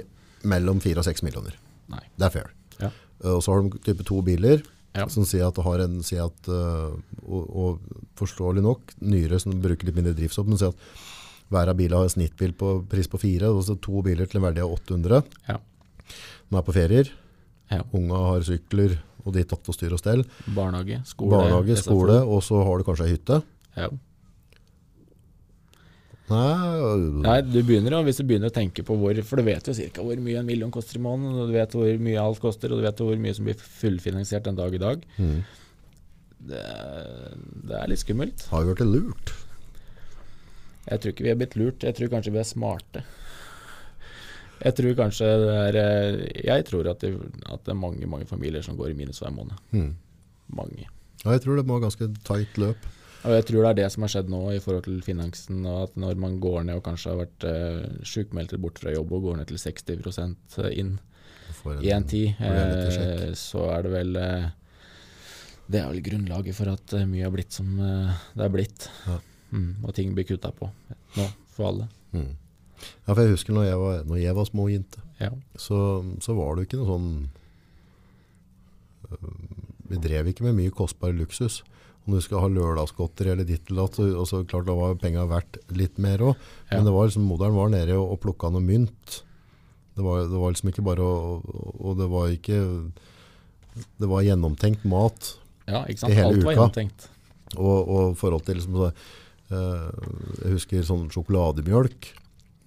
mellom 0.47 0.79
4 0.79 1.01
og 1.01 1.07
6 1.09 1.23
millioner. 1.25 1.55
Nei. 1.91 2.03
Det 2.17 2.27
er 2.29 2.29
fair. 2.35 2.51
Ja. 2.79 2.91
Eh, 3.23 3.33
Og 3.35 3.41
så 3.43 3.51
har 3.53 3.63
de 3.67 3.79
type 3.83 4.05
to 4.07 4.21
biler 4.21 4.61
Ja. 4.95 5.07
som 5.07 5.23
sier 5.25 5.47
at 5.47 5.55
det 5.55 5.63
har 5.63 5.79
en, 5.83 5.99
sier 6.01 6.25
at, 6.25 6.47
eh, 6.47 6.95
og, 7.27 7.55
og 7.55 7.79
forståelig 8.15 8.61
nok, 8.63 8.93
nyere 9.01 9.39
som 9.39 9.51
bruker 9.61 9.85
litt 9.85 9.95
mindre 9.95 10.15
drivstoff, 10.15 10.47
men 10.47 10.57
sier 10.57 10.69
at 10.69 10.75
hver 11.51 11.67
av 11.69 11.75
bilene 11.77 11.97
har 11.97 12.03
en 12.03 12.09
snittbil 12.15 12.53
på 12.53 12.87
pris 12.89 13.07
på 13.07 13.19
4, 13.19 13.49
og 13.49 13.63
så 13.65 13.75
to 13.81 14.01
biler 14.05 14.25
til 14.29 14.39
en 14.39 14.47
verdi 14.47 14.61
av 14.61 14.71
800. 14.71 15.23
Ja. 15.47 15.57
De 16.49 16.57
er 16.57 16.61
på 16.65 16.73
ferier, 16.73 17.09
Ja. 17.69 17.83
unga 17.93 18.19
har 18.31 18.45
sykler, 18.47 18.97
og 19.25 19.33
de 19.35 19.43
tatt 19.45 19.67
og 19.69 19.75
styr 19.75 19.93
og 19.93 20.01
stell. 20.01 20.23
Barnehage, 20.55 21.01
skole, 21.05 21.35
Barnehage, 21.35 21.77
skole, 21.83 22.19
og 22.25 22.41
så 22.45 22.63
har 22.65 22.79
du 22.79 22.87
kanskje 22.87 23.05
ei 23.09 23.15
hytte. 23.15 23.41
Ja. 23.77 23.89
Nei, 26.29 26.97
Nei, 27.23 27.37
du 27.41 27.57
begynner 27.65 28.03
hvis 28.05 28.19
du 28.21 28.25
begynner 28.29 28.51
å 28.51 28.53
tenke 28.53 28.83
på 28.85 28.93
hvor 29.01 29.17
For 29.25 29.41
du 29.41 29.47
vet 29.47 29.65
jo 29.65 29.73
cirka 29.73 30.03
hvor 30.05 30.19
mye 30.21 30.37
en 30.37 30.45
million 30.45 30.69
koster 30.73 30.99
i 30.99 31.01
måneden, 31.01 31.39
og 31.41 31.49
du 31.49 31.55
vet 31.57 31.73
hvor 31.73 32.03
mye 32.05 32.21
alt 32.21 32.41
koster, 32.43 32.73
og 32.73 32.81
du 32.81 32.85
vet 32.85 33.01
hvor 33.01 33.21
mye 33.21 33.33
som 33.37 33.47
blir 33.49 33.57
fullfinansiert 33.57 34.49
en 34.49 34.59
dag 34.59 34.75
i 34.77 34.81
dag. 34.81 35.05
Mm. 35.17 35.39
Det, 36.49 36.65
det 37.69 37.79
er 37.79 37.89
litt 37.91 38.03
skummelt. 38.03 38.45
har 38.51 38.65
jo 38.65 38.75
blitt 38.75 38.85
lurt. 38.93 39.33
Jeg 40.89 41.01
tror 41.01 41.13
ikke 41.13 41.25
vi 41.25 41.33
er 41.33 41.39
blitt 41.41 41.57
lurt, 41.59 41.85
jeg 41.85 41.97
tror 41.97 42.13
kanskje 42.13 42.33
vi 42.33 42.41
er 42.41 42.47
smarte. 42.47 43.03
Jeg 44.60 44.76
tror 44.76 44.95
kanskje 44.98 45.27
det 45.40 45.56
er 45.56 45.80
eh, 45.80 46.22
Jeg 46.44 46.65
tror 46.68 46.90
at 46.91 47.03
det, 47.03 47.14
at 47.48 47.65
det 47.65 47.73
er 47.73 47.80
mange 47.80 48.07
mange 48.11 48.27
familier 48.27 48.65
som 48.65 48.77
går 48.80 48.91
i 48.91 48.98
minus 48.98 49.22
hver 49.23 49.34
måned. 49.36 49.60
Mm. 49.72 49.94
Mange. 50.57 50.88
Ja, 51.23 51.34
jeg 51.36 51.44
tror 51.44 51.60
det 51.60 51.68
må 51.68 51.77
ha 51.77 51.86
ganske 51.88 52.10
tight 52.27 52.57
løp. 52.60 52.88
Og 53.27 53.34
jeg 53.36 53.45
tror 53.49 53.65
det 53.65 53.69
er 53.69 53.77
det 53.81 53.90
som 53.91 54.06
har 54.06 54.11
skjedd 54.14 54.30
nå 54.31 54.40
i 54.56 54.61
forhold 54.64 54.86
til 54.86 55.02
finansen. 55.03 55.65
At 55.68 55.98
når 55.99 56.19
man 56.23 56.38
går 56.40 56.64
ned 56.69 56.80
og 56.80 56.86
kanskje 56.88 57.11
har 57.11 57.19
vært 57.19 57.48
uh, 57.48 58.03
sjukmeldt 58.07 58.53
eller 58.53 58.64
borte 58.64 58.84
fra 58.84 58.94
jobb 58.95 59.11
og 59.18 59.26
går 59.27 59.41
ned 59.41 59.49
til 59.49 59.60
60 59.60 60.69
inn 60.80 60.94
i 61.81 61.91
en 61.91 62.07
tid, 62.07 62.40
eh, 62.40 63.34
så 63.38 63.65
er 63.73 63.86
det 63.86 63.91
vel 63.94 64.18
uh, 64.19 64.45
Det 65.69 65.80
er 65.81 65.90
vel 65.90 66.03
grunnlaget 66.06 66.56
for 66.57 66.72
at 66.72 66.94
eh, 66.98 67.07
mye 67.10 67.26
har 67.26 67.34
blitt 67.34 67.53
som 67.53 67.72
uh, 67.77 68.14
det 68.38 68.45
er 68.45 68.53
blitt. 68.53 68.88
Ja. 69.07 69.18
Mm, 69.49 69.84
og 69.84 69.94
ting 69.98 70.14
blir 70.14 70.27
kutta 70.30 70.52
på 70.53 70.69
nå, 71.18 71.26
for 71.53 71.72
alle. 71.72 71.90
Mm. 72.14 72.31
Ja, 73.07 73.14
for 73.14 73.22
jeg 73.23 73.34
husker 73.35 73.53
når 73.56 73.65
jeg 73.69 73.80
var, 73.81 74.03
når 74.10 74.22
jeg 74.22 74.35
var 74.38 74.45
små 74.49 74.68
jente, 74.72 75.01
Ja. 75.19 75.30
så, 75.60 75.80
så 76.23 76.35
var 76.38 76.56
det 76.56 76.64
jo 76.64 76.68
ikke 76.69 76.80
noe 76.80 76.91
sånn 76.93 77.10
øh, 79.11 79.34
Vi 79.89 79.97
drev 80.03 80.30
ikke 80.31 80.45
med 80.47 80.57
mye 80.60 80.72
kostbar 80.76 81.14
luksus. 81.18 81.61
Om 82.07 82.15
du 82.15 82.22
skal 82.23 82.41
ha 82.43 82.49
lørdagsgodteri 82.49 83.34
eller 83.34 83.45
ditt 83.45 83.69
eller 83.69 83.88
datt, 83.89 83.99
og 84.18 84.26
så 84.30 84.39
klart 84.47 84.65
da 84.69 84.73
var 84.77 84.95
penga 85.01 85.26
verdt 85.30 85.60
litt 85.76 85.97
mer 86.01 86.22
òg. 86.31 86.35
Ja. 86.69 86.77
Men 86.80 86.88
det 86.88 86.93
var 86.95 87.10
liksom, 87.10 87.26
moderen 87.30 87.57
var 87.57 87.69
nede 87.73 87.97
og, 87.99 88.14
og 88.15 88.22
plukka 88.23 88.49
noe 88.53 88.64
mynt. 88.65 89.19
Det 89.97 90.06
var, 90.06 90.23
det 90.31 90.39
var 90.39 90.53
liksom 90.53 90.69
ikke 90.72 90.85
bare 90.85 91.03
å 91.03 91.15
Og 91.84 91.97
det 91.99 92.06
var 92.07 92.30
ikke 92.31 92.56
Det 93.99 94.07
var 94.07 94.22
gjennomtenkt 94.23 94.85
mat. 94.88 95.34
ja, 95.68 95.81
ikke 95.91 96.07
I 96.07 96.15
hele 96.15 96.30
Alt 96.30 96.43
var 96.45 96.53
uka. 96.53 96.53
gjennomtenkt. 96.56 97.10
Og, 97.57 97.89
og 97.89 98.15
forhold 98.18 98.45
til 98.47 98.56
liksom, 98.61 98.77
så, 98.80 98.91
eh, 99.49 99.89
Jeg 100.45 100.53
husker 100.56 100.85
sånn 100.88 101.10
sjokolademjølk. 101.11 102.14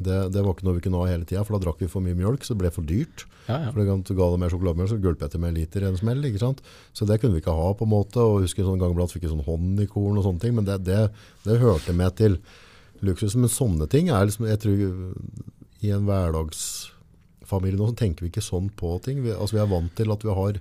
Det, 0.07 0.19
det 0.35 0.43
var 0.45 0.57
ikke 0.57 0.67
noe 0.67 0.77
vi 0.79 0.85
kunne 0.85 1.03
ha 1.03 1.11
hele 1.11 1.29
tida, 1.29 1.45
for 1.47 1.57
da 1.57 1.67
drakk 1.67 1.83
vi 1.83 1.91
for 1.91 2.05
mye 2.05 2.19
mjølk, 2.19 2.45
så 2.47 2.55
det 2.55 2.63
ble 2.63 2.73
for 2.75 2.89
dyrt. 2.89 3.25
Ja, 3.49 3.59
ja. 3.67 3.71
For 3.73 3.83
det 3.83 3.97
du 4.09 4.15
ga 4.19 4.29
det 4.33 4.41
mer 4.43 4.53
sjokolademjølk, 4.53 4.93
så 4.93 5.01
gulpet 5.03 5.27
jeg 5.27 5.35
til 5.35 5.43
med 5.43 5.53
en 5.53 5.61
liter 5.61 5.85
i 5.85 5.89
en 5.91 5.99
smell. 5.99 6.25
ikke 6.29 6.43
sant? 6.43 6.63
Så 6.97 7.09
det 7.09 7.21
kunne 7.23 7.37
vi 7.37 7.43
ikke 7.43 7.57
ha 7.57 7.71
på 7.79 7.89
en 7.89 7.93
måte. 7.93 8.23
Og 8.23 8.45
husker 8.47 8.67
sånn 8.67 8.81
gang 8.83 8.95
iblant 8.95 9.15
fikk 9.15 9.27
jeg 9.27 9.35
sånn 9.35 9.47
honningkorn 9.47 10.21
og 10.21 10.27
sånne 10.29 10.45
ting, 10.45 10.57
men 10.59 10.69
det, 10.69 10.79
det, 10.87 11.01
det 11.47 11.61
hørte 11.63 11.97
med 11.97 12.17
til 12.21 12.39
luksusen. 13.03 13.45
Men 13.45 13.53
sånne 13.53 13.91
ting 13.91 14.13
er 14.13 14.29
liksom, 14.29 14.49
jeg 14.51 14.63
tror 14.63 14.83
i 15.83 15.91
en 15.91 16.07
hverdagsfamilie 16.07 17.81
nå 17.81 17.91
så 17.91 17.99
tenker 17.99 18.25
vi 18.27 18.33
ikke 18.33 18.45
sånn 18.45 18.71
på 18.79 18.95
ting. 19.05 19.23
Vi, 19.25 19.35
altså 19.35 19.59
vi 19.59 19.65
er 19.65 19.73
vant 19.73 19.95
til 19.99 20.15
at 20.15 20.27
vi 20.27 20.37
har 20.39 20.61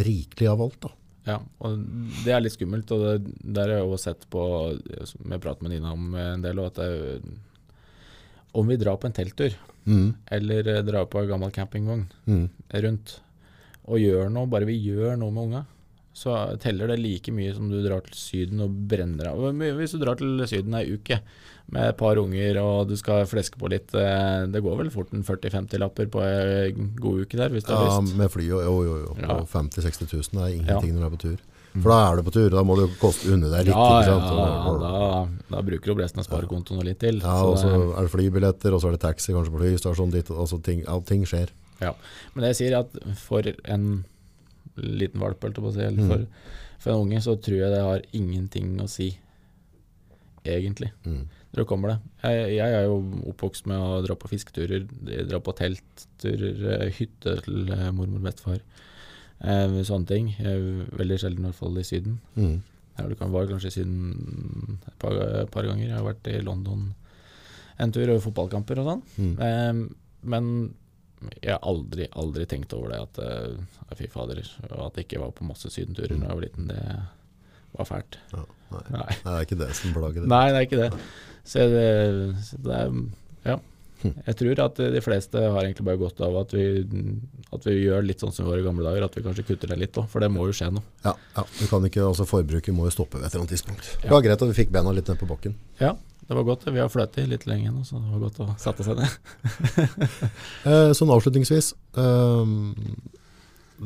rikelig 0.00 0.50
av 0.50 0.64
alt 0.66 0.82
da. 0.84 0.94
Ja, 1.28 1.36
og 1.60 1.82
det 2.24 2.32
er 2.32 2.40
litt 2.40 2.54
skummelt, 2.56 2.90
og 2.94 3.02
det, 3.04 3.34
der 3.44 3.68
har 3.68 3.82
jeg 3.82 3.88
jo 3.90 3.96
sett 4.00 4.22
på 4.32 4.42
Som 5.04 5.34
jeg 5.34 5.42
prater 5.44 5.66
med 5.66 5.74
Nina 5.74 5.92
om 5.92 6.14
en 6.16 6.44
del, 6.44 6.60
og 6.62 6.70
at 6.70 6.80
det, 6.80 7.20
om 8.54 8.66
vi 8.70 8.76
drar 8.80 8.96
på 9.02 9.06
en 9.10 9.16
telttur, 9.16 9.56
Mm, 9.88 10.10
eller 10.36 10.66
eh, 10.68 10.82
drar 10.84 11.06
på 11.08 11.22
en 11.22 11.28
gammel 11.30 11.50
campingvogn 11.56 12.02
mm, 12.28 12.42
rundt, 12.84 13.14
og 13.88 13.96
gjør 13.98 14.28
noe, 14.30 14.46
bare 14.52 14.66
vi 14.68 14.74
gjør 14.76 15.16
noe 15.18 15.32
med 15.32 15.46
unga, 15.48 15.62
så 16.12 16.34
teller 16.60 16.90
det 16.92 16.98
like 17.00 17.32
mye 17.32 17.54
som 17.56 17.70
du 17.72 17.78
drar 17.82 18.02
til 18.04 18.12
Syden 18.18 18.60
og 18.60 18.74
brenner 18.90 19.30
av. 19.30 19.40
Hvis 19.78 19.94
du 19.96 19.98
drar 20.02 20.18
til 20.20 20.36
Syden 20.50 20.76
ei 20.76 20.84
uke 20.98 21.20
med 21.72 21.88
et 21.94 21.96
par 21.96 22.20
unger 22.20 22.58
og 22.60 22.90
du 22.90 22.94
skal 23.00 23.24
fleske 23.30 23.56
på 23.58 23.70
litt, 23.72 23.94
eh, 23.96 24.44
det 24.52 24.60
går 24.62 24.76
vel 24.82 24.90
fort 24.92 25.14
en 25.16 25.24
40-50 25.24 25.80
lapper 25.80 26.10
på 26.12 26.22
ei 26.28 26.74
god 26.76 27.24
uke 27.24 27.40
der, 27.40 27.48
hvis 27.56 27.64
du 27.64 27.72
har 27.72 27.88
Ja, 27.88 28.00
lyst. 28.02 28.16
med 28.20 28.30
fly 28.36 28.50
og 28.52 28.62
jo, 28.68 28.76
jo, 28.84 28.96
jo. 29.06 29.16
Ja. 29.22 29.40
50 29.48 29.80
000-60 29.80 30.34
000 30.36 30.44
er 30.44 30.58
ingenting 30.58 30.92
når 30.94 31.00
du 31.00 31.08
er 31.08 31.16
på 31.16 31.22
tur. 31.24 31.40
For 31.70 31.86
da 31.92 31.98
er 32.10 32.18
du 32.18 32.24
på 32.26 32.32
tur, 32.34 32.48
da 32.50 32.62
må 32.66 32.74
du 32.78 32.86
koste 32.98 33.30
unna 33.30 33.46
deg 33.52 33.68
litt. 33.68 33.76
Ja, 33.76 34.00
ikke 34.00 34.10
sant? 34.10 34.24
ja, 34.26 34.46
Og- 34.70 34.80
da, 34.82 35.54
da 35.54 35.62
bruker 35.62 35.94
du 35.94 36.02
resten 36.02 36.18
av 36.18 36.26
sparekontoen 36.26 36.80
og 36.82 36.84
litt 36.88 36.98
til. 36.98 37.20
Ja, 37.22 37.36
og 37.46 37.58
så 37.62 37.70
er 37.70 38.02
det 38.02 38.10
flybilletter, 38.10 38.74
og 38.74 38.82
så 38.82 38.90
er 38.90 38.96
det 38.96 39.02
taxi 39.04 39.32
kanskje 39.36 39.54
på 39.54 39.62
flystasjonen 39.62 40.12
dit, 40.16 40.32
altså 40.34 40.58
ting, 40.66 40.82
ja, 40.82 40.98
ting 41.06 41.22
skjer. 41.30 41.52
Ja, 41.80 41.94
men 42.34 42.42
det 42.42 42.50
jeg 42.56 42.58
sier 42.58 42.74
er 42.74 42.82
at 42.82 43.16
for 43.22 43.46
en 43.46 44.04
liten 44.76 45.20
valp, 45.22 45.44
eller 45.44 45.54
for, 45.54 46.26
for 46.80 46.90
en 46.92 47.04
unge, 47.06 47.22
så 47.22 47.36
tror 47.38 47.60
jeg 47.62 47.70
det 47.72 47.84
har 47.86 48.02
ingenting 48.12 48.74
å 48.82 48.88
si, 48.90 49.12
egentlig. 50.44 50.90
Mm. 51.06 51.28
Når 51.50 51.62
det 51.62 51.66
kommer 51.66 51.88
det. 51.94 51.98
Jeg, 52.22 52.50
jeg 52.58 52.74
er 52.78 52.84
jo 52.86 52.98
oppvokst 53.32 53.66
med 53.66 53.78
å 53.82 54.02
dra 54.06 54.14
på 54.18 54.28
fisketurer, 54.30 54.84
dra 55.28 55.40
på 55.42 55.54
teltturer, 55.58 56.60
eh, 56.76 56.90
hytte 56.98 57.38
til 57.44 57.72
eh, 57.74 57.88
mormor 57.90 58.20
og 58.20 58.28
bestefar. 58.28 58.60
Eh, 59.40 59.76
sånne 59.88 60.08
ting. 60.08 60.32
Eh, 60.40 60.84
veldig 61.00 61.18
sjelden 61.20 61.46
i 61.46 61.48
hvert 61.48 61.60
fall 61.60 61.80
i 61.80 61.86
Syden. 61.86 62.18
Mm. 62.36 62.58
Jeg 63.00 63.16
kan 63.16 63.32
var 63.32 63.48
kanskje 63.48 63.70
i 63.70 63.76
Syden 63.78 64.80
et 64.86 64.98
par, 65.00 65.16
par 65.52 65.68
ganger. 65.68 65.86
Jeg 65.88 65.96
har 65.96 66.04
vært 66.04 66.28
i 66.28 66.42
London 66.44 66.90
en 67.80 67.94
tur, 67.96 68.10
og 68.12 68.20
fotballkamper 68.26 68.82
og 68.82 68.90
sånn. 68.90 69.02
Mm. 69.16 69.32
Eh, 69.46 69.80
men 70.30 70.50
jeg 71.40 71.54
har 71.54 71.64
aldri, 71.68 72.08
aldri 72.16 72.44
tenkt 72.48 72.72
over 72.76 72.92
det 72.92 73.00
at 73.00 73.96
fy 73.96 74.08
fader, 74.08 74.40
at 74.40 74.94
det 74.96 75.04
ikke 75.04 75.20
var 75.20 75.32
på 75.36 75.44
masse 75.48 75.68
sydenturer 75.72 76.16
da 76.16 76.30
jeg 76.30 76.38
var 76.38 76.44
liten, 76.46 76.68
det 76.70 76.84
var 77.76 77.88
fælt. 77.88 78.16
Ja, 78.32 78.44
nei. 78.72 78.84
Nei. 78.94 79.08
Det 79.24 79.34
er 79.34 79.44
ikke 79.46 79.60
det 79.60 79.68
som 79.76 79.96
plager 79.96 80.24
det. 80.24 80.30
Nei, 80.32 80.46
det 80.48 80.60
er 80.60 80.68
ikke 80.68 80.80
det. 80.80 80.90
Så 81.50 81.66
det, 81.72 81.88
så 82.46 82.60
det 82.64 82.78
er 82.78 82.94
Ja. 83.48 83.58
Jeg 84.02 84.36
tror 84.38 84.60
at 84.64 84.78
de 84.94 85.00
fleste 85.04 85.40
har 85.40 85.60
egentlig 85.60 85.84
bare 85.86 86.00
godt 86.00 86.20
av 86.24 86.36
at 86.40 86.54
vi, 86.56 86.66
at 87.52 87.66
vi 87.66 87.74
gjør 87.82 88.06
litt 88.06 88.22
sånn 88.22 88.32
som 88.32 88.46
vi 88.46 88.52
var 88.54 88.62
i 88.62 88.64
gamle 88.64 88.86
dager, 88.86 89.06
at 89.06 89.16
vi 89.18 89.24
kanskje 89.26 89.44
kutter 89.50 89.72
det 89.72 89.80
litt 89.82 89.98
òg, 90.00 90.06
for 90.12 90.24
det 90.24 90.30
må 90.32 90.46
jo 90.48 90.54
skje 90.56 90.70
noe. 90.72 90.84
Ja, 91.04 91.12
ja, 91.36 91.44
du 91.58 91.64
kan 91.70 91.84
ikke, 91.88 92.04
altså 92.08 92.26
Forbruket 92.28 92.76
må 92.76 92.88
jo 92.88 92.94
stoppe 92.94 93.18
ved 93.18 93.28
et 93.28 93.34
eller 93.34 93.44
annet 93.44 93.54
tidspunkt. 93.56 93.90
Det 94.00 94.12
var 94.12 94.24
greit 94.24 94.40
at 94.40 94.52
vi 94.52 94.56
fikk 94.62 94.72
bena 94.74 94.94
litt 94.96 95.10
ned 95.10 95.20
på 95.20 95.28
bakken. 95.28 95.56
Ja, 95.82 95.94
det 96.30 96.38
var 96.38 96.46
godt. 96.46 96.66
Vi 96.70 96.80
har 96.80 96.90
fløtet 96.92 97.28
litt 97.28 97.46
lenge 97.50 97.72
nå, 97.74 97.84
så 97.84 98.00
det 98.00 98.12
var 98.14 98.24
godt 98.28 98.42
å 98.44 98.48
sette 98.62 98.86
seg 98.86 99.00
ned. 99.00 99.16
Eh, 100.70 100.90
sånn 100.92 101.08
avslutningsvis 101.10 101.70
eh, 101.98 102.50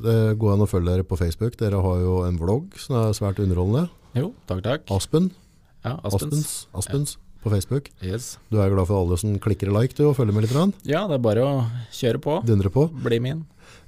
Det 0.05 0.17
går 0.43 0.57
an 0.57 0.65
å 0.65 0.69
følge 0.69 0.91
dere 0.91 1.07
på 1.07 1.19
Facebook. 1.21 1.59
Dere 1.61 1.83
har 1.85 2.01
jo 2.03 2.17
en 2.27 2.39
vlogg 2.41 2.75
som 2.83 2.99
er 3.01 3.15
svært 3.17 3.43
underholdende. 3.43 3.89
Jo, 4.19 4.33
takk, 4.51 4.63
takk. 4.67 4.89
Aspen. 4.95 5.31
Ja, 5.85 5.99
Aspens. 6.07 6.25
Aspens, 6.25 6.57
Aspens 6.81 7.17
på 7.45 7.53
Facebook. 7.53 7.91
Yes. 8.03 8.35
Du 8.51 8.59
er 8.63 8.73
glad 8.73 8.89
for 8.89 9.03
alle 9.05 9.19
som 9.21 9.35
klikker 9.43 9.71
like 9.75 9.97
du 9.99 10.07
og 10.09 10.17
følger 10.19 10.35
med 10.37 10.47
litt? 10.47 10.55
Rann. 10.57 10.73
Ja, 10.89 11.05
det 11.11 11.19
er 11.19 11.25
bare 11.27 11.45
å 11.45 11.57
kjøre 11.95 12.21
på. 12.25 12.39
Dundre 12.49 12.73
på. 12.73 12.89
Bli 13.05 13.21
min. 13.23 13.45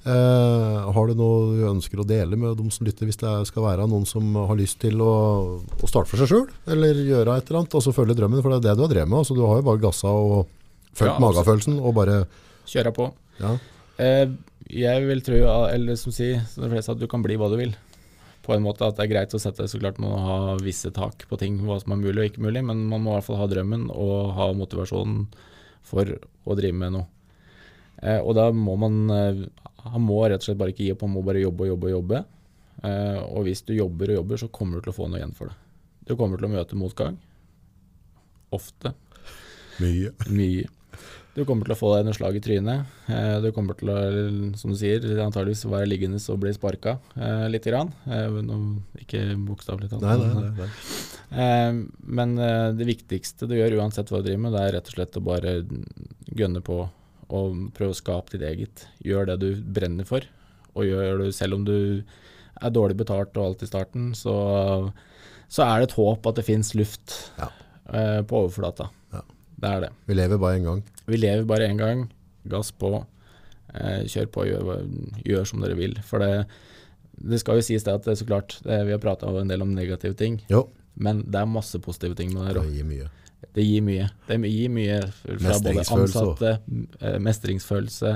Eh, 0.07 0.91
har 0.95 1.07
du 1.09 1.17
noe 1.19 1.55
du 1.57 1.63
ønsker 1.67 1.99
å 1.99 2.05
dele 2.07 2.37
med 2.39 2.55
de 2.61 2.69
som 2.71 2.85
lytter, 2.87 3.09
hvis 3.09 3.19
det 3.19 3.31
skal 3.49 3.65
være 3.65 3.87
noen 3.91 4.05
som 4.07 4.23
har 4.39 4.55
lyst 4.59 4.79
til 4.83 5.01
å, 5.03 5.11
å 5.59 5.89
starte 5.89 6.07
for 6.13 6.21
seg 6.21 6.29
sjøl, 6.31 6.45
eller 6.71 7.01
gjøre 7.03 7.35
et 7.41 7.49
eller 7.49 7.63
annet, 7.63 7.75
og 7.75 7.83
så 7.83 7.91
følge 7.95 8.15
drømmen? 8.15 8.39
For 8.45 8.53
det 8.53 8.61
er 8.61 8.67
det 8.69 8.77
du 8.79 8.85
har 8.85 8.93
drevet 8.93 9.11
med. 9.11 9.19
Altså, 9.25 9.35
du 9.35 9.43
har 9.43 9.59
jo 9.59 9.65
bare 9.67 9.83
gassa 9.83 10.13
og 10.13 10.45
følt 10.97 11.11
Ja, 11.11 11.17
magefølelsen 11.25 11.79
og 11.81 11.97
bare 11.97 12.21
Kjøre 12.67 12.93
på. 12.95 13.09
ja. 13.41 13.57
Eh, 13.97 14.27
jeg 14.67 15.05
vil 15.07 15.21
tro, 15.23 15.37
eller 15.71 15.95
som 15.95 16.11
sier, 16.11 16.41
som 16.51 16.65
de 16.65 16.69
fleste, 16.73 16.91
at 16.91 16.99
du 16.99 17.07
kan 17.07 17.21
bli 17.23 17.37
hva 17.39 17.47
du 17.47 17.55
vil. 17.55 17.71
På 18.47 18.55
en 18.55 18.63
måte 18.63 18.87
at 18.87 18.95
det 18.95 19.03
er 19.03 19.11
greit 19.11 19.35
å 19.35 19.41
sette 19.43 19.65
så 19.67 19.79
klart 19.81 19.99
man 19.99 20.13
må 20.13 20.23
ha 20.23 20.55
visse 20.63 20.87
tak 20.95 21.25
på 21.27 21.39
ting, 21.39 21.59
hva 21.67 21.81
som 21.81 21.91
er 21.91 21.99
mulig 21.99 22.21
og 22.21 22.29
ikke 22.29 22.45
mulig, 22.45 22.63
men 22.63 22.85
man 22.87 23.03
må 23.03 23.11
i 23.11 23.17
hvert 23.17 23.27
fall 23.27 23.41
ha 23.41 23.49
drømmen 23.51 23.89
og 23.91 24.31
ha 24.37 24.47
motivasjonen 24.55 25.25
for 25.87 26.13
å 26.15 26.55
drive 26.55 26.79
med 26.79 26.95
noe. 26.95 27.09
Eh, 27.99 28.21
og 28.21 28.37
da 28.37 28.45
må 28.53 28.75
man 28.77 28.97
eh, 29.09 29.39
Han 29.87 30.03
må 30.05 30.19
rett 30.27 30.43
og 30.43 30.45
slett 30.45 30.59
bare 30.59 30.69
ikke 30.69 30.83
gi 30.85 30.91
opp, 30.93 31.03
han 31.07 31.13
må 31.15 31.23
bare 31.25 31.41
jobbe 31.41 31.65
og 31.65 31.71
jobbe 31.73 31.89
og 31.89 31.93
jobbe. 31.95 32.23
Eh, 32.87 33.19
og 33.25 33.47
hvis 33.47 33.63
du 33.67 33.73
jobber 33.75 34.13
og 34.13 34.19
jobber, 34.21 34.41
så 34.41 34.51
kommer 34.53 34.77
du 34.77 34.87
til 34.87 34.93
å 34.93 34.97
få 34.97 35.09
noe 35.09 35.21
igjen 35.21 35.35
for 35.35 35.51
det. 35.51 35.59
Du 36.07 36.15
kommer 36.15 36.39
til 36.39 36.47
å 36.47 36.53
møte 36.53 36.79
motgang. 36.79 37.19
Ofte. 38.55 38.93
Mye. 39.83 40.13
Mye. 40.31 40.76
Du 41.37 41.43
kommer 41.45 41.67
til 41.67 41.75
å 41.75 41.77
få 41.77 41.91
deg 41.93 42.07
noen 42.07 42.15
slag 42.17 42.37
i 42.39 42.41
trynet. 42.41 42.87
Eh, 43.13 43.35
Du 43.43 43.51
kommer 43.53 43.77
til 43.77 43.91
å, 43.93 43.97
som 44.57 44.71
du 44.73 44.77
sier, 44.79 45.03
antageligvis 45.21 45.67
være 45.69 45.85
liggende 45.89 46.17
og 46.33 46.39
bli 46.41 46.53
sparka 46.55 46.95
eh, 47.13 47.43
litt. 47.53 47.67
Grann. 47.67 47.91
Eh, 48.09 48.39
Ikke 49.03 49.21
bokstavelig 49.45 49.91
talt. 49.91 50.01
Nei, 50.01 50.15
nei, 50.17 50.31
nei, 50.33 50.69
nei. 51.29 51.85
Men 52.17 52.33
det 52.79 52.87
viktigste 52.87 53.45
du 53.49 53.53
gjør 53.57 53.75
uansett 53.81 54.09
hva 54.09 54.21
du 54.23 54.29
driver 54.31 54.45
med, 54.47 54.55
det 54.55 54.63
er 54.65 54.75
rett 54.79 54.89
og 54.89 54.95
slett 54.97 55.19
å 55.19 55.23
bare 55.27 55.53
gønne 56.37 56.61
på 56.65 56.79
og 57.27 57.57
prøve 57.75 57.91
å 57.91 57.99
skape 57.99 58.33
ditt 58.33 58.45
eget. 58.47 58.85
Gjør 59.03 59.27
det 59.33 59.37
du 59.43 59.49
brenner 59.75 60.07
for, 60.07 60.23
og 60.73 60.87
gjør 60.87 61.25
det 61.25 61.33
selv 61.35 61.57
om 61.59 61.65
du 61.67 61.75
er 62.57 62.73
dårlig 62.73 62.97
betalt 63.03 63.35
og 63.37 63.49
alt 63.51 63.65
i 63.65 63.69
starten, 63.69 64.13
så, 64.17 64.33
så 65.51 65.67
er 65.67 65.83
det 65.83 65.89
et 65.91 65.97
håp 65.99 66.25
at 66.31 66.39
det 66.39 66.47
fins 66.47 66.71
luft 66.79 67.17
Ja. 67.37 67.51
på 68.23 68.39
overflata. 68.47 68.87
Ja. 69.13 69.21
Det 69.57 69.69
er 69.73 69.85
det. 69.87 69.91
Vi 70.05 70.17
lever 70.17 70.41
bare 70.41 70.59
én 70.59 70.65
gang. 70.67 70.81
Vi 71.07 71.19
lever 71.19 71.45
bare 71.49 71.67
én 71.67 71.79
gang. 71.79 72.07
Gass 72.47 72.71
på. 72.71 72.93
Eh, 73.73 74.05
kjør 74.07 74.31
på, 74.33 74.47
gjør, 74.47 74.81
gjør 75.25 75.47
som 75.49 75.63
dere 75.63 75.77
vil. 75.79 75.97
For 76.05 76.23
det, 76.23 76.45
det 77.17 77.41
skal 77.41 77.59
jo 77.59 77.65
sies 77.65 77.85
det 77.85 77.95
at 77.97 78.05
det 78.05 78.13
er 78.13 78.19
så 78.21 78.27
klart, 78.29 78.59
det, 78.65 78.81
vi 78.87 78.93
har 78.95 79.01
prata 79.03 79.31
en 79.33 79.49
del 79.49 79.65
om 79.65 79.73
negative 79.75 80.17
ting, 80.17 80.41
Jo, 80.51 80.67
men 80.97 81.23
det 81.27 81.41
er 81.41 81.49
masse 81.49 81.77
positive 81.83 82.17
ting 82.17 82.31
med 82.33 82.47
det 82.49 82.61
det 82.63 82.73
gir 82.73 82.87
mye. 82.89 83.09
Det 83.53 83.63
gir 83.65 83.83
mye. 83.85 84.09
Det 84.27 84.37
gir 84.49 84.69
mye 84.73 84.99
fra 85.21 85.57
både 85.61 85.85
ansatte, 85.93 86.53
eh, 87.01 87.17
mestringsfølelse. 87.21 88.13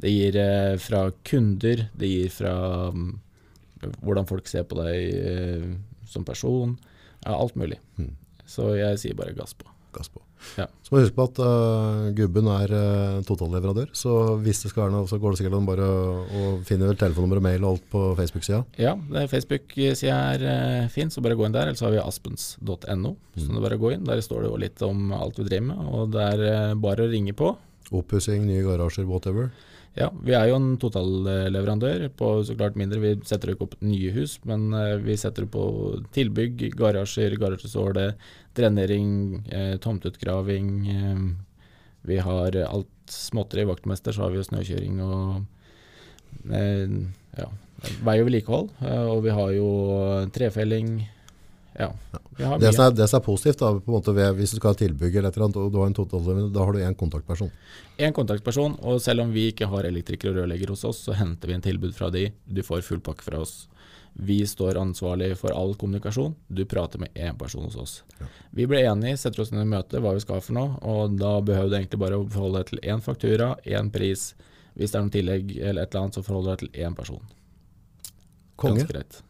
Det 0.00 0.12
gir 0.12 0.36
eh, 0.40 0.76
fra 0.80 1.10
kunder, 1.24 1.86
det 1.96 2.08
gir 2.08 2.32
fra 2.32 2.54
mm, 2.92 3.10
hvordan 4.00 4.28
folk 4.28 4.48
ser 4.48 4.64
på 4.68 4.78
deg 4.80 5.20
eh, 5.32 5.68
som 6.08 6.24
person. 6.28 6.76
Ja, 7.24 7.36
alt 7.36 7.56
mulig. 7.60 7.80
Mm. 8.00 8.14
Så 8.48 8.72
jeg 8.78 9.00
sier 9.00 9.16
bare 9.16 9.36
gass 9.36 9.56
på. 9.56 9.68
Gass 9.96 10.12
på. 10.12 10.22
Ja. 10.58 10.66
Så 10.82 10.92
må 10.92 10.98
du 10.98 11.04
huske 11.04 11.16
på 11.16 11.26
at 11.28 11.40
uh, 11.44 12.08
gubben 12.16 12.48
er 12.50 12.72
uh, 12.74 13.20
totalleverandør, 13.28 13.90
så 13.96 14.14
hvis 14.42 14.62
det 14.64 14.72
skal 14.72 14.86
være 14.86 14.94
noe, 14.96 15.08
så 15.10 15.20
går 15.20 15.34
det 15.34 15.40
sikkert 15.40 15.58
an 15.60 15.68
bare 15.68 15.86
å 15.86 16.44
finne 16.66 16.88
vel 16.88 16.98
telefonnummer 17.00 17.40
og 17.40 17.46
mail 17.46 17.64
og 17.64 17.76
alt 17.76 17.86
på 17.92 18.04
Facebook-sida. 18.18 18.62
Ja, 18.80 18.96
Facebook-sida 19.30 20.18
er 20.34 20.46
uh, 20.46 20.90
fin, 20.92 21.12
så 21.12 21.22
bare 21.24 21.38
gå 21.38 21.46
inn 21.46 21.56
der. 21.56 21.70
Eller 21.70 21.78
så 21.78 21.88
har 21.88 21.96
vi 21.96 22.02
aspens.no. 22.02 23.14
Så 23.36 23.48
er 23.48 23.64
bare 23.64 23.80
gå 23.80 23.94
inn. 23.94 24.06
Der 24.08 24.22
står 24.24 24.44
det 24.44 24.52
jo 24.52 24.60
litt 24.64 24.86
om 24.86 25.10
alt 25.16 25.38
vi 25.40 25.48
driver 25.48 25.68
med, 25.70 25.90
og 25.90 26.14
det 26.16 26.28
er 26.34 26.46
uh, 26.46 26.78
bare 26.80 27.06
å 27.06 27.12
ringe 27.12 27.36
på. 27.36 27.54
Oppussing, 27.90 28.46
nye 28.46 28.64
garasjer, 28.66 29.06
whatever. 29.08 29.50
Ja, 29.98 30.06
vi 30.22 30.34
er 30.38 30.46
jo 30.46 30.56
en 30.60 30.76
totalleverandør 30.78 32.04
på 32.18 32.28
så 32.46 32.54
klart 32.54 32.76
mindre. 32.78 33.00
Vi 33.02 33.14
setter 33.26 33.52
ikke 33.52 33.66
opp 33.66 33.78
nye 33.82 34.12
hus, 34.14 34.36
men 34.46 34.68
eh, 34.76 34.96
vi 35.02 35.16
setter 35.18 35.48
på 35.50 35.64
tilbygg, 36.14 36.68
garasjer, 36.78 37.34
garasjesåle, 37.40 38.12
drenering, 38.56 39.10
eh, 39.50 39.74
tomteutgraving. 39.82 40.70
Eh, 40.94 41.24
vi 42.06 42.20
har 42.22 42.60
alt 42.68 43.10
småtteri. 43.10 43.66
Vaktmester, 43.68 44.14
så 44.14 44.24
har 44.24 44.30
vi 44.32 44.38
jo 44.38 44.46
snøkjøring 44.46 45.02
og 45.02 45.42
ja, 46.50 47.48
vei 48.04 48.16
og 48.20 48.28
vedlikehold. 48.28 48.70
Eh, 48.84 49.06
og 49.10 49.24
vi 49.26 49.34
har 49.34 49.54
jo 49.56 49.70
trefelling. 50.34 51.00
Ja, 51.80 51.90
har 52.44 52.60
Det 52.60 52.72
som, 52.74 52.84
er, 52.84 52.94
det 52.96 53.08
som 53.08 53.20
er 53.20 53.24
positivt, 53.24 53.60
da, 53.62 53.72
på 53.78 53.90
en 53.92 53.96
måte 53.96 54.14
ved, 54.16 54.34
hvis 54.38 54.52
du 54.54 54.58
skal 54.58 54.74
ha 54.74 54.78
tilbygg 54.80 55.16
eller 55.16 55.30
et 55.30 55.38
eller 55.38 55.46
annet, 55.48 55.58
og 55.60 55.72
du 55.72 55.80
har 55.80 55.90
en 55.90 55.96
totalleverandør, 55.96 56.52
da 56.54 56.66
har 56.66 56.76
du 56.76 56.84
én 56.84 56.96
kontaktperson. 57.02 57.50
En 58.00 58.16
kontaktperson, 58.16 58.76
og 58.84 59.00
selv 59.04 59.24
om 59.24 59.32
vi 59.34 59.48
ikke 59.52 59.68
har 59.70 59.88
elektriker 59.88 60.32
og 60.32 60.42
rørlegger 60.42 60.74
hos 60.74 60.84
oss, 60.88 61.04
så 61.08 61.16
henter 61.16 61.50
vi 61.50 61.56
en 61.56 61.64
tilbud 61.64 61.96
fra 61.96 62.10
de. 62.14 62.28
Du 62.44 62.62
får 62.66 62.84
full 62.86 63.02
pakke 63.04 63.24
fra 63.26 63.40
oss. 63.44 63.64
Vi 64.20 64.46
står 64.46 64.76
ansvarlig 64.76 65.30
for 65.38 65.54
all 65.56 65.74
kommunikasjon. 65.78 66.34
Du 66.48 66.64
prater 66.68 66.98
med 66.98 67.14
én 67.14 67.38
person 67.38 67.64
hos 67.64 67.76
oss. 67.76 68.02
Vi 68.50 68.66
ble 68.68 68.82
enige, 68.84 69.16
setter 69.22 69.44
oss 69.44 69.52
ned 69.54 69.64
i 69.64 69.70
møte 69.70 70.02
hva 70.02 70.12
vi 70.16 70.24
skal 70.24 70.42
for 70.44 70.56
noe, 70.58 70.76
og 70.82 71.16
da 71.20 71.38
behøver 71.40 71.70
du 71.70 71.78
egentlig 71.78 72.02
bare 72.02 72.18
å 72.18 72.28
forholde 72.28 72.60
deg 72.60 72.72
til 72.72 72.84
én 72.90 73.04
faktura, 73.04 73.54
én 73.64 73.90
pris. 73.94 74.32
Hvis 74.74 74.92
det 74.92 74.98
er 74.98 75.06
noe 75.06 75.14
tillegg 75.14 75.56
eller 75.56 75.84
et 75.84 75.94
eller 75.94 76.04
annet, 76.04 76.18
så 76.18 76.26
forholder 76.26 76.50
du 76.50 76.52
deg 76.52 76.64
til 76.66 76.86
én 76.86 76.96
person. 76.98 77.22
Konge. 78.60 78.82
Ganske 78.82 78.92
greit. 78.92 79.22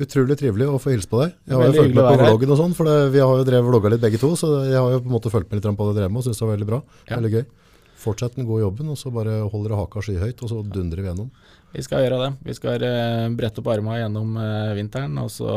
Utrolig 0.00 0.38
trivelig 0.40 0.66
å 0.72 0.78
få 0.80 0.94
hilse 0.94 1.08
på 1.10 1.20
deg. 1.20 1.34
Jeg 1.46 1.58
har 1.58 1.68
jo 1.68 1.74
fulgt 1.76 1.96
med 1.98 2.06
på 2.08 2.20
vloggen 2.22 2.52
og 2.54 2.58
sånn, 2.62 2.76
for 2.76 2.88
det, 2.88 2.94
vi 3.12 3.20
har 3.20 3.32
jo 3.38 3.44
drevet 3.44 3.68
vlogga 3.68 3.92
litt 3.92 4.02
begge 4.02 4.20
to, 4.22 4.32
så 4.40 4.52
jeg 4.64 4.78
har 4.78 4.94
jo 4.94 5.02
på 5.04 5.10
en 5.10 5.16
måte 5.18 5.32
fulgt 5.32 5.50
med 5.52 5.60
litt 5.60 5.68
på 5.68 5.88
det 5.88 5.92
dere 5.92 6.06
drev 6.06 6.14
med 6.14 6.22
og 6.22 6.26
syns 6.26 6.40
det 6.40 6.46
var 6.46 6.54
veldig 6.56 6.68
bra. 6.70 6.78
Ja. 7.10 7.18
Veldig 7.18 7.32
gøy. 7.34 7.44
Fortsett 8.02 8.38
den 8.38 8.48
gode 8.48 8.64
jobben, 8.64 8.88
og 8.90 8.98
så 8.98 9.12
bare 9.14 9.36
holder 9.44 9.68
dere 9.68 9.82
haka 9.82 10.02
skyhøyt, 10.02 10.42
og 10.42 10.50
så 10.50 10.62
dundrer 10.64 11.04
vi 11.04 11.10
gjennom. 11.12 11.28
Vi 11.72 11.84
skal 11.84 12.02
gjøre 12.04 12.18
det. 12.24 12.30
Vi 12.48 12.56
skal 12.56 12.84
eh, 12.88 13.28
brette 13.36 13.62
opp 13.62 13.70
armene 13.72 14.00
gjennom 14.00 14.34
eh, 14.40 14.72
vinteren, 14.80 15.14
og 15.22 15.30
så 15.32 15.52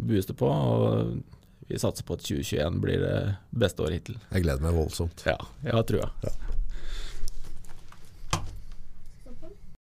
bues 0.00 0.30
det 0.30 0.38
på. 0.38 0.48
Og 0.48 1.68
vi 1.68 1.80
satser 1.80 2.06
på 2.06 2.16
at 2.16 2.24
2021 2.24 2.80
blir 2.82 3.04
det 3.04 3.18
beste 3.54 3.84
året 3.84 4.00
hittil. 4.00 4.18
Jeg 4.30 4.46
gleder 4.46 4.64
meg 4.64 4.78
voldsomt. 4.78 5.26
Ja, 5.28 5.36
jeg 5.66 5.76
har 5.76 5.86
trua. 5.88 6.10
Ja. 6.24 6.32